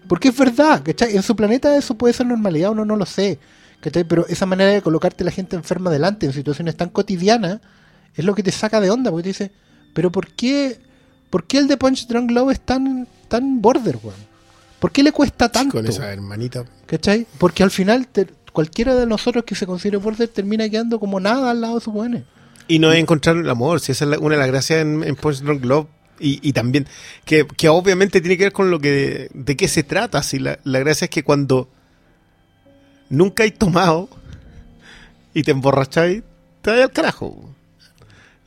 Porque 0.08 0.28
es 0.30 0.36
verdad, 0.36 0.82
¿cachai? 0.82 1.16
En 1.16 1.22
su 1.22 1.36
planeta 1.36 1.76
eso 1.76 1.94
puede 1.94 2.12
ser 2.12 2.26
normalidad, 2.26 2.72
uno 2.72 2.84
no 2.84 2.96
lo 2.96 3.06
sé. 3.06 3.38
¿cachai? 3.80 4.02
Pero 4.02 4.26
esa 4.26 4.46
manera 4.46 4.72
de 4.72 4.82
colocarte 4.82 5.22
la 5.22 5.30
gente 5.30 5.54
enferma 5.54 5.88
delante 5.88 6.26
en 6.26 6.32
situaciones 6.32 6.76
tan 6.76 6.88
cotidianas 6.88 7.60
es 8.16 8.24
lo 8.24 8.34
que 8.34 8.42
te 8.42 8.50
saca 8.50 8.80
de 8.80 8.90
onda, 8.90 9.12
porque 9.12 9.22
te 9.22 9.28
dice, 9.28 9.52
pero 9.94 10.10
¿por 10.10 10.26
qué, 10.26 10.80
¿por 11.30 11.44
qué 11.46 11.58
el 11.58 11.68
de 11.68 11.76
Punch 11.76 12.08
Drunk 12.08 12.32
Love 12.32 12.50
es 12.50 12.60
tan, 12.60 13.06
tan 13.28 13.62
border, 13.62 13.98
weón? 14.02 14.16
¿Por 14.80 14.90
qué 14.90 15.04
le 15.04 15.12
cuesta 15.12 15.50
tanto? 15.50 15.76
Con 15.76 15.86
esa 15.86 16.12
hermanita. 16.12 16.64
¿Cachai? 16.86 17.28
Porque 17.38 17.62
al 17.62 17.70
final 17.70 18.08
te- 18.08 18.26
cualquiera 18.52 18.94
de 18.94 19.06
nosotros 19.06 19.44
que 19.44 19.54
se 19.54 19.66
considere 19.66 19.96
border 19.96 20.28
termina 20.28 20.68
quedando 20.68 20.98
como 21.00 21.20
nada 21.20 21.50
al 21.50 21.60
lado 21.60 21.76
de 21.76 21.80
sus 21.84 21.92
buenos. 21.92 22.22
Y 22.68 22.78
no 22.78 22.92
es 22.92 22.98
encontrar 22.98 23.36
el 23.36 23.48
amor, 23.50 23.80
si 23.80 23.92
esa 23.92 24.04
es 24.04 24.10
la- 24.12 24.18
una 24.18 24.34
de 24.36 24.40
las 24.40 24.48
gracias 24.48 24.80
en, 24.82 25.02
en 25.04 25.16
Punch 25.16 25.40
Drunk 25.40 25.64
Love. 25.64 25.86
Y, 26.20 26.38
y 26.48 26.52
también, 26.52 26.86
que, 27.24 27.46
que 27.56 27.68
obviamente 27.68 28.20
tiene 28.20 28.36
que 28.36 28.44
ver 28.44 28.52
con 28.52 28.70
lo 28.70 28.78
que 28.78 29.28
de 29.34 29.56
qué 29.56 29.66
se 29.66 29.82
trata. 29.82 30.22
Si 30.22 30.38
la, 30.38 30.58
la 30.62 30.78
gracia 30.78 31.06
es 31.06 31.10
que 31.10 31.24
cuando 31.24 31.68
nunca 33.08 33.42
hay 33.42 33.50
tomado 33.50 34.08
y 35.34 35.42
te 35.42 35.50
emborracháis, 35.50 36.22
te 36.60 36.70
vas 36.70 36.80
al 36.80 36.92
carajo. 36.92 37.42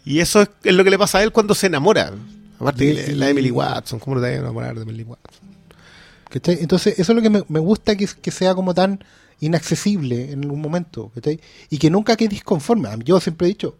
Y 0.05 0.19
eso 0.19 0.41
es, 0.43 0.49
es 0.63 0.73
lo 0.73 0.83
que 0.83 0.89
le 0.91 0.97
pasa 0.97 1.17
a 1.17 1.23
él 1.23 1.31
cuando 1.31 1.53
se 1.55 1.67
enamora. 1.67 2.13
Aparte, 2.59 2.95
que 2.95 3.15
la 3.15 3.29
Emily 3.29 3.51
Watson, 3.51 3.99
¿cómo 3.99 4.15
te 4.17 4.21
vas 4.21 4.31
a 4.31 4.35
enamorar 4.35 4.75
de 4.75 4.83
Emily 4.83 5.03
Watson? 5.03 5.49
¿cachai? 6.29 6.57
Entonces, 6.61 6.97
eso 6.97 7.11
es 7.11 7.15
lo 7.15 7.21
que 7.21 7.29
me, 7.29 7.43
me 7.49 7.59
gusta 7.59 7.95
que, 7.97 8.07
que 8.21 8.31
sea 8.31 8.55
como 8.55 8.73
tan 8.73 9.03
inaccesible 9.39 10.31
en 10.31 10.43
algún 10.43 10.61
momento, 10.61 11.11
¿cachai? 11.13 11.39
Y 11.69 11.77
que 11.77 11.89
nunca 11.89 12.15
quedes 12.15 12.43
conforme. 12.43 12.89
Yo 13.03 13.19
siempre 13.19 13.47
he 13.47 13.49
dicho, 13.49 13.77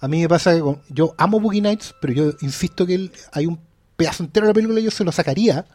a 0.00 0.08
mí 0.08 0.20
me 0.20 0.28
pasa 0.28 0.54
que 0.54 0.62
yo 0.88 1.14
amo 1.18 1.40
Boogie 1.40 1.60
Nights, 1.60 1.94
pero 2.00 2.12
yo 2.12 2.32
insisto 2.40 2.86
que 2.86 3.10
hay 3.32 3.46
un 3.46 3.58
pedazo 3.96 4.24
entero 4.24 4.46
de 4.46 4.50
la 4.50 4.54
película 4.54 4.80
yo 4.80 4.90
se 4.90 5.04
lo 5.04 5.12
sacaría, 5.12 5.66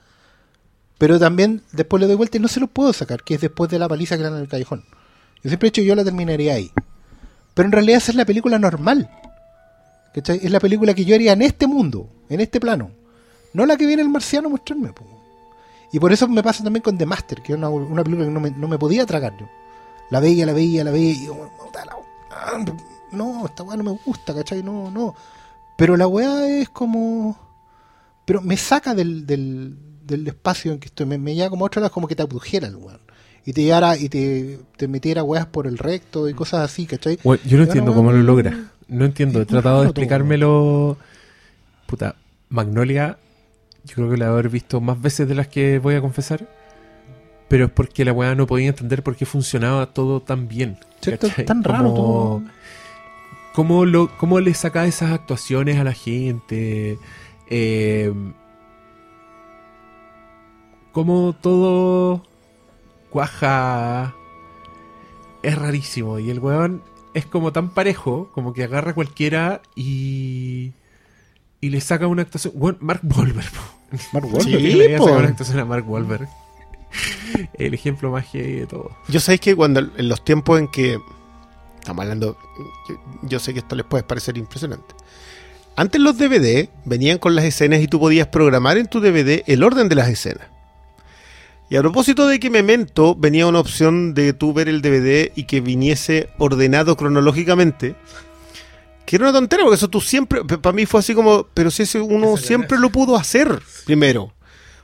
pero 0.98 1.18
también 1.20 1.64
después 1.72 2.00
le 2.00 2.08
doy 2.08 2.16
vuelta 2.16 2.38
y 2.38 2.40
no 2.40 2.48
se 2.48 2.60
lo 2.60 2.68
puedo 2.68 2.94
sacar, 2.94 3.24
que 3.24 3.36
es 3.36 3.42
después 3.42 3.70
de 3.72 3.80
la 3.80 3.90
paliza 3.90 4.16
que 4.16 4.24
le 4.24 4.30
dan 4.30 4.38
en 4.38 4.44
el 4.44 4.50
callejón. 4.50 4.86
Yo 5.44 5.50
siempre 5.50 5.68
he 5.68 5.72
dicho 5.72 5.82
yo 5.82 5.96
la 5.96 6.04
terminaría 6.04 6.54
ahí. 6.54 6.72
Pero 7.54 7.68
en 7.68 7.72
realidad 7.72 7.98
esa 7.98 8.12
es 8.12 8.16
la 8.16 8.26
película 8.26 8.60
normal. 8.60 9.10
¿cachai? 10.14 10.40
Es 10.44 10.52
la 10.52 10.60
película 10.60 10.94
que 10.94 11.06
yo 11.06 11.16
haría 11.16 11.34
en 11.34 11.42
este 11.42 11.68
mundo, 11.68 12.10
en 12.30 12.40
este 12.40 12.60
plano. 12.60 12.92
No 13.54 13.66
la 13.66 13.76
que 13.78 13.86
viene 13.86 14.02
el 14.02 14.10
marciano 14.10 14.48
a 14.48 14.52
mostrarme. 14.52 14.94
po. 14.94 15.06
Y 15.92 16.00
por 16.00 16.12
eso 16.14 16.28
me 16.28 16.42
pasa 16.42 16.64
también 16.64 16.84
con 16.84 16.98
The 16.98 17.06
Master, 17.06 17.42
que 17.42 17.54
es 17.54 17.58
una, 17.58 17.70
una 17.70 18.04
película 18.04 18.28
que 18.28 18.34
no 18.34 18.40
me, 18.40 18.52
no 18.52 18.68
me 18.68 18.78
podía 18.78 19.06
tragar 19.06 19.36
yo. 19.38 19.48
La 20.10 20.20
veía, 20.20 20.46
la 20.46 20.54
veía, 20.54 20.84
la 20.84 20.92
veía 20.92 21.12
y 21.12 21.26
yo, 21.26 21.50
no, 23.12 23.46
esta 23.46 23.64
weá 23.64 23.78
no 23.78 23.84
me 23.84 24.00
gusta, 24.06 24.34
¿cachai? 24.34 24.64
No, 24.64 24.90
no. 24.90 25.16
Pero 25.78 25.98
la 25.98 26.08
weá 26.08 26.48
es 26.48 26.70
como... 26.70 27.38
Pero 28.26 28.42
me 28.42 28.56
saca 28.56 28.94
del, 28.94 29.26
del, 29.26 29.76
del 30.06 30.28
espacio 30.28 30.72
en 30.72 30.80
que 30.80 30.88
estoy, 30.88 31.06
me, 31.06 31.18
me 31.18 31.36
lleva 31.36 31.50
como 31.50 31.66
a 31.66 31.68
otro 31.68 31.82
lado, 31.82 31.94
como 31.94 32.08
que 32.08 32.16
te 32.16 32.22
abdujera 32.22 32.68
el 32.68 32.76
weón. 32.76 33.02
Y 33.46 33.54
te 33.54 33.64
llevara 33.64 33.98
y 33.98 34.08
te, 34.08 34.60
te 34.78 34.88
metiera 34.88 35.24
weas 35.24 35.48
por 35.48 35.66
el 35.66 35.78
recto 35.78 36.30
y 36.30 36.34
cosas 36.34 36.62
así, 36.62 36.86
¿cachai? 36.86 37.18
Yo 37.24 37.58
no 37.58 37.64
entiendo 37.64 37.94
cómo 37.94 38.12
lo 38.12 38.22
logra. 38.22 38.56
No 38.88 39.06
entiendo. 39.06 39.42
He 39.42 39.46
tratado 39.46 39.82
de 39.82 39.88
explicármelo. 39.88 40.98
Puta, 41.88 42.16
Magnolia, 42.50 43.18
yo 43.84 43.96
creo 43.96 44.10
que 44.10 44.18
la 44.18 44.26
he 44.26 44.30
haber 44.30 44.50
visto 44.50 44.80
más 44.82 45.02
veces 45.02 45.28
de 45.28 45.36
las 45.36 45.48
que 45.48 45.80
voy 45.80 45.96
a 45.96 46.02
confesar. 46.02 46.48
Pero 47.48 47.66
es 47.66 47.72
porque 47.72 48.06
la 48.06 48.14
weá 48.14 48.34
no 48.36 48.48
podía 48.48 48.70
entender 48.70 49.04
por 49.04 49.16
qué 49.16 49.26
funcionaba 49.26 49.88
todo 49.88 50.22
tan 50.22 50.48
bien. 50.48 50.78
¿Cierto? 51.02 51.28
¿cachai? 51.28 51.46
Tan 51.46 51.64
raro 51.64 51.86
Como- 51.94 51.96
todo. 51.96 52.42
¿Cómo, 53.54 53.86
lo, 53.86 54.16
¿Cómo 54.18 54.40
le 54.40 54.54
saca 54.54 54.86
esas 54.86 55.12
actuaciones 55.12 55.78
a 55.78 55.84
la 55.84 55.92
gente? 55.92 56.98
Eh, 57.50 58.14
cómo 60.94 61.36
todo 61.42 62.24
cuaja. 63.10 64.16
Es 65.44 65.58
rarísimo. 65.58 66.20
Y 66.20 66.30
el 66.30 66.40
weón 66.40 66.82
es 67.14 67.26
como 67.26 67.52
tan 67.52 67.70
parejo, 67.72 68.30
como 68.34 68.54
que 68.54 68.64
agarra 68.64 68.94
cualquiera 68.94 69.62
y. 69.76 70.72
Y 71.62 71.70
le 71.70 71.80
saca 71.80 72.08
una 72.08 72.24
actuación. 72.24 72.54
Bueno, 72.56 72.78
Mark 72.82 73.02
Wahlberg. 73.04 73.52
Mark 74.14 74.26
Sí, 74.42 74.54
Wahlberg. 74.54 74.62
Le 74.62 74.84
había 74.86 74.98
po. 74.98 75.04
sacado 75.06 75.20
una 75.20 75.30
actuación 75.30 75.60
a 75.60 75.66
Mark 75.66 75.90
Wahlberg. 75.90 76.28
El 77.54 77.74
ejemplo 77.74 78.12
más 78.12 78.26
heavy 78.26 78.54
de 78.62 78.68
todo. 78.68 78.92
Yo 79.08 79.20
sabéis 79.20 79.42
que 79.42 79.56
cuando 79.56 79.80
en 79.80 80.10
los 80.10 80.24
tiempos 80.26 80.60
en 80.60 80.68
que 80.68 81.00
estamos 81.80 82.02
hablando, 82.04 82.38
yo, 82.90 82.96
yo 83.24 83.40
sé 83.40 83.54
que 83.54 83.60
esto 83.60 83.76
les 83.76 83.86
puede 83.86 84.04
parecer 84.04 84.38
impresionante. 84.38 84.96
Antes 85.76 86.02
los 86.02 86.18
DVD 86.18 86.70
venían 86.84 87.18
con 87.18 87.34
las 87.36 87.46
escenas 87.46 87.80
y 87.82 87.88
tú 87.88 88.00
podías 88.00 88.28
programar 88.28 88.78
en 88.78 88.88
tu 88.88 89.00
DVD 89.00 89.44
el 89.48 89.64
orden 89.64 89.88
de 89.88 89.96
las 89.96 90.10
escenas. 90.10 90.48
Y 91.70 91.78
a 91.78 91.80
propósito 91.82 92.28
de 92.28 92.40
que 92.42 92.50
Memento 92.50 93.16
venía 93.16 93.48
una 93.48 93.60
opción 93.62 94.14
de 94.14 94.34
tú 94.34 94.52
ver 94.52 94.68
el 94.68 94.82
DVD 94.82 95.32
y 95.36 95.46
que 95.46 95.62
viniese 95.62 96.28
ordenado 96.38 96.98
cronológicamente, 96.98 97.96
que 99.06 99.16
era 99.16 99.26
una 99.26 99.34
tontera, 99.34 99.64
porque 99.64 99.76
eso 99.76 99.90
tú 99.90 100.02
siempre, 100.02 100.44
para 100.44 100.74
mí 100.74 100.86
fue 100.86 101.00
así 101.00 101.14
como, 101.14 101.46
pero 101.54 101.72
si 101.72 101.84
ese 101.84 102.00
uno 102.00 102.36
Esa 102.36 102.48
siempre 102.48 102.78
lo 102.78 102.90
pudo 102.90 103.16
hacer 103.16 103.62
primero. 103.86 104.34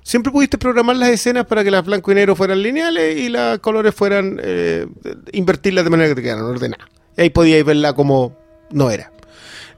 Siempre 0.04 0.32
pudiste 0.32 0.58
programar 0.58 0.96
las 0.96 1.10
escenas 1.10 1.46
para 1.46 1.66
que 1.66 1.72
las 1.72 1.86
blanco 1.86 2.12
y 2.14 2.16
negro 2.16 2.34
fueran 2.36 2.62
lineales 2.62 3.18
y 3.18 3.28
las 3.28 3.60
colores 3.60 3.94
fueran 3.94 4.40
eh, 4.42 4.88
invertirlas 5.34 5.84
de 5.84 5.90
manera 5.90 6.10
que 6.10 6.16
te 6.16 6.22
quedaran 6.22 6.46
ordenadas. 6.46 6.88
Y 7.18 7.22
ahí 7.22 7.30
podíais 7.30 7.66
verla 7.66 7.92
como 7.92 8.34
no 8.72 8.90
era. 8.90 9.12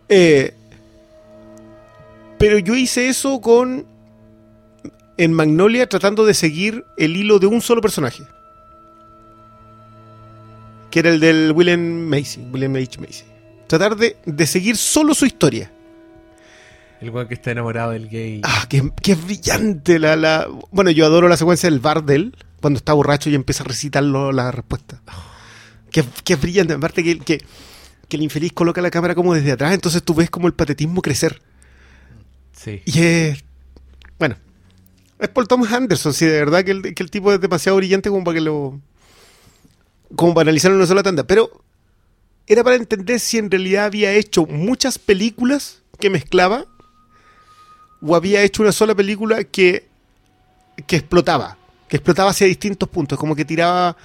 Eh, 0.07 0.53
pero 2.37 2.59
yo 2.59 2.75
hice 2.75 3.09
eso 3.09 3.41
con 3.41 3.87
en 5.17 5.33
Magnolia 5.33 5.89
tratando 5.89 6.25
de 6.25 6.33
seguir 6.33 6.85
el 6.97 7.17
hilo 7.17 7.39
de 7.39 7.47
un 7.47 7.61
solo 7.61 7.81
personaje. 7.81 8.23
Que 10.91 10.99
era 10.99 11.09
el 11.09 11.19
del 11.19 11.51
William 11.51 11.81
Macy, 11.81 12.39
William 12.51 12.75
H. 12.75 12.99
Macy. 12.99 13.28
Tratar 13.69 13.95
de, 13.95 14.17
de 14.25 14.47
seguir 14.47 14.75
solo 14.77 15.13
su 15.13 15.27
historia. 15.27 15.71
El 16.99 17.11
weón 17.11 17.27
que 17.27 17.35
está 17.35 17.51
enamorado 17.51 17.91
del 17.91 18.09
gay. 18.09 18.41
Ah, 18.43 18.65
qué, 18.67 18.91
qué 19.03 19.13
brillante 19.13 19.99
la, 19.99 20.15
la... 20.15 20.47
Bueno, 20.71 20.89
yo 20.89 21.05
adoro 21.05 21.27
la 21.27 21.37
secuencia 21.37 21.69
del 21.69 21.79
bar 21.79 22.03
de 22.03 22.15
él, 22.15 22.35
cuando 22.61 22.79
está 22.79 22.93
borracho 22.93 23.29
y 23.29 23.35
empieza 23.35 23.63
a 23.63 23.67
recitar 23.67 24.03
la 24.03 24.51
respuesta. 24.51 25.01
Qué, 25.91 26.03
qué 26.23 26.35
brillante. 26.35 26.73
Aparte 26.73 27.03
que, 27.03 27.19
que, 27.19 27.45
que 28.07 28.17
el 28.17 28.23
infeliz 28.23 28.53
coloca 28.53 28.81
la 28.81 28.89
cámara 28.89 29.13
como 29.13 29.35
desde 29.35 29.51
atrás, 29.51 29.71
entonces 29.75 30.01
tú 30.01 30.15
ves 30.15 30.31
como 30.31 30.47
el 30.47 30.53
patetismo 30.55 31.03
crecer. 31.03 31.39
Sí. 32.51 32.81
Y 32.85 32.99
es... 33.03 33.43
Bueno. 34.17 34.35
Es 35.19 35.29
por 35.29 35.45
Thomas 35.45 35.71
Anderson, 35.71 36.13
sí, 36.13 36.25
de 36.25 36.39
verdad 36.39 36.63
que 36.63 36.71
el, 36.71 36.95
que 36.95 37.03
el 37.03 37.11
tipo 37.11 37.31
es 37.31 37.39
demasiado 37.39 37.77
brillante 37.77 38.09
como 38.09 38.23
para 38.23 38.33
que 38.33 38.41
lo... 38.41 38.81
Como 40.15 40.33
para 40.33 40.45
analizarlo 40.45 40.75
en 40.75 40.79
una 40.79 40.87
sola 40.87 41.03
tanda. 41.03 41.23
Pero 41.23 41.61
era 42.49 42.63
para 42.63 42.75
entender 42.75 43.19
si 43.21 43.37
en 43.37 43.49
realidad 43.49 43.85
había 43.85 44.11
hecho 44.13 44.45
muchas 44.45 44.97
películas 44.99 45.81
que 45.99 46.09
mezclaba 46.09 46.65
o 48.01 48.15
había 48.15 48.41
hecho 48.43 48.63
una 48.63 48.71
sola 48.71 48.95
película 48.95 49.43
que, 49.43 49.87
que 50.87 50.95
explotaba, 50.97 51.57
que 51.87 51.97
explotaba 51.97 52.31
hacia 52.31 52.47
distintos 52.47 52.89
puntos, 52.89 53.19
como 53.19 53.35
que 53.35 53.45
tiraba, 53.45 53.95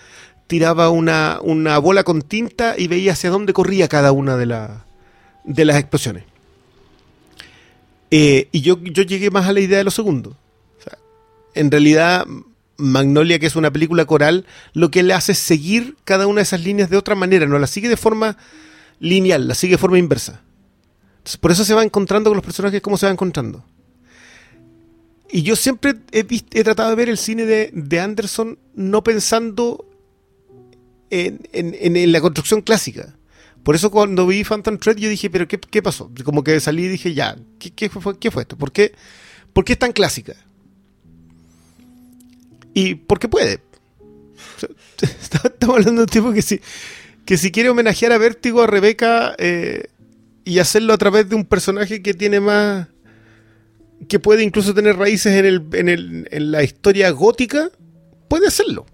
tiraba 0.46 0.90
una, 0.90 1.38
una 1.42 1.78
bola 1.78 2.04
con 2.04 2.22
tinta 2.22 2.74
y 2.76 2.86
veía 2.86 3.12
hacia 3.12 3.30
dónde 3.30 3.52
corría 3.52 3.88
cada 3.88 4.12
una 4.12 4.36
de, 4.36 4.46
la- 4.46 4.84
de 5.44 5.64
las 5.64 5.76
explosiones. 5.78 6.24
Eh, 8.10 8.48
y 8.52 8.60
yo, 8.60 8.78
yo 8.80 9.02
llegué 9.02 9.30
más 9.30 9.46
a 9.48 9.52
la 9.52 9.60
idea 9.60 9.78
de 9.78 9.84
lo 9.84 9.90
segundo. 9.90 10.36
En 11.54 11.70
realidad, 11.70 12.26
Magnolia, 12.76 13.38
que 13.38 13.46
es 13.46 13.56
una 13.56 13.72
película 13.72 14.04
coral, 14.04 14.46
lo 14.72 14.90
que 14.90 15.02
le 15.02 15.14
hace 15.14 15.32
es 15.32 15.38
seguir 15.38 15.96
cada 16.04 16.26
una 16.26 16.38
de 16.38 16.42
esas 16.44 16.62
líneas 16.64 16.90
de 16.90 16.96
otra 16.96 17.14
manera, 17.14 17.46
no 17.46 17.58
la 17.58 17.66
sigue 17.66 17.88
de 17.88 17.96
forma 17.96 18.36
lineal, 19.00 19.46
la 19.48 19.54
sigue 19.54 19.74
de 19.74 19.78
forma 19.78 19.98
inversa. 19.98 20.42
Entonces, 21.18 21.36
por 21.38 21.50
eso 21.52 21.64
se 21.64 21.74
va 21.74 21.82
encontrando 21.82 22.30
con 22.30 22.36
los 22.36 22.44
personajes 22.44 22.80
como 22.82 22.96
se 22.98 23.06
va 23.06 23.12
encontrando. 23.12 23.64
Y 25.30 25.42
yo 25.42 25.56
siempre 25.56 25.94
he, 26.12 26.22
tratado 26.62 26.90
de 26.90 26.96
ver 26.96 27.08
el 27.08 27.18
cine 27.18 27.44
de, 27.44 27.70
de 27.72 28.00
Anderson 28.00 28.58
no 28.74 29.02
pensando 29.02 29.84
en, 31.10 31.40
en- 31.52 31.74
en- 31.80 31.96
en 31.96 32.12
la 32.12 32.20
construcción 32.20 32.60
clásica. 32.62 33.16
Por 33.62 33.74
eso 33.74 33.90
cuando 33.90 34.26
vi 34.26 34.44
Phantom 34.44 34.78
Thread 34.78 34.96
yo 34.98 35.08
dije, 35.08 35.30
pero 35.30 35.48
¿qué, 35.48 35.58
qué 35.58 35.82
pasó? 35.82 36.10
Como 36.24 36.44
que 36.44 36.60
salí 36.60 36.84
y 36.84 36.88
dije, 36.88 37.14
ya, 37.14 37.36
¿qué, 37.58 37.70
qué 37.70 37.88
fue, 37.88 38.18
qué 38.18 38.30
fue 38.30 38.42
esto? 38.42 38.56
¿Por 38.58 38.70
qué, 38.72 38.92
¿Por 39.54 39.64
qué 39.64 39.72
es 39.72 39.78
tan 39.78 39.92
clásica? 39.92 40.34
Y 42.74 42.96
porque 42.96 43.28
puede. 43.28 43.60
O 44.56 44.60
sea, 44.60 44.68
Estamos 45.44 45.76
hablando 45.76 46.00
de 46.00 46.04
un 46.04 46.08
tipo 46.08 46.32
que 46.32 46.42
si, 46.42 46.60
que 47.24 47.38
si 47.38 47.50
quiere 47.50 47.70
homenajear 47.70 48.12
a 48.12 48.18
Vértigo, 48.18 48.62
a 48.62 48.66
Rebeca, 48.66 49.34
eh, 49.38 49.88
y 50.44 50.58
hacerlo 50.58 50.92
a 50.92 50.98
través 50.98 51.28
de 51.28 51.36
un 51.36 51.44
personaje 51.44 52.02
que 52.02 52.14
tiene 52.14 52.40
más... 52.40 52.88
que 54.08 54.18
puede 54.18 54.42
incluso 54.42 54.74
tener 54.74 54.96
raíces 54.96 55.34
en, 55.34 55.46
el, 55.46 55.62
en, 55.72 55.88
el, 55.88 56.28
en 56.30 56.50
la 56.50 56.62
historia 56.62 57.10
gótica, 57.10 57.70
puede 58.28 58.46
hacerlo. 58.46 58.86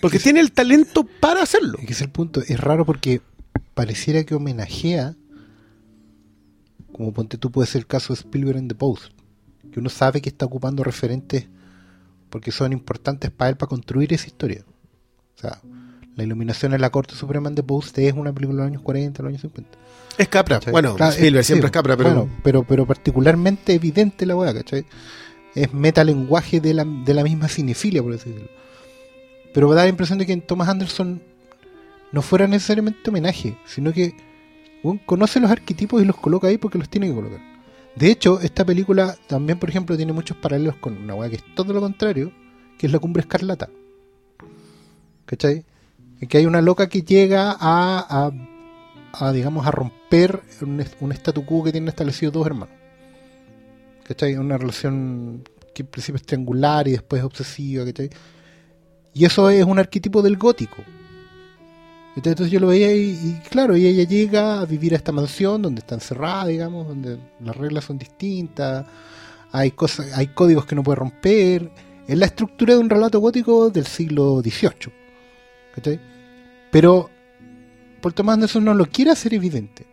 Porque 0.00 0.18
tiene 0.18 0.40
el 0.40 0.52
talento 0.52 1.04
para 1.20 1.42
hacerlo. 1.42 1.78
Es 1.78 1.86
que 1.86 1.92
es 1.92 2.02
el 2.02 2.10
punto. 2.10 2.42
Es 2.46 2.58
raro 2.58 2.84
porque 2.84 3.20
pareciera 3.74 4.24
que 4.24 4.34
homenajea, 4.34 5.14
como 6.92 7.12
ponte 7.12 7.38
tú, 7.38 7.50
puede 7.50 7.68
ser 7.68 7.80
el 7.80 7.86
caso 7.86 8.12
de 8.12 8.18
Spielberg 8.18 8.58
en 8.58 8.68
The 8.68 8.74
Post, 8.74 9.12
que 9.72 9.80
uno 9.80 9.88
sabe 9.88 10.20
que 10.20 10.28
está 10.28 10.44
ocupando 10.44 10.84
referentes 10.84 11.46
porque 12.32 12.50
son 12.50 12.72
importantes 12.72 13.30
para 13.30 13.50
él 13.50 13.56
para 13.56 13.68
construir 13.68 14.12
esa 14.14 14.26
historia. 14.26 14.64
O 15.36 15.38
sea, 15.38 15.60
la 16.16 16.24
iluminación 16.24 16.72
en 16.72 16.80
la 16.80 16.88
Corte 16.88 17.14
Suprema 17.14 17.54
The 17.54 17.62
Post 17.62 17.98
es 17.98 18.14
una 18.14 18.32
película 18.32 18.62
de 18.62 18.62
los 18.62 18.72
años 18.72 18.82
40, 18.82 19.18
de 19.18 19.22
los 19.22 19.28
años 19.28 19.42
50. 19.42 19.78
Es 20.16 20.28
Capra. 20.28 20.56
¿cachai? 20.56 20.72
Bueno, 20.72 20.96
Claro, 20.96 21.12
Spielberg 21.12 21.44
siempre 21.44 21.66
sí, 21.66 21.68
es 21.68 21.72
Capra, 21.72 21.94
pero... 21.94 22.08
bueno, 22.10 22.30
pero, 22.42 22.64
pero 22.64 22.86
particularmente 22.86 23.74
evidente 23.74 24.24
la 24.24 24.34
weá, 24.34 24.54
¿cachai? 24.54 24.86
Es 25.54 25.74
metalenguaje 25.74 26.60
de 26.60 26.72
la, 26.72 26.86
de 26.86 27.12
la 27.12 27.22
misma 27.22 27.48
cinefilia, 27.48 28.02
por 28.02 28.14
así 28.14 28.30
decirlo. 28.30 28.50
Pero 29.52 29.74
da 29.74 29.82
la 29.82 29.90
impresión 29.90 30.18
de 30.18 30.24
que 30.24 30.32
en 30.32 30.40
Thomas 30.40 30.70
Anderson 30.70 31.22
no 32.12 32.22
fuera 32.22 32.46
necesariamente 32.46 33.10
homenaje, 33.10 33.58
sino 33.66 33.92
que 33.92 34.14
weón, 34.82 34.96
conoce 35.04 35.38
los 35.38 35.50
arquetipos 35.50 36.00
y 36.00 36.06
los 36.06 36.16
coloca 36.16 36.46
ahí 36.48 36.56
porque 36.56 36.78
los 36.78 36.88
tiene 36.88 37.08
que 37.08 37.14
colocar. 37.14 37.51
De 37.96 38.10
hecho, 38.10 38.40
esta 38.40 38.64
película 38.64 39.16
también, 39.26 39.58
por 39.58 39.68
ejemplo, 39.68 39.96
tiene 39.96 40.12
muchos 40.12 40.36
paralelos 40.36 40.76
con 40.76 40.96
una 40.96 41.14
weá 41.14 41.28
que 41.28 41.36
es 41.36 41.54
todo 41.54 41.72
lo 41.72 41.80
contrario, 41.80 42.32
que 42.78 42.86
es 42.86 42.92
la 42.92 42.98
cumbre 42.98 43.20
escarlata. 43.20 43.68
¿Cachai? 45.26 45.64
En 46.20 46.28
que 46.28 46.38
hay 46.38 46.46
una 46.46 46.62
loca 46.62 46.88
que 46.88 47.02
llega 47.02 47.50
a, 47.52 47.98
a, 48.08 48.32
a, 49.12 49.32
digamos, 49.32 49.66
a 49.66 49.70
romper 49.70 50.42
un, 50.62 50.84
un 51.00 51.12
statu 51.12 51.44
quo 51.44 51.64
que 51.64 51.72
tienen 51.72 51.88
establecido 51.88 52.32
dos 52.32 52.46
hermanos. 52.46 52.74
¿Cachai? 54.04 54.36
Una 54.36 54.56
relación 54.56 55.44
que 55.74 55.82
en 55.82 55.88
principio 55.88 56.16
es 56.16 56.26
triangular 56.26 56.88
y 56.88 56.92
después 56.92 57.22
obsesiva, 57.22 57.84
¿cachai? 57.84 58.10
Y 59.14 59.24
eso 59.24 59.50
es 59.50 59.64
un 59.64 59.78
arquetipo 59.78 60.22
del 60.22 60.36
gótico. 60.36 60.82
Entonces 62.16 62.50
yo 62.50 62.60
lo 62.60 62.66
veía 62.66 62.94
y, 62.94 63.10
y 63.10 63.40
claro, 63.48 63.76
y 63.76 63.86
ella 63.86 64.04
llega 64.04 64.60
a 64.60 64.66
vivir 64.66 64.92
a 64.92 64.96
esta 64.96 65.12
mansión 65.12 65.62
donde 65.62 65.80
está 65.80 65.94
encerrada, 65.94 66.46
digamos, 66.46 66.86
donde 66.86 67.18
las 67.40 67.56
reglas 67.56 67.84
son 67.84 67.96
distintas, 67.98 68.84
hay 69.50 69.70
cosas, 69.70 70.12
hay 70.16 70.26
códigos 70.28 70.66
que 70.66 70.74
no 70.74 70.82
puede 70.82 70.96
romper. 70.96 71.70
Es 72.06 72.18
la 72.18 72.26
estructura 72.26 72.74
de 72.74 72.80
un 72.80 72.90
relato 72.90 73.18
gótico 73.20 73.70
del 73.70 73.86
siglo 73.86 74.40
XVIII. 74.42 74.92
¿cachai? 75.74 76.00
Pero 76.70 77.08
Paul 78.02 78.12
Thomas 78.14 78.34
Anderson 78.34 78.64
no 78.64 78.74
lo 78.74 78.84
quiere 78.86 79.10
hacer 79.12 79.32
evidente. 79.34 79.86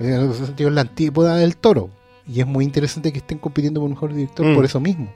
En 0.00 0.30
ese 0.30 0.46
sentido, 0.46 0.70
es 0.70 0.74
la 0.74 0.80
antípoda 0.82 1.36
del 1.36 1.56
toro. 1.56 1.90
Y 2.26 2.40
es 2.40 2.46
muy 2.46 2.64
interesante 2.64 3.12
que 3.12 3.18
estén 3.18 3.38
compitiendo 3.38 3.80
por 3.80 3.90
mejor 3.90 4.14
director 4.14 4.46
Mm. 4.46 4.54
por 4.54 4.64
eso 4.64 4.80
mismo. 4.80 5.12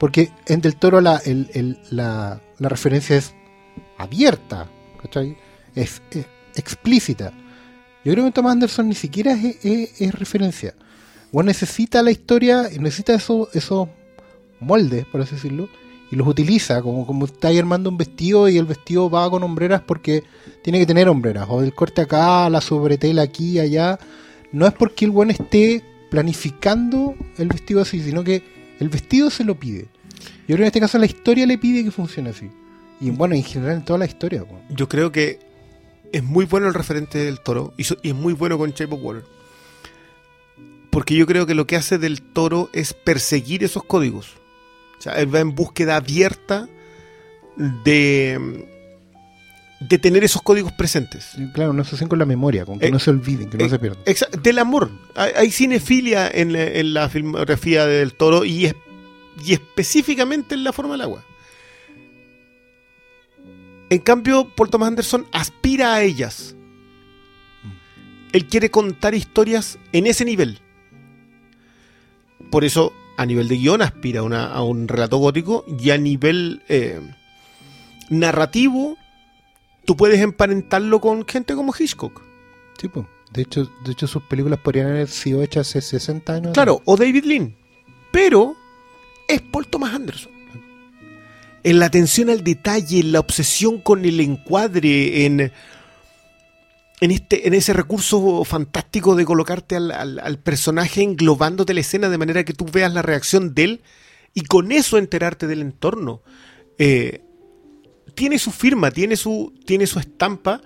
Porque 0.00 0.30
en 0.46 0.60
Del 0.60 0.76
Toro 0.76 1.00
la, 1.00 1.16
el- 1.18 1.48
el- 1.54 1.78
la, 1.90 2.40
la 2.58 2.68
referencia 2.68 3.16
es 3.16 3.34
abierta, 3.96 4.68
¿cachai? 5.02 5.36
Es, 5.74 6.00
explícita. 6.54 7.32
Yo 8.04 8.12
creo 8.12 8.24
que 8.24 8.32
Thomas 8.32 8.52
Anderson 8.52 8.88
ni 8.88 8.94
siquiera 8.94 9.32
es, 9.62 10.14
referencia. 10.14 10.74
O 11.32 11.42
necesita 11.42 12.02
la 12.02 12.10
historia, 12.10 12.68
necesita 12.80 13.14
eso- 13.14 13.48
esos 13.52 13.88
moldes, 14.60 15.04
por 15.06 15.20
así 15.20 15.34
decirlo, 15.34 15.68
y 16.10 16.16
los 16.16 16.26
utiliza, 16.26 16.80
como, 16.80 17.06
como 17.06 17.26
está 17.26 17.48
ahí 17.48 17.58
armando 17.58 17.90
un 17.90 17.98
vestido 17.98 18.48
y 18.48 18.56
el 18.56 18.64
vestido 18.64 19.10
va 19.10 19.28
con 19.30 19.42
hombreras 19.42 19.82
porque 19.82 20.24
tiene 20.62 20.78
que 20.78 20.86
tener 20.86 21.08
hombreras, 21.08 21.46
o 21.50 21.62
el 21.62 21.74
corte 21.74 22.00
acá, 22.00 22.48
la 22.48 22.60
sobretela 22.62 23.22
aquí, 23.22 23.58
allá. 23.58 23.98
No 24.52 24.66
es 24.66 24.72
porque 24.72 25.04
el 25.04 25.10
buen 25.10 25.30
esté 25.30 25.84
planificando 26.10 27.14
el 27.36 27.48
vestido 27.48 27.82
así, 27.82 28.00
sino 28.02 28.24
que 28.24 28.42
el 28.80 28.88
vestido 28.88 29.28
se 29.28 29.44
lo 29.44 29.58
pide. 29.60 29.88
Yo 30.48 30.56
creo 30.56 30.58
que 30.58 30.62
en 30.62 30.66
este 30.68 30.80
caso 30.80 30.96
la 30.98 31.04
historia 31.06 31.46
le 31.46 31.58
pide 31.58 31.84
que 31.84 31.90
funcione 31.90 32.30
así. 32.30 32.48
Y 33.00 33.10
bueno, 33.10 33.34
en 33.34 33.44
general 33.44 33.76
en 33.76 33.84
toda 33.84 33.98
la 33.98 34.06
historia. 34.06 34.44
po. 34.44 34.60
Yo 34.70 34.88
creo 34.88 35.12
que 35.12 35.38
es 36.12 36.22
muy 36.22 36.44
bueno 36.46 36.66
el 36.68 36.74
referente 36.74 37.18
del 37.18 37.40
toro 37.40 37.72
y, 37.76 37.84
so- 37.84 37.96
y 38.02 38.08
es 38.10 38.14
muy 38.14 38.32
bueno 38.32 38.58
con 38.58 38.70
Shape 38.70 38.94
of 38.94 39.00
Water. 39.02 39.24
Porque 40.90 41.14
yo 41.14 41.26
creo 41.26 41.46
que 41.46 41.54
lo 41.54 41.66
que 41.66 41.76
hace 41.76 41.98
del 41.98 42.22
toro 42.22 42.70
es 42.72 42.94
perseguir 42.94 43.62
esos 43.62 43.84
códigos. 43.84 44.32
O 44.98 45.02
sea, 45.02 45.12
él 45.20 45.32
va 45.32 45.40
en 45.40 45.54
búsqueda 45.54 45.96
abierta 45.96 46.68
de, 47.56 48.66
de 49.80 49.98
tener 49.98 50.24
esos 50.24 50.42
códigos 50.42 50.72
presentes. 50.72 51.36
Claro, 51.54 51.70
una 51.70 51.82
asociación 51.82 52.08
con 52.08 52.18
la 52.18 52.24
memoria, 52.26 52.64
con 52.64 52.78
que 52.80 52.86
Eh, 52.86 52.90
no 52.90 52.98
se 52.98 53.10
olviden, 53.10 53.48
que 53.50 53.58
no 53.58 53.64
eh, 53.66 53.68
se 53.68 53.78
pierdan. 53.78 54.02
Del 54.42 54.58
amor. 54.58 54.90
Hay, 55.14 55.32
hay 55.36 55.50
cinefilia 55.52 56.28
en, 56.28 56.52
la- 56.52 56.64
en 56.64 56.94
la 56.94 57.08
filmografía 57.08 57.86
del 57.86 58.14
toro 58.14 58.44
y, 58.44 58.66
es- 58.66 58.74
y 59.44 59.52
específicamente 59.52 60.54
en 60.56 60.64
la 60.64 60.72
forma 60.72 60.92
del 60.94 61.02
agua. 61.02 61.22
En 63.90 63.98
cambio, 64.00 64.48
Paul 64.54 64.70
Thomas 64.70 64.88
Anderson 64.88 65.26
aspira 65.32 65.94
a 65.94 66.02
ellas. 66.02 66.54
Él 68.32 68.46
quiere 68.46 68.70
contar 68.70 69.14
historias 69.14 69.78
en 69.92 70.06
ese 70.06 70.24
nivel. 70.24 70.58
Por 72.50 72.64
eso, 72.64 72.92
a 73.16 73.24
nivel 73.26 73.48
de 73.48 73.56
guion, 73.56 73.80
aspira 73.82 74.20
a, 74.20 74.22
una- 74.22 74.46
a 74.52 74.62
un 74.62 74.88
relato 74.88 75.16
gótico 75.18 75.64
y 75.80 75.90
a 75.90 75.98
nivel 75.98 76.62
eh, 76.68 77.00
narrativo, 78.10 78.96
tú 79.84 79.96
puedes 79.96 80.20
emparentarlo 80.20 81.00
con 81.00 81.26
gente 81.26 81.54
como 81.54 81.74
Hitchcock. 81.78 82.22
Sí, 82.78 82.88
po. 82.88 83.08
De 83.32 83.42
hecho, 83.42 83.70
de 83.84 83.92
hecho, 83.92 84.06
sus 84.06 84.22
películas 84.22 84.58
podrían 84.60 84.86
haber 84.88 85.08
sido 85.08 85.42
hechas 85.42 85.68
hace 85.68 85.80
60 85.82 86.32
años. 86.34 86.52
Claro, 86.54 86.80
o 86.86 86.96
David 86.96 87.24
Lean. 87.24 87.54
Pero 88.10 88.54
es 89.26 89.42
Paul 89.42 89.66
Thomas 89.66 89.94
Anderson. 89.94 90.32
En 91.64 91.78
la 91.78 91.86
atención 91.86 92.30
al 92.30 92.44
detalle, 92.44 93.00
en 93.00 93.12
la 93.12 93.20
obsesión 93.20 93.80
con 93.80 94.04
el 94.04 94.20
encuadre, 94.20 95.26
en, 95.26 95.52
en, 97.00 97.10
este, 97.10 97.46
en 97.48 97.54
ese 97.54 97.72
recurso 97.72 98.44
fantástico 98.44 99.16
de 99.16 99.24
colocarte 99.24 99.76
al, 99.76 99.90
al- 99.90 100.18
al 100.20 100.38
personaje 100.38 101.02
englobándote 101.02 101.74
la 101.74 101.80
escena 101.80 102.08
de 102.08 102.18
manera 102.18 102.44
que 102.44 102.52
tú 102.54 102.64
veas 102.64 102.92
la 102.92 103.02
reacción 103.02 103.54
de 103.54 103.64
él 103.64 103.80
y 104.34 104.42
con 104.42 104.70
eso 104.72 104.98
enterarte 104.98 105.46
del 105.46 105.60
entorno. 105.62 106.22
Eh, 106.78 107.22
tiene 108.14 108.38
su 108.38 108.50
firma, 108.52 108.90
tiene 108.90 109.16
su, 109.16 109.52
tiene 109.64 109.86
su 109.86 109.98
estampa 109.98 110.60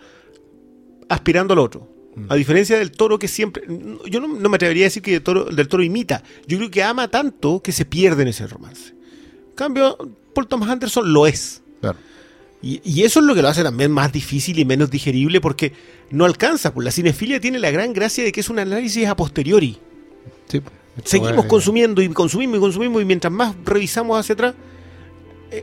aspirando 1.09 1.52
al 1.55 1.59
otro. 1.60 1.89
A 2.28 2.35
diferencia 2.35 2.78
del 2.78 2.90
toro 2.93 3.19
que 3.19 3.27
siempre. 3.27 3.62
Yo 4.10 4.20
no, 4.20 4.28
no 4.28 4.48
me 4.51 4.56
atrevería 4.56 4.85
a 4.85 4.89
decir 4.89 5.02
que 5.02 5.12
del 5.12 5.23
toro, 5.23 5.47
del 5.47 5.66
toro 5.66 5.82
imita. 5.82 6.23
Yo 6.47 6.59
creo 6.59 6.70
que 6.70 6.82
ama 6.82 7.09
tanto 7.09 7.62
que 7.62 7.73
se 7.73 7.86
pierde 7.86 8.20
en 8.23 8.28
ese 8.28 8.47
romance. 8.47 8.90
En 9.48 9.55
cambio, 9.55 9.97
Paul 10.35 10.49
Thomas 10.49 10.71
Anderson 10.71 11.13
lo 11.13 11.27
es. 11.27 11.63
Claro. 11.81 11.99
Y, 12.63 12.81
y 12.85 13.03
eso 13.03 13.21
es 13.21 13.27
lo 13.27 13.35
que 13.35 13.43
lo 13.43 13.49
hace 13.49 13.63
también 13.63 13.91
más 13.91 14.13
difícil 14.13 14.59
y 14.59 14.65
menos 14.65 14.91
digerible 14.91 15.41
porque 15.41 15.73
no 16.11 16.25
alcanza. 16.25 16.73
Pues 16.73 16.85
la 16.85 16.91
cinefilia 16.91 17.41
tiene 17.41 17.59
la 17.59 17.71
gran 17.71 17.93
gracia 17.93 18.23
de 18.23 18.33
que 18.33 18.41
es 18.41 18.51
un 18.51 18.59
análisis 18.59 19.07
a 19.07 19.17
posteriori. 19.17 19.79
Sí. 20.49 20.63
Esta 20.97 21.11
Seguimos 21.11 21.47
consumiendo 21.47 22.03
y 22.03 22.09
consumimos 22.11 22.59
y 22.59 22.61
consumimos 22.61 23.03
y 23.03 23.05
mientras 23.05 23.33
más 23.33 23.57
revisamos 23.65 24.19
hacia 24.19 24.35
atrás, 24.35 24.55
eh, 25.51 25.63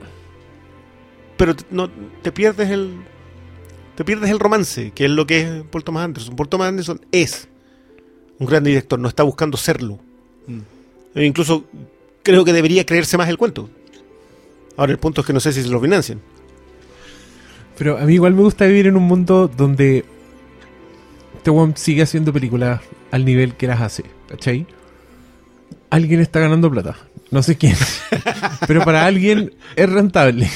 pero 1.38 1.56
no 1.70 1.90
te 2.22 2.32
pierdes 2.32 2.70
el 2.70 2.98
te 3.96 4.04
pierdes 4.04 4.32
el 4.32 4.40
romance, 4.40 4.92
que 4.92 5.06
es 5.06 5.12
lo 5.12 5.28
que 5.28 5.42
es 5.42 5.64
Paul 5.70 5.84
Thomas 5.84 6.06
Anderson. 6.06 6.36
Paul 6.36 6.50
Thomas 6.50 6.70
Anderson 6.70 7.02
es 7.12 7.48
un 8.40 8.48
gran 8.48 8.64
director, 8.64 8.98
no 8.98 9.08
está 9.08 9.24
buscando 9.24 9.58
serlo. 9.58 10.00
E 11.14 11.26
incluso 11.26 11.66
creo 12.24 12.44
que 12.44 12.54
debería 12.54 12.86
creerse 12.86 13.18
más 13.18 13.30
el 13.30 13.38
cuento. 13.38 13.70
Ahora 14.80 14.94
el 14.94 14.98
punto 14.98 15.22
es 15.22 15.28
que 15.28 15.34
no 15.34 15.40
sé 15.42 15.52
si 15.52 15.62
se 15.62 15.70
lo 15.70 15.82
financian. 15.82 16.22
Pero 17.78 17.98
a 17.98 18.02
mí 18.02 18.14
igual 18.14 18.34
me 18.34 18.42
gusta 18.42 18.66
vivir 18.66 18.88
en 18.88 18.96
un 18.98 19.04
mundo 19.04 19.48
donde 19.50 20.06
este 21.38 21.50
weón 21.50 21.74
sigue 21.76 22.02
haciendo 22.02 22.32
películas 22.32 22.82
al 23.12 23.26
nivel 23.26 23.56
que 23.56 23.68
las 23.68 23.82
hace, 23.82 24.04
¿cachai? 24.30 24.66
alguien 25.90 26.20
está 26.22 26.40
ganando 26.40 26.70
plata. 26.72 26.96
No 27.32 27.44
sé 27.44 27.58
quién. 27.58 27.76
Pero 28.68 28.84
para 28.86 29.06
alguien 29.06 29.54
es 29.76 29.90
rentable. 29.90 30.50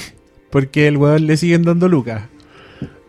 Porque 0.49 0.87
el 0.87 0.97
weón 0.97 1.25
le 1.27 1.37
siguen 1.37 1.63
dando 1.63 1.89
lucas. 1.89 2.23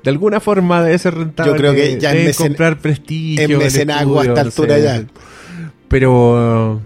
De 0.02 0.10
alguna 0.10 0.40
forma 0.40 0.82
debe 0.82 0.98
ser 0.98 1.14
rentable. 1.14 1.52
Yo 1.52 1.56
creo 1.56 1.72
que 1.74 1.98
ya 2.00 2.10
en 2.10 2.16
debe 2.18 2.30
mecen- 2.30 2.48
comprar 2.48 2.78
prestigio. 2.78 3.56
En 3.56 3.62
a 3.62 3.66
esta 3.66 4.04
no 4.04 4.20
altura 4.20 4.76
sé. 4.76 4.82
ya. 4.82 5.04
Pero 5.88 6.80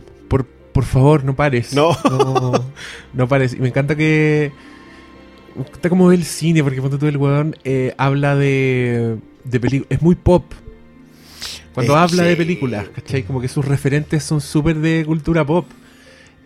por, 0.78 0.84
favor, 0.84 1.24
no 1.24 1.34
pares. 1.34 1.74
No. 1.74 1.96
No, 2.08 2.64
no 3.12 3.28
pares. 3.28 3.54
Y 3.54 3.56
me 3.58 3.68
encanta 3.68 3.96
que. 3.96 4.52
Está 5.72 5.88
como 5.88 6.12
el 6.12 6.24
cine, 6.24 6.62
porque 6.62 6.78
cuando 6.78 6.98
tú 6.98 7.06
el 7.06 7.16
weón 7.16 7.56
eh, 7.64 7.92
habla 7.98 8.36
de, 8.36 9.16
de 9.44 9.60
películas. 9.60 9.90
Es 9.90 10.02
muy 10.02 10.14
pop. 10.14 10.44
Cuando 11.74 11.96
habla 11.96 12.22
de 12.22 12.36
películas, 12.36 12.88
¿cachai? 12.94 13.22
Como 13.24 13.40
que 13.40 13.48
sus 13.48 13.64
referentes 13.64 14.22
son 14.22 14.40
súper 14.40 14.76
de 14.76 15.04
cultura 15.04 15.44
pop. 15.44 15.66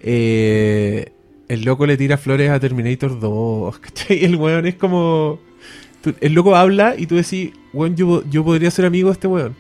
Eh, 0.01 1.13
el 1.49 1.63
loco 1.65 1.87
le 1.87 1.97
tira 1.97 2.17
flores 2.17 2.51
a 2.51 2.59
Terminator 2.59 3.19
2, 3.21 3.79
¿cachai? 3.81 4.25
El 4.25 4.37
weón 4.37 4.67
es 4.67 4.75
como. 4.77 5.39
tú- 6.03 6.15
el 6.21 6.33
loco 6.33 6.57
habla 6.57 6.95
y 6.97 7.07
tú 7.07 7.17
decís, 7.17 7.51
weón, 7.73 7.97
yo, 7.97 8.25
yo 8.31 8.45
podría 8.45 8.71
ser 8.71 8.87
amigo 8.87 9.09
de 9.11 9.13
este 9.15 9.27
weón. 9.29 9.55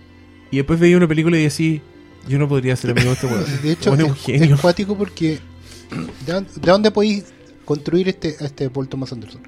Y 0.51 0.57
después 0.57 0.81
veía 0.81 0.97
una 0.97 1.09
película 1.09 1.39
y 1.39 1.43
decís, 1.45 1.81
yo 2.29 2.39
no 2.39 2.49
podría 2.49 2.77
ser 2.77 2.91
amigo 2.91 3.09
de 3.09 3.15
este 3.15 3.27
weón. 3.27 3.45
De 3.63 3.73
hecho, 3.73 3.95
es 3.95 4.03
un 4.03 4.15
genio. 4.17 4.55
es 4.57 4.61
cuático 4.61 4.97
porque 4.97 5.41
¿de, 6.27 6.33
dónde- 6.33 6.51
de 6.55 6.71
dónde 6.71 6.91
podéis 6.91 7.25
construir 7.65 8.09
este, 8.09 8.37
a 8.41 8.45
este 8.45 8.71
Paul 8.71 8.89
Thomas 8.89 9.13
Anderson? 9.13 9.43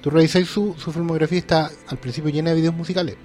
Tú 0.00 0.10
revisáis 0.10 0.48
su, 0.48 0.74
su 0.78 0.92
filmografía 0.92 1.38
está 1.38 1.70
al 1.88 1.98
principio 1.98 2.30
llena 2.30 2.50
de 2.50 2.56
videos 2.56 2.74
musicales. 2.74 3.16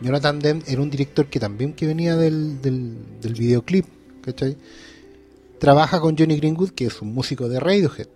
Jonathan 0.00 0.38
Demme 0.38 0.62
era 0.66 0.80
un 0.80 0.90
director 0.90 1.26
que 1.26 1.40
también 1.40 1.72
que 1.74 1.86
venía 1.86 2.16
del, 2.16 2.62
del, 2.62 2.96
del 3.20 3.34
videoclip, 3.34 3.84
¿cachai? 4.22 4.56
Trabaja 5.58 6.00
con 6.00 6.16
Johnny 6.16 6.36
Greenwood, 6.36 6.70
que 6.70 6.86
es 6.86 7.02
un 7.02 7.12
músico 7.12 7.48
de 7.48 7.58
Radiohead, 7.58 8.06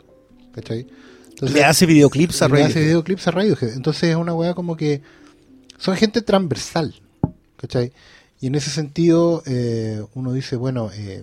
¿cachai? 0.54 0.86
Entonces, 1.30 1.56
Le 1.56 1.64
hace 1.64 1.86
videoclips 1.86 2.40
a 2.42 2.46
le 2.46 2.52
Radiohead. 2.52 2.70
hace 2.70 2.80
videoclips 2.84 3.26
a 3.26 3.30
Radiohead. 3.32 3.72
Entonces 3.74 4.10
es 4.10 4.16
una 4.16 4.32
weá 4.32 4.54
como 4.54 4.76
que 4.76 5.02
son 5.76 5.96
gente 5.96 6.22
transversal, 6.22 6.94
¿cachai? 7.56 7.92
Y 8.42 8.48
en 8.48 8.56
ese 8.56 8.70
sentido 8.70 9.44
eh, 9.46 10.04
uno 10.14 10.32
dice, 10.32 10.56
bueno, 10.56 10.90
eh, 10.92 11.22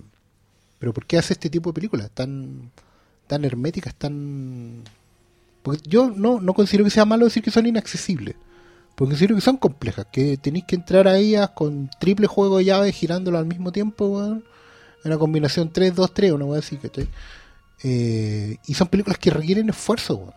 pero 0.78 0.94
¿por 0.94 1.04
qué 1.04 1.18
hace 1.18 1.34
este 1.34 1.50
tipo 1.50 1.68
de 1.68 1.74
películas 1.74 2.10
tan, 2.12 2.70
tan 3.26 3.44
herméticas, 3.44 3.94
tan... 3.94 4.82
Yo 5.86 6.08
no, 6.08 6.40
no 6.40 6.54
considero 6.54 6.84
que 6.84 6.90
sea 6.90 7.04
malo 7.04 7.26
decir 7.26 7.42
que 7.42 7.50
son 7.50 7.66
inaccesibles, 7.66 8.36
porque 8.94 9.10
considero 9.10 9.34
que 9.34 9.42
son 9.42 9.58
complejas, 9.58 10.06
que 10.10 10.38
tenéis 10.38 10.64
que 10.64 10.76
entrar 10.76 11.06
a 11.06 11.18
ellas 11.18 11.50
con 11.50 11.90
triple 12.00 12.26
juego 12.26 12.56
de 12.56 12.64
llaves 12.64 12.96
girándolo 12.96 13.36
al 13.36 13.44
mismo 13.44 13.70
tiempo, 13.70 14.06
weón. 14.06 14.42
Una 15.04 15.18
combinación 15.18 15.70
3-2-3, 15.70 16.32
una 16.32 16.46
weá 16.46 16.60
así, 16.60 16.78
¿cachai? 16.78 17.06
Eh, 17.82 18.56
y 18.66 18.72
son 18.72 18.88
películas 18.88 19.18
que 19.18 19.30
requieren 19.30 19.68
esfuerzo, 19.68 20.16
weón. 20.16 20.34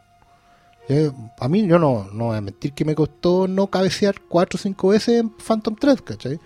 Eh, 0.89 1.11
a 1.39 1.47
mí, 1.47 1.65
yo 1.65 1.79
no, 1.79 2.09
no 2.11 2.25
voy 2.25 2.37
a 2.37 2.41
mentir 2.41 2.73
que 2.73 2.83
me 2.83 2.93
costó 2.93 3.47
no 3.47 3.67
cabecear 3.67 4.15
4 4.27 4.57
o 4.57 4.61
5 4.61 4.87
veces 4.89 5.21
en 5.21 5.29
Phantom 5.29 5.77
Thread, 5.77 5.99
¿cachai? 5.99 6.41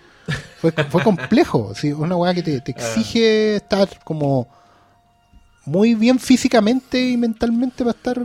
Fue, 0.60 0.72
fue 0.72 1.02
complejo, 1.02 1.72
sí, 1.74 1.92
una 1.92 2.16
weá 2.16 2.34
que 2.34 2.42
te, 2.42 2.60
te 2.60 2.70
exige 2.72 3.56
estar 3.56 3.88
como 4.04 4.48
muy 5.64 5.94
bien 5.94 6.18
físicamente 6.18 7.10
y 7.10 7.16
mentalmente 7.16 7.84
para 7.84 7.96
estar. 7.96 8.18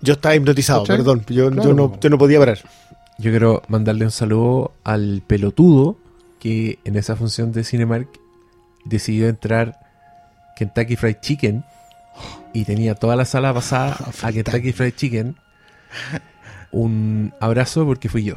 Yo 0.00 0.12
estaba 0.14 0.34
hipnotizado, 0.34 0.82
¿Cachai? 0.82 0.96
perdón. 0.96 1.24
Yo, 1.28 1.50
Claro. 1.50 1.68
yo, 1.68 1.74
no, 1.74 2.00
yo 2.00 2.10
no 2.10 2.18
podía 2.18 2.38
parar. 2.38 2.58
Yo 3.18 3.30
quiero 3.30 3.62
mandarle 3.68 4.04
un 4.04 4.10
saludo 4.10 4.72
al 4.84 5.22
pelotudo 5.26 5.96
que 6.40 6.78
en 6.84 6.96
esa 6.96 7.16
función 7.16 7.52
de 7.52 7.64
Cinemark 7.64 8.08
decidió 8.84 9.28
entrar 9.28 9.78
Kentucky 10.56 10.96
Fried 10.96 11.16
Chicken 11.20 11.64
y 12.52 12.64
tenía 12.64 12.94
toda 12.94 13.16
la 13.16 13.24
sala 13.24 13.52
pasada 13.54 13.96
a 14.22 14.32
Kentucky 14.32 14.72
Fried 14.72 14.94
Chicken. 14.94 15.36
Un 16.70 17.32
abrazo 17.40 17.84
porque 17.86 18.08
fui 18.08 18.24
yo. 18.24 18.34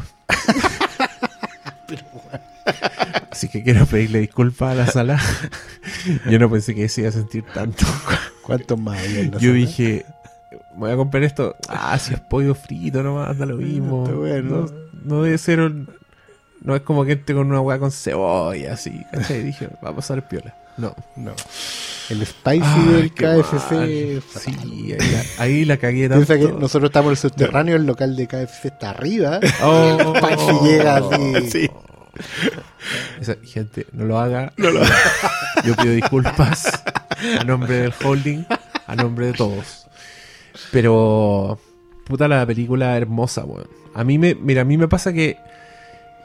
Así 3.32 3.48
que 3.48 3.64
quiero 3.64 3.86
pedirle 3.86 4.20
disculpas 4.20 4.72
a 4.72 4.76
la 4.76 4.88
sala. 4.88 5.20
Yo 6.30 6.38
no 6.40 6.50
pensé 6.50 6.76
que 6.76 6.88
se 6.90 7.02
iba 7.02 7.10
a 7.10 7.14
sentir 7.14 7.44
tanto. 7.54 7.86
¿Cuántos 8.44 8.80
más 8.80 9.00
había 9.00 9.20
en 9.22 9.32
la 9.32 9.38
Yo 9.38 9.50
sala? 9.50 9.54
dije, 9.54 10.06
voy 10.76 10.92
a 10.92 10.96
comprar 10.96 11.24
esto. 11.24 11.56
Ah, 11.70 11.98
si 11.98 12.14
es 12.14 12.20
pollo 12.20 12.54
frito 12.56 13.02
nomás, 13.04 13.38
da 13.38 13.46
lo 13.46 13.56
mismo. 13.58 14.04
está 14.04 14.16
bueno. 14.16 14.50
No, 15.04 15.16
no 15.18 15.24
debe 15.24 15.38
ser 15.38 15.60
un- 15.62 15.90
No 16.62 16.76
es 16.76 16.82
como 16.82 17.06
que 17.06 17.14
entre 17.14 17.34
con 17.36 17.48
una 17.48 17.62
hueá 17.62 17.80
con 17.80 17.92
cebolla, 17.92 18.74
así. 18.74 19.02
¿cachai? 19.12 19.44
Dije, 19.44 19.70
va 19.84 19.90
a 19.92 19.96
pasar 19.96 20.28
piola. 20.28 20.54
No. 20.78 20.94
No. 21.16 21.32
El 22.10 22.26
spicy 22.26 22.62
Ay, 22.64 22.88
del 22.94 23.14
KFC. 23.14 24.22
Sí, 24.40 24.58
ahí 24.60 24.98
la, 24.98 25.24
ahí 25.44 25.66
la 25.66 25.78
cagué 25.78 26.10
tanto. 26.10 26.26
Piensa 26.26 26.46
que 26.46 26.60
nosotros 26.60 26.90
estamos 26.90 27.08
en 27.08 27.12
el 27.12 27.18
subterráneo, 27.18 27.76
el 27.78 27.86
local 27.86 28.16
de 28.16 28.28
KFC 28.28 28.66
está 28.66 28.90
arriba. 28.92 29.40
Oh, 29.64 29.98
y 29.98 30.02
el 30.02 30.18
spicy 30.18 30.66
llega 30.68 30.98
así. 30.98 31.50
Sí. 31.52 31.70
Esa 33.22 33.36
gente, 33.44 33.88
no 33.94 34.06
lo 34.06 34.20
haga. 34.20 34.54
Yo 35.66 35.76
pido 35.76 35.94
disculpas 35.94 36.84
a 37.40 37.44
nombre 37.44 37.76
del 37.76 37.94
holding, 38.04 38.46
a 38.88 38.96
nombre 38.96 39.28
de 39.28 39.34
todos. 39.34 39.88
Pero, 40.72 41.60
puta, 42.06 42.28
la 42.28 42.46
película 42.46 42.98
hermosa, 42.98 43.44
weón. 43.46 43.68
A 43.94 44.04
mí 44.04 44.18
me, 44.18 44.36
mira, 44.36 44.62
a 44.62 44.66
mí 44.66 44.78
me 44.78 44.88
pasa 44.88 45.12
que 45.12 45.38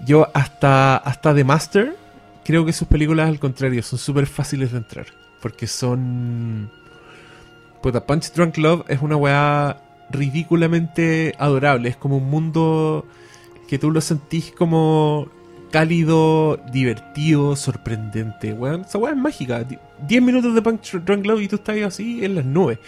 yo 0.05 0.29
hasta, 0.35 0.97
hasta 0.97 1.35
The 1.35 1.45
Master, 1.45 1.97
creo 2.45 2.65
que 2.65 2.73
sus 2.73 2.87
películas 2.87 3.29
al 3.29 3.41
contrario, 3.41 3.83
son 3.83 3.99
súper 3.99 4.27
fáciles 4.27 4.73
de 4.73 4.79
entrar. 4.79 5.07
Porque 5.41 5.67
son... 5.67 6.71
Puta, 7.83 8.05
Punch 8.07 8.33
Drunk 8.33 8.57
Love 8.57 8.85
es 8.89 9.03
una 9.03 9.17
weá 9.17 9.83
ridículamente 10.11 11.35
adorable. 11.39 11.89
Es 11.89 11.97
como 11.97 12.17
un 12.19 12.31
mundo 12.31 13.07
que 13.69 13.79
tú 13.79 13.91
lo 13.91 14.01
sentís 14.01 14.53
como 14.53 15.29
cálido, 15.81 16.59
divertido, 16.73 17.55
sorprendente. 17.55 18.55
Weón, 18.55 18.81
esa 18.83 18.97
weá 18.97 19.13
es 19.13 19.19
mágica. 19.19 19.63
Di- 19.63 19.79
10 20.09 20.23
minutos 20.23 20.55
de 20.55 20.63
Punch 20.63 20.93
Drunk 21.05 21.27
Love 21.27 21.43
y 21.43 21.49
tú 21.49 21.57
estás 21.57 21.77
así 21.83 22.25
en 22.25 22.35
las 22.35 22.47
nubes. 22.47 22.79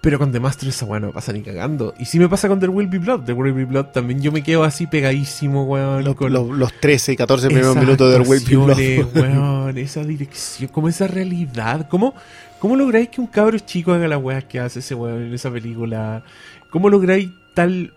Pero 0.00 0.18
con 0.18 0.32
The 0.32 0.40
Master 0.40 0.68
esa 0.68 0.86
weá 0.86 0.98
no 0.98 1.12
pasa 1.12 1.32
ni 1.32 1.42
cagando. 1.42 1.94
Y 2.00 2.04
si 2.06 2.18
me 2.18 2.28
pasa 2.28 2.48
con 2.48 2.58
There 2.58 2.72
Will 2.72 2.88
Be 2.88 2.98
Blood. 2.98 3.20
There 3.20 3.34
Will 3.40 3.52
Be 3.52 3.64
Blood 3.64 3.86
también 3.86 4.20
yo 4.20 4.32
me 4.32 4.42
quedo 4.42 4.64
así 4.64 4.88
pegadísimo, 4.88 5.64
weón. 5.66 6.02
Los, 6.02 6.16
con 6.16 6.32
los- 6.32 6.48
los 6.50 6.72
13 6.80 7.12
y 7.12 7.16
14 7.16 7.46
primeros 7.46 7.76
minutos 7.76 8.12
del 8.12 8.22
Will 8.22 8.42
Be 8.44 8.56
Blood. 9.04 9.14
weón, 9.22 9.78
esa 9.78 10.02
dirección, 10.02 10.68
como 10.72 10.88
esa 10.88 11.06
realidad. 11.06 11.86
¿Cómo, 11.88 12.12
cómo 12.58 12.74
lográis 12.74 13.08
que 13.08 13.20
un 13.20 13.28
cabro 13.28 13.56
chico 13.60 13.92
haga 13.92 14.08
las 14.08 14.20
weas 14.20 14.42
que 14.44 14.58
hace 14.58 14.80
ese 14.80 14.96
weón 14.96 15.22
en 15.22 15.32
esa 15.34 15.48
película? 15.50 16.24
¿Cómo 16.70 16.90
lográis 16.90 17.30
tal 17.54 17.92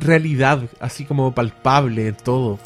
realidad, 0.00 0.62
así 0.80 1.04
como 1.04 1.34
palpable 1.34 2.08
en 2.08 2.16
todo? 2.16 2.58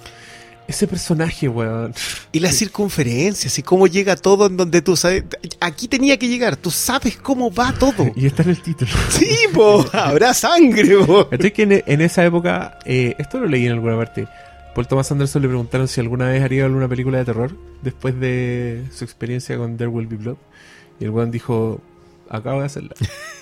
Ese 0.66 0.86
personaje, 0.86 1.48
weón. 1.48 1.92
Y 2.30 2.38
las 2.38 2.54
circunferencias 2.54 3.58
y 3.58 3.62
cómo 3.62 3.88
llega 3.88 4.14
todo 4.14 4.46
en 4.46 4.56
donde 4.56 4.82
tú 4.82 4.96
sabes. 4.96 5.24
Aquí 5.58 5.88
tenía 5.88 6.16
que 6.16 6.28
llegar, 6.28 6.56
tú 6.56 6.70
sabes 6.70 7.16
cómo 7.16 7.52
va 7.52 7.72
todo. 7.72 8.12
Y 8.16 8.26
está 8.26 8.44
en 8.44 8.50
el 8.50 8.62
título. 8.62 8.92
Sí, 9.08 9.36
po, 9.52 9.84
habrá 9.92 10.32
sangre, 10.32 10.96
po. 11.04 11.28
¿Cachai 11.28 11.52
que 11.52 11.62
en, 11.62 11.82
en 11.84 12.00
esa 12.00 12.24
época, 12.24 12.78
eh, 12.84 13.16
esto 13.18 13.40
lo 13.40 13.46
leí 13.46 13.66
en 13.66 13.72
alguna 13.72 13.96
parte, 13.96 14.28
Paul 14.74 14.86
Thomas 14.86 15.10
Anderson 15.10 15.42
le 15.42 15.48
preguntaron 15.48 15.88
si 15.88 16.00
alguna 16.00 16.28
vez 16.28 16.42
haría 16.42 16.64
alguna 16.64 16.86
película 16.86 17.18
de 17.18 17.24
terror 17.24 17.56
después 17.82 18.18
de 18.20 18.84
su 18.94 19.04
experiencia 19.04 19.56
con 19.56 19.76
There 19.76 19.88
Will 19.88 20.06
Be 20.06 20.16
Blood. 20.16 20.36
Y 21.00 21.04
el 21.04 21.10
weón 21.10 21.30
dijo, 21.32 21.80
acabo 22.28 22.60
de 22.60 22.66
hacerla. 22.66 22.94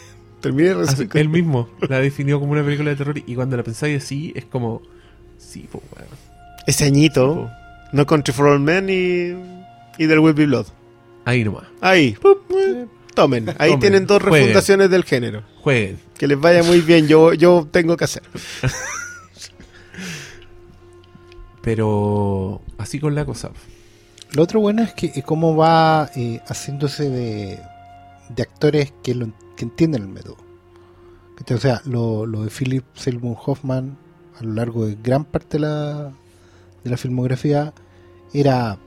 Terminé 0.49 0.71
Así, 0.71 1.07
él 1.13 1.29
mismo 1.29 1.69
la 1.91 2.01
definió 2.01 2.41
como 2.41 2.53
una 2.53 2.65
película 2.65 2.89
de 2.89 2.97
terror 2.97 3.19
y 3.19 3.35
cuando 3.35 3.59
la 3.59 3.63
pensáis 3.63 4.03
así 4.03 4.33
es 4.35 4.47
como, 4.47 4.81
sí, 5.37 5.69
pues, 5.71 5.85
weón. 5.95 6.09
Ese 6.67 6.87
añito. 6.87 7.51
No 7.93 8.07
Country 8.07 8.33
for 8.33 8.47
All 8.47 8.61
Men 8.61 8.89
y, 8.89 10.03
y 10.03 10.07
del 10.07 10.21
Will 10.21 10.33
Be 10.33 10.47
Blood. 10.47 10.67
Ahí 11.27 11.45
nomás. 11.45 11.65
Ahí, 11.83 12.13
pup, 12.13 12.51
eh, 12.51 12.87
tomen. 13.15 13.51
Ahí 13.59 13.73
Tomen, 13.73 13.81
tienen 13.81 14.07
dos 14.07 14.23
jueguen. 14.23 14.41
refundaciones 14.41 14.89
del 14.89 15.05
género. 15.05 15.43
Jueguen. 15.61 15.99
Que 16.17 16.27
les 16.27 16.41
vaya 16.41 16.63
muy 16.63 16.81
bien, 16.81 17.07
yo, 17.09 17.35
yo 17.35 17.69
tengo 17.71 17.95
que 17.99 18.05
hacer. 18.05 18.23
Pero 21.63 22.63
así 22.79 22.99
con 22.99 23.15
la 23.15 23.27
cosa. 23.27 23.51
Lo 24.33 24.43
otro 24.45 24.61
bueno 24.61 24.83
es 24.83 24.95
que 24.95 25.13
eh, 25.15 25.23
cómo 25.27 25.57
va 25.57 26.11
eh, 26.17 26.41
haciéndose 26.47 27.11
de, 27.11 27.59
de 28.31 28.43
actores 28.43 28.95
que, 29.03 29.15
lo, 29.15 29.29
que 29.59 29.65
entienden 29.65 30.03
el 30.03 30.09
método. 30.09 30.37
O 31.55 31.59
sea, 31.59 31.83
lo, 31.85 32.27
lo 32.27 32.45
de 32.45 32.51
Philip 32.51 32.85
Seymour 32.95 33.37
Hoffman 33.45 33.97
a 34.39 34.45
lo 34.45 34.55
largo 34.55 34.87
de 34.87 34.97
gran 35.03 35.25
parte 35.25 35.57
de 35.57 35.61
la, 35.61 36.13
de 36.85 36.91
la 36.91 36.97
filmografía 36.97 37.73
era 38.33 38.79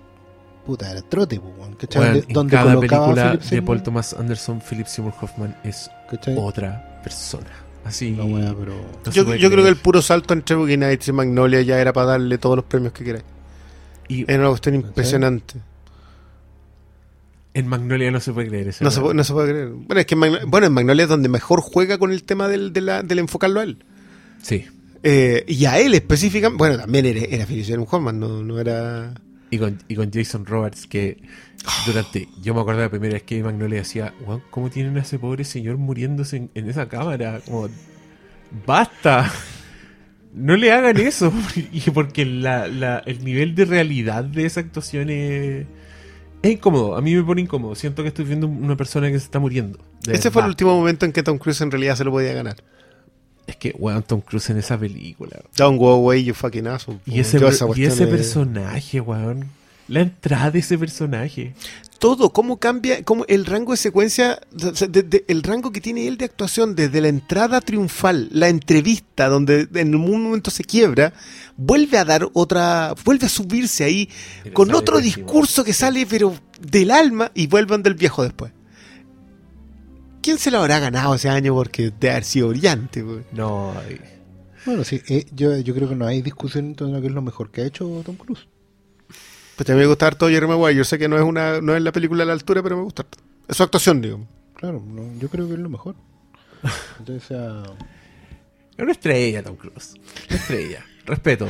puta, 0.66 0.92
era 0.92 1.02
trote, 1.02 1.36
en 1.36 2.34
donde 2.34 2.56
cada 2.56 2.80
película 2.80 3.32
Philip 3.32 3.42
de 3.42 3.62
Paul 3.62 3.84
Thomas 3.84 4.14
Anderson, 4.14 4.62
Philip 4.62 4.88
Seymour 4.88 5.14
Hoffman 5.22 5.56
es 5.64 5.90
¿cachai? 6.10 6.36
otra 6.38 7.02
persona. 7.04 7.50
Así. 7.84 8.16
La 8.16 8.24
wea, 8.24 8.54
pero 8.58 8.74
no 9.06 9.12
Yo, 9.12 9.36
yo 9.36 9.50
creo 9.50 9.64
que 9.64 9.70
el 9.70 9.78
puro 9.78 10.02
salto 10.02 10.34
entre 10.34 10.56
Boogie 10.56 10.78
Nights 10.78 11.08
y 11.08 11.12
Magnolia 11.12 11.62
ya 11.64 11.82
era 11.82 11.92
para 11.92 12.12
darle 12.12 12.38
todos 12.38 12.56
los 12.56 12.66
premios 12.66 12.94
que 12.94 13.04
queráis. 13.04 13.26
Y 14.08 14.24
Era 14.32 14.40
una 14.40 14.50
cuestión 14.50 14.76
impresionante. 14.76 15.56
En 17.54 17.68
Magnolia 17.68 18.12
no 18.12 18.20
se 18.20 18.32
puede 18.32 18.48
creer 18.48 18.70
eso. 18.70 18.84
No 18.84 18.92
se, 18.92 19.02
puede- 19.02 19.14
no 19.14 19.24
se 19.24 19.34
puede 19.34 19.52
creer. 19.52 19.70
Bueno, 19.70 20.00
es 20.00 20.06
que 20.06 20.14
en 20.16 20.20
Magno- 20.20 20.40
bueno, 20.48 20.68
en 20.68 20.74
Magnolia 20.74 21.04
es 21.04 21.10
donde 21.10 21.28
mejor 21.30 21.60
juega 21.62 21.98
con 21.98 22.12
el 22.12 22.24
tema 22.24 22.48
del, 22.48 22.72
de 22.74 22.82
la- 22.82 23.04
del 23.04 23.20
enfocarlo 23.20 23.60
a 23.60 23.64
él. 23.64 23.84
Sí. 24.42 24.66
Eh, 25.04 25.44
y 25.48 25.66
a 25.66 25.80
él 25.80 25.94
específicamente, 25.94 26.58
bueno, 26.58 26.78
también 26.78 27.06
era, 27.08 27.20
era 27.22 27.46
Feliciano 27.46 27.84
Hoffman, 27.90 28.20
no, 28.20 28.44
no 28.44 28.60
era... 28.60 29.14
Y 29.50 29.58
con, 29.58 29.80
y 29.90 29.96
con 29.96 30.10
Jason 30.14 30.46
Roberts, 30.46 30.88
que 30.88 31.18
durante. 31.86 32.30
Yo 32.42 32.54
me 32.54 32.62
acuerdo 32.62 32.80
la 32.82 32.90
primera 32.90 33.14
vez 33.16 33.24
que 33.24 33.44
Magnolia 33.44 33.80
decía, 33.80 34.14
"Weón, 34.26 34.42
¿cómo 34.50 34.70
tienen 34.70 34.96
a 34.98 35.02
ese 35.02 35.20
pobre 35.20 35.44
señor 35.44 35.76
muriéndose 35.76 36.38
en, 36.38 36.52
en 36.56 36.70
esa 36.70 36.88
cámara? 36.88 37.42
Como, 37.46 37.68
¡basta! 38.66 39.30
No 40.34 40.56
le 40.56 40.72
hagan 40.72 40.96
eso. 40.98 41.34
y 41.74 41.82
porque 41.92 42.26
la- 42.26 42.68
la- 42.70 43.00
el 43.00 43.26
nivel 43.26 43.54
de 43.56 43.66
realidad 43.66 44.24
de 44.24 44.46
esa 44.46 44.62
actuación 44.62 45.10
es. 45.10 45.66
Es 46.42 46.52
incómodo, 46.52 46.96
a 46.96 47.02
mí 47.02 47.14
me 47.16 47.24
pone 47.24 47.42
incómodo. 47.42 47.76
Siento 47.76 48.02
que 48.02 48.08
estoy 48.10 48.26
viendo 48.26 48.48
una 48.48 48.76
persona 48.76 49.08
que 49.12 49.20
se 49.20 49.26
está 49.26 49.40
muriendo. 49.40 49.80
Ese 50.08 50.32
fue 50.32 50.42
el 50.42 50.48
último 50.50 50.76
momento 50.76 51.06
en 51.06 51.12
que 51.12 51.22
Tom 51.24 51.38
Cruise 51.38 51.62
en 51.62 51.70
realidad 51.72 51.96
se 51.96 52.04
lo 52.04 52.12
podía 52.12 52.34
ganar. 52.34 52.56
Es 53.48 53.56
que, 53.58 53.76
weón, 53.78 54.02
Tom 54.04 54.22
Cruise 54.22 54.50
en 54.50 54.58
esa 54.58 54.78
película. 54.78 55.40
Don't 55.58 55.78
go 55.78 55.90
away, 55.92 56.24
you 56.24 56.34
fucking 56.34 56.68
asshole. 56.68 57.00
Y 57.06 57.20
ese, 57.20 57.38
y 57.38 57.84
ese 57.84 58.04
es- 58.04 58.10
personaje, 58.10 59.02
weón. 59.02 59.46
La 59.92 60.02
entrada 60.02 60.52
de 60.52 60.60
ese 60.60 60.78
personaje. 60.78 61.54
todo, 62.00 62.32
cómo 62.34 62.58
cambia, 62.58 63.04
cómo 63.04 63.26
el 63.28 63.46
rango 63.46 63.74
de 63.74 63.78
secuencia, 63.78 64.40
de- 64.52 65.04
de- 65.04 65.24
el 65.28 65.44
rango 65.44 65.72
que 65.72 65.82
tiene 65.82 66.08
él 66.08 66.18
de 66.18 66.26
actuación 66.26 66.74
desde 66.76 67.00
la 67.00 67.10
entrada 67.10 67.62
triunfal, 67.62 68.28
la 68.32 68.50
entrevista 68.50 69.28
donde 69.28 69.68
en 69.76 69.94
un 69.94 70.24
momento 70.24 70.50
se 70.50 70.64
quiebra, 70.64 71.14
vuelve 71.58 72.00
a 72.00 72.06
dar 72.06 72.28
otra, 72.34 72.96
vuelve 73.06 73.28
a 73.28 73.30
subirse 73.30 73.84
ahí 73.84 74.10
Pero 74.44 74.54
con 74.56 74.74
otro 74.74 74.98
pésimo. 74.98 75.16
discurso 75.26 75.64
que 75.64 75.74
sale 75.74 76.08
pero 76.08 76.34
del 76.60 76.90
alma 76.90 77.32
y 77.36 77.46
vuelven 77.46 77.84
del 77.84 77.94
viejo 77.94 78.24
después. 78.24 78.52
¿Quién 80.24 80.38
se 80.40 80.50
lo 80.52 80.60
habrá 80.60 80.80
ganado 80.80 81.14
ese 81.16 81.30
año? 81.30 81.54
Porque 81.54 81.92
de 82.00 82.10
haber 82.12 82.24
sido 82.24 82.50
brillante. 82.50 83.02
güey. 83.04 83.22
No. 83.32 83.74
Bueno, 84.66 84.84
sí, 84.84 85.02
eh, 85.08 85.26
yo, 85.36 85.58
yo 85.58 85.74
creo 85.76 85.90
que 85.90 85.96
no 85.96 86.06
hay 86.08 86.22
discusión 86.24 86.66
en 86.66 86.76
torno 86.76 86.98
a 86.98 87.02
qué 87.02 87.08
es 87.08 87.14
lo 87.14 87.22
mejor 87.22 87.52
que 87.52 87.62
ha 87.62 87.66
hecho 87.66 88.02
Tom 88.06 88.16
Cruise. 88.16 88.48
Pues 89.62 89.68
también 89.68 89.86
me 89.86 89.90
gusta 89.90 90.08
harto 90.08 90.28
Jerry 90.28 90.48
Maguire. 90.48 90.74
Yo 90.76 90.84
sé 90.84 90.98
que 90.98 91.08
no 91.08 91.18
es 91.18 91.22
una, 91.22 91.62
no 91.62 91.76
es 91.76 91.84
la 91.84 91.92
película 91.92 92.24
a 92.24 92.26
la 92.26 92.34
altura, 92.34 92.64
pero 92.64 92.78
me 92.78 92.82
gusta 92.84 93.04
harto. 93.04 93.20
Es 93.48 93.58
su 93.58 93.62
actuación, 93.62 94.02
digo. 94.02 94.26
Claro, 94.56 94.82
no, 94.84 95.04
yo 95.20 95.30
creo 95.30 95.48
que 95.48 95.54
es 95.54 95.60
lo 95.60 95.70
mejor. 95.70 95.94
Entonces, 96.98 97.30
ah, 97.38 97.62
Es 98.76 98.80
una 98.82 98.92
estrella, 98.92 99.44
Tom 99.44 99.58
Cruise. 99.58 99.94
Una 100.30 100.36
estrella. 100.40 100.84
Respeto. 101.06 101.48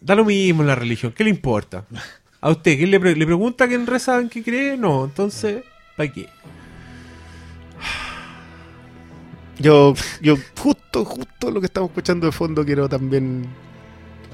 Da 0.00 0.14
lo 0.14 0.24
mismo 0.24 0.62
en 0.62 0.68
la 0.68 0.74
religión. 0.74 1.12
¿Qué 1.12 1.22
le 1.22 1.28
importa? 1.28 1.84
A 2.40 2.48
usted, 2.48 2.78
¿quién 2.78 2.90
le, 2.92 2.98
pre- 2.98 3.14
le 3.14 3.26
pregunta 3.26 3.68
quién 3.68 3.86
reza, 3.86 4.18
en 4.18 4.30
qué 4.30 4.42
cree? 4.42 4.78
No, 4.78 5.04
entonces, 5.04 5.62
¿para 5.98 6.10
qué? 6.10 6.30
Yo, 9.58 9.92
yo 10.22 10.36
justo, 10.58 11.04
justo 11.04 11.50
lo 11.50 11.60
que 11.60 11.66
estamos 11.66 11.90
escuchando 11.90 12.24
de 12.24 12.32
fondo 12.32 12.64
quiero 12.64 12.88
también 12.88 13.44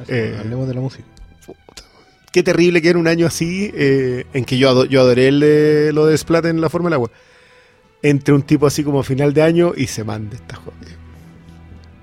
así, 0.00 0.12
Eh. 0.12 0.36
hablemos 0.38 0.68
de 0.68 0.74
la 0.74 0.80
música. 0.80 1.04
Puta. 1.44 1.82
Qué 2.36 2.42
terrible 2.42 2.82
que 2.82 2.90
era 2.90 2.98
un 2.98 3.08
año 3.08 3.26
así, 3.26 3.70
eh, 3.72 4.26
en 4.34 4.44
que 4.44 4.58
yo, 4.58 4.84
yo 4.84 5.00
adoré 5.00 5.28
el 5.28 5.40
de- 5.40 5.90
lo 5.94 6.04
de 6.04 6.18
Splat 6.18 6.44
en 6.44 6.60
la 6.60 6.68
forma 6.68 6.88
del 6.90 6.92
agua. 6.92 7.10
Entre 8.02 8.34
un 8.34 8.42
tipo 8.42 8.66
así 8.66 8.84
como 8.84 9.00
a 9.00 9.04
final 9.04 9.32
de 9.32 9.40
año 9.40 9.72
y 9.74 9.86
se 9.86 10.04
mande 10.04 10.36
esta 10.36 10.56
joya. 10.56 10.76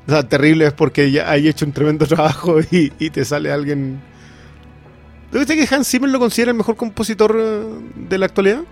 O 0.07 0.11
sea, 0.11 0.27
terrible 0.27 0.65
es 0.65 0.73
porque 0.73 1.11
ya 1.11 1.29
hay 1.29 1.47
hecho 1.47 1.67
un 1.67 1.71
tremendo 1.71 2.07
trabajo 2.07 2.59
y, 2.61 2.91
y 2.97 3.11
te 3.11 3.23
sale 3.25 3.51
alguien. 3.51 4.01
¿Tú 5.31 5.37
viste 5.37 5.55
que 5.55 5.67
Hans 5.75 5.87
Zimmer 5.87 6.09
lo 6.09 6.17
considera 6.17 6.49
el 6.49 6.57
mejor 6.57 6.77
compositor 6.77 7.37
eh, 7.39 7.63
de 8.09 8.17
la 8.17 8.25
actualidad? 8.25 8.63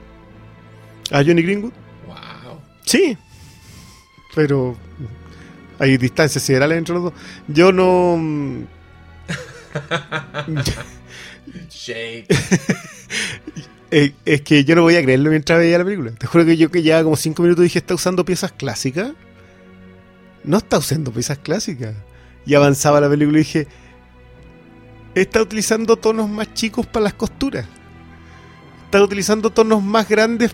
¿A 1.11 1.17
Johnny 1.23 1.43
Greenwood? 1.43 1.73
Wow. 2.07 2.59
Sí. 2.85 3.15
Pero 4.33 4.75
hay 5.77 5.95
distancias 5.97 6.43
siderales 6.43 6.79
entre 6.79 6.95
los 6.95 7.03
dos. 7.03 7.13
Yo 7.47 7.71
no. 7.71 8.17
Shake. 11.69 12.27
Eh, 13.93 14.13
es 14.23 14.39
que 14.43 14.63
yo 14.63 14.73
no 14.73 14.83
voy 14.83 14.95
a 14.95 15.03
creerlo 15.03 15.29
mientras 15.31 15.59
veía 15.59 15.77
la 15.77 15.83
película. 15.83 16.11
Te 16.11 16.25
juro 16.25 16.45
que 16.45 16.55
yo 16.55 16.71
que 16.71 16.81
ya 16.81 17.03
como 17.03 17.17
cinco 17.17 17.43
minutos 17.43 17.63
dije, 17.63 17.79
¿está 17.79 17.93
usando 17.93 18.23
piezas 18.23 18.53
clásicas? 18.53 19.11
No 20.45 20.59
está 20.59 20.77
usando 20.77 21.11
piezas 21.11 21.39
clásicas. 21.39 21.93
Y 22.45 22.53
avanzaba 22.53 23.01
la 23.01 23.09
película 23.09 23.39
y 23.39 23.41
dije, 23.41 23.67
está 25.13 25.41
utilizando 25.41 25.97
tonos 25.97 26.29
más 26.29 26.53
chicos 26.53 26.85
para 26.87 27.03
las 27.03 27.15
costuras. 27.15 27.65
Está 28.85 29.03
utilizando 29.03 29.49
tonos 29.49 29.83
más 29.83 30.07
grandes 30.07 30.51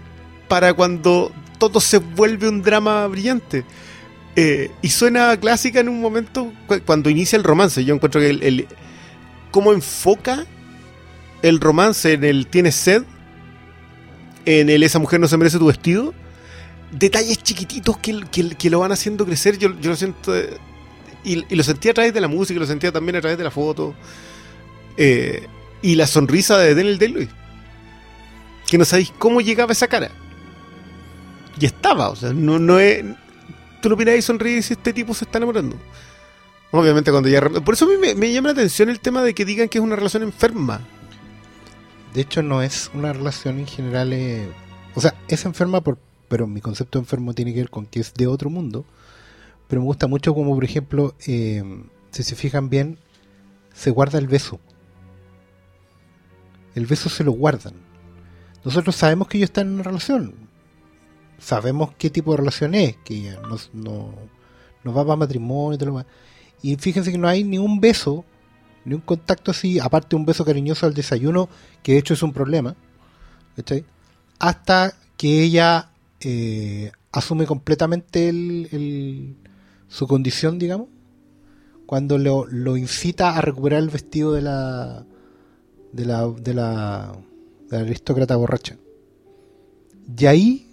para 0.47 0.73
cuando 0.73 1.31
todo 1.59 1.79
se 1.79 1.99
vuelve 1.99 2.49
un 2.49 2.63
drama 2.63 3.05
brillante. 3.05 3.65
Eh, 4.35 4.71
y 4.81 4.89
suena 4.89 5.39
clásica 5.39 5.79
en 5.79 5.89
un 5.89 6.01
momento 6.01 6.51
cu- 6.65 6.81
cuando 6.83 7.07
inicia 7.11 7.37
el 7.37 7.43
romance. 7.43 7.85
Yo 7.85 7.93
encuentro 7.93 8.19
que 8.19 8.31
el- 8.31 8.67
cómo 9.51 9.73
enfoca 9.73 10.47
el 11.41 11.59
romance 11.59 12.13
en 12.13 12.23
el 12.23 12.47
tienes 12.47 12.75
sed, 12.75 13.03
en 14.45 14.69
el 14.69 14.83
esa 14.83 14.99
mujer 14.99 15.19
no 15.19 15.27
se 15.27 15.37
merece 15.37 15.59
tu 15.59 15.67
vestido, 15.67 16.13
detalles 16.91 17.41
chiquititos 17.43 17.97
que, 17.97 18.21
que- 18.57 18.69
lo 18.69 18.79
van 18.79 18.91
haciendo 18.91 19.25
crecer, 19.25 19.57
yo, 19.57 19.69
lo 19.69 19.95
siento, 19.95 20.33
y, 21.23 21.55
lo 21.55 21.63
sentí 21.63 21.89
a 21.89 21.93
través 21.93 22.13
de 22.13 22.21
la 22.21 22.27
música, 22.27 22.59
lo 22.59 22.65
sentía 22.65 22.91
también 22.91 23.17
a 23.17 23.21
través 23.21 23.37
de 23.37 23.43
la 23.43 23.51
foto, 23.51 23.93
eh, 24.95 25.45
y 25.81 25.95
la 25.95 26.07
sonrisa 26.07 26.57
de 26.57 26.73
Daniel 26.75 26.97
Day-Lewis, 26.97 27.29
que 28.69 28.77
no 28.77 28.85
sabéis 28.85 29.11
cómo 29.17 29.41
llegaba 29.41 29.71
esa 29.71 29.87
cara. 29.87 30.11
Y 31.59 31.65
estaba, 31.65 32.09
o 32.09 32.15
sea, 32.15 32.33
no, 32.33 32.59
no 32.59 32.79
es... 32.79 33.03
Tú 33.81 33.89
lo 33.89 33.97
miras 33.97 34.15
y 34.17 34.21
sonríes 34.21 34.69
y 34.69 34.73
este 34.73 34.93
tipo 34.93 35.13
se 35.13 35.25
está 35.25 35.37
enamorando. 35.39 35.75
Obviamente 36.71 37.09
cuando 37.11 37.29
ya... 37.29 37.41
Por 37.41 37.73
eso 37.73 37.85
a 37.85 37.87
mí 37.87 37.95
me 38.15 38.31
llama 38.31 38.49
la 38.49 38.53
atención 38.53 38.89
el 38.89 38.99
tema 38.99 39.23
de 39.23 39.33
que 39.33 39.45
digan 39.45 39.67
que 39.69 39.77
es 39.79 39.83
una 39.83 39.95
relación 39.95 40.21
enferma. 40.23 40.81
De 42.13 42.21
hecho, 42.21 42.41
no 42.41 42.61
es 42.61 42.89
una 42.93 43.13
relación 43.13 43.59
en 43.59 43.67
general. 43.67 44.13
eh, 44.13 44.47
o 44.95 45.01
sea, 45.01 45.13
es 45.27 45.45
enferma, 45.45 45.81
por, 45.81 45.99
pero 46.27 46.47
mi 46.47 46.61
concepto 46.61 46.99
de 46.99 47.03
enfermo 47.03 47.33
tiene 47.33 47.53
que 47.53 47.59
ver 47.59 47.69
con 47.69 47.85
que 47.85 47.99
es 47.99 48.13
de 48.13 48.27
otro 48.27 48.49
mundo. 48.49 48.85
Pero 49.67 49.81
me 49.81 49.85
gusta 49.85 50.07
mucho 50.07 50.33
como, 50.33 50.55
por 50.55 50.63
ejemplo, 50.63 51.13
eh, 51.27 51.63
si 52.11 52.23
se 52.23 52.35
fijan 52.35 52.69
bien, 52.69 52.97
se 53.73 53.91
guarda 53.91 54.17
el 54.17 54.27
beso. 54.27 54.59
El 56.73 56.85
beso 56.85 57.09
se 57.09 57.23
lo 57.23 57.31
guardan. 57.31 57.73
Nosotros 58.63 58.95
sabemos 58.95 59.27
que 59.27 59.37
ellos 59.37 59.49
están 59.49 59.67
en 59.67 59.73
una 59.75 59.83
relación. 59.83 60.33
Sabemos 61.39 61.91
qué 61.97 62.09
tipo 62.09 62.31
de 62.31 62.37
relación 62.37 62.75
es, 62.75 62.97
que 62.97 63.15
ella 63.15 63.39
no, 63.73 64.13
va 64.85 65.05
para 65.05 65.15
matrimonio 65.15 65.75
y 65.75 65.77
todo 65.77 65.91
lo 65.91 65.97
demás. 65.97 66.11
Y 66.61 66.75
fíjense 66.75 67.11
que 67.11 67.17
no 67.17 67.27
hay 67.27 67.43
ni 67.43 67.59
un 67.59 67.79
beso, 67.79 68.25
ni 68.87 68.93
un 68.93 69.01
contacto 69.01 69.51
así, 69.51 69.79
aparte 69.79 70.15
un 70.15 70.25
beso 70.25 70.45
cariñoso 70.45 70.85
al 70.85 70.93
desayuno, 70.93 71.49
que 71.83 71.91
de 71.91 71.97
hecho 71.97 72.13
es 72.13 72.23
un 72.23 72.31
problema, 72.31 72.73
¿cachai? 73.57 73.83
Hasta 74.39 74.93
que 75.17 75.43
ella 75.43 75.89
eh, 76.21 76.93
asume 77.11 77.45
completamente 77.45 78.31
su 79.89 80.07
condición, 80.07 80.57
digamos, 80.57 80.87
cuando 81.85 82.17
lo, 82.17 82.45
lo 82.47 82.77
incita 82.77 83.35
a 83.35 83.41
recuperar 83.41 83.79
el 83.81 83.89
vestido 83.89 84.31
de 84.31 84.41
la 84.41 85.05
de 85.91 86.05
la 86.05 86.27
de 86.27 86.53
la, 86.53 87.11
de 87.69 87.77
la 87.77 87.83
aristócrata 87.83 88.37
borracha. 88.37 88.77
Y 90.17 90.25
ahí, 90.27 90.71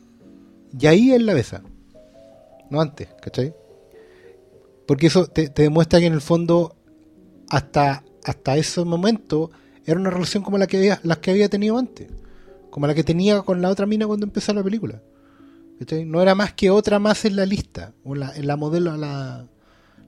y 0.78 0.86
ahí 0.86 1.10
él 1.10 1.26
la 1.26 1.34
besa, 1.34 1.64
no 2.70 2.80
antes, 2.80 3.08
¿cachai? 3.20 3.52
Porque 4.86 5.08
eso 5.08 5.26
te, 5.26 5.48
te 5.48 5.62
demuestra 5.62 5.98
que 5.98 6.06
en 6.06 6.12
el 6.12 6.20
fondo 6.20 6.76
hasta, 7.50 8.04
hasta 8.24 8.56
ese 8.56 8.84
momento 8.84 9.50
era 9.86 9.98
una 9.98 10.10
relación 10.10 10.42
como 10.42 10.58
la 10.58 10.66
que 10.66 10.78
había, 10.78 11.00
las 11.02 11.18
que 11.18 11.30
había 11.30 11.48
tenido 11.48 11.78
antes. 11.78 12.08
Como 12.70 12.86
la 12.86 12.94
que 12.94 13.04
tenía 13.04 13.42
con 13.42 13.62
la 13.62 13.70
otra 13.70 13.86
mina 13.86 14.06
cuando 14.06 14.26
empezó 14.26 14.52
la 14.52 14.62
película. 14.62 15.00
¿Cachai? 15.78 16.04
No 16.04 16.22
era 16.22 16.34
más 16.34 16.52
que 16.52 16.70
otra 16.70 16.98
más 16.98 17.24
en 17.24 17.36
la 17.36 17.46
lista. 17.46 17.92
O 18.04 18.14
la, 18.14 18.34
en 18.34 18.46
la 18.46 18.56
modelo, 18.56 18.96
la, 18.96 19.46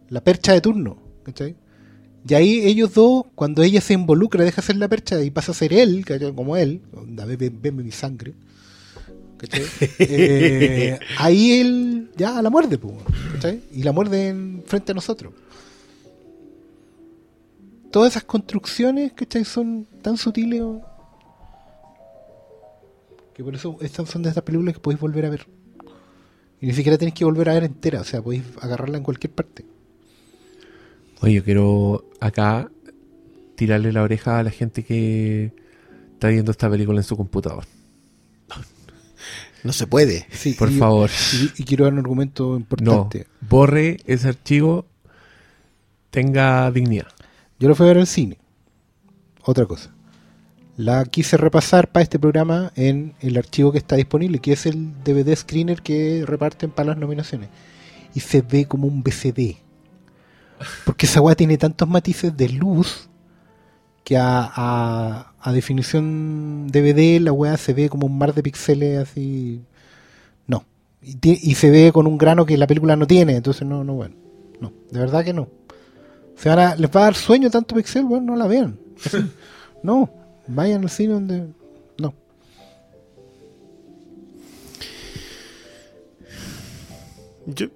la 0.09 0.21
percha 0.23 0.53
de 0.53 0.61
turno. 0.61 1.07
¿cachai? 1.27 1.57
Y 2.29 2.35
ahí 2.35 2.61
ellos 2.67 2.95
dos, 2.95 3.25
cuando 3.35 3.63
ella 3.63 3.81
se 3.81 3.95
involucra, 3.95 4.45
deja 4.45 4.63
ser 4.63 4.77
la 4.77 4.89
percha 4.89 5.23
y 5.23 5.31
pasa 5.31 5.53
a 5.53 5.55
ser 5.55 5.73
él, 5.73 6.05
¿cachai? 6.05 6.35
como 6.35 6.57
él, 6.57 6.81
veme 6.93 7.83
mi 7.83 7.93
sangre. 7.93 8.35
Eh, 9.99 10.99
ahí 11.19 11.61
él 11.61 12.11
ya 12.17 12.41
la 12.41 12.49
muerde, 12.49 12.81
¿cachai? 13.35 13.61
Y 13.71 13.83
la 13.83 13.93
muerde 13.93 14.29
en, 14.29 14.63
frente 14.67 14.93
a 14.93 14.95
nosotros. 14.95 15.35
Todas 17.97 18.13
esas 18.13 18.25
construcciones, 18.25 19.13
¿cachai? 19.15 19.47
Son 19.47 19.87
tan 20.03 20.19
sutiles. 20.19 20.61
o- 20.61 20.83
Que 23.33 23.43
por 23.43 23.55
eso 23.55 23.79
estas 23.81 24.11
son 24.11 24.23
de 24.23 24.29
estas 24.29 24.45
películas 24.45 24.75
que 24.75 24.81
podéis 24.81 25.01
volver 25.01 25.25
a 25.25 25.31
ver. 25.31 25.47
Y 26.61 26.67
ni 26.67 26.75
siquiera 26.75 26.99
tenéis 26.99 27.15
que 27.15 27.25
volver 27.25 27.49
a 27.49 27.55
ver 27.55 27.65
entera, 27.65 28.03
o 28.03 28.05
sea, 28.05 28.21
podéis 28.21 28.43
agarrarla 28.61 28.99
en 28.99 29.03
cualquier 29.03 29.33
parte. 29.33 29.65
Oye, 31.23 31.33
yo 31.37 31.43
quiero 31.45 32.05
acá 32.21 32.71
tirarle 33.55 33.95
la 33.95 34.03
oreja 34.03 34.41
a 34.41 34.43
la 34.43 34.51
gente 34.51 34.85
que 34.85 35.55
está 36.13 36.29
viendo 36.29 36.51
esta 36.51 36.69
película 36.69 36.99
en 37.01 37.05
su 37.05 37.17
computador. 37.17 37.65
No 39.65 39.73
se 39.73 39.87
puede. 39.87 40.27
Sí, 40.33 40.53
Por 40.53 40.71
y- 40.71 40.79
favor. 40.79 41.09
Y, 41.33 41.63
y 41.63 41.65
quiero 41.65 41.85
dar 41.85 41.95
un 41.95 42.01
argumento 42.01 42.51
No, 42.51 42.57
importante. 42.57 43.27
borre 43.41 43.97
ese 44.05 44.29
archivo, 44.29 44.85
tenga 46.11 46.71
dignidad. 46.71 47.09
Yo 47.59 47.69
lo 47.69 47.75
fui 47.75 47.87
a 47.87 47.89
ver 47.89 47.99
al 47.99 48.07
cine. 48.07 48.39
Otra 49.45 49.67
cosa. 49.67 49.93
La 50.77 51.05
quise 51.07 51.37
repasar 51.39 51.91
para 51.91 52.03
este 52.03 52.19
programa 52.19 52.71
en 52.77 53.15
el 53.21 53.37
archivo 53.39 53.73
que 53.73 53.79
está 53.79 53.97
disponible, 53.97 54.41
que 54.41 54.53
es 54.53 54.67
el 54.67 54.93
DVD 55.05 55.35
screener 55.35 55.81
que 55.83 56.25
reparten 56.27 56.71
para 56.71 56.89
las 56.91 56.99
nominaciones. 56.99 57.49
Y 58.15 58.21
se 58.21 58.43
ve 58.43 58.67
como 58.67 58.87
un 58.87 59.03
BCD. 59.03 59.57
Porque 60.85 61.07
esa 61.07 61.21
weá 61.21 61.35
tiene 61.35 61.59
tantos 61.59 61.89
matices 61.89 62.37
de 62.37 62.49
luz 62.49 63.09
que 64.05 64.17
a, 64.17 65.33
a- 65.43 65.53
definición 65.53 66.67
DVD 66.69 67.21
la 67.21 67.33
weá 67.33 67.57
se 67.57 67.73
ve 67.73 67.89
como 67.89 68.07
un 68.07 68.19
mar 68.19 68.35
de 68.35 68.43
píxeles 68.43 68.99
así. 68.99 69.63
No. 70.47 70.65
Y, 71.03 71.17
y 71.51 71.55
se 71.55 71.71
ve 71.71 71.93
con 71.93 72.07
un 72.07 72.19
grano 72.19 72.45
que 72.47 72.57
la 72.59 72.67
película 72.67 72.97
no 72.97 73.07
tiene. 73.07 73.37
Entonces 73.37 73.67
no, 73.67 73.85
no, 73.85 73.95
bueno. 73.95 74.15
No, 74.61 74.73
de 74.91 74.99
verdad 75.01 75.25
que 75.25 75.33
no. 75.33 75.49
Se 76.37 76.49
van 76.49 76.59
a- 76.59 76.77
les 76.77 76.91
va 76.91 77.01
a 77.01 77.05
dar 77.05 77.15
sueño 77.15 77.51
tanto 77.51 77.75
pixel, 77.75 78.05
bueno, 78.05 78.27
no 78.33 78.37
la 78.37 78.47
vean. 78.47 78.79
no, 79.83 80.11
vayan 80.47 80.83
al 80.83 80.91
cine 80.91 81.15
donde. 81.15 81.47
No. 81.99 82.15
Yo, 87.47 87.67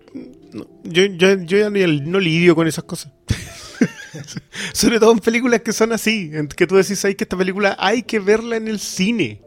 yo, 0.84 1.04
yo, 1.04 1.34
yo 1.44 1.58
ya 1.58 1.70
no 1.70 2.18
lidio 2.18 2.54
con 2.56 2.66
esas 2.66 2.84
cosas. 2.84 3.12
Sobre 4.74 4.98
todo 4.98 5.12
en 5.12 5.20
películas 5.20 5.60
que 5.60 5.72
son 5.72 5.92
así, 5.92 6.30
que 6.56 6.66
tú 6.66 6.76
decís 6.76 7.04
ahí 7.04 7.14
que 7.14 7.24
esta 7.24 7.36
película 7.36 7.76
hay 7.78 8.02
que 8.02 8.18
verla 8.18 8.56
en 8.56 8.66
el 8.66 8.80
cine. 8.80 9.42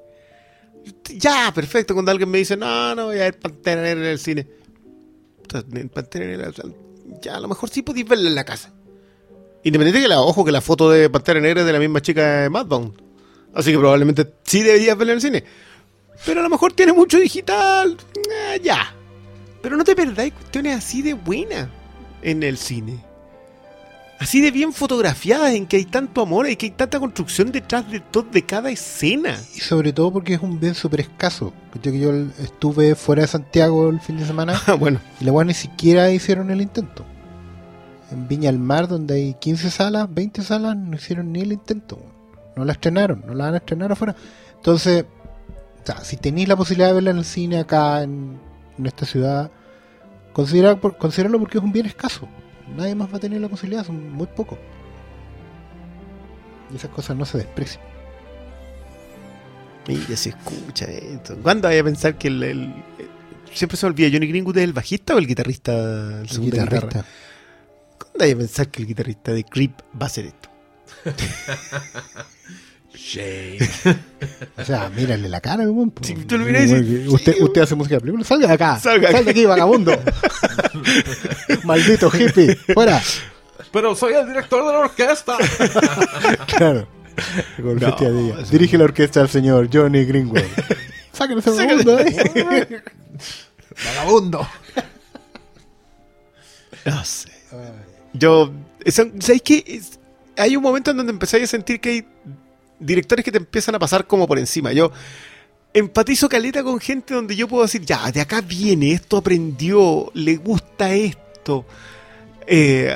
Ya, 1.17 1.51
perfecto, 1.53 1.93
cuando 1.93 2.11
alguien 2.11 2.29
me 2.29 2.37
dice, 2.37 2.55
no, 2.55 2.95
no 2.95 3.05
voy 3.05 3.17
a 3.17 3.23
ver 3.23 3.39
Pantera 3.39 3.89
en 3.91 4.03
el 4.03 4.19
cine. 4.19 4.47
Pantera 5.93 6.25
Negra, 6.25 6.51
ya, 7.21 7.35
a 7.35 7.39
lo 7.39 7.47
mejor 7.49 7.69
sí 7.69 7.81
podéis 7.81 8.07
verla 8.07 8.29
en 8.29 8.35
la 8.35 8.45
casa. 8.45 8.73
Independiente 9.63 10.01
que 10.01 10.07
la, 10.07 10.21
ojo, 10.21 10.43
que 10.43 10.51
la 10.51 10.61
foto 10.61 10.89
de 10.89 11.09
Pantera 11.09 11.39
Negra 11.39 11.61
es 11.61 11.67
de 11.67 11.73
la 11.73 11.79
misma 11.79 12.01
chica 12.01 12.41
de 12.41 12.49
Madbound. 12.49 12.93
Así 13.53 13.71
que 13.71 13.77
probablemente 13.77 14.33
sí 14.43 14.61
deberías 14.61 14.97
verla 14.97 15.13
en 15.13 15.17
el 15.17 15.21
cine. 15.21 15.43
Pero 16.25 16.39
a 16.41 16.43
lo 16.43 16.49
mejor 16.49 16.73
tiene 16.73 16.93
mucho 16.93 17.19
digital. 17.19 17.97
eh, 18.29 18.61
ya. 18.63 18.93
Pero 19.61 19.77
no 19.77 19.83
te 19.83 19.95
perdáis 19.95 20.33
cuestiones 20.33 20.77
así 20.77 21.01
de 21.01 21.13
buenas 21.13 21.69
en 22.21 22.43
el 22.43 22.57
cine. 22.57 22.99
Así 24.19 24.39
de 24.39 24.51
bien 24.51 24.71
fotografiadas, 24.71 25.53
en 25.53 25.65
que 25.65 25.77
hay 25.77 25.85
tanto 25.85 26.21
amor 26.21 26.49
y 26.49 26.55
que 26.55 26.67
hay 26.67 26.71
tanta 26.71 26.99
construcción 26.99 27.51
detrás 27.51 27.89
de, 27.91 27.99
todo, 27.99 28.23
de 28.31 28.45
cada 28.45 28.69
escena. 28.69 29.37
Y 29.55 29.59
sobre 29.59 29.91
todo 29.91 30.13
porque 30.13 30.35
es 30.35 30.41
un 30.41 30.59
bien 30.59 30.75
súper 30.75 31.01
escaso. 31.01 31.53
Yo 31.81 32.11
estuve 32.39 32.95
fuera 32.95 33.23
de 33.23 33.27
Santiago 33.27 33.89
el 33.89 33.99
fin 33.99 34.17
de 34.17 34.25
semana 34.25 34.61
bueno, 34.79 35.01
y 35.19 35.25
la 35.25 35.31
weá 35.31 35.45
ni 35.45 35.53
siquiera 35.53 36.09
hicieron 36.11 36.51
el 36.51 36.61
intento. 36.61 37.05
En 38.13 38.27
Viña 38.27 38.51
del 38.51 38.59
Mar, 38.59 38.87
donde 38.87 39.15
hay 39.15 39.33
15 39.35 39.69
salas, 39.71 40.07
20 40.13 40.41
salas, 40.43 40.75
no 40.77 40.95
hicieron 40.95 41.31
ni 41.31 41.41
el 41.41 41.51
intento. 41.53 41.99
No 42.55 42.63
la 42.65 42.73
estrenaron, 42.73 43.23
no 43.25 43.33
la 43.33 43.45
van 43.45 43.53
a 43.55 43.57
estrenar 43.57 43.91
afuera. 43.91 44.15
Entonces, 44.55 45.05
o 45.81 45.85
sea, 45.85 45.97
si 46.03 46.17
tenéis 46.17 46.47
la 46.47 46.55
posibilidad 46.55 46.87
de 46.89 46.93
verla 46.93 47.11
en 47.11 47.17
el 47.17 47.25
cine 47.25 47.59
acá, 47.59 48.03
en, 48.03 48.39
en 48.77 48.85
esta 48.85 49.05
ciudad, 49.05 49.49
considera, 50.31 50.75
por- 50.79 50.97
considéralo 50.97 51.39
porque 51.39 51.57
es 51.57 51.63
un 51.63 51.71
bien 51.71 51.85
escaso. 51.87 52.27
Nadie 52.77 52.95
más 52.95 53.11
va 53.11 53.17
a 53.17 53.19
tener 53.19 53.41
la 53.41 53.49
posibilidad, 53.49 53.83
son 53.85 54.11
muy 54.11 54.27
pocos. 54.27 54.59
Y 56.71 56.75
esas 56.75 56.91
cosas 56.91 57.17
no 57.17 57.25
se 57.25 57.39
desprecian. 57.39 57.83
mira, 59.87 60.15
se 60.15 60.29
escucha 60.29 60.85
esto. 60.85 61.35
¿Cuándo 61.41 61.67
vaya 61.67 61.81
a 61.81 61.83
pensar 61.83 62.17
que 62.17 62.27
el, 62.27 62.43
el- 62.43 62.73
Siempre 63.53 63.77
se 63.77 63.85
olvida, 63.85 64.09
¿Johnny 64.11 64.25
Greenwood 64.27 64.57
es 64.57 64.63
el 64.63 64.73
bajista 64.73 65.13
o 65.13 65.19
el 65.19 65.27
guitarrista? 65.27 65.73
El 65.73 66.21
El 66.21 66.29
segundo 66.29 66.55
guitarrista. 66.55 66.87
guitarra? 66.87 67.05
¿Cuándo 68.03 68.19
vaya 68.19 68.33
a 68.33 68.37
pensar 68.37 68.67
que 68.69 68.81
el 68.81 68.87
guitarrista 68.87 69.31
de 69.31 69.43
Creep 69.43 69.79
va 69.99 70.03
a 70.03 70.05
hacer 70.05 70.25
esto? 70.25 70.49
O 74.57 74.65
sea, 74.65 74.89
mírale 74.89 75.27
la 75.27 75.41
cara 75.41 75.63
weón. 75.63 75.93
Si 76.01 76.13
tú 76.13 76.37
lo 76.37 76.45
miras 76.45 76.69
y 76.69 77.07
usted, 77.07 77.35
sí, 77.35 77.43
usted 77.43 77.61
hace 77.61 77.75
música 77.75 77.95
de 77.95 78.01
película, 78.01 78.23
salga 78.23 78.47
de 78.47 78.53
acá. 78.53 78.79
Salga 78.79 79.11
Salga, 79.11 79.23
de 79.23 79.31
aquí, 79.31 79.45
vagabundo. 79.45 79.91
Maldito 81.63 82.11
hippie. 82.15 82.55
Fuera. 82.55 83.01
Pero 83.71 83.95
soy 83.95 84.13
el 84.13 84.27
director 84.27 84.65
de 84.65 84.71
la 84.71 84.79
orquesta. 84.79 85.37
Claro. 86.47 86.87
No, 87.57 88.43
Dirige 88.49 88.77
la 88.77 88.85
orquesta 88.85 89.21
al 89.21 89.29
señor 89.29 89.69
Johnny 89.71 90.05
Greenwood. 90.05 90.41
Sáquenle 91.11 91.41
ese 91.41 91.51
vagabundo 91.51 91.95
de 91.97 92.03
ahí. 92.03 92.81
Vagabundo. 93.85 94.47
No 96.85 97.05
sé. 97.05 97.29
Yo, 98.13 98.51
¿sabéis 98.85 99.41
qué? 99.43 99.81
Hay 100.37 100.55
un 100.55 100.63
momento 100.63 100.91
en 100.91 100.97
donde 100.97 101.11
empezáis 101.11 101.43
a 101.43 101.47
sentir 101.47 101.79
que 101.79 101.89
hay 101.89 102.05
directores 102.79 103.23
que 103.23 103.31
te 103.31 103.37
empiezan 103.37 103.75
a 103.75 103.79
pasar 103.79 104.07
como 104.07 104.27
por 104.27 104.39
encima. 104.39 104.71
Yo 104.71 104.91
empatizo 105.73 106.29
caleta 106.29 106.63
con 106.63 106.79
gente 106.79 107.13
donde 107.13 107.35
yo 107.35 107.47
puedo 107.47 107.63
decir, 107.63 107.83
ya, 107.83 108.11
de 108.11 108.21
acá 108.21 108.41
viene, 108.41 108.91
esto 108.91 109.17
aprendió, 109.17 110.11
le 110.13 110.35
gusta 110.37 110.93
esto, 110.93 111.65
eh, 112.45 112.95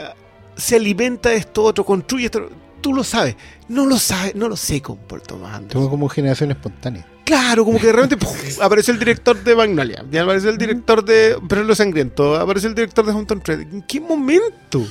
se 0.56 0.76
alimenta 0.76 1.30
de 1.30 1.38
esto 1.38 1.64
otro, 1.64 1.86
construye 1.86 2.26
esto. 2.26 2.50
Tú 2.82 2.94
lo 2.94 3.04
sabes. 3.04 3.36
No 3.70 3.86
lo 3.86 3.98
sabes, 3.98 4.36
no 4.36 4.48
lo 4.48 4.56
sé 4.56 4.82
con 4.82 5.00
Anderson. 5.12 5.68
Tengo 5.68 5.90
como 5.90 6.08
generación 6.08 6.52
espontánea. 6.52 7.06
Claro, 7.26 7.66
como 7.66 7.78
que 7.78 7.88
de 7.88 7.92
repente 7.92 8.16
¡puf! 8.16 8.62
aparece 8.62 8.92
el 8.94 9.00
director 9.00 9.44
de 9.44 9.54
Magnolia, 9.54 10.06
y 10.10 10.18
aparece 10.18 10.48
el 10.48 10.58
director 10.58 11.04
de 11.04 11.38
Perro 11.50 11.76
Sangriento, 11.76 12.36
aparece 12.36 12.68
el 12.68 12.76
director 12.76 13.06
de 13.06 13.12
Haunted 13.12 13.40
Thread. 13.40 13.62
¿En 13.62 13.82
qué 13.82 14.00
momento? 14.00 14.88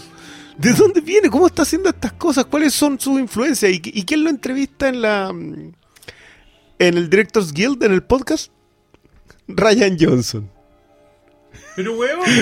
¿De 0.59 0.73
dónde 0.73 1.01
viene? 1.01 1.29
¿Cómo 1.29 1.47
está 1.47 1.63
haciendo 1.63 1.91
estas 1.91 2.13
cosas? 2.15 2.47
¿Cuáles 2.47 2.73
son 2.73 2.99
sus 2.99 3.21
influencias? 3.21 3.71
¿Y, 3.71 3.81
y 3.85 4.05
quién 4.05 4.25
lo 4.25 4.31
entrevista 4.31 4.89
en 4.89 5.03
la 5.03 5.33
mm, 5.33 5.73
en 6.79 6.99
el 6.99 7.11
Directors 7.11 7.53
Guild, 7.53 7.83
en 7.83 7.93
el 7.93 8.03
podcast? 8.03 8.51
Ryan 9.49 9.97
Johnson. 9.99 10.51
Pero 11.75 11.99
huevo. 11.99 12.23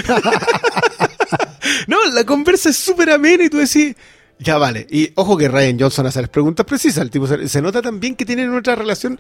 No, 1.86 1.97
la 2.12 2.24
conversa 2.24 2.70
es 2.70 2.77
súper 2.77 3.11
amena 3.11 3.45
y 3.45 3.51
tú 3.51 3.59
decís, 3.59 3.95
ya 4.39 4.59
vale. 4.59 4.86
Y 4.91 5.11
ojo 5.15 5.36
que 5.36 5.49
Ryan 5.49 5.78
Johnson 5.81 6.07
hace 6.07 6.20
las 6.20 6.31
preguntas 6.31 6.65
precisas. 6.66 7.03
El 7.03 7.11
tipo 7.11 7.27
se, 7.27 7.49
se 7.49 7.62
nota 7.62 7.82
también 7.82 8.16
que 8.16 8.24
tienen 8.24 8.55
otra 8.55 8.74
relación. 8.74 9.19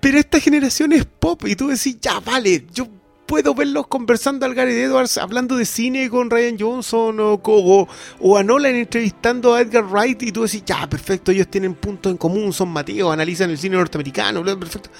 Pero 0.00 0.18
esta 0.18 0.40
generación 0.40 0.92
es 0.92 1.04
pop 1.04 1.46
y 1.46 1.56
tú 1.56 1.68
decís, 1.68 1.98
ya 2.00 2.20
vale, 2.20 2.66
yo 2.72 2.88
puedo 3.30 3.54
verlos 3.54 3.86
conversando 3.86 4.44
al 4.44 4.54
Gary 4.56 4.72
Edwards, 4.74 5.16
hablando 5.16 5.56
de 5.56 5.64
cine 5.64 6.10
con 6.10 6.28
Ryan 6.30 6.56
Johnson 6.58 7.20
o, 7.20 7.40
o, 7.40 7.88
o 8.18 8.36
a 8.36 8.42
Nolan 8.42 8.74
entrevistando 8.74 9.54
a 9.54 9.60
Edgar 9.60 9.84
Wright 9.84 10.20
y 10.24 10.32
tú 10.32 10.42
decís, 10.42 10.64
ya, 10.66 10.88
perfecto, 10.90 11.30
ellos 11.30 11.46
tienen 11.46 11.74
puntos 11.74 12.10
en 12.10 12.18
común, 12.18 12.52
son 12.52 12.70
Mateo, 12.70 13.12
analizan 13.12 13.48
el 13.50 13.58
cine 13.58 13.76
norteamericano, 13.76 14.42
bla, 14.42 14.56
perfecto. 14.58 14.90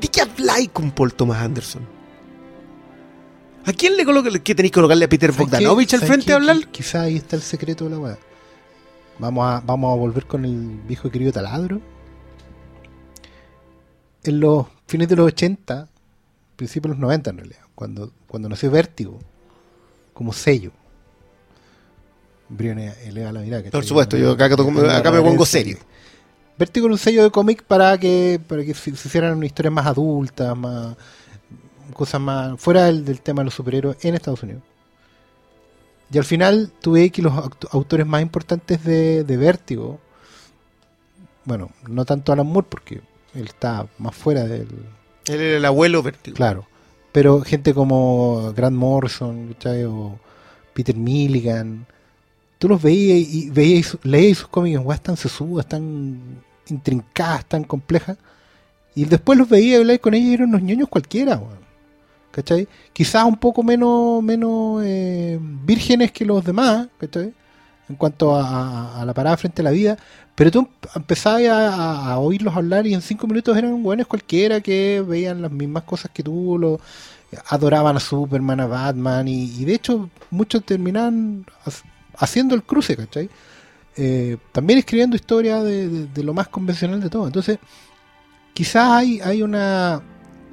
¿De 0.00 0.08
qué 0.08 0.22
habláis 0.22 0.70
con 0.70 0.90
Paul 0.90 1.12
Thomas 1.12 1.42
Anderson? 1.42 1.82
¿A 3.66 3.72
quién 3.74 3.94
le 3.98 4.06
coloca 4.06 4.30
que 4.40 4.54
tenéis 4.54 4.72
que 4.72 4.76
colocarle 4.76 5.04
a 5.04 5.08
Peter. 5.10 5.30
Bogdanovich 5.30 5.92
al 5.92 6.00
¿Sabes 6.00 6.14
frente 6.14 6.32
a 6.32 6.36
hablar? 6.36 6.56
Qui- 6.56 6.70
Quizá 6.70 7.02
ahí 7.02 7.16
está 7.16 7.36
el 7.36 7.42
secreto 7.42 7.84
de 7.84 7.90
la 7.90 7.98
weá. 7.98 8.18
Vamos 9.18 9.44
a, 9.46 9.60
vamos 9.66 9.92
a 9.92 9.96
volver 9.98 10.24
con 10.24 10.46
el 10.46 10.80
viejo 10.88 11.08
y 11.08 11.10
querido 11.10 11.30
taladro. 11.30 11.78
En 14.24 14.40
los 14.40 14.66
fines 14.86 15.08
de 15.08 15.16
los 15.16 15.26
80, 15.26 15.88
principios 16.60 16.90
de 16.90 16.96
los 16.96 17.00
90 17.00 17.30
en 17.30 17.36
realidad, 17.38 17.60
cuando, 17.74 18.12
cuando 18.26 18.48
nació 18.50 18.70
Vértigo, 18.70 19.18
como 20.12 20.32
sello. 20.32 20.72
Brione 22.48 22.92
eleva 23.04 23.32
la 23.32 23.40
mirada. 23.40 23.70
Por 23.70 23.84
supuesto, 23.84 24.16
yo 24.16 24.32
acá, 24.32 24.44
acá 24.46 25.10
me 25.10 25.22
pongo 25.22 25.46
serio. 25.46 25.78
Vértigo 26.58 26.86
era 26.86 26.92
un 26.94 26.98
sello 26.98 27.22
de 27.22 27.30
cómic 27.30 27.62
para 27.62 27.96
que, 27.96 28.40
para 28.46 28.64
que 28.64 28.74
se 28.74 28.90
hicieran 28.90 29.42
historias 29.42 29.72
más 29.72 29.86
adultas, 29.86 30.56
más 30.56 30.96
cosas 31.94 32.20
más 32.20 32.60
fuera 32.60 32.84
del, 32.84 33.04
del 33.04 33.20
tema 33.22 33.40
de 33.40 33.46
los 33.46 33.54
superhéroes 33.54 34.04
en 34.04 34.14
Estados 34.14 34.42
Unidos. 34.42 34.62
Y 36.12 36.18
al 36.18 36.24
final 36.24 36.72
tuve 36.80 37.10
que 37.10 37.22
los 37.22 37.32
aut- 37.32 37.68
autores 37.70 38.06
más 38.06 38.20
importantes 38.20 38.84
de, 38.84 39.24
de 39.24 39.36
Vértigo, 39.36 40.00
bueno, 41.44 41.70
no 41.88 42.04
tanto 42.04 42.32
Alan 42.32 42.46
Moore 42.46 42.66
porque 42.68 43.00
él 43.34 43.46
está 43.46 43.86
más 43.98 44.14
fuera 44.14 44.44
del, 44.44 44.68
Él 45.30 45.40
era 45.40 45.56
el 45.58 45.64
abuelo. 45.64 46.02
Claro. 46.34 46.66
Pero 47.12 47.40
gente 47.42 47.74
como 47.74 48.52
Grant 48.54 48.76
Morrison, 48.76 49.54
¿cachai? 49.54 49.84
O 49.84 50.18
Peter 50.74 50.96
Milligan. 50.96 51.86
Tú 52.58 52.68
los 52.68 52.82
veías 52.82 53.28
y 53.28 53.50
veías, 53.50 53.96
leías 54.02 54.38
sus 54.38 54.48
cómics, 54.48 54.80
weas 54.82 55.02
tan 55.02 55.16
sesudas, 55.16 55.66
tan 55.66 56.20
intrincadas, 56.68 57.44
tan 57.46 57.64
complejas. 57.64 58.18
Y 58.94 59.04
después 59.04 59.38
los 59.38 59.48
veías 59.48 59.78
y 59.78 59.80
hablabas 59.80 60.00
con 60.00 60.14
ellos 60.14 60.28
y 60.28 60.34
eran 60.34 60.48
unos 60.50 60.62
ñoños 60.62 60.88
cualquiera, 60.88 61.36
weón. 61.36 61.60
¿Cachai? 62.32 62.68
Quizás 62.92 63.24
un 63.24 63.36
poco 63.36 63.62
menos, 63.62 64.22
menos 64.22 64.82
eh, 64.84 65.38
vírgenes 65.40 66.12
que 66.12 66.24
los 66.24 66.44
demás, 66.44 66.88
¿cachai? 66.98 67.32
En 67.90 67.96
cuanto 67.96 68.36
a, 68.36 69.04
la 69.04 69.12
parada 69.14 69.36
frente 69.36 69.62
a 69.62 69.64
la 69.64 69.70
vida, 69.72 69.96
pero 70.34 70.50
tú 70.50 70.68
empezabas 70.94 71.42
a, 71.48 72.18
oírlos 72.18 72.56
hablar 72.56 72.86
y 72.86 72.94
en 72.94 73.02
cinco 73.02 73.26
minutos 73.26 73.56
eran 73.56 73.82
buenos 73.82 74.06
cualquiera 74.06 74.60
que 74.60 75.04
veían 75.06 75.42
las 75.42 75.50
mismas 75.50 75.82
cosas 75.82 76.10
que 76.14 76.22
tú, 76.22 76.56
lo, 76.58 76.80
adoraban 77.48 77.96
a 77.96 78.00
Superman, 78.00 78.60
a 78.60 78.66
Batman, 78.66 79.28
y, 79.28 79.64
de 79.64 79.74
hecho 79.74 80.08
muchos 80.30 80.64
terminaban 80.64 81.44
ha- 81.66 82.24
haciendo 82.24 82.54
el 82.54 82.62
cruce, 82.62 82.96
¿cachai? 82.96 83.28
Eh, 83.96 84.36
también 84.52 84.78
escribiendo 84.78 85.16
historias 85.16 85.64
de, 85.64 85.88
de- 85.88 86.06
de 86.06 86.22
lo 86.24 86.32
más 86.34 86.48
convencional 86.48 87.00
de 87.00 87.10
todo. 87.10 87.26
Entonces, 87.26 87.58
quizás 88.54 88.88
hay, 88.90 89.20
hay 89.20 89.42
una, 89.42 90.00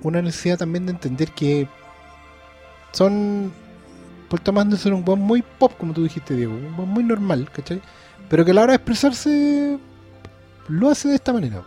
una 0.03 0.22
necesidad 0.22 0.57
también 0.57 0.85
de 0.88 0.91
entender 0.93 1.31
que 1.31 1.68
son 2.93 3.51
Paul 4.30 4.41
Thomas 4.41 4.64
Anderson 4.64 4.94
un 4.94 5.06
buen 5.06 5.20
muy 5.20 5.41
pop, 5.41 5.74
como 5.78 5.94
tú 5.94 6.04
dijiste, 6.04 6.36
Diego, 6.36 6.54
un 6.54 6.76
buen 6.76 6.90
muy 6.90 7.04
normal, 7.04 7.49
¿cachai? 7.52 7.82
Pero 8.30 8.44
que 8.44 8.52
a 8.52 8.54
la 8.54 8.64
hora 8.64 8.72
de 8.74 8.78
expresarse 8.78 9.78
lo 10.68 10.90
hace 10.90 11.08
de 11.10 11.16
esta 11.16 11.32
manera, 11.34 11.62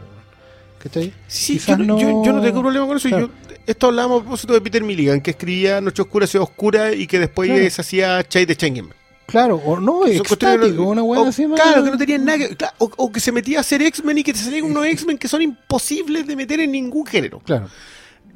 ¿cachai? 0.82 1.12
Sí, 1.26 1.58
yo, 1.58 1.76
no, 1.78 1.98
yo- 1.98 2.22
yo 2.24 2.32
no 2.32 2.40
tengo 2.42 2.56
no- 2.56 2.62
problema 2.62 2.86
con 2.86 2.96
eso. 2.98 3.08
Claro. 3.08 3.28
Yo, 3.28 3.54
esto 3.66 3.86
hablábamos 3.86 4.18
a 4.20 4.22
propósito 4.24 4.52
de 4.52 4.60
Peter 4.60 4.82
Milligan, 4.84 5.20
que 5.20 5.30
escribía 5.30 5.80
Noche 5.80 6.02
Oscura, 6.02 6.26
Ciudad 6.26 6.42
Oscura 6.48 6.92
y 6.92 7.06
que 7.06 7.18
después 7.18 7.48
Claro. 7.50 7.70
se 7.70 7.80
hacía 7.80 8.22
Chai 8.28 8.44
de 8.44 8.54
Schengen. 8.54 8.88
Claro, 9.26 9.56
o 9.64 9.78
no, 9.78 10.06
extático, 10.06 10.82
no- 10.82 10.88
una 10.88 11.02
o- 11.02 11.06
buena 11.06 11.28
así 11.28 11.46
más- 11.46 11.60
Claro, 11.60 11.84
que 11.84 11.90
no 11.92 11.96
tenían 11.98 12.24
nada 12.24 12.38
que. 12.38 12.56
claro, 12.56 12.74
o, 12.78 12.90
o 12.96 13.12
que 13.12 13.20
se 13.20 13.30
metía 13.30 13.58
a 13.58 13.60
hacer 13.60 13.80
X-Men 13.80 14.18
y 14.18 14.24
que 14.24 14.32
te 14.32 14.38
salían 14.40 14.64
unos 14.64 14.84
X-Men 14.86 15.18
que 15.18 15.28
son 15.28 15.40
imposibles 15.40 16.26
de 16.26 16.34
meter 16.36 16.58
en 16.60 16.72
ningún 16.72 17.06
género. 17.06 17.38
Claro, 17.40 17.68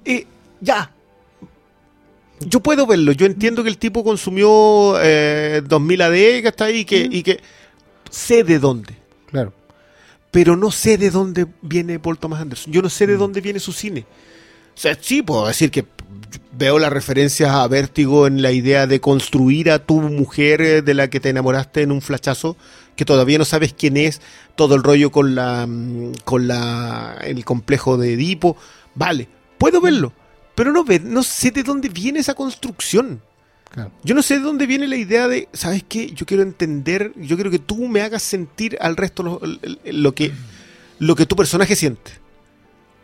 Eh, 0.05 0.27
ya. 0.61 0.91
Yo 2.41 2.61
puedo 2.61 2.87
verlo. 2.87 3.13
Yo 3.13 3.27
entiendo 3.27 3.63
que 3.63 3.69
el 3.69 3.79
tipo 3.79 4.05
consumió 4.05 4.97
eh, 5.01 5.63
2000 5.65 6.03
AD, 6.03 6.13
que 6.13 6.49
está 6.49 6.65
ahí, 6.67 6.79
y 6.79 6.85
que, 6.85 7.09
y 7.11 7.23
que 7.23 7.41
sé 8.11 8.45
de 8.45 8.59
dónde. 8.59 8.97
claro. 9.31 9.53
Pero 10.31 10.57
no 10.57 10.73
sé 10.73 10.99
de 10.99 11.11
dónde 11.11 11.47
viene 11.63 12.01
Paul 12.01 12.19
Thomas 12.19 12.41
Anderson. 12.41 12.73
Yo 12.73 12.83
no 12.83 12.91
sé 12.91 13.07
de 13.07 13.17
dónde 13.17 13.41
viene 13.41 13.61
su 13.61 13.73
cine. 13.73 14.05
O 14.77 14.81
sea, 14.81 14.99
sí 15.01 15.23
puedo 15.23 15.47
decir 15.47 15.71
que 15.71 15.87
veo 16.57 16.79
las 16.79 16.93
referencias 16.93 17.51
a 17.51 17.67
Vértigo 17.69 18.27
en 18.27 18.43
la 18.43 18.53
idea 18.53 18.87
de 18.87 19.01
construir 19.01 19.71
a 19.71 19.79
tu 19.79 20.01
mujer 20.01 20.61
eh, 20.61 20.83
de 20.83 20.95
la 20.95 21.09
que 21.09 21.21
te 21.21 21.29
enamoraste 21.29 21.83
en 21.83 21.93
un 21.93 22.03
flachazo, 22.03 22.57
que 22.97 23.05
todavía 23.05 23.39
no 23.39 23.45
sabes 23.45 23.75
quién 23.75 23.97
es, 23.97 24.21
todo 24.57 24.75
el 24.75 24.83
rollo 24.83 25.11
con 25.11 25.35
la 25.35 25.67
mm, 25.67 26.15
con 26.25 26.49
la 26.49 27.17
el 27.23 27.45
complejo 27.45 27.97
de 27.97 28.15
Edipo. 28.15 28.57
Vale, 28.95 29.29
puedo 29.59 29.81
verlo, 29.81 30.13
pero 30.55 30.73
no 30.73 30.85
ver, 30.85 31.03
no 31.05 31.23
sé 31.23 31.51
de 31.51 31.63
dónde 31.63 31.89
viene 31.89 32.21
esa 32.21 32.35
construcción. 32.35 33.21
Claro. 33.71 33.91
Yo 34.05 34.15
no 34.15 34.23
sé 34.23 34.35
de 34.35 34.41
dónde 34.41 34.67
viene 34.67 34.87
la 34.87 34.97
idea 34.97 35.27
de, 35.27 35.49
¿sabes 35.53 35.85
qué? 35.89 36.11
Yo 36.13 36.27
quiero 36.27 36.45
entender, 36.45 37.13
yo 37.17 37.37
quiero 37.37 37.51
que 37.51 37.59
tú 37.59 37.89
me 37.89 38.03
hagas 38.03 38.23
sentir 38.23 38.79
al 38.81 38.97
resto 38.97 39.41
lo, 39.85 40.15
que, 40.15 40.33
lo 41.01 41.17
que 41.17 41.27
tu 41.27 41.35
personaje 41.35 41.75
siente. 41.75 42.13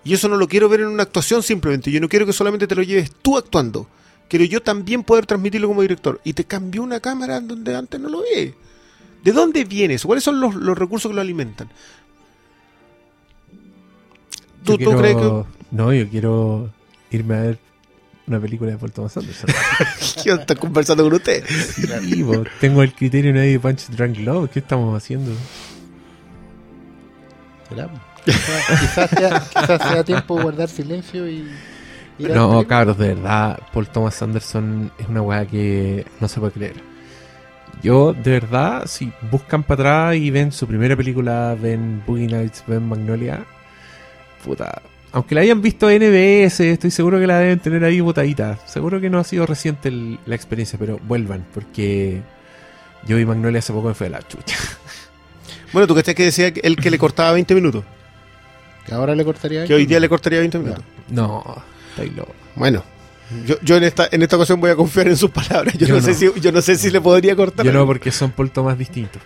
Y 0.05 0.15
eso 0.15 0.29
no 0.29 0.37
lo 0.37 0.47
quiero 0.47 0.69
ver 0.69 0.81
en 0.81 0.87
una 0.87 1.03
actuación 1.03 1.43
simplemente. 1.43 1.91
Yo 1.91 2.01
no 2.01 2.09
quiero 2.09 2.25
que 2.25 2.33
solamente 2.33 2.69
te 2.69 2.77
lo 2.77 2.83
lleves 2.83 3.11
tú 3.21 3.37
actuando. 3.37 3.89
Quiero 4.29 4.45
yo 4.45 4.63
también 4.63 5.03
poder 5.03 5.27
transmitirlo 5.27 5.67
como 5.67 5.83
director. 5.83 6.21
Y 6.25 6.33
te 6.35 6.45
cambió 6.45 6.83
una 6.83 7.01
cámara 7.01 7.41
donde 7.41 7.75
antes 7.75 8.01
no 8.01 8.09
lo 8.09 8.23
ve. 8.23 8.55
¿De 9.25 9.33
dónde 9.33 9.65
viene 9.65 9.95
eso? 9.95 10.07
¿Cuáles 10.07 10.25
son 10.25 10.41
los, 10.41 10.55
los 10.55 10.79
recursos 10.79 11.11
que 11.11 11.17
lo 11.17 11.21
alimentan? 11.21 11.69
¿Tú, 14.65 14.79
tú 14.79 14.97
crees 14.97 15.17
que.? 15.17 15.45
No, 15.73 15.93
yo 15.93 16.09
quiero 16.09 16.71
irme 17.11 17.35
a 17.37 17.41
ver 17.41 17.59
una 18.27 18.41
película 18.41 18.71
de 18.71 18.79
Paul 18.79 18.93
Thomas 18.93 19.17
Anderson. 19.17 19.51
Yo 20.25 20.35
estoy 20.37 20.57
conversando 20.57 21.03
con 21.05 21.15
usted. 21.15 21.45
Sí, 21.47 21.89
tengo 22.61 22.83
el 22.83 22.95
criterio 22.95 23.33
de 23.33 23.59
Punch 23.59 23.89
Drunk 23.89 24.19
Love. 24.19 24.51
¿Qué 24.51 24.61
estamos 24.61 24.97
haciendo? 24.97 25.33
¿Será? 27.69 27.91
Quizás, 28.25 28.81
quizás 28.81 29.11
sea, 29.11 29.41
quizás 29.41 29.83
sea 29.83 30.05
tiempo 30.05 30.37
de 30.37 30.43
guardar 30.43 30.69
silencio 30.69 31.29
y... 31.29 31.49
ir 32.19 32.27
a 32.27 32.29
la 32.29 32.35
No, 32.35 32.67
cabros, 32.67 32.99
de 32.99 33.15
verdad, 33.15 33.59
Paul 33.73 33.89
Thomas 33.89 34.21
Anderson 34.23 34.93
es 34.99 35.09
una 35.09 35.23
weá 35.23 35.47
que 35.47 36.07
no 36.21 36.29
se 36.29 36.39
puede 36.39 36.53
creer. 36.53 36.91
Yo, 37.83 38.13
de 38.13 38.33
verdad, 38.33 38.87
si 38.87 39.11
buscan 39.31 39.63
para 39.63 39.83
atrás 39.83 40.17
y 40.17 40.31
ven 40.31 40.53
su 40.53 40.67
primera 40.67 40.97
película, 40.97 41.57
ven 41.61 42.03
Boogie 42.07 42.27
Nights, 42.27 42.63
ven 42.67 42.87
Magnolia, 42.87 43.45
puta. 44.45 44.83
Aunque 45.13 45.35
la 45.35 45.41
hayan 45.41 45.61
visto 45.61 45.91
en 45.91 46.03
NBS, 46.03 46.61
estoy 46.61 46.91
seguro 46.91 47.19
que 47.19 47.27
la 47.27 47.39
deben 47.39 47.59
tener 47.59 47.83
ahí 47.85 48.01
botadita. 48.01 48.59
Seguro 48.67 49.01
que 49.01 49.11
no 49.11 49.19
ha 49.19 49.25
sido 49.25 49.45
reciente 49.47 49.89
el- 49.89 50.19
la 50.27 50.37
experiencia, 50.37 50.79
pero 50.79 51.01
vuelvan, 51.03 51.45
porque 51.53 52.23
yo 53.07 53.17
vi 53.17 53.25
Magnolia 53.25 53.59
hace 53.59 53.73
poco 53.73 53.89
y 53.89 53.91
me 53.91 53.95
fue 53.95 54.09
la 54.11 54.21
chucha. 54.27 54.57
Bueno, 55.73 55.87
tú 55.87 55.95
que 55.95 56.03
que 56.17 56.25
decía 56.25 56.53
que 56.53 56.59
él 56.65 56.75
que 56.75 56.91
le 56.91 56.99
cortaba 56.99 57.31
20 57.31 57.55
minutos. 57.55 57.85
Que 58.85 58.93
ahora 58.93 59.15
le 59.15 59.25
cortaría... 59.25 59.65
Que 59.67 59.75
hoy 59.75 59.87
día 59.87 60.01
le 60.01 60.09
cortaría 60.09 60.41
20 60.41 60.59
minutos. 60.59 60.83
No, 61.09 61.45
estáis 61.91 62.13
loco. 62.13 62.35
Bueno, 62.57 62.83
yo, 63.47 63.55
yo 63.63 63.77
en 63.77 63.85
esta 63.85 64.09
en 64.11 64.21
esta 64.23 64.35
ocasión 64.35 64.61
voy 64.61 64.71
a 64.71 64.75
confiar 64.75 65.07
en 65.07 65.17
sus 65.17 65.31
palabras. 65.31 65.75
Yo, 65.79 65.87
Yo 65.87 65.95
no, 65.95 66.01
no. 66.01 66.07
sé 66.07 66.15
si 66.15 66.29
yo 66.41 66.51
no 66.51 66.61
sé 66.61 66.75
si 66.77 66.91
le 66.91 67.01
podría 67.01 67.37
cortar. 67.37 67.65
Yo 67.65 67.73
no, 67.73 67.87
porque 67.87 68.11
son 68.11 68.33
Paul 68.33 68.51
Thomas 68.51 68.77
distintos. 68.77 69.23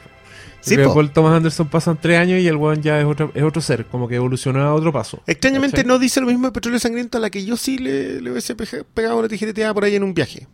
Sí, 0.65 0.77
Porque 0.77 0.89
po. 0.89 0.95
Paul 0.95 1.11
Thomas 1.11 1.37
Anderson 1.37 1.69
pasan 1.69 1.99
tres 2.01 2.19
años 2.19 2.41
y 2.41 2.49
el 2.49 2.57
weón 2.57 2.81
ya 2.81 2.99
es 2.99 3.05
otro, 3.05 3.31
es 3.35 3.43
otro 3.43 3.61
ser, 3.61 3.85
como 3.85 4.09
que 4.09 4.15
evolucionó 4.15 4.63
a 4.63 4.73
otro 4.73 4.93
paso. 4.93 5.21
Extrañamente 5.27 5.77
¿Cachai? 5.77 5.89
no 5.89 5.99
dice 5.99 6.21
lo 6.23 6.27
mismo 6.27 6.47
de 6.47 6.53
Petróleo 6.53 6.81
Sangriento 6.81 7.19
a 7.19 7.21
la 7.21 7.29
que 7.29 7.45
yo 7.45 7.57
sí 7.59 7.77
le, 7.77 8.23
le 8.23 8.31
hubiese 8.31 8.55
pegado 8.55 9.19
una 9.19 9.29
tijereteada 9.29 9.75
por 9.75 9.85
ahí 9.85 9.95
en 9.95 10.03
un 10.03 10.15
viaje. 10.15 10.47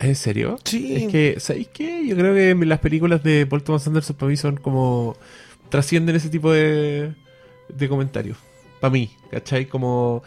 ¿En 0.00 0.16
serio? 0.16 0.58
Sí. 0.64 0.96
Es 0.96 1.12
que, 1.12 1.40
¿sabéis 1.40 1.68
qué? 1.68 2.06
Yo 2.06 2.16
creo 2.16 2.34
que 2.34 2.66
las 2.66 2.78
películas 2.78 3.22
de 3.22 3.46
Paul 3.46 3.62
Thomas 3.62 3.86
Anderson 3.86 4.16
para 4.16 4.30
mí 4.30 4.36
son 4.36 4.56
como. 4.56 5.16
trascienden 5.68 6.16
ese 6.16 6.30
tipo 6.30 6.50
de, 6.50 7.14
de 7.68 7.88
comentarios. 7.88 8.38
Para 8.80 8.90
mí, 8.92 9.10
¿cachai? 9.30 9.66
Como. 9.66 10.22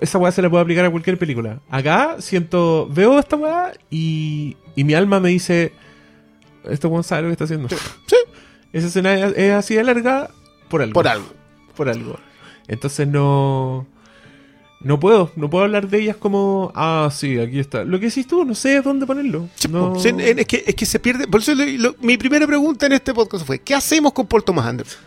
Esa 0.00 0.18
weá 0.18 0.32
se 0.32 0.42
la 0.42 0.50
puede 0.50 0.62
aplicar 0.62 0.84
a 0.84 0.90
cualquier 0.90 1.16
película. 1.16 1.60
Acá 1.70 2.16
siento. 2.18 2.88
Veo 2.90 3.18
esta 3.20 3.36
weá 3.36 3.72
y. 3.88 4.56
y 4.74 4.82
mi 4.84 4.94
alma 4.94 5.20
me 5.20 5.28
dice. 5.30 5.72
Este 6.68 6.86
weón 6.86 7.04
sabe 7.04 7.22
lo 7.22 7.28
que 7.28 7.32
está 7.32 7.44
haciendo. 7.44 7.68
Sí. 7.68 8.16
Esa 8.72 8.86
escena 8.86 9.14
es, 9.14 9.52
así 9.52 9.74
de 9.74 9.84
larga 9.84 10.30
por 10.68 10.82
algo. 10.82 10.94
Por 10.94 11.08
algo. 11.08 11.26
Por 11.76 11.88
algo. 11.88 12.18
Entonces 12.68 13.06
no. 13.06 13.86
No 14.80 14.98
puedo, 14.98 15.30
no 15.36 15.48
puedo 15.48 15.62
hablar 15.64 15.88
de 15.88 16.00
ellas 16.00 16.16
como, 16.16 16.72
ah, 16.74 17.08
sí, 17.12 17.38
aquí 17.38 17.60
está. 17.60 17.84
Lo 17.84 18.00
que 18.00 18.06
decís 18.06 18.26
tú, 18.26 18.44
no 18.44 18.54
sé 18.56 18.80
dónde 18.82 19.06
ponerlo. 19.06 19.48
No-. 19.70 19.96
Sí, 20.00 20.08
es, 20.18 20.44
que, 20.46 20.64
es 20.66 20.74
que 20.74 20.86
se 20.86 20.98
pierde. 20.98 21.28
Por 21.28 21.40
eso 21.40 21.54
lo- 21.54 21.94
mi 22.00 22.16
primera 22.16 22.46
pregunta 22.48 22.86
en 22.86 22.92
este 22.92 23.14
podcast 23.14 23.46
fue: 23.46 23.60
¿qué 23.60 23.74
hacemos 23.76 24.12
con 24.12 24.26
Paul 24.26 24.42
Thomas 24.42 24.66
Anderson? 24.66 25.00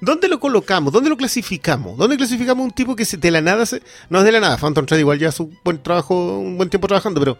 ¿Dónde 0.00 0.28
lo 0.28 0.38
colocamos? 0.38 0.92
¿Dónde 0.92 1.10
lo 1.10 1.16
clasificamos? 1.16 1.96
¿Dónde 1.96 2.16
clasificamos 2.16 2.64
un 2.64 2.70
tipo 2.72 2.94
que 2.94 3.04
se, 3.04 3.16
de 3.16 3.30
la 3.30 3.40
nada 3.40 3.66
se, 3.66 3.82
no 4.10 4.18
es 4.18 4.24
de 4.24 4.32
la 4.32 4.40
nada? 4.40 4.56
Phantom 4.56 4.84
Thread 4.86 5.00
igual 5.00 5.18
ya 5.18 5.32
su 5.32 5.52
buen 5.64 5.82
trabajo, 5.82 6.38
un 6.38 6.56
buen 6.56 6.68
tiempo 6.70 6.86
trabajando, 6.88 7.18
pero 7.20 7.38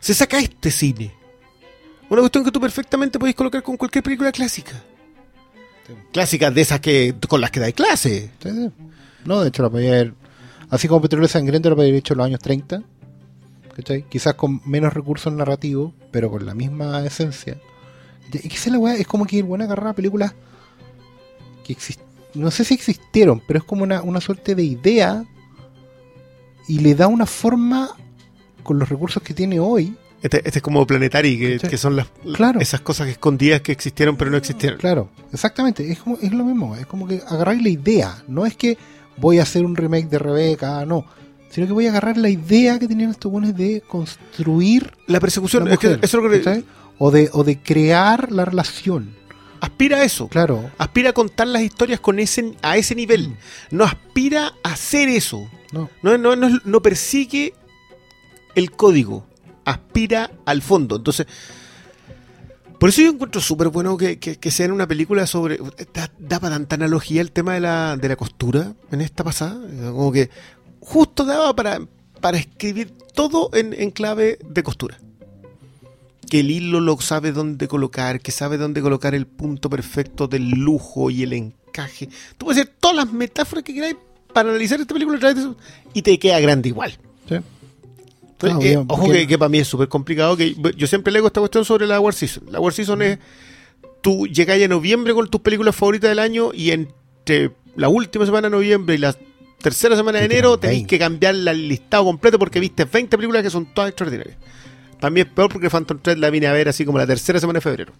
se 0.00 0.14
saca 0.14 0.38
este 0.38 0.70
cine. 0.70 1.12
Una 2.10 2.20
cuestión 2.20 2.44
que 2.44 2.50
tú 2.50 2.60
perfectamente 2.60 3.18
podéis 3.18 3.36
colocar 3.36 3.62
con 3.62 3.76
cualquier 3.76 4.02
película 4.02 4.32
clásica. 4.32 4.82
Clásicas 6.12 6.54
de 6.54 6.60
esas 6.60 6.80
que 6.80 7.14
con 7.28 7.40
las 7.40 7.50
que 7.50 7.60
dais 7.60 7.74
clase. 7.74 8.30
Sí, 8.42 8.50
sí. 8.50 8.70
No, 9.24 9.40
de 9.40 9.48
hecho 9.48 9.62
la 9.62 9.70
podía 9.70 9.90
haber... 9.90 10.14
Así 10.70 10.88
como 10.88 11.00
Petróleo 11.00 11.28
Sangriento 11.28 11.70
lo 11.70 11.76
podía 11.76 11.88
haber 11.88 11.98
hecho 11.98 12.14
en 12.14 12.18
los 12.18 12.26
años 12.26 12.40
30. 12.40 12.82
¿cachai? 13.78 14.02
Quizás 14.08 14.34
con 14.34 14.60
menos 14.64 14.92
recursos 14.92 15.32
narrativos, 15.32 15.92
pero 16.10 16.30
con 16.30 16.44
la 16.44 16.52
misma 16.52 17.04
esencia. 17.06 17.58
Esa 18.32 18.48
es 18.48 18.66
la 18.66 18.78
weá, 18.78 18.96
es 18.96 19.06
como 19.06 19.24
que 19.24 19.38
el 19.38 19.44
buen 19.44 19.62
agarrar 19.62 19.94
películas 19.94 20.34
que 21.64 21.76
no 22.34 22.50
sé 22.50 22.64
si 22.64 22.74
existieron, 22.74 23.40
pero 23.46 23.60
es 23.60 23.64
como 23.64 23.84
una, 23.84 24.02
una 24.02 24.20
suerte 24.20 24.54
de 24.54 24.64
idea 24.64 25.24
y 26.66 26.80
le 26.80 26.94
da 26.94 27.06
una 27.06 27.26
forma 27.26 27.90
con 28.64 28.78
los 28.78 28.88
recursos 28.88 29.22
que 29.22 29.32
tiene 29.32 29.60
hoy. 29.60 29.96
Este, 30.22 30.38
este 30.38 30.58
es 30.58 30.62
como 30.62 30.84
Planetary, 30.86 31.58
que, 31.58 31.78
son 31.78 31.94
las, 31.94 32.08
Claro. 32.34 32.60
esas 32.60 32.80
cosas 32.80 33.08
escondidas 33.08 33.60
que 33.60 33.70
existieron 33.72 34.16
pero 34.16 34.30
no 34.30 34.36
existieron. 34.36 34.78
Claro, 34.78 35.10
exactamente, 35.32 35.90
es, 35.92 36.00
como, 36.00 36.18
es 36.20 36.32
lo 36.32 36.44
mismo, 36.44 36.74
es 36.76 36.86
como 36.86 37.06
que 37.06 37.22
agarrar 37.28 37.60
la 37.60 37.68
idea, 37.68 38.22
no 38.26 38.44
es 38.44 38.56
que 38.56 38.76
voy 39.16 39.38
a 39.38 39.42
hacer 39.42 39.64
un 39.64 39.76
remake 39.76 40.08
de 40.08 40.18
Rebeca, 40.18 40.84
no, 40.84 41.04
sino 41.50 41.66
que 41.68 41.72
voy 41.72 41.86
a 41.86 41.90
agarrar 41.90 42.16
la 42.16 42.28
idea 42.28 42.78
que 42.78 42.88
tenían 42.88 43.10
estos 43.10 43.30
buenos 43.30 43.56
de 43.56 43.80
construir 43.86 44.92
La 45.06 45.20
persecución, 45.20 45.64
la 45.66 45.74
es 45.74 45.78
que 45.78 45.86
mujer, 45.88 46.04
eso 46.04 46.18
es 46.18 46.24
lo 46.24 46.30
que 46.30 46.38
¿cachai? 46.42 46.64
o 46.98 47.10
de 47.12 47.30
o 47.32 47.44
de 47.44 47.58
crear 47.60 48.32
la 48.32 48.44
relación, 48.44 49.14
aspira 49.60 49.98
a 49.98 50.04
eso. 50.04 50.28
claro, 50.28 50.70
Aspira 50.78 51.10
a 51.10 51.12
contar 51.12 51.46
las 51.46 51.62
historias 51.62 52.00
con 52.00 52.18
ese, 52.18 52.54
a 52.62 52.76
ese 52.76 52.94
nivel. 52.94 53.36
No 53.70 53.84
aspira 53.84 54.52
a 54.64 54.72
hacer 54.72 55.08
eso. 55.08 55.48
no, 55.72 55.88
No, 56.02 56.18
no, 56.18 56.34
no, 56.36 56.58
no 56.64 56.82
persigue 56.82 57.54
el 58.54 58.72
código. 58.72 59.24
Aspira 59.68 60.30
al 60.46 60.62
fondo. 60.62 60.96
Entonces, 60.96 61.26
por 62.78 62.90
eso 62.90 63.02
yo 63.02 63.10
encuentro 63.10 63.40
súper 63.40 63.68
bueno 63.68 63.96
que, 63.96 64.18
que, 64.18 64.50
sea 64.50 64.66
en 64.66 64.72
una 64.72 64.86
película 64.86 65.26
sobre. 65.26 65.58
Da, 65.92 66.10
da 66.18 66.38
para 66.38 66.54
tanta 66.54 66.76
analogía 66.76 67.20
el 67.20 67.32
tema 67.32 67.54
de 67.54 67.60
la, 67.60 67.96
de 67.96 68.08
la 68.08 68.16
costura 68.16 68.72
en 68.92 69.00
esta 69.00 69.24
pasada. 69.24 69.60
Como 69.90 70.12
que 70.12 70.30
justo 70.80 71.24
daba 71.24 71.54
para, 71.56 71.80
para 72.20 72.38
escribir 72.38 72.92
todo 73.14 73.50
en, 73.52 73.74
en 73.74 73.90
clave 73.90 74.38
de 74.48 74.62
costura. 74.62 74.98
que 76.30 76.40
el 76.40 76.50
hilo 76.50 76.80
lo 76.80 77.00
sabe 77.00 77.32
dónde 77.32 77.66
colocar, 77.66 78.20
que 78.20 78.30
sabe 78.30 78.58
dónde 78.58 78.80
colocar 78.80 79.14
el 79.14 79.26
punto 79.26 79.68
perfecto 79.68 80.28
del 80.28 80.48
lujo 80.50 81.10
y 81.10 81.24
el 81.24 81.32
encaje. 81.32 82.08
Tú 82.36 82.46
puedes 82.46 82.62
hacer 82.62 82.74
todas 82.78 82.96
las 82.96 83.12
metáforas 83.12 83.64
que 83.64 83.74
queráis 83.74 83.96
para 84.32 84.50
analizar 84.50 84.80
esta 84.80 84.94
película 84.94 85.18
y 85.94 86.02
te 86.02 86.18
queda 86.18 86.38
grande 86.38 86.68
igual. 86.68 86.96
Sí. 87.28 87.36
Entonces, 88.40 88.76
Ah, 88.76 88.80
eh, 88.80 88.84
ojo 88.88 89.02
porque- 89.04 89.18
que, 89.20 89.26
que 89.26 89.38
para 89.38 89.48
mí 89.48 89.58
es 89.58 89.66
súper 89.68 89.88
complicado. 89.88 90.36
que 90.36 90.54
Yo 90.76 90.86
siempre 90.86 91.12
leo 91.12 91.26
esta 91.26 91.40
cuestión 91.40 91.64
sobre 91.64 91.86
la 91.86 91.98
War 92.00 92.14
Season. 92.14 92.44
La 92.50 92.60
War 92.60 92.72
Season 92.72 93.00
es. 93.02 93.18
Tú 94.00 94.26
llegas 94.28 94.62
a 94.62 94.68
noviembre 94.68 95.12
con 95.12 95.28
tus 95.28 95.40
películas 95.40 95.74
favoritas 95.74 96.08
del 96.10 96.20
año 96.20 96.50
y 96.54 96.70
entre 96.70 97.50
la 97.74 97.88
última 97.88 98.24
semana 98.26 98.46
de 98.48 98.50
noviembre 98.52 98.94
y 98.94 98.98
la 98.98 99.16
tercera 99.60 99.96
semana 99.96 100.20
de 100.20 100.26
enero 100.26 100.56
tenéis 100.56 100.82
20. 100.82 100.88
que 100.88 100.98
cambiar 101.00 101.34
el 101.34 101.68
listado 101.68 102.04
completo 102.04 102.38
porque 102.38 102.60
viste 102.60 102.84
20 102.84 103.16
películas 103.16 103.42
que 103.42 103.50
son 103.50 103.66
todas 103.74 103.88
extraordinarias. 103.90 104.36
Para 105.00 105.10
mí 105.10 105.20
es 105.20 105.26
peor 105.26 105.50
porque 105.52 105.68
Phantom 105.68 105.98
Thread 106.00 106.16
la 106.18 106.30
vine 106.30 106.46
a 106.46 106.52
ver 106.52 106.68
así 106.68 106.84
como 106.84 106.96
la 106.98 107.06
tercera 107.08 107.40
semana 107.40 107.56
de 107.56 107.60
febrero. 107.62 107.92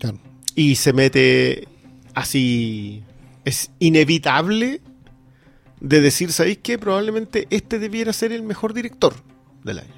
Claro. 0.00 0.18
Y 0.56 0.74
se 0.74 0.92
mete 0.92 1.68
así. 2.14 3.02
Es 3.44 3.70
inevitable 3.78 4.80
de 5.84 6.00
decir, 6.00 6.30
¿sabéis 6.32 6.58
qué? 6.62 6.78
Probablemente 6.78 7.48
este 7.50 7.78
debiera 7.80 8.12
ser 8.12 8.30
el 8.32 8.42
mejor 8.44 8.72
director 8.72 9.14
del 9.64 9.80
año. 9.80 9.94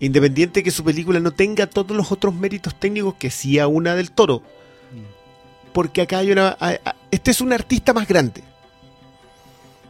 Independiente 0.00 0.62
que 0.62 0.70
su 0.70 0.84
película 0.84 1.18
no 1.18 1.32
tenga 1.32 1.66
todos 1.66 1.96
los 1.96 2.12
otros 2.12 2.32
méritos 2.34 2.78
técnicos 2.78 3.14
que 3.14 3.30
sí 3.30 3.58
a 3.58 3.66
una 3.66 3.96
del 3.96 4.12
toro. 4.12 4.42
Porque 5.72 6.02
acá 6.02 6.18
hay 6.18 6.30
una. 6.30 6.56
Este 7.10 7.32
es 7.32 7.40
un 7.40 7.52
artista 7.52 7.92
más 7.92 8.06
grande. 8.06 8.42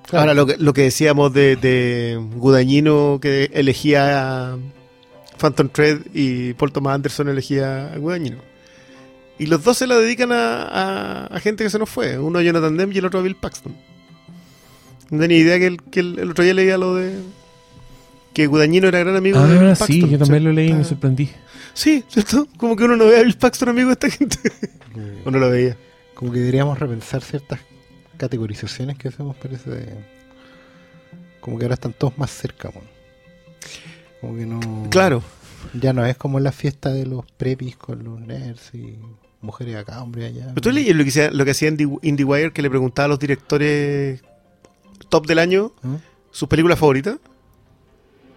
Claro. 0.07 0.21
Ahora, 0.23 0.35
lo 0.35 0.47
que, 0.47 0.57
lo 0.57 0.73
que 0.73 0.83
decíamos 0.83 1.33
de, 1.35 1.57
de 1.57 2.19
Gudañino 2.37 3.19
que 3.21 3.51
elegía 3.53 4.53
a 4.53 4.59
Phantom 5.39 5.69
Thread 5.69 5.99
y 6.15 6.55
Paul 6.55 6.73
Thomas 6.73 6.95
Anderson 6.95 7.29
elegía 7.29 7.93
a 7.93 7.99
Gudañino. 7.99 8.39
Y 9.39 9.47
los 9.47 9.63
dos 9.63 9.77
se 9.77 9.87
la 9.87 9.97
dedican 9.99 10.33
a, 10.33 10.63
a- 10.63 11.27
a 11.27 11.41
gente 11.41 11.65
que 11.65 11.71
se 11.71 11.79
nos 11.79 11.91
fue. 11.91 12.19
Uno 12.19 12.39
a 12.39 12.43
Jonathan 12.43 12.77
Demme 12.79 12.95
y 12.95 12.99
el 12.99 13.05
otro 13.05 13.21
a 13.21 13.23
Bill 13.23 13.37
Paxton. 13.37 13.77
No 15.11 15.21
tenía 15.21 15.39
idea 15.39 15.59
que, 15.59 15.67
el, 15.67 15.83
que 15.83 16.01
el, 16.01 16.19
el 16.19 16.31
otro 16.31 16.45
día 16.45 16.55
leía 16.55 16.79
lo 16.79 16.95
de. 16.95 17.19
Que 18.35 18.47
Gudañino 18.47 18.89
era 18.89 19.01
gran 19.01 19.17
amigo 19.17 19.41
de 19.41 19.59
Bill 19.59 19.69
Ah, 19.69 19.71
Paxton. 19.71 19.87
sí, 19.89 20.09
yo 20.09 20.19
también 20.19 20.45
lo 20.45 20.53
leí 20.53 20.69
y 20.69 20.73
me 20.75 20.85
sorprendí. 20.85 21.31
Sí, 21.75 22.05
¿cierto? 22.09 22.47
Como 22.57 22.77
que 22.77 22.85
uno 22.85 22.97
no 22.97 23.07
ve 23.07 23.19
a 23.19 23.23
Bill 23.23 23.37
Paxton 23.37 23.69
amigo 23.71 23.89
de 23.89 23.93
esta 23.95 24.11
gente. 24.11 24.39
o 25.25 25.31
no 25.31 25.39
lo 25.39 25.51
veía. 25.51 25.77
Como 26.15 26.33
que 26.33 26.39
deberíamos 26.41 26.79
repensar 26.79 27.23
ciertas 27.23 27.61
categorizaciones 28.17 28.97
que 28.99 29.09
hacemos, 29.09 29.37
parece. 29.37 29.71
de- 29.71 29.95
Como 31.41 31.59
que 31.59 31.65
ahora 31.65 31.75
están 31.75 31.93
todos 31.95 32.17
más 32.19 32.31
cerca, 32.31 32.69
weón. 32.71 32.87
Como 34.21 34.37
que 34.37 34.47
no. 34.47 34.91
Claro. 34.91 35.23
Ya 35.75 35.93
no 35.93 36.05
es 36.07 36.17
como 36.17 36.39
la 36.39 36.53
fiesta 36.53 36.93
de 36.93 37.07
los 37.07 37.25
prepis 37.37 37.77
con 37.77 38.05
los 38.05 38.21
nerds 38.21 38.71
y 38.75 38.97
mujeres 39.41 39.77
acá, 39.77 40.03
hombres 40.03 40.27
allá. 40.33 40.47
¿Pero 40.49 40.61
tú 40.61 40.71
leías 40.71 40.95
lo 40.97 41.03
que, 41.03 41.11
hacía- 41.11 41.31
lo 41.31 41.45
que 41.45 41.51
hacía 41.53 41.69
Indie, 41.69 41.89
IndieWire 42.03 42.53
que 42.53 42.63
le 42.63 42.71
preguntaba 42.71 43.07
a 43.07 43.09
los 43.09 43.19
directores 43.19 44.21
top 45.09 45.27
del 45.27 45.39
año 45.39 45.73
¿Ah? 45.85 45.97
sus 46.31 46.49
películas 46.49 46.79
favoritas? 46.79 47.17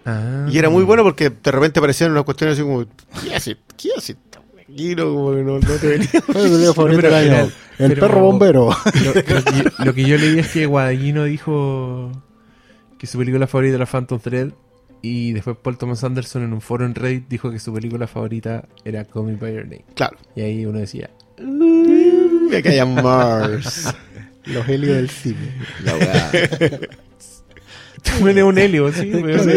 Ah. 0.06 0.48
Y 0.52 0.58
era 0.58 0.70
muy 0.70 0.84
bueno 0.84 1.04
porque 1.04 1.30
de 1.30 1.52
repente 1.52 1.80
aparecían 1.80 2.12
unas 2.12 2.24
cuestiones 2.24 2.58
así 2.58 2.64
como, 2.68 2.86
¿qué 3.24 3.36
hace? 3.36 3.58
¿Qué 3.78 3.90
hace? 3.98 4.16
Tranquilo, 4.30 5.14
como 5.14 5.36
que 5.36 5.44
no, 5.44 5.60
no 5.60 5.76
te 5.78 5.88
venía. 5.88 6.10
El 7.78 7.90
pero- 7.94 8.08
perro 8.08 8.22
bombero. 8.22 8.70
Lo, 9.04 9.14
lo 9.14 9.14
que, 9.24 9.72
lo 9.86 9.94
que 9.94 10.04
yo 10.04 10.18
leí 10.18 10.40
es 10.40 10.52
que 10.52 10.66
Guadagnino 10.66 11.24
dijo 11.26 12.12
que 12.98 13.08
su 13.08 13.18
película 13.18 13.48
favorita 13.48 13.76
era 13.76 13.86
Phantom 13.86 14.20
Thread 14.20 14.50
y 15.04 15.34
después 15.34 15.58
Paul 15.62 15.78
Thomas 15.78 16.04
Anderson 16.04 16.44
en 16.44 16.54
un 16.54 16.62
foro 16.62 16.86
en 16.86 16.94
Reddit 16.94 17.28
dijo 17.28 17.50
que 17.50 17.58
su 17.60 17.74
película 17.74 18.06
favorita 18.08 18.66
era 18.86 19.04
Call 19.06 19.24
Me 19.24 19.36
By 19.36 19.54
Your 19.56 19.64
Name. 19.64 19.86
Claro. 19.96 20.18
Y 20.36 20.42
ahí 20.42 20.66
uno 20.66 20.78
decía, 20.80 21.10
Y 21.40 22.56
acá 22.56 22.70
hay 22.70 22.86
Mars. 22.86 23.94
Los 24.46 24.68
helios 24.68 24.96
del 24.98 25.10
cine. 25.10 25.54
La 25.84 25.96
weá. 25.96 26.32
Este 26.32 28.24
weón 28.24 28.38
es 28.38 28.44
un 28.44 28.58
helio, 28.58 28.92
sí. 28.92 29.10
pero 29.14 29.44
sí. 29.44 29.52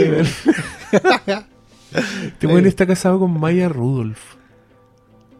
Este 2.27 2.47
weón 2.47 2.66
está 2.66 2.86
casado 2.86 3.19
con 3.19 3.39
Maya 3.39 3.69
Rudolph. 3.69 4.19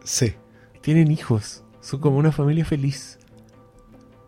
Sí. 0.03 0.33
Tienen 0.81 1.11
hijos. 1.11 1.63
Son 1.81 1.99
como 1.99 2.17
una 2.17 2.31
familia 2.31 2.65
feliz. 2.65 3.19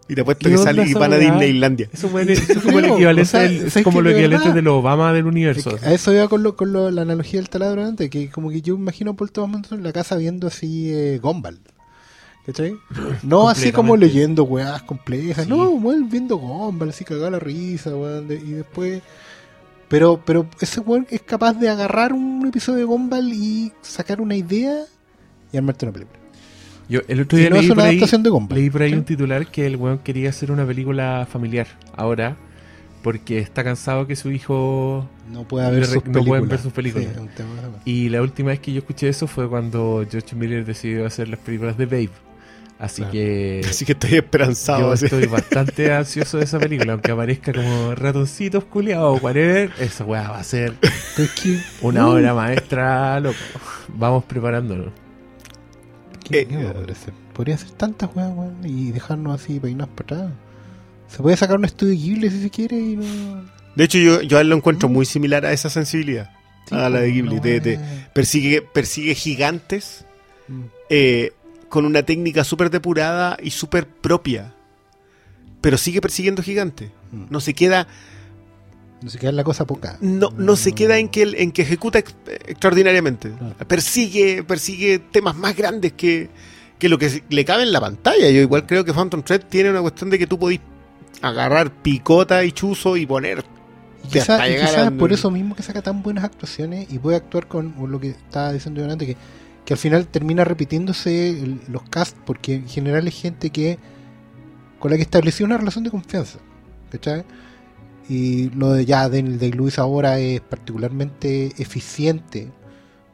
Y 0.10 0.16
te 0.16 0.22
apuesto 0.22 0.46
¿Qué 0.48 0.56
que 0.56 0.58
sale 0.62 0.86
y 0.88 0.94
van 0.94 1.12
a? 1.14 1.18
Disneylandia. 1.18 1.90
Eso, 1.92 2.08
weón 2.08 2.30
es, 2.30 2.42
eso 2.50 2.60
es 2.60 2.66
como 2.66 2.80
el 2.80 2.86
No, 2.88 2.94
equivalente, 2.96 3.22
o 3.24 3.26
sea, 3.32 3.42
del- 3.42 3.66
es 3.68 3.74
¿sabes 3.74 3.84
como 3.84 3.98
qué? 3.98 4.04
lo 4.04 4.10
De 4.10 4.16
equivalente 4.24 4.54
del 4.54 4.68
Obama 4.70 5.12
del 5.12 5.26
Es 5.26 5.32
universo. 5.32 5.76
que 5.76 5.86
a 5.86 5.92
eso 5.94 6.14
iba 6.14 6.28
con, 6.30 6.44
lo, 6.44 6.56
con 6.56 6.72
lo- 6.72 6.92
la 6.92 7.02
analogía 7.02 7.40
del 7.42 7.50
taladro 7.50 7.84
antes, 7.84 8.10
que 8.10 8.30
como 8.30 8.50
que 8.50 8.62
yo 8.62 8.76
me 8.78 8.84
imagino 8.84 9.12
a 9.12 9.16
Paul 9.16 9.32
Thomas 9.32 9.70
en 9.72 9.84
la 9.84 9.92
casa 9.92 10.16
viendo 10.16 10.48
así 10.48 10.92
eh, 10.94 11.20
Gumball. 11.22 11.60
¿Cachai? 12.48 12.76
No 13.24 13.50
así 13.50 13.72
como 13.72 13.96
leyendo 13.98 14.44
weas 14.46 14.82
complejas, 14.82 15.44
Sí. 15.44 15.50
no, 15.50 15.70
weón 15.70 16.10
viendo 16.10 16.38
Gumball, 16.38 16.90
así 16.90 17.04
cagada 17.04 17.30
la 17.30 17.40
risa, 17.40 17.96
weón, 17.96 18.28
de- 18.28 18.36
y 18.38 18.52
después... 18.52 19.02
Pero, 19.90 20.22
pero 20.26 20.48
ese 20.60 20.80
weón 20.80 21.06
es 21.10 21.22
capaz 21.22 21.54
de 21.54 21.70
agarrar 21.70 22.14
un 22.14 22.46
episodio 22.48 22.80
de 22.80 22.84
Gumball 22.86 23.32
y 23.34 23.72
sacar 23.82 24.20
una 24.22 24.36
idea 24.36 24.84
y 25.52 25.58
armarte 25.58 25.86
una 25.86 25.94
película. 25.94 26.20
Yo 26.90 27.02
el 27.10 27.22
otro 27.22 27.38
día 27.38 27.50
no 27.50 27.58
leí, 27.58 27.68
por 27.68 27.80
ahí, 27.82 27.90
adaptación 27.90 28.24
de 28.24 28.30
Gumball. 28.30 28.58
leí 28.58 28.70
por 28.70 28.82
ahí 28.82 28.90
¿sí? 28.92 28.96
un 28.96 29.04
titular 29.04 29.48
que 29.48 29.66
el 29.68 29.76
weón 29.76 30.00
quería 30.00 30.30
hacer 30.30 30.50
una 30.52 30.66
película 30.66 31.28
familiar 31.30 31.68
ahora 31.98 32.38
porque 33.04 33.40
está 33.40 33.64
cansado 33.64 34.08
que 34.08 34.16
su 34.16 34.32
hijo... 34.32 35.06
No 35.32 35.40
sus 35.40 35.48
películas. 35.48 36.26
pueden 36.26 36.48
ver 36.50 36.60
sus 36.60 36.72
películas. 36.74 37.08
Sí, 37.36 37.44
Y 37.86 38.10
la 38.10 38.22
última 38.22 38.50
vez 38.50 38.60
que 38.62 38.72
yo 38.74 38.80
escuché 38.80 39.10
eso 39.10 39.28
fue 39.28 39.50
cuando 39.50 40.06
George 40.10 40.36
Miller 40.36 40.66
decidió 40.66 41.06
hacer 41.06 41.28
las 41.30 41.40
películas 41.40 41.78
de 41.78 41.86
Babe. 41.86 42.10
Así 42.80 42.98
Claro. 43.02 43.12
que 43.12 43.62
Así 43.70 43.86
que 43.86 43.94
estoy 43.94 44.16
esperanzado. 44.16 44.82
yo 44.82 44.92
así. 44.92 45.06
estoy 45.06 45.26
bastante 45.28 45.92
ansioso 45.94 46.38
de 46.38 46.44
esa 46.44 46.60
película, 46.60 46.94
aunque 46.94 47.12
aparezca 47.12 47.52
como 47.54 47.96
ratoncitos 47.96 48.66
culiados 48.66 49.20
o 49.20 49.24
whatever, 49.24 49.72
esa 49.80 50.04
weá 50.06 50.30
va 50.30 50.40
a 50.40 50.44
ser 50.44 50.74
una 51.82 52.08
obra 52.08 52.34
maestra, 52.34 53.20
loco. 53.20 53.36
Vamos 53.90 54.24
preparándonos. 54.26 54.94
¿Qué, 56.24 56.42
Eh, 56.42 56.46
qué 56.48 56.64
va 56.64 56.70
a 56.70 56.74
poder 56.74 56.92
hacer? 56.92 57.14
Podría 57.34 57.56
hacer 57.56 57.72
tantas 57.72 58.10
weas, 58.16 58.32
weón, 58.36 58.58
y 58.64 58.92
dejarnos 58.92 59.42
así 59.42 59.60
peinados 59.60 59.94
para 59.96 60.18
atrás. 60.22 60.34
Se 61.08 61.22
puede 61.24 61.38
sacar 61.38 61.58
un 61.58 61.66
estudio 61.66 61.94
Ghibli 61.94 62.30
si 62.30 62.42
se 62.42 62.50
quiere 62.50 62.78
y 62.78 62.96
no. 62.98 63.46
De 63.76 63.84
hecho, 63.84 63.98
yo, 64.00 64.22
yo 64.22 64.38
a 64.38 64.42
él 64.42 64.50
lo 64.50 64.56
encuentro 64.56 64.90
muy 64.90 65.06
similar 65.06 65.46
a 65.46 65.54
esa 65.54 65.70
sensibilidad. 65.70 66.32
a 66.70 66.90
la 66.90 67.00
de 67.00 67.12
Ghibli. 67.12 67.34
una 67.36 67.42
de- 67.42 67.60
de- 67.62 67.78
wea- 67.78 68.10
persigue, 68.14 68.62
persigue 68.62 69.16
gigantes 69.16 70.04
Mm. 70.50 70.62
eh, 70.90 71.34
con 71.70 71.86
una 71.86 72.04
técnica 72.04 72.44
súper 72.44 72.70
depurada 72.70 73.38
y 73.42 73.52
súper 73.52 73.88
propia. 73.88 74.54
Pero 75.62 75.78
sigue 75.78 76.02
persiguiendo 76.02 76.44
gigantes. 76.44 76.92
Mm. 77.12 77.26
No 77.30 77.40
se 77.40 77.54
queda, 77.54 77.88
No 79.02 79.10
se 79.10 79.20
queda 79.20 79.32
la 79.32 79.44
cosa 79.44 79.66
poca. 79.66 79.98
no, 80.02 80.30
no 80.38 80.56
se 80.56 80.72
queda 80.74 80.98
en 81.00 81.10
que, 81.10 81.24
en 81.38 81.52
que 81.52 81.64
ejecuta 81.64 82.00
ex- 82.00 82.16
extraordinariamente. 82.48 83.32
Claro. 83.32 83.56
Persigue, 83.68 84.44
persigue 84.44 85.00
temas 85.00 85.36
más 85.36 85.56
grandes 85.56 85.94
que, 85.94 86.30
que 86.80 86.90
lo 86.90 86.98
que 86.98 87.24
le 87.30 87.46
cabe 87.46 87.64
en 87.64 87.72
la 87.72 87.82
pantalla. 87.82 88.30
Yo 88.30 88.42
igual 88.42 88.66
creo 88.66 88.86
que 88.86 88.94
Phantom 88.94 89.24
Thread 89.24 89.46
tiene 89.50 89.72
una 89.72 89.82
cuestión 89.82 90.10
de 90.10 90.20
que 90.20 90.28
tú 90.28 90.38
podís 90.40 90.60
agarrar 91.22 91.72
picota 91.72 92.44
y 92.46 92.52
chuzo 92.52 92.96
y 92.98 93.06
poner. 93.06 93.44
Y 94.06 94.10
quizás 94.10 94.40
al- 94.78 94.94
por 94.94 95.12
eso 95.12 95.30
mismo 95.32 95.56
que 95.56 95.64
saca 95.64 95.82
tan 95.82 96.02
buenas 96.04 96.24
actuaciones 96.24 96.88
y 96.92 97.00
puede 97.00 97.18
actuar 97.18 97.48
con, 97.48 97.72
con 97.72 97.92
lo 97.92 98.00
que 98.00 98.10
estaba 98.12 98.54
diciendo 98.54 98.80
yo 98.86 98.90
antes, 98.92 99.08
que, 99.08 99.18
que 99.68 99.74
al 99.74 99.78
final 99.78 100.08
termina 100.08 100.46
repitiéndose 100.46 101.60
los 101.68 101.84
casts, 101.90 102.18
porque 102.26 102.54
en 102.54 102.70
general 102.70 103.06
es 103.06 103.22
gente 103.22 103.50
que 103.50 103.78
con 104.80 104.92
la 104.92 104.96
que 104.96 105.04
estableció 105.04 105.46
una 105.46 105.58
relación 105.58 105.84
de 105.84 105.92
confianza. 105.92 106.40
¿Cachai? 106.90 107.26
Y 108.08 108.50
lo 108.52 108.72
de 108.72 108.86
ya 108.86 109.10
Daniel 109.10 109.38
Day-Lewis 109.38 109.78
ahora 109.78 110.20
es 110.20 110.40
particularmente 110.40 111.48
eficiente 111.58 112.50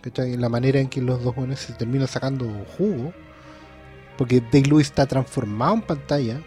¿cachai? 0.01 0.33
en 0.33 0.41
la 0.41 0.49
manera 0.49 0.79
en 0.79 0.89
que 0.89 1.01
los 1.01 1.23
dos 1.23 1.35
buenos 1.35 1.57
se 1.57 1.73
terminan 1.73 2.07
sacando 2.07 2.45
jugo. 2.77 3.11
Porque 4.15 4.39
Day-Lewis 4.39 4.85
está 4.85 5.07
transformado 5.07 5.73
en 5.73 5.81
pantalla 5.81 6.39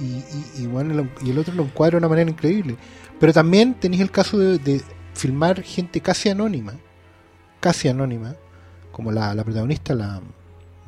y, 0.00 0.66
bueno, 0.66 1.08
y 1.24 1.30
el 1.30 1.38
otro 1.38 1.54
lo 1.54 1.62
encuadra 1.62 1.92
de 1.92 1.98
una 1.98 2.08
manera 2.08 2.28
increíble. 2.28 2.76
Pero 3.20 3.32
también 3.32 3.74
tenéis 3.74 4.02
el 4.02 4.10
caso 4.10 4.36
de, 4.36 4.58
de 4.58 4.82
filmar 5.12 5.62
gente 5.62 6.00
casi 6.00 6.28
anónima, 6.28 6.74
casi 7.60 7.86
anónima, 7.86 8.34
como 8.94 9.12
la, 9.12 9.34
la 9.34 9.44
protagonista, 9.44 9.94
la 9.94 10.20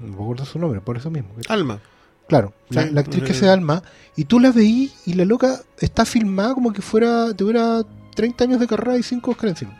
no 0.00 0.06
me 0.08 0.14
acuerdo 0.14 0.44
su 0.46 0.58
nombre, 0.58 0.80
por 0.80 0.96
eso 0.96 1.10
mismo. 1.10 1.30
Alma. 1.48 1.80
Claro, 2.28 2.52
la, 2.70 2.82
Sí. 2.84 2.90
la 2.92 3.00
actriz 3.02 3.22
que 3.24 3.34
se 3.34 3.48
Alma, 3.48 3.82
y 4.16 4.24
tú 4.24 4.40
la 4.40 4.50
veí 4.50 4.92
y 5.06 5.12
la 5.14 5.24
loca 5.24 5.60
está 5.78 6.04
filmada 6.04 6.54
como 6.54 6.72
que 6.72 6.82
fuera, 6.82 7.32
tuviera 7.34 7.82
30 8.14 8.44
años 8.44 8.60
de 8.60 8.66
carrera 8.66 8.96
y 8.98 9.02
5 9.02 9.30
Oscar 9.30 9.50
encima. 9.50 9.72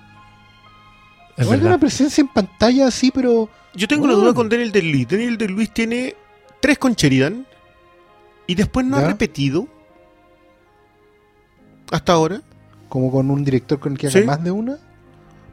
Es 1.36 1.44
Igual 1.44 1.62
una 1.66 1.78
presencia 1.78 2.22
en 2.22 2.28
pantalla 2.28 2.86
así, 2.88 3.10
pero 3.10 3.48
Yo 3.74 3.86
tengo 3.88 4.06
la 4.06 4.14
Oh. 4.14 4.16
duda 4.16 4.32
con 4.34 4.48
Daniel 4.48 4.72
de 4.72 4.80
Luis. 4.82 5.06
Daniel 5.08 5.36
de 5.36 5.48
Luis 5.48 5.70
tiene 5.74 6.14
tres 6.60 6.78
con 6.78 6.94
Sheridan 6.94 7.46
y 8.46 8.54
después 8.54 8.86
no 8.86 8.96
ha 8.96 9.02
repetido 9.06 9.66
hasta 11.92 12.12
ahora. 12.12 12.40
como 12.88 13.10
con 13.10 13.30
un 13.32 13.44
director 13.44 13.78
con 13.80 13.92
el 13.92 13.98
que 13.98 14.06
haga 14.06 14.20
Sí. 14.20 14.24
más 14.26 14.42
de 14.44 14.50
una. 14.52 14.78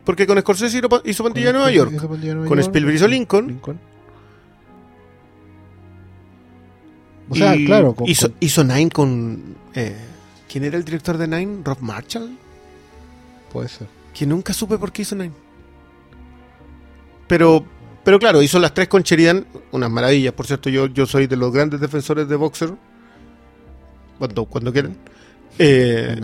Porque 0.06 0.28
con 0.28 0.40
Scorsese 0.40 0.78
hizo, 0.80 1.02
hizo 1.06 1.24
Pandilla 1.24 1.48
de 1.48 1.54
Nueva 1.54 1.72
York. 1.72 1.92
Nueva 1.92 2.08
Con 2.08 2.22
York, 2.22 2.60
Spielberg 2.60 2.96
hizo 2.96 3.08
Lincoln. 3.08 3.60
O 7.30 7.36
sea, 7.36 7.56
y 7.56 7.66
claro. 7.66 7.94
con- 7.96 8.08
hizo, 8.08 8.28
con- 8.30 8.38
hizo 8.40 8.64
Nine 8.64 8.90
con. 8.90 9.56
eh, 9.74 9.96
¿Quién 10.52 10.66
era 10.66 10.78
el 10.78 10.84
director 10.84 11.18
de 11.18 11.28
Nine? 11.28 11.62
Rob 11.64 11.78
Marshall. 11.82 12.38
puede 13.52 13.70
ser. 13.70 13.88
Que 14.14 14.26
nunca 14.26 14.54
supe 14.54 14.78
por 14.78 14.92
qué 14.92 15.04
hizo 15.04 15.16
Nine. 15.16 15.32
Pero, 17.28 17.66
pero 18.04 18.20
claro, 18.20 18.42
hizo 18.42 18.60
las 18.60 18.74
tres 18.74 18.88
con 18.88 19.02
Sheridan, 19.04 19.46
unas 19.72 19.90
maravillas. 19.90 20.34
Por 20.34 20.46
cierto, 20.46 20.70
yo, 20.70 20.88
yo 20.88 21.06
soy 21.06 21.28
de 21.28 21.36
los 21.38 21.52
grandes 21.52 21.80
defensores 21.80 22.28
de 22.28 22.36
Boxer. 22.36 22.74
Cuando, 24.20 24.46
cuando 24.46 24.72
quieran. 24.72 24.96
Eh. 25.58 26.20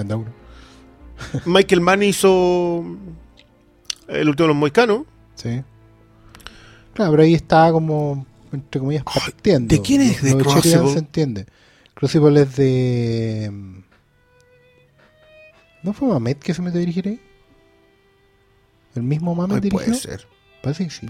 Michael 1.46 1.82
Mann 1.82 2.04
hizo 2.04 2.84
El 4.10 4.28
último 4.30 4.46
de 4.46 4.54
los 4.54 4.58
moicanos. 4.58 5.04
Sí. 5.36 5.62
Claro, 6.94 7.12
pero 7.12 7.24
ahí 7.24 7.34
está 7.36 7.72
como, 7.72 8.26
entre 8.52 8.80
comillas, 8.82 9.04
partiendo. 9.04 9.74
¿de 9.76 9.82
quién 9.82 10.02
es 10.02 10.22
Lo- 10.24 10.30
de 10.38 10.44
Crucible? 10.44 10.92
se 10.94 11.00
entiende. 11.00 11.46
Crucible 11.94 12.42
es 12.42 12.56
de... 12.56 13.50
mm, 13.52 13.80
¿No 15.84 15.94
fue 15.94 16.10
Mamet 16.10 16.40
que 16.40 16.54
se 16.54 16.62
metió 16.62 16.78
a 16.78 16.82
dirigir 16.82 17.08
ahí? 17.08 17.22
¿El 18.96 19.04
mismo 19.04 19.34
Mamet 19.36 19.62
dirigió? 19.62 19.86
puede 19.86 19.94
ser. 19.98 20.28
Parece 20.62 20.86
que 20.86 20.90
sí. 20.90 21.08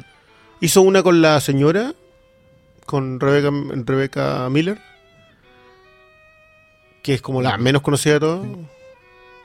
Hizo 0.61 0.81
una 0.81 1.01
con 1.01 1.21
la 1.21 1.39
señora, 1.39 1.93
con 2.85 3.19
Rebeca, 3.19 3.49
Rebeca 3.85 4.49
Miller, 4.49 4.79
que 7.01 7.13
es 7.15 7.21
como 7.21 7.41
la 7.41 7.57
menos 7.57 7.81
conocida 7.81 8.15
de 8.15 8.19
todas. 8.19 8.47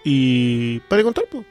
Y 0.05 0.81
para 0.81 1.03
contar, 1.03 1.25
pues. 1.31 1.47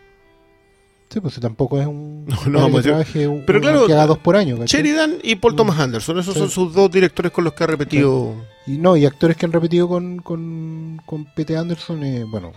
Sí, 1.13 1.19
pues 1.19 1.39
tampoco 1.39 1.79
es 1.79 1.85
un... 1.85 2.25
No, 2.27 2.35
no, 2.35 2.41
que 2.43 2.49
vamos 2.49 2.73
a 2.73 2.77
decir- 2.77 2.83
trabaje 2.83 3.27
un- 3.27 3.43
Pero 3.45 3.59
un- 3.59 3.61
claro, 3.61 3.85
que 3.85 3.93
haga 3.93 4.07
dos 4.07 4.17
por 4.17 4.35
año. 4.35 4.57
¿cachai? 4.57 4.79
Sheridan 4.81 5.17
y 5.21 5.35
Paul 5.35 5.55
Thomas 5.55 5.79
Anderson, 5.79 6.17
esos 6.17 6.33
Sí. 6.33 6.39
son 6.39 6.49
sus 6.49 6.73
dos 6.73 6.89
directores 6.89 7.31
con 7.31 7.43
los 7.43 7.53
que 7.53 7.63
ha 7.63 7.67
repetido. 7.67 8.33
Y 8.65 8.77
no, 8.77 8.97
y 8.97 9.05
actores 9.05 9.37
que 9.37 9.45
han 9.45 9.51
repetido 9.51 9.87
con, 9.87 10.17
con, 10.19 10.99
con 11.05 11.25
Pete 11.35 11.55
Anderson, 11.55 12.03
eh, 12.03 12.23
bueno, 12.23 12.51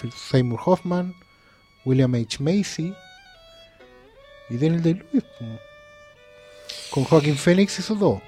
Phil 0.00 0.10
Seymour 0.12 0.60
Hoffman, 0.64 1.14
William 1.84 2.14
H. 2.14 2.38
Macy 2.42 2.94
y 4.48 4.54
Daniel 4.54 4.82
Day-Lewis. 4.82 5.24
po. 5.38 5.44
Con 6.90 7.04
Joaquin 7.04 7.36
Phoenix 7.36 7.78
hizo 7.80 7.94
dos. 7.94 8.20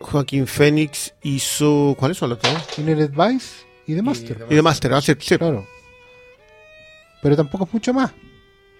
Joaquín 0.00 0.46
Phoenix 0.46 1.12
hizo. 1.22 1.94
¿Cuáles 1.98 2.16
son 2.16 2.30
los 2.30 2.38
dos? 2.40 2.78
Inner 2.78 3.02
Advice 3.02 3.64
y 3.86 3.94
The 3.94 4.02
Master. 4.02 4.46
Y 4.48 4.54
de 4.54 4.62
Master, 4.62 4.94
ah, 4.94 5.00
sí, 5.02 5.12
sí. 5.18 5.36
Claro. 5.36 5.66
Pero 7.22 7.36
tampoco 7.36 7.64
es 7.64 7.74
mucho 7.74 7.92
más. 7.92 8.12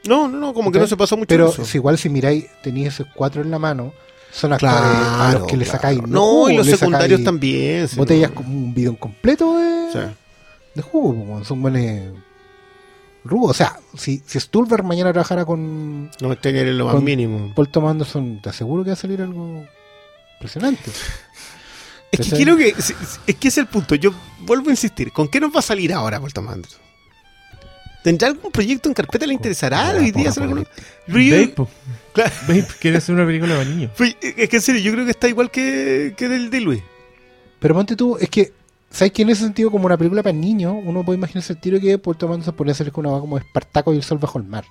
No, 0.08 0.26
no, 0.28 0.38
no, 0.38 0.54
como 0.54 0.72
que 0.72 0.78
no 0.78 0.86
se 0.86 0.96
pasó 0.96 1.16
mucho 1.16 1.28
Pero 1.28 1.48
eso. 1.50 1.64
igual 1.76 1.98
si 1.98 2.08
miráis, 2.08 2.46
tenéis 2.62 2.88
esos 2.88 3.06
cuatro 3.14 3.42
en 3.42 3.50
la 3.50 3.58
mano, 3.58 3.92
son 4.32 4.52
actores 4.52 4.74
a 4.74 5.36
los 5.38 5.46
que 5.46 5.56
le 5.56 5.64
sacáis. 5.64 6.02
No, 6.06 6.48
y 6.50 6.56
los 6.56 6.66
secundarios 6.66 7.22
también. 7.22 7.88
Botellas 7.96 8.30
como 8.32 8.48
un 8.48 8.74
bidón 8.74 8.96
completo 8.96 9.58
de, 9.58 10.82
jugo, 10.82 11.44
son 11.44 11.60
buenos 11.62 12.14
rubos. 13.24 13.50
O 13.50 13.54
sea, 13.54 13.78
si, 13.96 14.22
si 14.26 14.38
Stulberg 14.40 14.84
mañana 14.84 15.12
trabajara 15.12 15.44
con 15.44 16.06
no 16.20 16.28
me 16.28 16.36
tengan 16.36 16.66
en 16.66 16.78
lo 16.78 16.86
más 16.86 16.94
Con- 16.94 17.04
mínimo. 17.04 17.52
Paul 17.54 17.68
Thomas 17.68 17.90
Anderson, 17.92 18.40
te 18.42 18.48
aseguro 18.50 18.84
que 18.84 18.90
va 18.90 18.94
a 18.94 18.96
salir 18.96 19.20
algo 19.20 19.64
impresionante. 20.34 20.90
Es 22.10 22.30
que 22.30 22.36
quiero 22.36 22.56
que. 22.56 22.68
Es 22.68 22.94
es 23.26 23.36
que 23.36 23.48
es 23.48 23.58
el 23.58 23.66
punto. 23.66 23.94
Yo 23.94 24.12
vuelvo 24.40 24.68
a 24.68 24.70
insistir. 24.70 25.12
¿Con 25.12 25.28
qué 25.28 25.40
nos 25.40 25.54
va 25.54 25.58
a 25.58 25.62
salir 25.62 25.92
ahora 25.92 26.18
Paul 26.20 26.32
Thomas 26.32 26.54
Anderson? 26.54 26.80
¿Tendrá 28.08 28.28
algún 28.28 28.50
proyecto 28.50 28.88
en 28.88 28.94
carpeta? 28.94 29.26
¿Le 29.26 29.34
interesará 29.34 29.90
hoy 29.94 30.10
día 30.12 30.30
hacer? 30.30 30.48
Real- 31.06 31.52
Babe. 31.56 31.68
Claro. 32.14 32.30
Babe 32.48 32.66
quiere 32.80 32.96
hacer 32.96 33.14
una 33.14 33.26
película 33.26 33.52
para 33.54 33.68
niños. 33.68 33.90
Pues, 33.98 34.16
Es 34.22 34.48
que 34.48 34.56
en 34.56 34.62
serio, 34.62 34.80
yo 34.80 34.92
creo 34.92 35.04
que 35.04 35.10
está 35.10 35.28
igual 35.28 35.50
que, 35.50 36.14
que 36.16 36.26
del 36.26 36.48
de 36.48 36.60
Luis. 36.62 36.82
Pero 37.58 37.74
ponte 37.74 37.96
tú, 37.96 38.16
es 38.18 38.30
que, 38.30 38.52
¿sabes 38.90 39.12
que 39.12 39.20
en 39.22 39.28
ese 39.28 39.42
sentido, 39.42 39.70
como 39.70 39.84
una 39.84 39.98
película 39.98 40.22
para 40.22 40.32
niños, 40.32 40.74
uno 40.86 41.04
puede 41.04 41.18
imaginarse 41.18 41.52
el 41.52 41.60
tiro 41.60 41.78
que 41.78 41.98
Thomas 41.98 42.36
Anderson 42.36 42.54
podría 42.54 42.72
hacer 42.72 42.90
con 42.92 43.04
una 43.04 43.12
weá 43.12 43.20
como 43.20 43.36
Espartaco 43.36 43.92
y 43.92 43.98
el 43.98 44.02
sol 44.02 44.16
bajo 44.16 44.38
el 44.38 44.44
mar? 44.44 44.64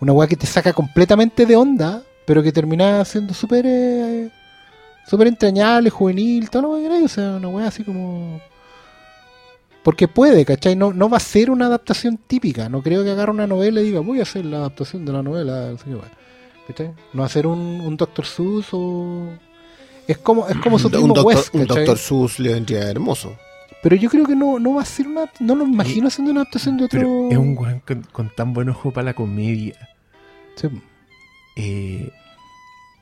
Una 0.00 0.12
weá 0.12 0.28
que 0.28 0.36
te 0.36 0.46
saca 0.46 0.74
completamente 0.74 1.46
de 1.46 1.56
onda, 1.56 2.02
pero 2.26 2.42
que 2.42 2.52
termina 2.52 3.02
siendo 3.06 3.32
súper 3.32 3.64
eh, 3.66 4.28
súper 5.06 5.28
entrañable, 5.28 5.88
juvenil, 5.88 6.50
todo 6.50 6.62
lo 6.62 6.76
que 6.76 6.82
queráis. 6.82 7.04
O 7.06 7.08
sea, 7.08 7.30
una 7.36 7.48
weá 7.48 7.68
así 7.68 7.82
como. 7.82 8.42
Porque 9.86 10.08
puede, 10.08 10.44
¿cachai? 10.44 10.74
No, 10.74 10.92
no 10.92 11.08
va 11.08 11.18
a 11.18 11.20
ser 11.20 11.48
una 11.48 11.66
adaptación 11.66 12.18
típica. 12.18 12.68
No 12.68 12.82
creo 12.82 13.04
que 13.04 13.12
agarre 13.12 13.30
una 13.30 13.46
novela 13.46 13.80
y 13.80 13.84
diga, 13.84 14.00
voy 14.00 14.18
a 14.18 14.22
hacer 14.22 14.44
la 14.44 14.56
adaptación 14.56 15.04
de 15.04 15.12
la 15.12 15.22
novela. 15.22 15.76
¿Cachai? 16.66 16.92
No 17.12 17.20
va 17.20 17.26
a 17.26 17.28
ser 17.28 17.46
un, 17.46 17.58
un 17.58 17.96
Dr. 17.96 18.26
Seuss 18.26 18.66
o. 18.72 19.28
Es 20.08 20.18
como, 20.18 20.48
es 20.48 20.56
como 20.56 20.80
su 20.80 20.88
un, 20.88 21.14
doctor, 21.14 21.24
Wes, 21.24 21.50
un. 21.52 21.66
Dr. 21.66 21.98
Seuss 21.98 22.40
le 22.40 22.54
vendría 22.54 22.90
hermoso. 22.90 23.36
Pero 23.80 23.94
yo 23.94 24.10
creo 24.10 24.26
que 24.26 24.34
no, 24.34 24.58
no 24.58 24.74
va 24.74 24.82
a 24.82 24.84
ser 24.84 25.06
una. 25.06 25.30
No 25.38 25.54
lo 25.54 25.64
imagino 25.64 26.08
haciendo 26.08 26.32
una 26.32 26.40
adaptación 26.40 26.78
de 26.78 26.86
otro. 26.86 26.98
Pero 26.98 27.28
es 27.30 27.38
un 27.38 27.56
weón 27.56 27.78
con, 27.86 28.02
con 28.10 28.30
tan 28.34 28.52
buen 28.54 28.68
ojo 28.68 28.90
para 28.90 29.04
la 29.04 29.14
comedia. 29.14 29.76
Sí. 30.56 30.66
Eh, 31.54 32.10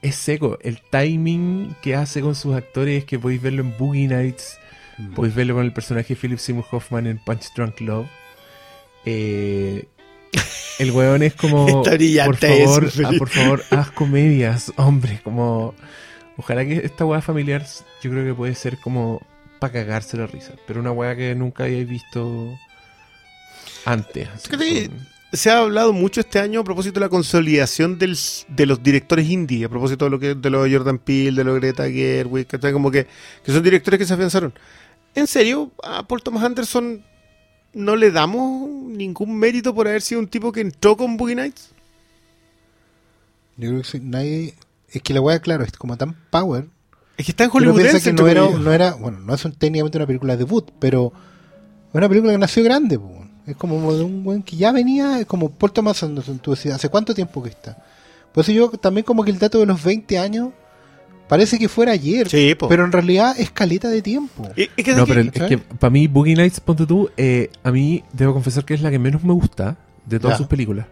es 0.02 0.16
seco. 0.16 0.58
El 0.60 0.82
timing 0.90 1.76
que 1.80 1.96
hace 1.96 2.20
con 2.20 2.34
sus 2.34 2.54
actores, 2.54 3.06
que 3.06 3.18
podéis 3.18 3.40
verlo 3.40 3.62
en 3.62 3.74
Boogie 3.78 4.06
Nights. 4.06 4.58
Podéis 5.14 5.34
verlo 5.34 5.54
con 5.54 5.64
el 5.64 5.72
personaje 5.72 6.14
de 6.14 6.20
Philip 6.20 6.38
Seymour 6.38 6.66
Hoffman 6.70 7.06
en 7.06 7.18
Punch 7.18 7.52
Drunk 7.54 7.80
Love. 7.80 8.06
Eh, 9.04 9.86
el 10.78 10.90
weón 10.90 11.22
es 11.22 11.34
como. 11.34 11.82
Por 11.84 12.36
favor, 12.36 12.90
ah, 13.04 13.12
por 13.18 13.28
favor, 13.28 13.62
haz 13.70 13.90
comedias, 13.90 14.72
hombre. 14.76 15.20
Como. 15.22 15.74
Ojalá 16.36 16.64
que 16.64 16.78
esta 16.78 17.04
weá 17.04 17.20
familiar, 17.20 17.64
yo 18.02 18.10
creo 18.10 18.24
que 18.24 18.34
puede 18.34 18.54
ser 18.56 18.78
como 18.78 19.24
para 19.60 19.72
cagarse 19.72 20.16
la 20.16 20.26
risa. 20.26 20.52
Pero 20.66 20.80
una 20.80 20.90
weá 20.90 21.14
que 21.14 21.34
nunca 21.34 21.64
habéis 21.64 21.88
visto 21.88 22.58
antes. 23.84 24.28
así 24.28 24.90
Se 25.32 25.50
ha 25.50 25.58
hablado 25.58 25.92
mucho 25.92 26.20
este 26.20 26.40
año 26.40 26.60
a 26.60 26.64
propósito 26.64 26.94
de 26.94 27.06
la 27.06 27.08
consolidación 27.08 27.98
del, 27.98 28.18
de 28.48 28.66
los 28.66 28.82
directores 28.82 29.28
indie, 29.28 29.64
a 29.64 29.68
propósito 29.68 30.06
de 30.06 30.10
lo 30.10 30.18
que 30.18 30.34
de 30.34 30.50
lo 30.50 30.64
de 30.64 30.76
Jordan 30.76 30.98
Peele, 30.98 31.38
de 31.38 31.44
lo 31.44 31.54
de 31.54 31.60
Greta 31.60 31.88
Gerwig, 31.88 32.46
¿cachai? 32.48 32.72
Como 32.72 32.90
que, 32.90 33.06
que 33.44 33.52
son 33.52 33.62
directores 33.62 33.98
que 33.98 34.06
se 34.06 34.14
afianzaron. 34.14 34.54
¿En 35.14 35.26
serio? 35.26 35.70
¿A 35.82 36.06
Paul 36.06 36.22
Thomas 36.22 36.42
Anderson 36.44 37.02
no 37.72 37.96
le 37.96 38.10
damos 38.10 38.68
ningún 38.68 39.36
mérito 39.38 39.74
por 39.74 39.86
haber 39.88 40.02
sido 40.02 40.20
un 40.20 40.28
tipo 40.28 40.52
que 40.52 40.60
entró 40.60 40.96
con 40.96 41.16
Boogie 41.16 41.34
Nights? 41.36 41.70
Yo 43.56 43.70
creo 43.70 43.82
que 43.82 44.00
nadie. 44.00 44.54
Es 44.90 45.02
que 45.02 45.14
la 45.14 45.20
weá, 45.20 45.38
claro, 45.40 45.64
es 45.64 45.72
como 45.72 45.96
tan 45.96 46.14
power. 46.30 46.66
Es 47.16 47.26
que 47.26 47.32
está 47.32 47.44
en 47.44 47.50
Hollywood. 47.52 47.80
piensa 47.80 48.00
que 48.00 48.12
no 48.12 48.26
era, 48.28 48.48
no 48.48 48.72
era. 48.72 48.94
Bueno, 48.94 49.18
no 49.20 49.34
es 49.34 49.44
un- 49.44 49.52
técnicamente 49.52 49.98
una 49.98 50.06
película 50.06 50.36
debut, 50.36 50.70
pero. 50.78 51.12
Es 51.90 51.94
una 51.94 52.08
película 52.08 52.32
que 52.32 52.38
nació 52.38 52.64
grande, 52.64 52.98
po. 52.98 53.24
Es 53.46 53.56
como 53.56 53.92
de 53.92 54.02
un 54.02 54.26
weón 54.26 54.42
que 54.42 54.56
ya 54.56 54.72
venía, 54.72 55.20
es 55.20 55.26
como 55.26 55.50
Paul 55.50 55.72
Thomas 55.72 56.02
Anderson, 56.02 56.38
tú 56.38 56.52
decías, 56.52 56.76
¿hace 56.76 56.88
cuánto 56.88 57.14
tiempo 57.14 57.42
que 57.42 57.50
está? 57.50 57.76
Por 58.32 58.42
eso 58.42 58.52
yo 58.52 58.70
también 58.70 59.04
como 59.04 59.22
que 59.22 59.30
el 59.30 59.38
dato 59.38 59.60
de 59.60 59.66
los 59.66 59.82
20 59.84 60.18
años 60.18 60.48
parece 61.28 61.58
que 61.58 61.68
fuera 61.68 61.92
ayer, 61.92 62.28
Sí, 62.28 62.54
pero 62.68 62.84
en 62.84 62.92
realidad 62.92 63.34
es 63.38 63.50
caleta 63.50 63.88
de 63.88 64.02
tiempo. 64.02 64.48
Es 64.56 64.68
es 64.76 64.84
que, 64.84 64.92
No, 64.94 65.06
pero 65.06 65.20
el- 65.20 65.28
es 65.32 65.42
que 65.42 65.58
para 65.58 65.90
mí 65.90 66.06
Boogie 66.06 66.34
Nights, 66.36 66.60
ponte 66.60 66.86
tú, 66.86 67.10
eh, 67.16 67.50
a 67.62 67.70
mí 67.70 68.04
debo 68.12 68.32
confesar 68.34 68.64
que 68.64 68.74
es 68.74 68.82
la 68.82 68.90
que 68.90 68.98
menos 68.98 69.22
me 69.24 69.32
gusta 69.32 69.76
de 70.06 70.18
todas 70.20 70.34
Ya. 70.34 70.38
sus 70.38 70.46
películas. 70.46 70.86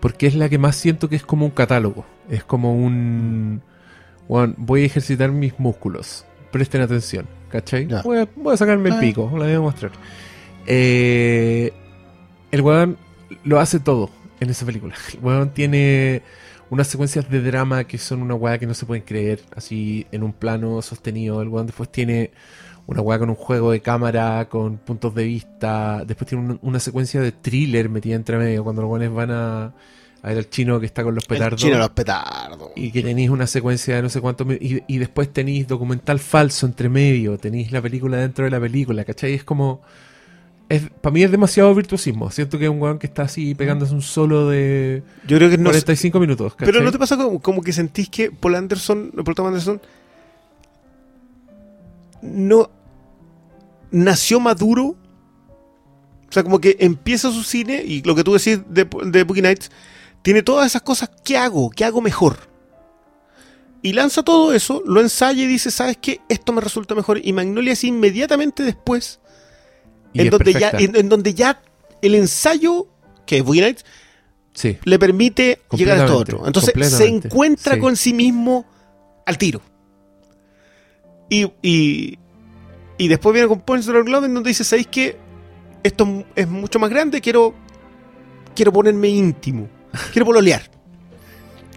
Porque 0.00 0.26
es 0.26 0.34
la 0.34 0.48
que 0.48 0.58
más 0.58 0.76
siento 0.76 1.08
que 1.08 1.16
es 1.16 1.22
como 1.24 1.44
un 1.46 1.50
catálogo. 1.52 2.04
Es 2.30 2.44
como 2.44 2.74
un... 2.74 3.62
bueno, 4.28 4.54
voy 4.56 4.82
a 4.82 4.86
ejercitar 4.86 5.30
mis 5.32 5.58
músculos. 5.58 6.24
Presten 6.52 6.80
atención. 6.82 7.26
¿Cachai? 7.50 7.86
Ya. 7.86 8.02
Voy 8.02 8.18
a, 8.18 8.28
voy 8.36 8.54
a 8.54 8.56
sacarme 8.56 8.88
el 8.90 8.94
Ah. 8.96 9.00
pico. 9.00 9.30
La 9.38 9.44
voy 9.46 9.54
a 9.54 9.60
mostrar. 9.60 9.92
Eh, 10.66 11.72
el 12.50 12.60
weón 12.60 12.96
lo 13.44 13.60
hace 13.60 13.80
todo 13.80 14.10
en 14.40 14.50
esa 14.50 14.66
película. 14.66 14.94
El 15.14 15.24
weón 15.24 15.50
tiene 15.50 16.22
unas 16.70 16.86
secuencias 16.88 17.28
de 17.30 17.40
drama 17.42 17.84
que 17.84 17.98
son 17.98 18.22
una 18.22 18.34
weá 18.34 18.58
que 18.58 18.66
no 18.66 18.74
se 18.74 18.86
pueden 18.86 19.04
creer. 19.04 19.40
Así 19.54 20.06
en 20.12 20.22
un 20.22 20.32
plano 20.32 20.80
sostenido. 20.82 21.40
El 21.42 21.48
weón 21.48 21.66
después 21.66 21.90
tiene 21.90 22.32
una 22.86 23.00
weá 23.00 23.18
con 23.18 23.30
un 23.30 23.36
juego 23.36 23.72
de 23.72 23.80
cámara, 23.80 24.48
con 24.48 24.78
puntos 24.78 25.14
de 25.14 25.24
vista. 25.24 26.04
Después 26.06 26.28
tiene 26.28 26.44
un- 26.44 26.58
una 26.62 26.80
secuencia 26.80 27.20
de 27.20 27.32
thriller 27.32 27.88
metida 27.88 28.14
entre 28.16 28.36
medio. 28.38 28.62
Cuando 28.64 28.82
los 28.82 28.90
weones 28.90 29.12
van 29.12 29.30
a, 29.30 29.64
a 30.22 30.28
ver 30.28 30.38
al 30.38 30.50
chino 30.50 30.78
que 30.80 30.86
está 30.86 31.02
con 31.04 31.14
los 31.14 31.24
El 31.24 31.28
petardos. 31.28 31.60
chino 31.60 31.74
de 31.74 31.80
los 31.80 31.90
petardos. 31.90 32.70
Y 32.76 32.90
que 32.92 33.02
tenéis 33.02 33.30
una 33.30 33.46
secuencia 33.46 33.96
de 33.96 34.02
no 34.02 34.08
sé 34.08 34.20
cuánto. 34.20 34.44
Y, 34.52 34.82
y 34.86 34.98
después 34.98 35.32
tenéis 35.32 35.66
documental 35.68 36.18
falso 36.18 36.66
entre 36.66 36.88
medio. 36.88 37.38
Tenéis 37.38 37.70
la 37.72 37.80
película 37.82 38.16
dentro 38.18 38.44
de 38.44 38.50
la 38.50 38.60
película. 38.60 39.04
¿Cachai? 39.04 39.34
Es 39.34 39.44
como. 39.44 39.82
Es, 40.68 40.90
para 41.00 41.12
mí 41.12 41.22
es 41.22 41.30
demasiado 41.30 41.72
virtuosismo. 41.74 42.30
Siento 42.30 42.58
que 42.58 42.64
es 42.64 42.70
un 42.70 42.80
weón 42.80 42.98
que 42.98 43.06
está 43.06 43.22
así 43.22 43.54
pegándose 43.54 43.94
un 43.94 44.02
solo 44.02 44.48
de 44.48 45.02
Yo 45.26 45.36
creo 45.36 45.48
que 45.48 45.58
no 45.58 45.70
45 45.70 46.18
minutos. 46.18 46.54
¿cachai? 46.54 46.72
Pero 46.72 46.84
¿no 46.84 46.90
te 46.90 46.98
pasa 46.98 47.16
como, 47.16 47.40
como 47.40 47.62
que 47.62 47.72
sentís 47.72 48.08
que 48.08 48.32
Paul 48.32 48.56
Anderson, 48.56 49.12
Paul 49.12 49.34
Thomas 49.34 49.50
Anderson, 49.50 49.80
no 52.22 52.70
nació 53.92 54.40
maduro? 54.40 54.96
O 56.28 56.32
sea, 56.32 56.42
como 56.42 56.60
que 56.60 56.76
empieza 56.80 57.30
su 57.30 57.44
cine 57.44 57.84
y 57.84 58.02
lo 58.02 58.16
que 58.16 58.24
tú 58.24 58.32
decís 58.32 58.60
de, 58.68 58.88
de 59.04 59.22
Boogie 59.22 59.42
Nights 59.42 59.70
Tiene 60.22 60.42
todas 60.42 60.66
esas 60.66 60.82
cosas. 60.82 61.10
¿Qué 61.24 61.36
hago? 61.36 61.70
¿Qué 61.70 61.84
hago 61.84 62.00
mejor? 62.00 62.36
Y 63.82 63.92
lanza 63.92 64.24
todo 64.24 64.52
eso, 64.52 64.82
lo 64.84 65.00
ensaya 65.00 65.44
y 65.44 65.46
dice, 65.46 65.70
¿sabes 65.70 65.96
qué? 65.96 66.20
Esto 66.28 66.52
me 66.52 66.60
resulta 66.60 66.96
mejor. 66.96 67.20
Y 67.22 67.32
Magnolia 67.32 67.72
es 67.72 67.84
inmediatamente 67.84 68.64
después, 68.64 69.20
Y 70.16 70.20
en 70.22 70.30
donde, 70.30 70.52
ya, 70.52 70.70
en, 70.70 70.96
en 70.96 71.08
donde 71.08 71.34
ya 71.34 71.60
el 72.02 72.14
ensayo, 72.14 72.86
que 73.26 73.38
es 73.38 73.44
Nights, 73.44 73.84
Sí. 74.54 74.78
le 74.84 74.98
permite 74.98 75.60
llegar 75.72 75.98
a 75.98 76.04
esto 76.04 76.16
otro. 76.16 76.46
Entonces 76.46 76.72
se 76.90 77.06
encuentra 77.06 77.74
sí. 77.74 77.80
con 77.80 77.94
sí 77.96 78.14
mismo 78.14 78.64
al 79.26 79.36
tiro. 79.36 79.60
Y, 81.28 81.46
y, 81.62 82.18
y 82.96 83.08
después 83.08 83.32
viene 83.34 83.48
con 83.48 83.60
Points 83.60 83.88
of 83.88 84.04
Glove 84.04 84.24
en 84.26 84.34
donde 84.34 84.48
dice, 84.48 84.64
¿sabéis 84.64 84.86
que 84.86 85.18
esto 85.82 86.24
es 86.34 86.48
mucho 86.48 86.78
más 86.78 86.88
grande? 86.88 87.20
Quiero, 87.20 87.54
quiero 88.54 88.72
ponerme 88.72 89.08
íntimo. 89.08 89.68
Quiero 90.12 90.26
pololear. 90.26 90.70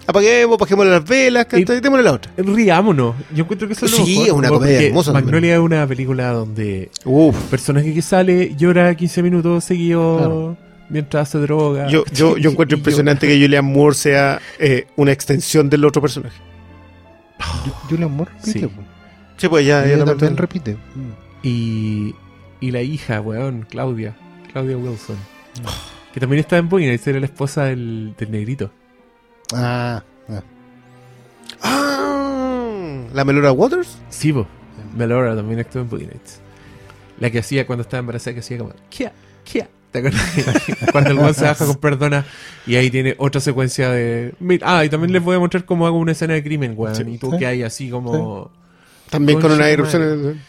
Apaguemos, 0.09 0.57
bajemos 0.57 0.87
las 0.87 1.05
velas, 1.05 1.45
démosle 1.49 2.03
la 2.03 2.13
otra. 2.13 2.31
Riámonos. 2.37 3.15
Yo 3.33 3.43
encuentro 3.43 3.67
que 3.67 3.73
eso 3.73 3.85
es 3.85 3.91
lo 3.91 3.97
Sí, 4.05 4.11
mejor, 4.11 4.25
es 4.27 4.33
una 4.33 4.49
comedia 4.49 4.81
hermosa. 4.87 5.13
Magnolia 5.13 5.53
es 5.53 5.59
una 5.59 5.85
película 5.85 6.29
donde 6.31 6.89
Uf. 7.05 7.35
personaje 7.49 7.93
que 7.93 8.01
sale 8.01 8.55
llora 8.55 8.95
15 8.95 9.21
minutos 9.21 9.63
seguidos 9.63 10.17
Claro. 10.17 10.57
mientras 10.89 11.29
hace 11.29 11.37
droga. 11.37 11.87
Yo, 11.89 12.03
yo, 12.11 12.37
yo 12.37 12.49
encuentro 12.51 12.75
Y 12.75 12.79
impresionante 12.79 13.27
que 13.27 13.39
Julian 13.39 13.65
Moore 13.65 13.95
sea 13.95 14.39
eh, 14.57 14.87
una 14.95 15.11
extensión 15.11 15.69
del 15.69 15.85
otro 15.85 16.01
personaje. 16.01 16.37
Ju- 17.39 17.73
Julian 17.89 18.11
Moore 18.11 18.31
repite. 18.43 18.59
Sí. 18.59 18.69
Sí, 19.37 19.47
pues 19.47 19.65
ya, 19.65 19.85
Ella 19.85 20.03
también 20.05 20.35
repite. 20.37 20.73
Mm. 20.73 21.11
Y, 21.43 22.15
y 22.59 22.71
la 22.71 22.81
hija, 22.81 23.21
weón, 23.21 23.65
Claudia. 23.69 24.15
Claudia 24.51 24.75
Wilson. 24.75 25.15
Que 26.13 26.19
también 26.19 26.39
está 26.39 26.57
en 26.57 26.67
Boogie 26.67 26.87
Nights, 26.87 27.05
era 27.07 27.19
la 27.19 27.27
esposa 27.27 27.65
del, 27.65 28.15
del 28.17 28.31
negrito. 28.31 28.71
Ah, 29.53 30.03
ah. 30.29 30.41
Ah, 31.61 33.03
¿La 33.13 33.25
Melora 33.25 33.51
Waters? 33.51 33.97
Sí, 34.09 34.31
po. 34.33 34.47
Melora 34.95 35.35
también 35.35 35.59
actuó 35.59 35.81
en 35.81 35.89
Boogie 35.89 36.07
Nights. 36.07 36.39
La 37.19 37.29
que 37.29 37.39
hacía 37.39 37.65
cuando 37.67 37.81
estaba 37.81 37.99
embarazada, 37.99 38.33
que 38.35 38.39
hacía 38.39 38.57
como... 38.57 38.73
Kia, 38.89 39.11
Kia. 39.43 39.67
¿Te 39.91 39.99
acuerdas? 39.99 40.23
cuando 40.91 41.09
el 41.11 41.17
weón 41.17 41.33
se 41.33 41.45
baja 41.45 41.65
con 41.65 41.75
perdona 41.77 42.23
y 42.67 42.75
ahí 42.75 42.91
tiene 42.91 43.15
otra 43.17 43.41
secuencia 43.41 43.89
de... 43.89 44.33
Ah, 44.61 44.85
y 44.85 44.89
también 44.89 45.11
les 45.11 45.21
voy 45.23 45.35
a 45.35 45.39
mostrar 45.39 45.65
cómo 45.65 45.87
hago 45.87 45.97
una 45.97 46.11
escena 46.11 46.35
de 46.35 46.43
crimen, 46.43 46.73
weón. 46.77 46.95
Sí. 46.95 47.03
y 47.07 47.17
tú 47.17 47.31
Sí. 47.31 47.37
que 47.39 47.45
hay 47.47 47.63
así 47.63 47.89
como... 47.89 48.51
También 49.09 49.41
con 49.41 49.51
una 49.51 49.67
erupción. 49.69 50.39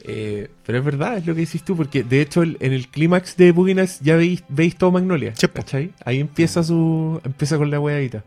Eh, 0.00 0.48
pero 0.66 0.78
es 0.78 0.84
verdad, 0.84 1.18
es 1.18 1.26
lo 1.26 1.34
que 1.34 1.40
dices 1.40 1.62
tú, 1.64 1.76
porque 1.76 2.02
de 2.02 2.20
hecho 2.20 2.42
el- 2.42 2.56
en 2.60 2.72
el 2.72 2.88
clímax 2.88 3.36
de 3.36 3.52
Boogie 3.52 3.74
Nights 3.74 4.00
ya 4.00 4.16
veis, 4.16 4.42
veis 4.48 4.76
todo 4.76 4.90
Magnolia. 4.90 5.34
¿cachai? 5.52 5.92
Ahí 6.04 6.18
empieza 6.20 6.62
su 6.62 7.20
empieza 7.24 7.56
con 7.58 7.70
la 7.70 7.78
weadita. 7.80 8.24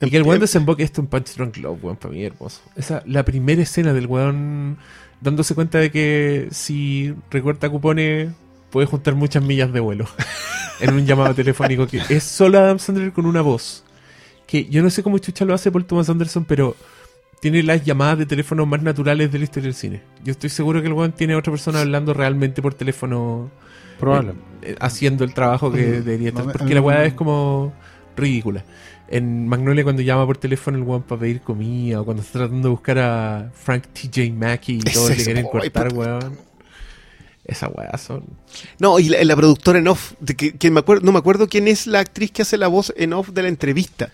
Y 0.00 0.10
que 0.10 0.16
el 0.16 0.22
weón 0.22 0.40
desemboque 0.40 0.82
esto 0.82 1.00
en 1.00 1.08
Punch 1.08 1.34
Drunk 1.34 1.58
Love, 1.58 1.84
weón, 1.84 1.96
para 1.96 2.14
mí 2.14 2.24
hermoso. 2.24 2.60
Esa, 2.76 3.02
la 3.06 3.24
primera 3.24 3.62
escena 3.62 3.92
del 3.92 4.06
weón 4.06 4.78
dándose 5.20 5.54
cuenta 5.54 5.78
de 5.78 5.90
que 5.90 6.48
si 6.50 7.14
recorta 7.30 7.68
cupones 7.68 8.32
puede 8.70 8.86
juntar 8.86 9.14
muchas 9.14 9.42
millas 9.42 9.72
de 9.72 9.80
vuelo 9.80 10.06
en 10.80 10.94
un 10.94 11.04
llamado 11.04 11.34
telefónico 11.34 11.86
que 11.86 12.02
es 12.08 12.24
solo 12.24 12.58
Adam 12.58 12.78
Sandler 12.78 13.12
con 13.12 13.26
una 13.26 13.42
voz. 13.42 13.84
Que 14.46 14.64
yo 14.64 14.82
no 14.82 14.90
sé 14.90 15.02
cómo 15.02 15.18
chucha 15.18 15.44
lo 15.44 15.54
hace 15.54 15.70
Paul 15.70 15.84
Thomas 15.84 16.08
Anderson, 16.08 16.44
pero 16.44 16.74
tiene 17.40 17.62
las 17.62 17.84
llamadas 17.84 18.18
de 18.18 18.26
teléfono 18.26 18.66
más 18.66 18.82
naturales 18.82 19.30
de 19.30 19.38
la 19.38 19.44
historia 19.44 19.68
del 19.68 19.74
cine. 19.74 20.02
Yo 20.24 20.32
estoy 20.32 20.50
seguro 20.50 20.80
que 20.80 20.88
el 20.88 20.92
weón 20.92 21.12
tiene 21.12 21.34
a 21.34 21.38
otra 21.38 21.52
persona 21.52 21.80
hablando 21.80 22.14
realmente 22.14 22.62
por 22.62 22.74
teléfono. 22.74 23.50
Probable. 23.98 24.32
eh, 24.32 24.34
eh, 24.62 24.76
haciendo 24.80 25.24
el 25.24 25.34
trabajo 25.34 25.70
que 25.70 26.00
debería 26.00 26.30
estar. 26.30 26.52
porque 26.52 26.74
la 26.74 26.80
weá 26.80 27.00
mm. 27.00 27.06
es 27.06 27.14
como 27.14 27.72
ridícula. 28.16 28.64
En 29.10 29.48
Magnolia 29.48 29.82
cuando 29.82 30.02
llama 30.02 30.24
por 30.24 30.36
teléfono 30.38 30.78
el 30.78 30.84
weón 30.84 31.02
para 31.02 31.20
pedir 31.20 31.40
comida 31.40 32.00
o 32.00 32.04
cuando 32.04 32.22
está 32.22 32.38
tratando 32.38 32.68
de 32.68 32.70
buscar 32.70 32.98
a 32.98 33.50
Frank 33.52 33.84
TJ 33.92 34.32
Mackey 34.32 34.76
y 34.76 34.78
todos 34.92 35.10
le 35.10 35.24
quieren 35.24 35.46
cortar, 35.46 35.92
weón. 35.92 36.38
Esa 37.44 37.68
weá 37.68 37.96
son. 37.98 38.22
No, 38.78 39.00
y 39.00 39.08
la, 39.08 39.24
la 39.24 39.34
productora 39.34 39.80
en 39.80 39.88
off, 39.88 40.12
de 40.20 40.36
que, 40.36 40.52
que 40.52 40.70
me 40.70 40.80
acuerdo, 40.80 41.04
no 41.04 41.10
me 41.10 41.18
acuerdo 41.18 41.48
quién 41.48 41.66
es 41.66 41.88
la 41.88 41.98
actriz 41.98 42.30
que 42.30 42.42
hace 42.42 42.56
la 42.56 42.68
voz 42.68 42.94
en 42.96 43.12
off 43.12 43.30
de 43.30 43.42
la 43.42 43.48
entrevista. 43.48 44.10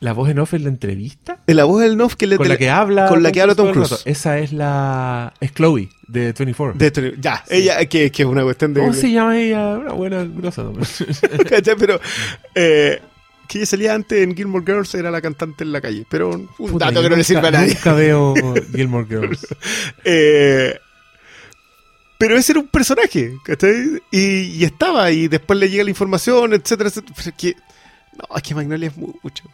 ¿La 0.00 0.14
voz 0.14 0.28
en 0.30 0.38
off 0.38 0.54
en 0.54 0.64
la 0.64 0.70
entrevista? 0.70 1.38
La 1.46 1.64
voz 1.64 1.82
en 1.82 2.00
off 2.00 2.16
que 2.16 2.26
le 2.26 2.36
Con 2.36 2.44
de 2.44 2.48
la 2.48 2.56
que 2.56 2.70
habla. 2.70 3.06
Con 3.08 3.22
la 3.22 3.32
que 3.32 3.40
habla 3.40 3.54
Tom 3.54 3.70
Cruise. 3.70 4.02
Esa 4.06 4.38
es 4.38 4.52
la. 4.52 5.34
Es 5.40 5.52
Chloe, 5.52 5.90
de 6.08 6.32
24. 6.32 6.78
De 6.78 7.16
ya, 7.20 7.44
ella, 7.48 7.84
que, 7.86 8.10
que 8.10 8.22
es 8.22 8.28
una 8.28 8.42
cuestión 8.42 8.74
de. 8.74 8.80
¿Cómo 8.80 8.92
se 8.92 9.12
llama 9.12 9.38
ella? 9.38 9.78
Una 9.78 9.92
buena 9.92 10.24
grosa. 10.24 10.64
Pero. 11.78 12.00
eh, 12.54 13.00
que 13.50 13.58
ella 13.58 13.66
salía 13.66 13.94
antes 13.94 14.22
en 14.22 14.36
Gilmore 14.36 14.64
Girls, 14.64 14.94
era 14.94 15.10
la 15.10 15.20
cantante 15.20 15.64
en 15.64 15.72
la 15.72 15.80
calle. 15.80 16.06
Pero 16.08 16.30
un 16.30 16.46
Puta, 16.70 16.86
dato 16.86 17.02
que 17.02 17.10
no 17.10 17.16
le 17.16 17.24
sirve 17.24 17.48
a 17.48 17.50
nadie. 17.50 17.74
Nunca 17.74 17.94
veo 17.94 18.34
Gilmore 18.72 19.06
Girls. 19.08 19.44
Eh, 20.04 20.78
pero 22.16 22.36
ese 22.36 22.52
era 22.52 22.60
un 22.60 22.68
personaje, 22.68 23.32
¿cachai? 23.44 24.00
Y, 24.12 24.42
y 24.52 24.64
estaba, 24.64 25.10
y 25.10 25.26
después 25.26 25.58
le 25.58 25.68
llega 25.68 25.82
la 25.82 25.90
información, 25.90 26.52
etcétera, 26.52 26.90
etcétera. 26.90 27.12
Pero 27.16 27.28
es 27.30 27.34
que, 27.34 27.56
no, 28.16 28.36
es 28.36 28.42
que 28.44 28.54
Magnolia 28.54 28.86
es 28.86 28.96
mucho. 28.96 29.44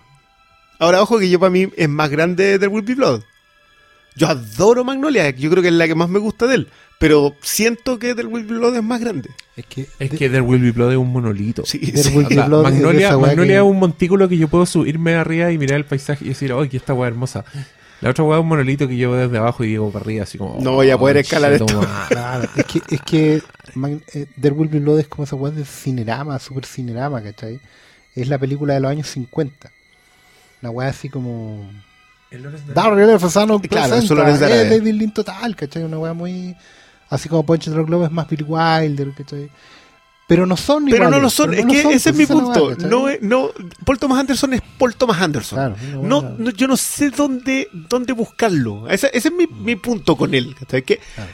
Ahora, 0.79 1.01
ojo 1.01 1.19
que 1.19 1.31
yo 1.31 1.41
para 1.41 1.49
mí 1.49 1.67
es 1.75 1.89
más 1.89 2.11
grande 2.11 2.59
There 2.59 2.69
Will 2.69 2.85
Be 2.85 2.97
Blood. 2.97 3.23
Yo 4.17 4.27
adoro 4.29 4.83
Magnolia, 4.85 5.31
yo 5.31 5.51
creo 5.51 5.63
que 5.63 5.69
es 5.69 5.75
la 5.75 5.87
que 5.87 5.95
más 5.95 6.09
me 6.09 6.19
gusta 6.19 6.47
de 6.47 6.55
él. 6.57 6.69
Pero 6.99 7.37
siento 7.43 7.99
que 7.99 8.15
There 8.15 8.27
Will 8.27 8.45
Be 8.47 8.55
Blood 8.55 8.77
es 8.77 8.83
más 8.83 8.99
grande. 9.01 9.29
Es 9.55 9.67
que, 9.67 9.83
Es 9.99 10.11
de- 10.11 10.17
que 10.17 10.31
There 10.31 10.41
Will 10.41 10.63
Be 10.63 10.71
Blood 10.73 10.93
es 10.93 10.97
un 10.97 11.13
monolito. 11.13 11.65
Sí, 11.67 11.79
There 11.79 11.99
sí. 12.03 12.17
Will 12.17 12.27
Be 12.27 12.35
Blood 12.37 12.67
es 12.67 12.73
Magnolia, 12.73 13.19
weá 13.19 13.27
Magnolia 13.29 13.53
que- 13.53 13.57
es 13.59 13.63
un 13.63 13.79
montículo 13.79 14.29
que 14.29 14.39
yo 14.39 14.49
puedo 14.49 14.65
subirme 14.65 15.15
arriba 15.15 15.53
y 15.53 15.59
mirar 15.59 15.77
el 15.77 15.85
paisaje 15.85 16.25
y 16.25 16.29
decir, 16.29 16.53
oye, 16.55 16.77
esta 16.79 16.95
weá 16.95 17.09
hermosa. 17.09 17.45
La 18.01 18.11
otra 18.11 18.25
weá 18.25 18.39
es 18.39 18.43
un 18.43 18.49
monolito 18.49 18.89
que 18.89 18.97
yo 18.97 19.11
veo 19.11 19.21
desde 19.29 19.37
abajo 19.39 19.65
y 19.65 19.69
digo 19.69 19.91
para 19.91 20.05
arriba, 20.05 20.23
así 20.23 20.39
como. 20.39 20.59
No 20.61 20.73
voy 20.73 20.89
a 20.91 20.97
poder 20.97 21.17
"Oh, 21.17 21.21
escalar 21.21 21.53
esto". 21.53 21.67
toma". 21.67 22.07
Claro, 22.09 22.49
es 22.57 22.65
que, 22.65 22.81
es 22.95 23.01
que 23.03 23.43
Mag- 23.75 24.03
eh, 24.15 24.27
There 24.41 24.55
Will 24.55 24.69
Be 24.71 24.81
Blood 24.81 25.01
es 25.01 25.09
como 25.09 25.25
esa 25.25 25.37
weá 25.37 25.53
de 25.53 25.65
cinerama, 25.67 26.39
super 26.39 26.65
cinerama, 26.65 27.23
¿cachai? 27.23 27.61
Es 28.15 28.29
la 28.29 28.39
película 28.39 28.73
de 28.73 28.81
los 28.81 28.91
años 28.91 29.07
50. 29.09 29.71
Una 30.63 30.71
weá 30.71 30.89
así 30.89 31.11
como. 31.11 31.71
Daryl 32.75 33.19
Fasano 33.21 33.61
Claro, 33.61 33.89
presenta, 33.91 34.05
eso 34.05 34.15
lo 34.15 34.27
es 34.29 34.41
de 34.41 34.47
eh, 34.47 34.49
Daryl. 34.51 34.71
David 34.71 34.95
Lynn 34.95 35.11
total, 35.13 35.57
¿cachai? 35.57 35.83
Una 35.85 35.99
weá 35.99 36.13
muy. 36.13 36.57
Así 37.09 37.29
como 37.29 37.45
Punch 37.47 37.67
Drunk 37.69 37.89
Love 37.89 38.07
es 38.07 38.11
más 38.11 38.29
Bill 38.29 38.45
Wilder, 38.47 39.13
¿cachai? 39.17 39.49
Pero 40.29 40.45
no 40.45 40.57
son 40.57 40.87
Pero 40.87 41.09
no 41.09 41.21
lo 41.21 41.31
son, 41.31 41.55
es 41.55 41.65
no 41.65 41.71
que 41.73 41.83
son, 41.83 41.93
ese 41.93 42.11
es 42.11 42.17
mi 42.17 42.27
punto. 42.27 42.75
no, 42.81 43.09
es- 43.09 43.23
no, 43.23 43.51
Paul 43.85 43.99
Thomas 44.01 44.19
Anderson 44.19 44.55
es 44.55 44.63
Paul 44.77 44.97
Thomas 44.97 45.21
Anderson. 45.23 45.57
Claro, 45.57 45.77
No, 46.03 46.35
no, 46.37 46.51
yo 46.51 46.67
no 46.67 46.77
sé 46.77 47.11
dónde, 47.11 47.69
dónde 47.73 48.13
buscarlo. 48.13 48.89
Ese, 48.89 49.09
ese 49.15 49.29
es 49.29 49.35
mi, 49.35 49.47
mi 49.47 49.77
punto 49.77 50.17
con 50.17 50.35
él. 50.35 50.57
¿cachai? 50.59 50.83
Que, 50.83 50.99
Claro. 51.15 51.31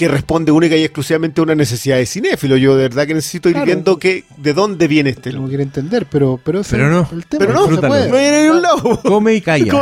Que 0.00 0.08
responde 0.08 0.50
única 0.50 0.74
y 0.76 0.82
exclusivamente 0.82 1.40
a 1.40 1.44
una 1.44 1.54
necesidad 1.54 1.96
de 1.98 2.06
cinéfilo. 2.06 2.56
Yo 2.56 2.74
de 2.74 2.84
verdad 2.88 3.06
que 3.06 3.12
necesito 3.14 3.48
ir 3.50 3.54
Claro. 3.54 3.66
viendo 3.66 3.98
que, 3.98 4.24
de 4.38 4.54
dónde 4.54 4.88
viene 4.88 5.10
este 5.10 5.30
no 5.30 5.36
loco. 5.36 5.48
quiere 5.48 5.62
entender, 5.62 6.06
pero, 6.10 6.40
pero, 6.42 6.62
Pero 6.70 6.88
no, 6.90 7.08
el 7.12 7.26
tema, 7.26 7.40
pero 7.40 7.52
no, 7.52 7.64
se 7.66 7.70
disfrútalo. 7.72 7.88
puede. 7.92 8.08
No 8.08 8.16
viene 8.16 8.36
de 8.38 8.42
ningún 8.44 8.62
lado. 8.62 9.02
Come 9.04 9.34
y 9.34 9.40
calla. 9.42 9.72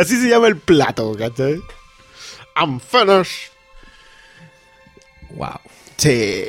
Así 0.00 0.16
se 0.20 0.28
llama 0.28 0.48
el 0.48 0.56
plato, 0.56 1.14
¿cachai? 1.16 1.60
I'm 2.56 2.80
finished. 2.80 3.50
Wow. 5.36 5.60
Sí. 5.96 6.42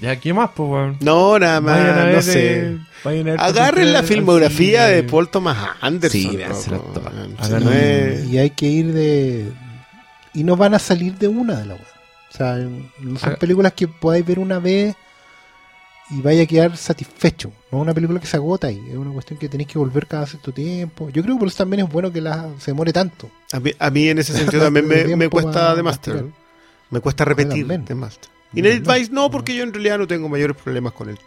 Ya, 0.00 0.16
¿qué 0.16 0.32
más, 0.34 0.50
pues, 0.54 0.68
weón? 0.68 0.96
No, 1.00 1.38
nada 1.38 1.60
más, 1.60 1.78
Vayan 1.78 1.98
a 1.98 2.04
ver, 2.04 2.14
no 2.16 2.22
sé. 2.22 2.58
eh, 2.58 2.78
vayan 3.04 3.28
a 3.28 3.30
ver 3.32 3.40
Agarren 3.40 3.92
la 3.92 4.02
filmografía 4.02 4.86
cine. 4.86 4.96
de 4.96 5.02
Paul 5.04 5.28
Thomas 5.28 5.56
Anderson. 5.80 6.20
Sí, 6.20 6.36
loco. 6.70 6.92
toda. 6.94 7.10
Si 7.42 7.46
Hagan 7.52 7.64
no 7.64 7.70
un- 7.70 7.76
es- 7.76 8.24
y 8.26 8.38
hay 8.38 8.50
que 8.50 8.66
ir 8.66 8.92
de 8.92 9.52
y 10.36 10.44
no 10.44 10.56
van 10.56 10.74
a 10.74 10.78
salir 10.78 11.16
de 11.18 11.26
una 11.28 11.56
de 11.58 11.66
la 11.66 11.74
web 11.74 11.84
o 12.32 12.36
sea 12.36 12.54
no 12.56 13.18
son 13.18 13.30
Haga- 13.30 13.38
películas 13.38 13.72
que 13.72 13.88
podáis 13.88 14.24
ver 14.24 14.38
una 14.38 14.58
vez 14.60 14.94
y 16.10 16.20
vaya 16.20 16.44
a 16.44 16.46
quedar 16.46 16.76
satisfecho 16.76 17.50
no 17.72 17.78
es 17.78 17.82
una 17.82 17.92
película 17.94 18.20
que 18.20 18.26
se 18.28 18.36
agota 18.36 18.68
ahí 18.68 18.80
es 18.88 18.96
una 18.96 19.10
cuestión 19.12 19.38
que 19.40 19.48
tenéis 19.48 19.68
que 19.68 19.78
volver 19.78 20.06
cada 20.06 20.24
cierto 20.26 20.52
tiempo 20.52 21.08
yo 21.10 21.22
creo 21.22 21.34
que 21.34 21.38
por 21.40 21.48
eso 21.48 21.56
también 21.58 21.84
es 21.84 21.90
bueno 21.92 22.12
que 22.12 22.20
la, 22.20 22.48
se 22.58 22.70
demore 22.70 22.92
tanto 22.92 23.28
A 23.52 23.58
mí, 23.58 23.72
a 23.78 23.90
mí 23.90 24.08
en 24.08 24.18
ese 24.18 24.32
sentido 24.36 24.62
también 24.62 24.86
me, 25.18 25.28
cuesta 25.28 25.74
The 25.74 25.82
Master. 25.82 26.24
Me 26.90 27.00
cuesta 27.00 27.24
repetir 27.24 27.62
también. 27.62 27.84
The 27.84 27.94
Master. 27.96 28.30
Y 28.52 28.62
No, 28.62 28.68
Night 28.68 28.86
no. 28.86 28.94
Vice 28.94 29.10
no, 29.12 29.30
porque 29.30 29.56
yo 29.56 29.64
en 29.64 29.72
realidad 29.72 29.98
no 29.98 30.06
tengo 30.06 30.28
mayores 30.28 30.56
problemas 30.56 30.92
con 30.92 31.08
el 31.08 31.18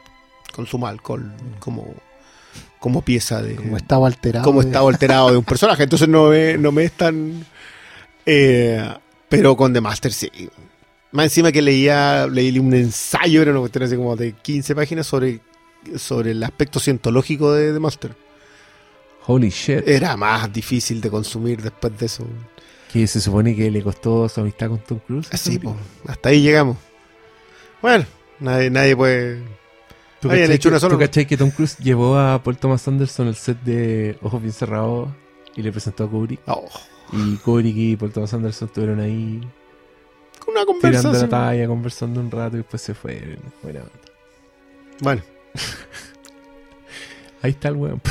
consumo 0.56 0.86
de 0.88 0.92
alcohol 0.94 1.34
como, 1.60 1.94
como 2.80 3.02
pieza 3.02 3.42
de... 3.42 3.56
como 3.56 3.76
estaba 3.76 4.08
alterado 4.08 4.46
como 4.46 4.62
de- 4.62 4.68
estado 4.70 4.88
alterado 4.88 5.32
de 5.32 5.38
un 5.38 5.44
personaje. 5.44 5.84
Entonces 5.84 6.08
no 6.08 6.30
me, 6.30 6.58
no 6.58 6.72
me 6.72 6.86
es 6.86 6.94
tan... 6.94 7.46
eh, 8.30 8.94
pero 9.28 9.56
con 9.56 9.74
The 9.74 9.82
Master 9.82 10.12
sí. 10.14 10.30
Más 11.12 11.26
encima 11.26 11.52
que 11.52 11.62
leía 11.62 12.28
leí 12.28 12.58
un 12.60 12.74
ensayo, 12.74 13.42
era 13.42 13.52
una 13.52 13.60
cuestión 13.62 13.84
así 13.84 13.96
como 13.96 14.16
de 14.16 14.34
15 14.34 14.76
páginas 14.76 15.08
sobre, 15.08 15.40
sobre 15.98 16.32
el 16.32 16.44
aspecto 16.44 16.80
cientológico 16.80 17.52
de 17.54 17.74
The 17.74 17.80
Master. 17.80 18.16
Holy 19.26 19.50
shit. 19.50 19.88
Era 19.88 20.16
más 20.18 20.52
difícil 20.52 21.02
de 21.02 21.10
consumir 21.10 21.62
después 21.62 21.98
de 21.98 22.06
eso. 22.06 22.26
Que 22.92 23.06
se 23.08 23.22
supone 23.22 23.56
que 23.56 23.70
le 23.70 23.82
costó 23.84 24.28
su 24.30 24.42
amistad 24.42 24.70
con 24.70 24.80
Tom 24.80 25.00
Cruise. 25.06 25.28
Así, 25.32 25.60
hasta 26.08 26.30
ahí 26.30 26.42
llegamos. 26.42 26.78
Bueno, 27.82 28.06
nadie, 28.40 28.70
nadie 28.70 28.96
puede 28.96 29.42
¿Tú 30.20 30.28
cachai 30.28 30.52
hecho 30.52 30.70
una 30.70 30.80
sola- 30.80 30.94
¿Tú 30.96 31.00
cachai 31.00 31.26
que 31.26 31.38
Tom 31.38 31.50
Cruise 31.52 31.78
llevó 31.78 32.18
a 32.18 32.42
Paul 32.44 32.58
Thomas 32.58 32.88
Anderson 32.88 33.28
al 33.28 33.36
set 33.36 33.60
de 33.62 34.18
Ojos 34.22 34.42
Bien 34.42 34.54
Cerrados 34.54 35.10
y 35.56 35.62
le 35.62 35.72
presentó 35.72 36.04
a 36.04 36.10
Kubrick? 36.10 36.42
Oh, 36.48 36.68
Y 37.12 37.38
Kubrick 37.38 37.76
y 37.76 37.96
Paul 37.96 38.12
Thomas 38.12 38.34
Anderson 38.34 38.68
estuvieron 38.68 39.00
ahí 39.00 39.42
una 40.48 40.60
tirando 40.60 40.60
la 40.60 40.66
conversación. 40.66 41.30
talla, 41.30 41.68
conversando 41.68 42.20
un 42.20 42.32
rato 42.32 42.56
y 42.56 42.60
después 42.60 42.82
se 42.82 42.94
fue. 42.94 43.38
Buena 43.64 43.82
onda. 43.82 43.92
Bueno, 45.02 45.22
Ahí 47.42 47.52
está 47.52 47.70
el 47.70 47.76
weón. 47.76 48.02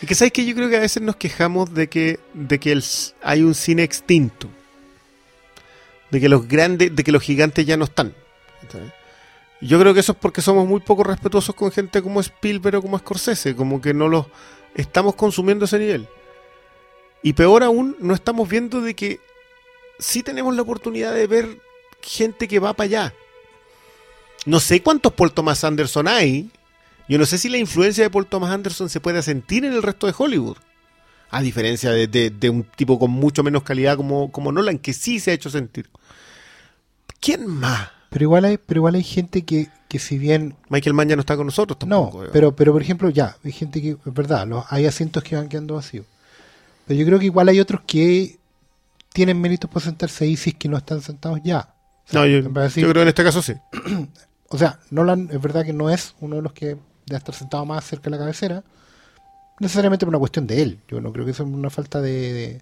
y 0.00 0.06
que 0.06 0.14
sabes 0.14 0.32
que 0.32 0.44
yo 0.44 0.54
creo 0.54 0.68
que 0.68 0.76
a 0.76 0.80
veces 0.80 1.02
nos 1.02 1.16
quejamos 1.16 1.72
de 1.72 1.88
que, 1.88 2.18
de 2.34 2.58
que 2.58 2.72
el 2.72 2.84
hay 3.22 3.42
un 3.42 3.54
cine 3.54 3.82
extinto. 3.82 4.48
De 6.10 6.20
que 6.20 6.28
los 6.28 6.46
grandes, 6.46 6.94
de 6.94 7.04
que 7.04 7.12
los 7.12 7.22
gigantes 7.22 7.64
ya 7.64 7.76
no 7.76 7.84
están. 7.84 8.14
Yo 9.60 9.78
creo 9.78 9.94
que 9.94 10.00
eso 10.00 10.12
es 10.12 10.18
porque 10.18 10.42
somos 10.42 10.66
muy 10.66 10.80
poco 10.80 11.04
respetuosos 11.04 11.54
con 11.54 11.70
gente 11.70 12.02
como 12.02 12.20
Spielberg 12.20 12.76
o 12.76 12.82
como 12.82 12.98
Scorsese, 12.98 13.54
como 13.54 13.80
que 13.80 13.94
no 13.94 14.08
los 14.08 14.26
estamos 14.74 15.14
consumiendo 15.14 15.64
a 15.64 15.66
ese 15.66 15.78
nivel. 15.78 16.08
Y 17.22 17.34
peor 17.34 17.62
aún, 17.62 17.96
no 18.00 18.14
estamos 18.14 18.48
viendo 18.48 18.80
de 18.80 18.94
que 18.94 19.20
sí 19.98 20.22
tenemos 20.22 20.54
la 20.56 20.62
oportunidad 20.62 21.14
de 21.14 21.26
ver 21.26 21.58
gente 22.00 22.48
que 22.48 22.58
va 22.58 22.72
para 22.74 22.84
allá. 22.86 23.14
No 24.44 24.58
sé 24.58 24.82
cuántos 24.82 25.12
Paul 25.12 25.32
Thomas 25.32 25.62
Anderson 25.62 26.08
hay. 26.08 26.50
Yo 27.08 27.18
no 27.18 27.26
sé 27.26 27.38
si 27.38 27.48
la 27.48 27.58
influencia 27.58 28.02
de 28.04 28.10
Paul 28.10 28.26
Thomas 28.26 28.50
Anderson 28.50 28.88
se 28.88 29.00
puede 29.00 29.22
sentir 29.22 29.64
en 29.64 29.72
el 29.72 29.82
resto 29.82 30.06
de 30.06 30.14
Hollywood. 30.16 30.56
A 31.30 31.40
diferencia 31.40 31.90
de, 31.92 32.06
de- 32.08 32.30
de 32.30 32.50
un 32.50 32.64
tipo 32.64 32.98
con 32.98 33.10
mucho 33.10 33.42
menos 33.42 33.62
calidad 33.62 33.96
como, 33.96 34.30
como 34.32 34.50
Nolan, 34.52 34.78
que 34.78 34.92
sí 34.92 35.20
se 35.20 35.30
ha 35.30 35.34
hecho 35.34 35.48
sentir. 35.48 35.88
¿Quién 37.20 37.46
más? 37.46 37.88
Pero 38.10 38.24
igual 38.24 38.44
hay, 38.44 38.58
pero 38.58 38.80
igual 38.80 38.96
hay 38.96 39.04
gente 39.04 39.42
que, 39.42 39.68
que 39.88 39.98
si 39.98 40.18
bien 40.18 40.54
Michael 40.68 40.92
Mann 40.94 41.08
ya 41.08 41.16
no 41.16 41.20
está 41.20 41.36
con 41.36 41.46
nosotros 41.46 41.78
tampoco. 41.78 42.18
No, 42.18 42.24
eh. 42.26 42.30
pero, 42.32 42.54
pero 42.54 42.72
por 42.72 42.82
ejemplo, 42.82 43.08
ya, 43.08 43.36
hay 43.44 43.52
gente 43.52 43.80
que, 43.80 43.90
es 43.92 44.14
verdad, 44.14 44.46
los, 44.46 44.64
hay 44.68 44.84
asientos 44.86 45.22
que 45.22 45.36
van 45.36 45.48
quedando 45.48 45.76
vacíos. 45.76 46.04
Pero 46.86 46.98
yo 47.00 47.06
creo 47.06 47.18
que 47.18 47.26
igual 47.26 47.48
hay 47.48 47.60
otros 47.60 47.82
que 47.86 48.38
tienen 49.12 49.40
méritos 49.40 49.70
por 49.70 49.82
sentarse 49.82 50.24
ahí 50.24 50.36
si 50.36 50.50
es 50.50 50.56
que 50.56 50.68
no 50.68 50.76
están 50.76 51.00
sentados 51.02 51.40
ya. 51.44 51.74
O 52.06 52.10
sea, 52.10 52.20
No, 52.20 52.26
yo, 52.26 52.42
decir- 52.42 52.82
creo 52.82 52.94
que 52.94 53.02
en 53.02 53.08
este 53.08 53.24
caso 53.24 53.42
sí. 53.42 53.54
O 54.48 54.58
sea, 54.58 54.78
Nolan 54.90 55.30
es 55.32 55.40
verdad 55.40 55.64
que 55.64 55.72
no 55.72 55.88
es 55.88 56.14
uno 56.20 56.36
de 56.36 56.42
los 56.42 56.52
que 56.52 56.66
debe 56.66 57.16
estar 57.16 57.34
sentado 57.34 57.64
más 57.64 57.84
cerca 57.84 58.04
de 58.04 58.10
la 58.10 58.18
cabecera, 58.18 58.62
necesariamente 59.60 60.04
por 60.04 60.10
una 60.10 60.18
cuestión 60.18 60.46
de 60.46 60.60
él. 60.60 60.78
Yo 60.88 61.00
no 61.00 61.10
creo 61.10 61.24
que 61.24 61.32
sea 61.32 61.46
una 61.46 61.70
falta 61.70 62.02
de... 62.02 62.10
de- 62.10 62.60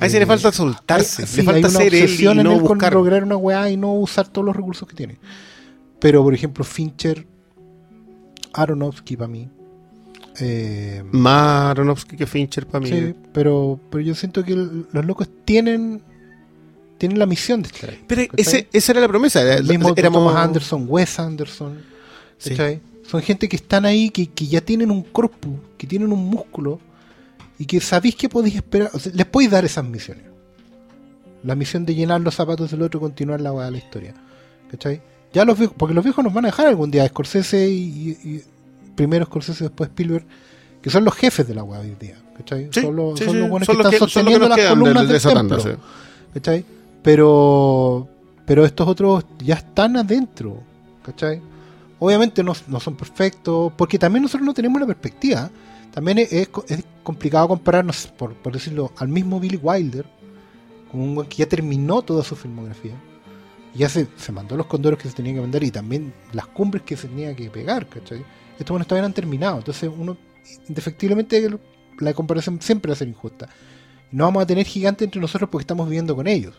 A 0.00 0.06
ese 0.06 0.14
de- 0.16 0.20
le 0.20 0.26
falta 0.26 0.50
soltarse, 0.50 1.22
Hay- 1.22 1.28
sí, 1.28 1.36
le 1.36 1.42
falta 1.44 1.68
hay 1.68 1.74
una 1.74 1.78
ser 1.84 1.94
él 1.94 2.20
y 2.20 2.24
no 2.24 2.32
él 2.40 2.46
con 2.58 2.62
buscar. 2.62 2.92
lograr 2.94 3.22
una 3.22 3.36
weá 3.36 3.70
y 3.70 3.76
no 3.76 3.92
usar 3.94 4.26
todos 4.26 4.44
los 4.44 4.56
recursos 4.56 4.88
que 4.88 4.96
tiene. 4.96 5.18
Pero, 6.00 6.24
por 6.24 6.34
ejemplo, 6.34 6.64
Fincher, 6.64 7.24
Aronofsky 8.52 9.16
para 9.16 9.28
mí. 9.28 9.48
Eh, 10.40 11.02
Más 11.12 11.70
Aronofsky 11.70 12.16
que 12.16 12.26
Fincher 12.26 12.66
para 12.66 12.82
mí. 12.82 12.90
sí, 12.90 13.14
pero, 13.32 13.78
pero 13.90 14.02
yo 14.02 14.14
siento 14.14 14.44
que 14.44 14.52
el- 14.52 14.86
los 14.92 15.04
locos 15.04 15.28
tienen 15.44 16.02
tienen 16.98 17.18
la 17.18 17.26
misión 17.26 17.60
de 17.60 17.68
estar 17.68 17.90
ahí. 17.90 18.02
Pero 18.06 18.22
ese, 18.38 18.68
esa 18.72 18.92
era 18.92 19.02
la 19.02 19.08
promesa. 19.08 19.42
era- 19.42 19.60
mismo 19.60 19.92
éramos- 19.96 20.24
Thomas 20.26 20.36
Anderson, 20.44 20.86
Wes 20.88 21.18
Anderson. 21.18 21.78
Sí. 22.38 22.54
Son 23.06 23.20
gente 23.22 23.48
que 23.48 23.56
están 23.56 23.84
ahí, 23.84 24.08
que, 24.10 24.26
que 24.28 24.46
ya 24.46 24.60
tienen 24.62 24.90
un 24.90 25.02
corpus, 25.02 25.54
que 25.76 25.86
tienen 25.86 26.10
un 26.12 26.24
músculo 26.26 26.80
y 27.58 27.66
que 27.66 27.80
sabéis 27.80 28.16
que 28.16 28.28
podéis 28.30 28.56
esperar. 28.56 28.90
O 28.94 28.98
sea, 28.98 29.12
les 29.14 29.26
podéis 29.26 29.50
dar 29.50 29.64
esas 29.64 29.84
misiones. 29.84 30.24
La 31.44 31.54
misión 31.54 31.84
de 31.84 31.94
llenar 31.94 32.20
los 32.22 32.34
zapatos 32.34 32.70
del 32.70 32.82
otro 32.82 32.98
y 32.98 33.02
continuar 33.02 33.40
la 33.40 33.70
historia. 33.76 34.14
¿Cachai? 34.70 35.00
Ya 35.32 35.44
los 35.44 35.58
viejos, 35.58 35.76
porque 35.78 35.94
los 35.94 36.02
viejos 36.02 36.24
nos 36.24 36.32
van 36.32 36.46
a 36.46 36.48
dejar 36.48 36.66
algún 36.66 36.90
día. 36.90 37.06
Scorsese 37.06 37.68
y, 37.68 37.76
y- 38.24 38.28
y- 38.30 38.42
primero 38.96 39.24
Scorsese, 39.26 39.64
después 39.64 39.90
Spielberg, 39.90 40.26
que 40.82 40.90
son 40.90 41.04
los 41.04 41.14
jefes 41.14 41.46
de 41.46 41.54
la 41.54 41.62
weá 41.62 41.80
hoy 41.80 41.94
día. 42.00 42.16
¿Cachai? 42.36 42.68
Sí, 42.72 42.80
son 42.82 42.96
los, 42.96 43.18
sí, 43.18 43.24
son 43.24 43.34
sí, 43.34 43.40
los 43.40 43.48
buenos 43.50 43.66
son 43.66 43.76
que 43.76 43.82
los 43.82 43.92
están 43.94 44.06
que- 44.08 44.12
sosteniendo 44.12 44.48
las 44.48 44.58
columnas 44.68 45.02
de- 45.02 45.06
de 45.06 45.12
del 45.12 45.22
tanda, 45.22 45.56
templo. 45.56 45.78
¿cachai? 46.34 46.64
Pero, 47.02 48.08
pero 48.44 48.64
estos 48.66 48.86
otros 48.88 49.24
ya 49.38 49.54
están 49.54 49.96
adentro, 49.96 50.62
¿cachai? 51.04 51.40
Obviamente 51.98 52.42
no, 52.42 52.52
no 52.68 52.78
son 52.80 52.94
perfectos, 52.96 53.72
porque 53.76 53.98
también 53.98 54.22
nosotros 54.22 54.44
no 54.44 54.52
tenemos 54.52 54.78
la 54.80 54.86
perspectiva. 54.86 55.50
También 55.94 56.18
es, 56.18 56.30
es 56.32 56.48
es 56.68 56.84
complicado 57.02 57.48
compararnos, 57.48 58.08
por, 58.08 58.34
por 58.34 58.52
decirlo, 58.52 58.92
al 58.98 59.08
mismo 59.08 59.40
Billy 59.40 59.58
Wilder, 59.62 60.04
con 60.92 61.00
un 61.00 61.24
que 61.24 61.36
ya 61.36 61.46
terminó 61.48 62.02
toda 62.02 62.22
su 62.22 62.36
filmografía. 62.36 62.92
Y 63.74 63.78
ya 63.78 63.88
se, 63.88 64.08
se 64.16 64.30
mandó 64.32 64.56
los 64.58 64.66
condoros 64.66 64.98
que 65.00 65.08
se 65.08 65.14
tenían 65.14 65.36
que 65.36 65.40
mandar 65.40 65.64
y 65.64 65.70
también 65.70 66.12
las 66.32 66.46
cumbres 66.48 66.82
que 66.82 66.96
se 66.98 67.08
tenía 67.08 67.34
que 67.34 67.48
pegar, 67.48 67.86
¿cachai? 67.88 68.24
Estos 68.58 68.70
buenos 68.70 68.86
todavía 68.86 69.02
no 69.02 69.06
han 69.06 69.12
terminado. 69.14 69.58
Entonces, 69.58 69.90
uno, 69.96 70.16
indefectiblemente, 70.68 71.48
la 71.98 72.14
comparación 72.14 72.60
siempre 72.60 72.90
va 72.90 72.94
a 72.94 72.98
ser 72.98 73.08
injusta. 73.08 73.48
No 74.12 74.24
vamos 74.24 74.42
a 74.42 74.46
tener 74.46 74.66
gigantes 74.66 75.04
entre 75.06 75.20
nosotros 75.20 75.50
porque 75.50 75.62
estamos 75.62 75.86
viviendo 75.88 76.14
con 76.16 76.26
ellos. 76.26 76.54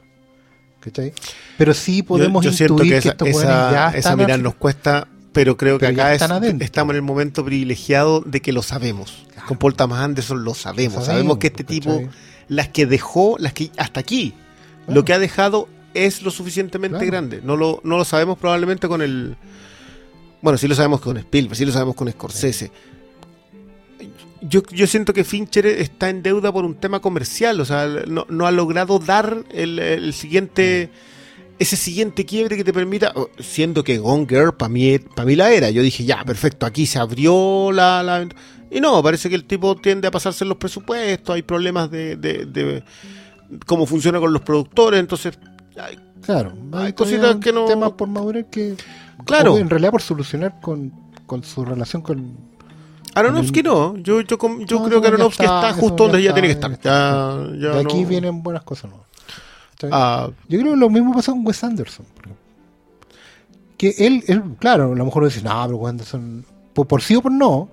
¿Cachai? 0.79 1.11
Pero 1.57 1.73
sí 1.73 2.03
podemos 2.03 2.45
yo, 2.45 2.51
yo 2.51 2.65
intuir 2.65 2.81
que 2.83 2.93
que, 2.93 2.97
esa, 2.99 3.09
estos 3.09 3.27
esa- 3.29 3.71
ya 3.71 3.97
esa 3.97 4.15
af- 4.15 4.41
nos 4.41 4.55
cuesta, 4.55 5.07
pero 5.33 5.57
creo 5.57 5.79
que 5.79 5.87
Pero 5.87 6.01
acá 6.01 6.13
es- 6.13 6.21
estamos 6.61 6.91
en 6.91 6.95
el 6.97 7.01
momento 7.01 7.43
privilegiado 7.43 8.21
de 8.21 8.41
que 8.41 8.53
lo 8.53 8.61
sabemos. 8.61 9.25
Con 9.47 9.57
Paul 9.57 9.75
Thomas 9.75 10.01
Anderson 10.01 10.43
lo 10.43 10.53
sabemos. 10.53 11.05
Sabemos, 11.05 11.37
que 11.37 11.47
este 11.47 11.63
tipo, 11.63 12.03
las 12.47 12.67
que 12.69 12.85
dejó, 12.85 13.37
las 13.39 13.53
que 13.53 13.71
hasta 13.77 13.99
aquí, 13.99 14.33
Claro. 14.85 14.93
lo 15.01 15.05
que 15.05 15.13
ha 15.13 15.19
dejado 15.19 15.67
es 15.93 16.21
lo 16.21 16.29
suficientemente 16.31 16.97
Claro. 16.97 17.11
grande. 17.11 17.41
No 17.43 17.55
lo, 17.57 17.81
no 17.83 17.97
lo 17.97 18.05
sabemos 18.05 18.37
probablemente 18.37 18.87
con 18.87 19.01
el. 19.01 19.35
Bueno, 20.41 20.57
sí 20.57 20.67
lo 20.67 20.75
sabemos 20.75 21.01
con 21.01 21.17
Spielberg, 21.17 21.55
sí 21.57 21.65
lo 21.65 21.71
sabemos 21.71 21.95
con 21.95 22.09
Scorsese. 22.11 22.71
Yo, 24.41 24.61
yo 24.71 24.85
siento 24.85 25.13
que 25.13 25.23
Fincher 25.23 25.65
está 25.65 26.09
en 26.09 26.21
deuda 26.21 26.51
por 26.51 26.63
un 26.63 26.75
tema 26.75 26.99
comercial, 26.99 27.59
o 27.59 27.65
sea, 27.65 27.87
no, 28.07 28.25
no 28.29 28.45
ha 28.45 28.51
logrado 28.51 28.99
dar 28.99 29.43
el, 29.51 29.79
el 29.79 30.13
siguiente, 30.13 30.91
ese 31.57 31.75
siguiente 31.75 32.23
quiebre 32.23 32.55
que 32.55 32.63
te 32.63 32.71
permita, 32.71 33.13
siendo 33.39 33.83
que 33.83 33.97
Gone 33.97 34.27
Girl 34.29 34.53
para 34.53 34.69
mí, 34.69 34.99
para 34.99 35.25
mí 35.25 35.35
la 35.35 35.51
era. 35.51 35.71
Yo 35.71 35.81
dije, 35.81 36.05
ya, 36.05 36.23
perfecto, 36.23 36.67
aquí 36.67 36.85
se 36.85 36.99
abrió 36.99 37.71
la, 37.71 38.03
la- 38.03 38.27
Y 38.69 38.79
no, 38.79 39.01
parece 39.01 39.27
que 39.27 39.35
el 39.35 39.45
tipo 39.45 39.75
tiende 39.75 40.07
a 40.07 40.11
pasarse 40.11 40.43
en 40.43 40.49
los 40.49 40.57
presupuestos, 40.59 41.33
hay 41.35 41.41
problemas 41.41 41.89
de, 41.89 42.15
de, 42.15 42.45
de 42.45 42.83
cómo 43.65 43.87
funciona 43.87 44.19
con 44.19 44.31
los 44.31 44.43
productores, 44.43 44.99
entonces... 44.99 45.37
Claro, 46.21 46.53
Hay 46.73 46.85
hay 46.87 46.93
cositas 46.93 47.37
que 47.37 47.51
no- 47.51 47.65
temas 47.65 47.91
por 47.93 48.07
madurar 48.07 48.45
que. 48.49 48.75
Claro. 49.25 49.53
o 49.53 49.57
En 49.57 49.69
realidad, 49.69 49.91
por 49.91 50.01
solucionar 50.01 50.59
con, 50.61 50.91
con 51.25 51.43
su 51.43 51.65
relación 51.65 52.01
con. 52.01 52.37
Aronofsky 53.15 53.63
no, 53.63 53.97
yo, 53.97 54.21
yo, 54.21 54.37
yo 54.37 54.79
No, 54.79 54.85
creo 54.85 55.01
que 55.01 55.07
ya 55.07 55.13
Aronofsky 55.15 55.43
está, 55.43 55.73
justo 55.73 55.97
ya 55.97 56.03
donde 56.11 56.21
ya 56.23 56.29
está, 56.29 56.33
tiene 56.41 56.47
que 56.55 56.61
ya 56.61 56.69
estar. 56.69 57.51
Ya, 57.51 57.59
ya 57.69 57.73
de 57.75 57.79
aquí 57.81 58.01
no- 58.03 58.07
vienen 58.07 58.43
buenas 58.43 58.63
cosas. 58.63 58.91
¿Cachai? 59.71 59.89
Ah, 59.93 60.29
Yo 60.47 60.59
creo 60.59 60.73
que 60.73 60.79
lo 60.79 60.89
mismo 60.89 61.13
pasa 61.13 61.31
con 61.31 61.45
Wes 61.45 61.63
Anderson. 61.63 62.05
Que 63.77 63.93
él, 63.99 64.23
él, 64.27 64.43
claro, 64.59 64.91
a 64.91 64.95
lo 64.95 65.05
mejor 65.05 65.25
dice, 65.25 65.41
no, 65.43 65.63
pero 65.65 65.77
Wes 65.77 65.89
Anderson, 65.91 66.45
por, 66.73 66.87
por 66.87 67.01
sí 67.01 67.15
o 67.15 67.21
por 67.21 67.31
no, 67.31 67.69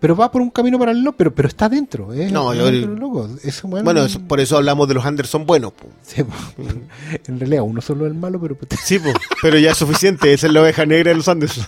pero 0.00 0.14
va 0.16 0.30
por 0.30 0.42
un 0.42 0.50
camino 0.50 0.78
paralelo, 0.78 1.12
pero, 1.12 1.34
pero 1.34 1.48
está 1.48 1.68
dentro. 1.68 2.12
¿eh? 2.12 2.28
No, 2.30 2.52
yo- 2.54 2.70
loco. 2.70 3.28
Weón- 3.64 3.84
bueno, 3.84 4.04
eso- 4.04 4.20
por 4.20 4.40
eso 4.40 4.56
hablamos 4.56 4.86
de 4.88 4.94
los 4.94 5.04
Anderson 5.06 5.46
buenos. 5.46 5.72
Sí, 6.02 6.22
en 7.26 7.40
realidad, 7.40 7.62
uno 7.62 7.80
solo 7.80 8.06
es 8.06 8.12
el 8.12 8.18
malo, 8.18 8.40
pero. 8.40 8.56
Sí, 8.84 8.98
po, 8.98 9.12
pero 9.42 9.58
ya 9.58 9.70
es 9.72 9.76
suficiente, 9.78 10.32
esa 10.32 10.46
es 10.46 10.52
la 10.52 10.62
oveja 10.62 10.84
negra 10.86 11.10
de 11.10 11.16
los 11.16 11.28
Anderson. 11.28 11.66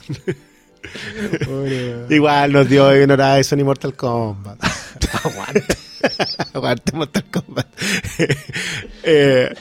Igual 2.09 2.53
nos 2.53 2.69
dio 2.69 2.91
Evil 2.91 3.11
Horizon 3.11 3.61
y 3.61 3.65
Mortal 3.65 3.95
Kombat. 3.95 4.59
Aguante. 5.25 5.77
Aguante 6.55 6.93
Mortal 6.93 7.25
Kombat. 7.31 7.67
Eh, 9.05 9.53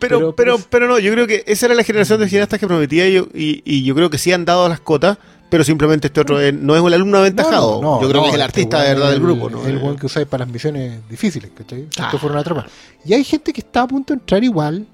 pero, 0.00 0.18
Pero- 0.18 0.34
pero, 0.34 0.58
pero 0.68 0.88
no, 0.88 0.98
yo 0.98 1.12
creo 1.12 1.26
que 1.28 1.44
esa 1.46 1.66
era 1.66 1.74
la 1.76 1.84
generación 1.84 2.18
de 2.18 2.28
cineastas 2.28 2.58
que 2.58 2.66
prometía 2.66 3.08
y, 3.08 3.16
y, 3.18 3.62
y 3.64 3.84
yo 3.84 3.94
creo 3.94 4.10
que 4.10 4.18
sí 4.18 4.32
han 4.32 4.44
dado 4.44 4.68
las 4.68 4.80
cotas, 4.80 5.18
pero 5.52 5.64
simplemente 5.64 6.06
este 6.08 6.20
otro 6.20 6.40
es- 6.40 6.52
no 6.54 6.74
es 6.74 6.82
el 6.82 6.94
alumno 6.94 7.18
aventajado. 7.18 7.80
No, 7.80 7.96
no, 7.96 8.02
yo 8.02 8.08
creo 8.08 8.20
no, 8.20 8.24
que 8.24 8.28
es 8.30 8.34
el 8.34 8.42
artista 8.42 8.82
de 8.82 8.88
verdad 8.94 9.10
del 9.10 9.20
grupo. 9.20 9.50
¿no? 9.50 9.64
El 9.66 9.78
buen 9.78 9.96
que 9.96 10.06
usáis 10.06 10.26
para 10.26 10.44
las 10.44 10.52
misiones 10.52 11.00
difíciles, 11.08 11.50
¿cachai? 11.54 11.86
Ah. 12.00 12.06
Esto 12.06 12.18
fueron 12.18 12.38
a 12.38 12.40
atrapar. 12.40 12.66
Y 13.04 13.12
hay 13.14 13.22
gente 13.22 13.52
que 13.52 13.60
está 13.60 13.82
a 13.82 13.86
punto 13.86 14.14
de 14.14 14.18
entrar 14.20 14.42
igual, 14.42 14.86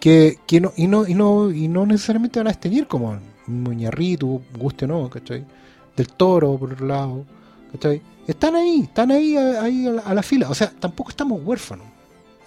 que, 0.00 0.38
que 0.46 0.60
no, 0.60 0.72
y 0.76 0.86
no, 0.86 1.06
y 1.06 1.14
no, 1.14 1.50
y 1.50 1.68
no 1.68 1.84
necesariamente 1.86 2.40
van 2.40 2.46
a 2.48 2.50
extinguir 2.50 2.86
como 2.86 3.18
Muñarrito, 3.46 4.40
guste 4.58 4.86
o 4.86 4.88
no, 4.88 5.10
¿cachai? 5.10 5.44
Del 5.96 6.08
toro, 6.08 6.56
por 6.56 6.72
otro 6.72 6.86
lado, 6.86 7.24
¿cachai? 7.72 8.00
Están 8.26 8.54
ahí, 8.56 8.80
están 8.84 9.10
ahí, 9.10 9.36
a- 9.36 9.62
ahí 9.62 9.86
a 9.86 9.90
la, 9.90 10.02
a 10.02 10.14
la 10.14 10.22
fila. 10.22 10.48
O 10.48 10.54
sea, 10.54 10.70
tampoco 10.78 11.10
estamos 11.10 11.40
huérfanos. 11.44 11.86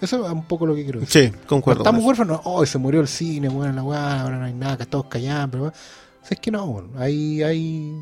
Eso 0.00 0.26
es 0.26 0.32
un 0.32 0.44
poco 0.44 0.66
lo 0.66 0.74
que 0.74 0.82
quiero 0.82 1.00
decir. 1.00 1.30
Sí, 1.32 1.38
concuerdo. 1.46 1.82
Estamos 1.82 2.00
con 2.00 2.08
huérfanos, 2.08 2.40
oh, 2.44 2.66
se 2.66 2.78
murió 2.78 3.00
el 3.00 3.08
cine, 3.08 3.48
bueno, 3.48 3.72
la 3.72 3.82
weá, 3.82 4.22
ahora 4.22 4.38
no 4.38 4.44
hay 4.46 4.52
nada, 4.54 4.76
que 4.76 4.86
todos 4.86 5.06
callan, 5.06 5.50
pero. 5.50 5.72
O 6.24 6.26
sea, 6.26 6.34
es 6.36 6.40
que 6.40 6.50
no, 6.50 6.66
bueno, 6.66 6.88
hay, 6.96 7.42
hay, 7.42 7.94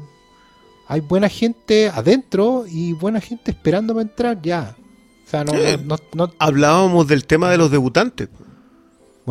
hay 0.87 1.01
buena 1.01 1.29
gente 1.29 1.89
adentro 1.89 2.65
y 2.69 2.93
buena 2.93 3.21
gente 3.21 3.51
esperando 3.51 3.95
para 3.95 4.03
entrar 4.03 4.41
ya. 4.41 4.77
O 5.27 5.29
sea, 5.29 5.45
no, 5.45 6.31
Hablábamos 6.39 7.09
del 7.09 7.25
tema 7.27 7.51
de 7.51 7.59
los 7.59 7.71
debutantes. 7.71 8.29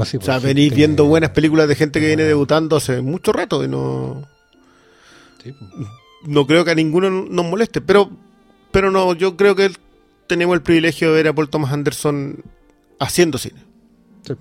Sí, 0.06 0.18
O 0.18 0.22
sea, 0.22 0.36
pues, 0.36 0.44
venís 0.44 0.66
gente- 0.66 0.76
viendo 0.76 1.06
buenas 1.06 1.30
películas 1.32 1.68
de 1.68 1.76
gente 1.76 2.00
que 2.00 2.08
viene 2.08 2.24
debutando 2.24 2.76
hace 2.78 3.02
mucho 3.02 3.32
rato 3.34 3.64
y 3.64 3.68
no, 3.68 4.24
Sí, 5.44 5.52
pues. 5.52 5.88
no 6.26 6.46
creo 6.48 6.64
que 6.66 6.72
a 6.72 6.76
ninguno 6.76 7.10
nos 7.10 7.46
moleste. 7.46 7.82
Pero, 7.82 8.10
pero 8.72 8.90
no, 8.92 9.14
yo 9.14 9.36
creo 9.38 9.56
que 9.56 9.72
tenemos 10.28 10.54
el 10.56 10.62
privilegio 10.62 11.10
de 11.10 11.16
ver 11.16 11.28
a 11.28 11.34
Paul 11.34 11.50
Thomas 11.50 11.72
Anderson 11.74 12.44
haciendo 13.00 13.38
cine. 13.38 13.62
Sí. 14.26 14.34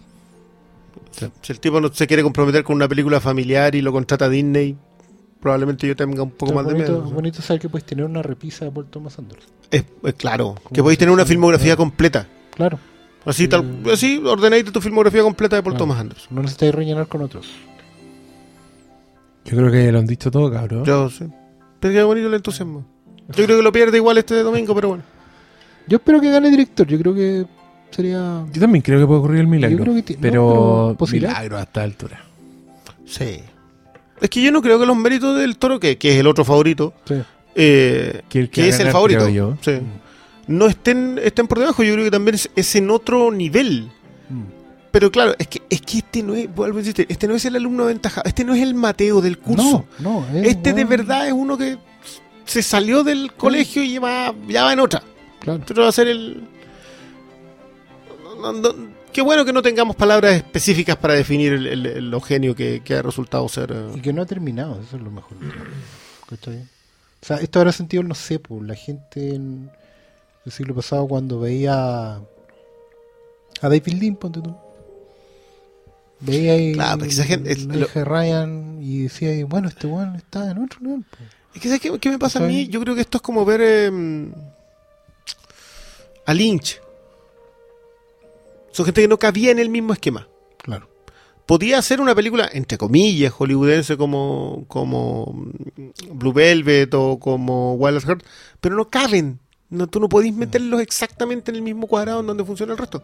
Si 1.13 1.53
el 1.53 1.61
tipo 1.61 1.81
no 1.81 1.93
se 1.93 2.07
quiere 2.07 2.23
comprometer 2.23 2.65
con 2.65 2.77
una 2.77 2.89
película 2.89 3.21
familiar 3.21 3.75
y 3.75 3.83
lo 3.83 3.93
contrata 3.93 4.29
Disney, 4.29 4.77
probablemente 5.41 5.87
yo 5.87 5.97
tenga 5.97 6.23
un 6.23 6.31
poco 6.31 6.53
más 6.53 6.67
de 6.67 6.75
miedo. 6.75 7.03
bonito 7.03 7.43
saber 7.43 7.61
que 7.61 7.69
puedes 7.69 7.85
tener 7.85 8.05
una 8.05 8.23
repisa 8.23 8.65
de 8.65 8.71
Paul 8.71 8.87
Thomas 8.87 9.19
Anderson. 9.19 9.51
Es, 9.71 9.85
es 10.05 10.15
claro, 10.15 10.55
que 10.73 10.83
podéis 10.83 10.99
tener 10.99 11.13
una 11.13 11.27
filmografía 11.27 11.77
completa. 11.77 12.27
Claro. 12.55 12.79
Así, 13.25 13.49
tal, 13.49 13.83
así 13.93 14.19
ordenáis 14.25 14.65
tu 14.73 14.81
filmografía 14.81 15.23
completa 15.23 15.57
de 15.57 15.63
Paul 15.63 15.73
Claro. 15.75 15.85
Thomas 15.85 16.01
Anderson. 16.01 16.35
No 16.35 16.43
necesitáis 16.43 16.75
rellenar 16.75 17.07
con 17.07 17.23
otros. 17.23 17.47
Yo 19.45 19.57
creo 19.57 19.71
que 19.71 19.91
lo 19.93 19.99
han 19.99 20.07
dicho 20.07 20.31
todo, 20.31 20.51
cabrón. 20.51 20.85
Yo 20.85 21.11
sé. 21.11 21.29
Pero 21.81 21.95
qué 21.95 22.03
bonito 22.03 22.29
el 22.29 22.35
entusiasmo. 22.35 22.87
Yo 23.29 23.45
creo 23.45 23.57
que 23.59 23.63
lo 23.63 23.73
pierde 23.73 23.97
igual 23.97 24.19
este 24.19 24.43
domingo, 24.43 24.75
pero 24.75 24.89
bueno. 24.89 25.03
Yo 25.87 25.97
espero 25.97 26.21
que 26.21 26.31
gane 26.31 26.51
director. 26.51 26.87
Yo 26.87 26.99
creo 26.99 27.15
que 27.15 27.47
sería. 27.91 28.45
Yo 28.53 28.61
también 28.61 28.83
creo 28.83 28.99
que 29.01 29.07
puede 29.07 29.19
ocurrir 29.21 29.41
el 29.41 29.47
milagro. 29.47 29.79
Yo 29.79 29.83
creo 29.85 29.95
que 29.97 30.03
ti- 30.03 30.15
no, 30.15 30.21
pero, 30.21 30.97
pero 30.99 31.13
milagro 31.13 31.59
a 31.59 31.63
esta 31.63 31.83
altura. 31.83 32.25
Sí. 33.07 33.41
Es 34.21 34.29
que 34.31 34.43
yo 34.43 34.53
no 34.53 34.61
creo 34.63 34.79
que 34.79 34.87
los 34.87 34.97
méritos 34.97 35.39
del 35.39 35.57
toro, 35.57 35.81
que, 35.81 35.97
que 35.99 36.13
es 36.13 36.21
el 36.21 36.27
otro 36.27 36.45
favorito, 36.45 36.93
Sí. 37.07 37.15
eh, 37.55 38.23
Que 38.29 38.41
el 38.41 38.51
que, 38.51 38.51
que 38.51 38.61
va 38.63 38.67
a 38.67 38.71
es 38.71 38.81
el 38.81 38.91
favorito, 38.91 39.29
yo. 39.29 39.57
sí, 39.63 39.73
no 40.47 40.67
estén, 40.67 41.19
estén 41.23 41.47
por 41.47 41.59
debajo. 41.59 41.83
Yo 41.83 41.93
creo 41.95 42.05
que 42.05 42.11
también 42.11 42.35
es, 42.35 42.51
es 42.55 42.75
en 42.77 42.91
otro 42.91 43.31
nivel. 43.31 43.91
Mm. 44.29 44.43
Pero 44.91 45.11
claro, 45.11 45.35
es 45.39 45.47
que, 45.47 45.63
es 45.71 45.81
que 45.81 45.99
este 45.99 46.23
no 46.23 46.35
es, 46.35 46.53
vuelvo 46.55 46.79
a 46.79 46.81
insistir, 46.81 47.07
este 47.09 47.29
no 47.29 47.35
es 47.37 47.45
el 47.45 47.55
alumno 47.57 47.85
aventajado, 47.85 48.27
este 48.29 48.45
no 48.45 48.55
es 48.55 48.61
el 48.63 48.75
Mateo 48.75 49.21
del 49.21 49.39
curso. 49.39 49.85
No, 50.01 50.25
no. 50.33 50.37
es 50.39 50.49
este 50.49 50.73
de 50.73 50.85
verdad 50.85 51.27
es 51.29 51.33
uno 51.33 51.57
que 51.57 51.79
se 52.45 52.63
salió 52.63 53.05
del 53.05 53.33
colegio 53.35 53.83
y 53.85 53.99
va, 53.99 54.35
ya 54.49 54.65
va 54.65 54.73
en 54.73 54.81
otra. 54.81 55.03
Claro. 55.39 55.61
Este 55.61 55.75
va 55.81 55.89
a 55.89 55.93
ser 55.93 56.09
el. 56.09 56.43
No- 58.41 58.53
no- 58.53 58.75
qué 59.13 59.23
bueno 59.23 59.45
que 59.45 59.53
no 59.53 59.63
tengamos 59.63 59.97
palabras 59.97 60.35
específicas 60.35 60.97
para 60.97 61.15
definir 61.15 61.53
el, 61.53 61.67
el- 61.67 61.87
el- 61.87 62.11
lo 62.11 62.21
genio 62.21 62.55
que, 62.57 62.83
que 62.85 62.95
ha 62.95 63.03
resultado 63.03 63.49
ser. 63.49 63.71
eh. 63.73 63.91
Y 63.97 64.01
que 64.01 64.13
no 64.13 64.23
ha 64.23 64.27
terminado, 64.27 64.81
eso 64.81 64.97
es 64.97 65.03
lo 65.03 65.11
mejor. 65.11 65.37
¿Cachai? 66.29 66.59
O 67.23 67.27
sea, 67.27 67.37
esto 67.37 67.59
habrá 67.59 67.73
sentido, 67.73 68.03
no 68.03 68.15
sé, 68.15 68.39
pues, 68.39 68.63
la 68.63 68.75
gente 68.75 69.35
en 69.35 69.71
el 70.47 70.53
siglo 70.53 70.75
pasado 70.75 71.07
cuando 71.07 71.39
veía 71.41 72.15
a 72.17 72.21
David 73.61 73.89
Lynn, 73.89 74.17
ponte 74.17 74.41
tú. 74.41 74.57
Veía 76.21 76.53
ahí 76.53 76.73
Claro, 76.75 77.05
esa 77.05 77.25
gente- 77.25 77.51
es 77.53 77.65
lo- 77.65 77.87
Ryan 78.05 78.79
y 78.83 79.03
decía, 79.05 79.31
ahí, 79.31 79.43
bueno, 79.43 79.69
este 79.69 79.87
weón 79.87 80.17
está 80.17 80.51
en 80.51 80.59
otro 80.65 80.81
nivel. 80.81 81.05
pues. 81.11 81.23
Es 81.55 81.61
que, 81.61 81.69
¿sabes 81.69 81.81
qué, 81.81 81.99
qué 81.99 82.11
me 82.11 82.19
pasa 82.19 82.39
a 82.39 82.43
mí? 82.43 82.69
Yo 82.69 82.81
creo 82.81 82.95
que 82.95 83.01
esto 83.01 83.19
es 83.19 83.23
como 83.23 83.45
ver 83.45 83.61
eh, 83.63 83.91
a 86.27 86.35
Lynch. 86.35 86.81
Son 88.73 88.85
gente 88.85 89.03
que 89.03 89.09
no 89.09 89.19
cabía 89.19 89.51
en 89.51 89.59
el 89.59 89.69
mismo 89.69 89.93
esquema. 89.93 90.29
Claro. 90.59 90.89
Podía 91.47 91.79
hacer 91.79 92.01
una 92.01 92.15
película, 92.15 92.49
entre 92.53 92.79
comillas, 92.79 93.33
hollywoodense 93.33 93.97
como, 93.97 94.65
como 94.69 95.35
mm, 95.35 96.17
Blue 96.17 96.33
Velvet 96.33 96.95
o 96.95 97.19
como 97.19 97.75
Wild 97.75 98.05
Heart, 98.05 98.23
pero 98.61 98.77
no 98.77 98.89
caben. 98.89 99.41
No, 99.69 99.89
tú 99.89 100.01
no 100.01 100.09
podís 100.09 100.35
meterlos 100.35 100.81
exactamente 100.81 101.51
en 101.51 101.57
el 101.57 101.63
mismo 101.63 101.87
cuadrado 101.87 102.21
en 102.21 102.27
donde 102.27 102.45
funciona 102.45 102.73
el 102.73 102.79
resto. 102.79 103.03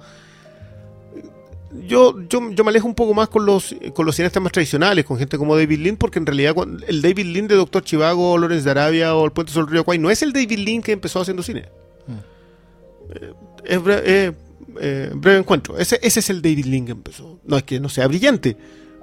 Yo, 1.86 2.20
yo, 2.28 2.50
yo 2.50 2.64
me 2.64 2.70
alejo 2.70 2.86
un 2.86 2.94
poco 2.94 3.12
más 3.14 3.28
con 3.28 3.44
los, 3.44 3.74
con 3.92 4.06
los 4.06 4.16
cineastas 4.16 4.42
más 4.42 4.52
tradicionales, 4.52 5.04
con 5.04 5.18
gente 5.18 5.36
como 5.36 5.56
David 5.56 5.80
Lynn, 5.80 5.96
porque 5.96 6.18
en 6.18 6.26
realidad 6.26 6.54
el 6.86 7.02
David 7.02 7.26
Lynn 7.26 7.48
de 7.48 7.56
Doctor 7.56 7.82
Chivago, 7.82 8.38
Lawrence 8.38 8.64
de 8.64 8.70
Arabia 8.70 9.14
o 9.14 9.24
El 9.24 9.32
Puente 9.32 9.52
sobre 9.52 9.66
el 9.66 9.72
Río 9.72 9.84
Kwai 9.84 9.98
no 9.98 10.10
es 10.10 10.22
el 10.22 10.32
David 10.32 10.58
Lynn 10.58 10.82
que 10.82 10.92
empezó 10.92 11.20
haciendo 11.20 11.42
cine. 11.42 11.68
Eh, 13.10 13.32
es 13.64 13.80
eh, 13.86 14.32
eh, 14.80 15.10
breve 15.14 15.38
encuentro. 15.38 15.78
Ese, 15.78 15.98
ese 16.02 16.20
es 16.20 16.30
el 16.30 16.42
David 16.42 16.84
que 16.84 16.92
empezó. 16.92 17.40
No 17.44 17.56
es 17.56 17.62
que 17.62 17.80
no 17.80 17.88
sea 17.88 18.06
brillante, 18.06 18.56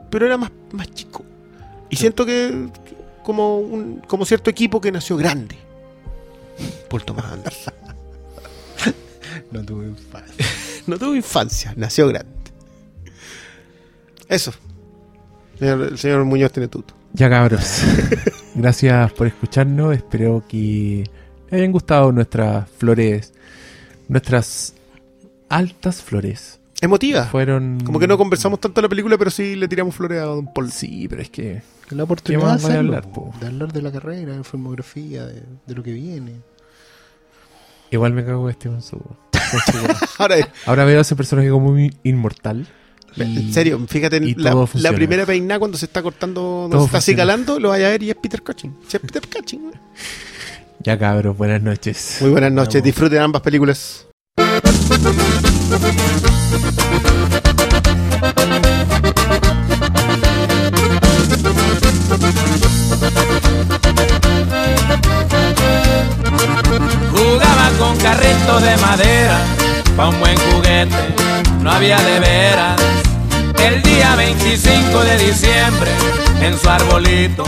pero 0.10 0.26
era 0.26 0.38
más, 0.38 0.52
más 0.72 0.92
chico. 0.94 1.24
Y 1.90 1.96
siento 1.96 2.26
que 2.26 2.70
como, 3.24 3.60
un, 3.60 4.02
como 4.08 4.26
cierto 4.26 4.50
equipo 4.50 4.82
que 4.82 4.92
nació 4.92 5.18
grande. 5.18 5.56
Paul 6.90 7.04
Thomas 7.04 7.26
Anderson. 7.26 7.74
No 9.52 9.64
tuve 9.64 9.88
infancia. 9.88 10.46
No 10.88 10.98
tuvo 10.98 11.16
infancia, 11.16 11.74
nació 11.78 12.08
grande. 12.10 12.34
Eso. 14.28 14.54
El 15.60 15.98
señor 15.98 16.26
Muñoz 16.26 16.52
tiene 16.52 16.68
tuto. 16.68 16.94
Ya 17.14 17.30
cabros. 17.30 17.82
Gracias 18.56 19.14
por 19.14 19.28
escucharnos. 19.28 19.96
Espero 19.96 20.44
que 20.48 21.10
les 21.46 21.54
hayan 21.54 21.72
gustado 21.72 22.12
nuestras 22.12 22.70
flores. 22.70 23.34
Nuestras 24.10 24.74
altas 25.56 26.02
flores. 26.02 26.60
Emotiva. 26.82 27.26
Fueron. 27.26 27.80
Como 27.86 28.00
que 28.00 28.08
no 28.08 28.18
conversamos 28.18 28.60
tanto 28.60 28.82
de 28.82 28.86
la 28.86 28.90
película, 28.90 29.18
pero 29.18 29.32
sí 29.32 29.56
le 29.56 29.68
tiramos 29.68 29.96
flores 29.96 30.20
a 30.22 30.26
Don 30.26 30.52
Paul. 30.54 30.72
Sí, 30.72 31.08
pero 31.08 31.22
es 31.22 31.30
que. 31.30 31.62
La 31.90 32.04
oportunidad 32.04 32.42
de 32.42 32.48
más 32.48 32.64
hacerlo, 32.66 32.96
hablar, 32.98 33.12
po, 33.12 33.34
de 33.40 33.48
hablar 33.48 33.72
de 33.72 33.82
la 33.82 33.92
carrera, 33.92 34.32
de 34.32 34.38
la 34.38 34.44
filmografía, 34.44 35.26
de, 35.26 35.44
de 35.66 35.76
lo 35.76 35.84
que 35.84 35.92
viene. 35.94 36.34
Igual 37.92 38.14
me 38.14 38.26
cago 38.26 38.50
en 38.50 38.56
Steven 38.56 38.82
Seagal. 38.82 39.18
Ahora, 40.18 40.36
Ahora 40.66 40.86
veo 40.86 40.98
a 40.98 41.02
ese 41.02 41.16
personaje 41.16 41.50
como 41.50 41.72
muy 41.72 41.96
inmortal. 42.04 42.66
en 43.18 43.54
serio, 43.54 43.80
fíjate, 43.88 44.20
la, 44.38 44.68
la 44.74 44.94
primera 44.94 45.26
peinada 45.26 45.60
cuando 45.60 45.78
se 45.78 45.86
está 45.86 46.02
cortando, 46.02 46.42
cuando 46.68 46.80
se 46.80 46.86
está 46.86 46.98
acicalando, 46.98 47.60
lo 47.60 47.70
vaya 47.70 47.88
a 47.88 47.90
ver 47.92 48.02
y 48.04 48.10
es 48.10 48.16
Peter 48.16 48.42
Cushing. 48.42 48.76
Es 48.92 49.00
Peter 49.00 49.22
Cushing. 49.32 49.72
Ya 50.80 50.98
cabros, 50.98 51.38
buenas 51.38 51.62
noches. 51.62 52.18
Muy 52.22 52.32
buenas 52.32 52.52
noches, 52.52 52.76
Vamos. 52.76 52.86
disfruten 52.86 53.20
ambas 53.22 53.42
películas. 53.44 54.08
Jugaba 67.12 67.70
con 67.80 67.98
carritos 67.98 68.62
de 68.62 68.78
madera, 68.78 69.40
pa' 69.98 70.10
un 70.10 70.20
buen 70.20 70.38
juguete, 70.38 71.16
no 71.62 71.72
había 71.72 71.98
de 71.98 72.20
veras. 72.20 72.82
El 73.60 73.82
día 73.82 74.16
25 74.16 75.04
de 75.04 75.18
diciembre, 75.18 75.92
en 76.42 76.58
su 76.60 76.70
arbolito, 76.70 77.46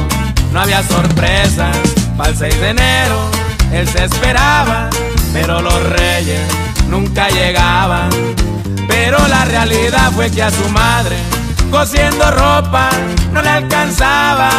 no 0.51 0.61
había 0.61 0.81
sorpresas. 0.83 1.77
Para 2.17 2.29
el 2.29 2.37
6 2.37 2.59
de 2.59 2.69
enero, 2.69 3.29
él 3.71 3.87
se 3.87 4.05
esperaba, 4.05 4.89
pero 5.33 5.61
los 5.61 5.83
reyes 5.89 6.64
nunca 6.89 7.29
llegaban. 7.29 8.09
Pero 8.87 9.17
la 9.27 9.45
realidad 9.45 10.11
fue 10.11 10.29
que 10.29 10.43
a 10.43 10.51
su 10.51 10.67
madre, 10.69 11.17
cosiendo 11.71 12.29
ropa, 12.31 12.89
no 13.31 13.41
le 13.41 13.49
alcanzaba. 13.49 14.49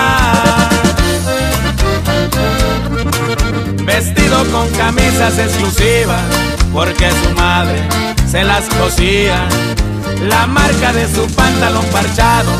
Vestido 3.84 4.44
con 4.50 4.68
camisas 4.70 5.38
exclusivas, 5.38 6.22
porque 6.72 7.10
su 7.10 7.30
madre 7.34 7.86
se 8.30 8.44
las 8.44 8.64
cosía. 8.66 9.46
La 10.28 10.46
marca 10.46 10.92
de 10.92 11.12
su 11.12 11.26
pantalón 11.34 11.84
parchado, 11.86 12.50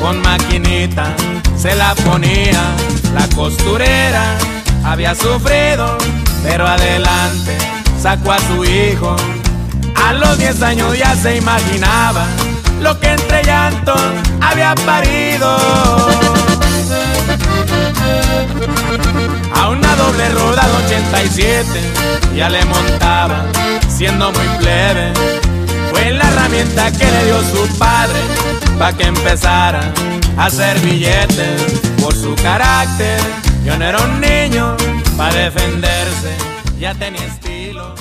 con 0.00 0.20
maquinita, 0.22 1.14
se 1.56 1.74
la 1.74 1.94
ponía. 1.94 2.62
La 3.14 3.28
costurera 3.34 4.36
había 4.84 5.14
sufrido, 5.14 5.98
pero 6.42 6.66
adelante 6.66 7.81
sacó 8.00 8.32
a 8.32 8.38
su 8.38 8.64
hijo. 8.64 9.16
A 9.94 10.12
los 10.12 10.38
10 10.38 10.62
años 10.62 10.98
ya 10.98 11.14
se 11.16 11.36
imaginaba 11.36 12.24
lo 12.80 12.98
que 12.98 13.08
entre 13.08 13.44
llantos 13.44 14.00
había 14.40 14.74
parido. 14.74 15.56
A 19.54 19.68
una 19.68 19.96
doble 19.96 20.28
rueda 20.30 20.66
de 20.66 20.84
87 20.86 21.66
ya 22.36 22.48
le 22.48 22.64
montaba, 22.64 23.44
siendo 23.88 24.32
muy 24.32 24.48
plebe. 24.58 25.12
Fue 25.90 26.10
la 26.10 26.28
herramienta 26.28 26.90
que 26.90 27.04
le 27.04 27.24
dio 27.26 27.40
su 27.42 27.78
padre 27.78 28.18
para 28.78 28.96
que 28.96 29.04
empezara 29.04 29.92
a 30.36 30.46
hacer 30.46 30.78
billetes 30.80 31.80
por 32.02 32.14
su 32.14 32.34
carácter. 32.36 33.20
Yo 33.64 33.78
no 33.78 33.84
era 33.84 33.98
un 33.98 34.20
niño 34.20 34.76
para 35.16 35.34
defenderse, 35.34 36.34
ya 36.82 36.92
tenía 36.94 37.24
estilo. 37.26 37.94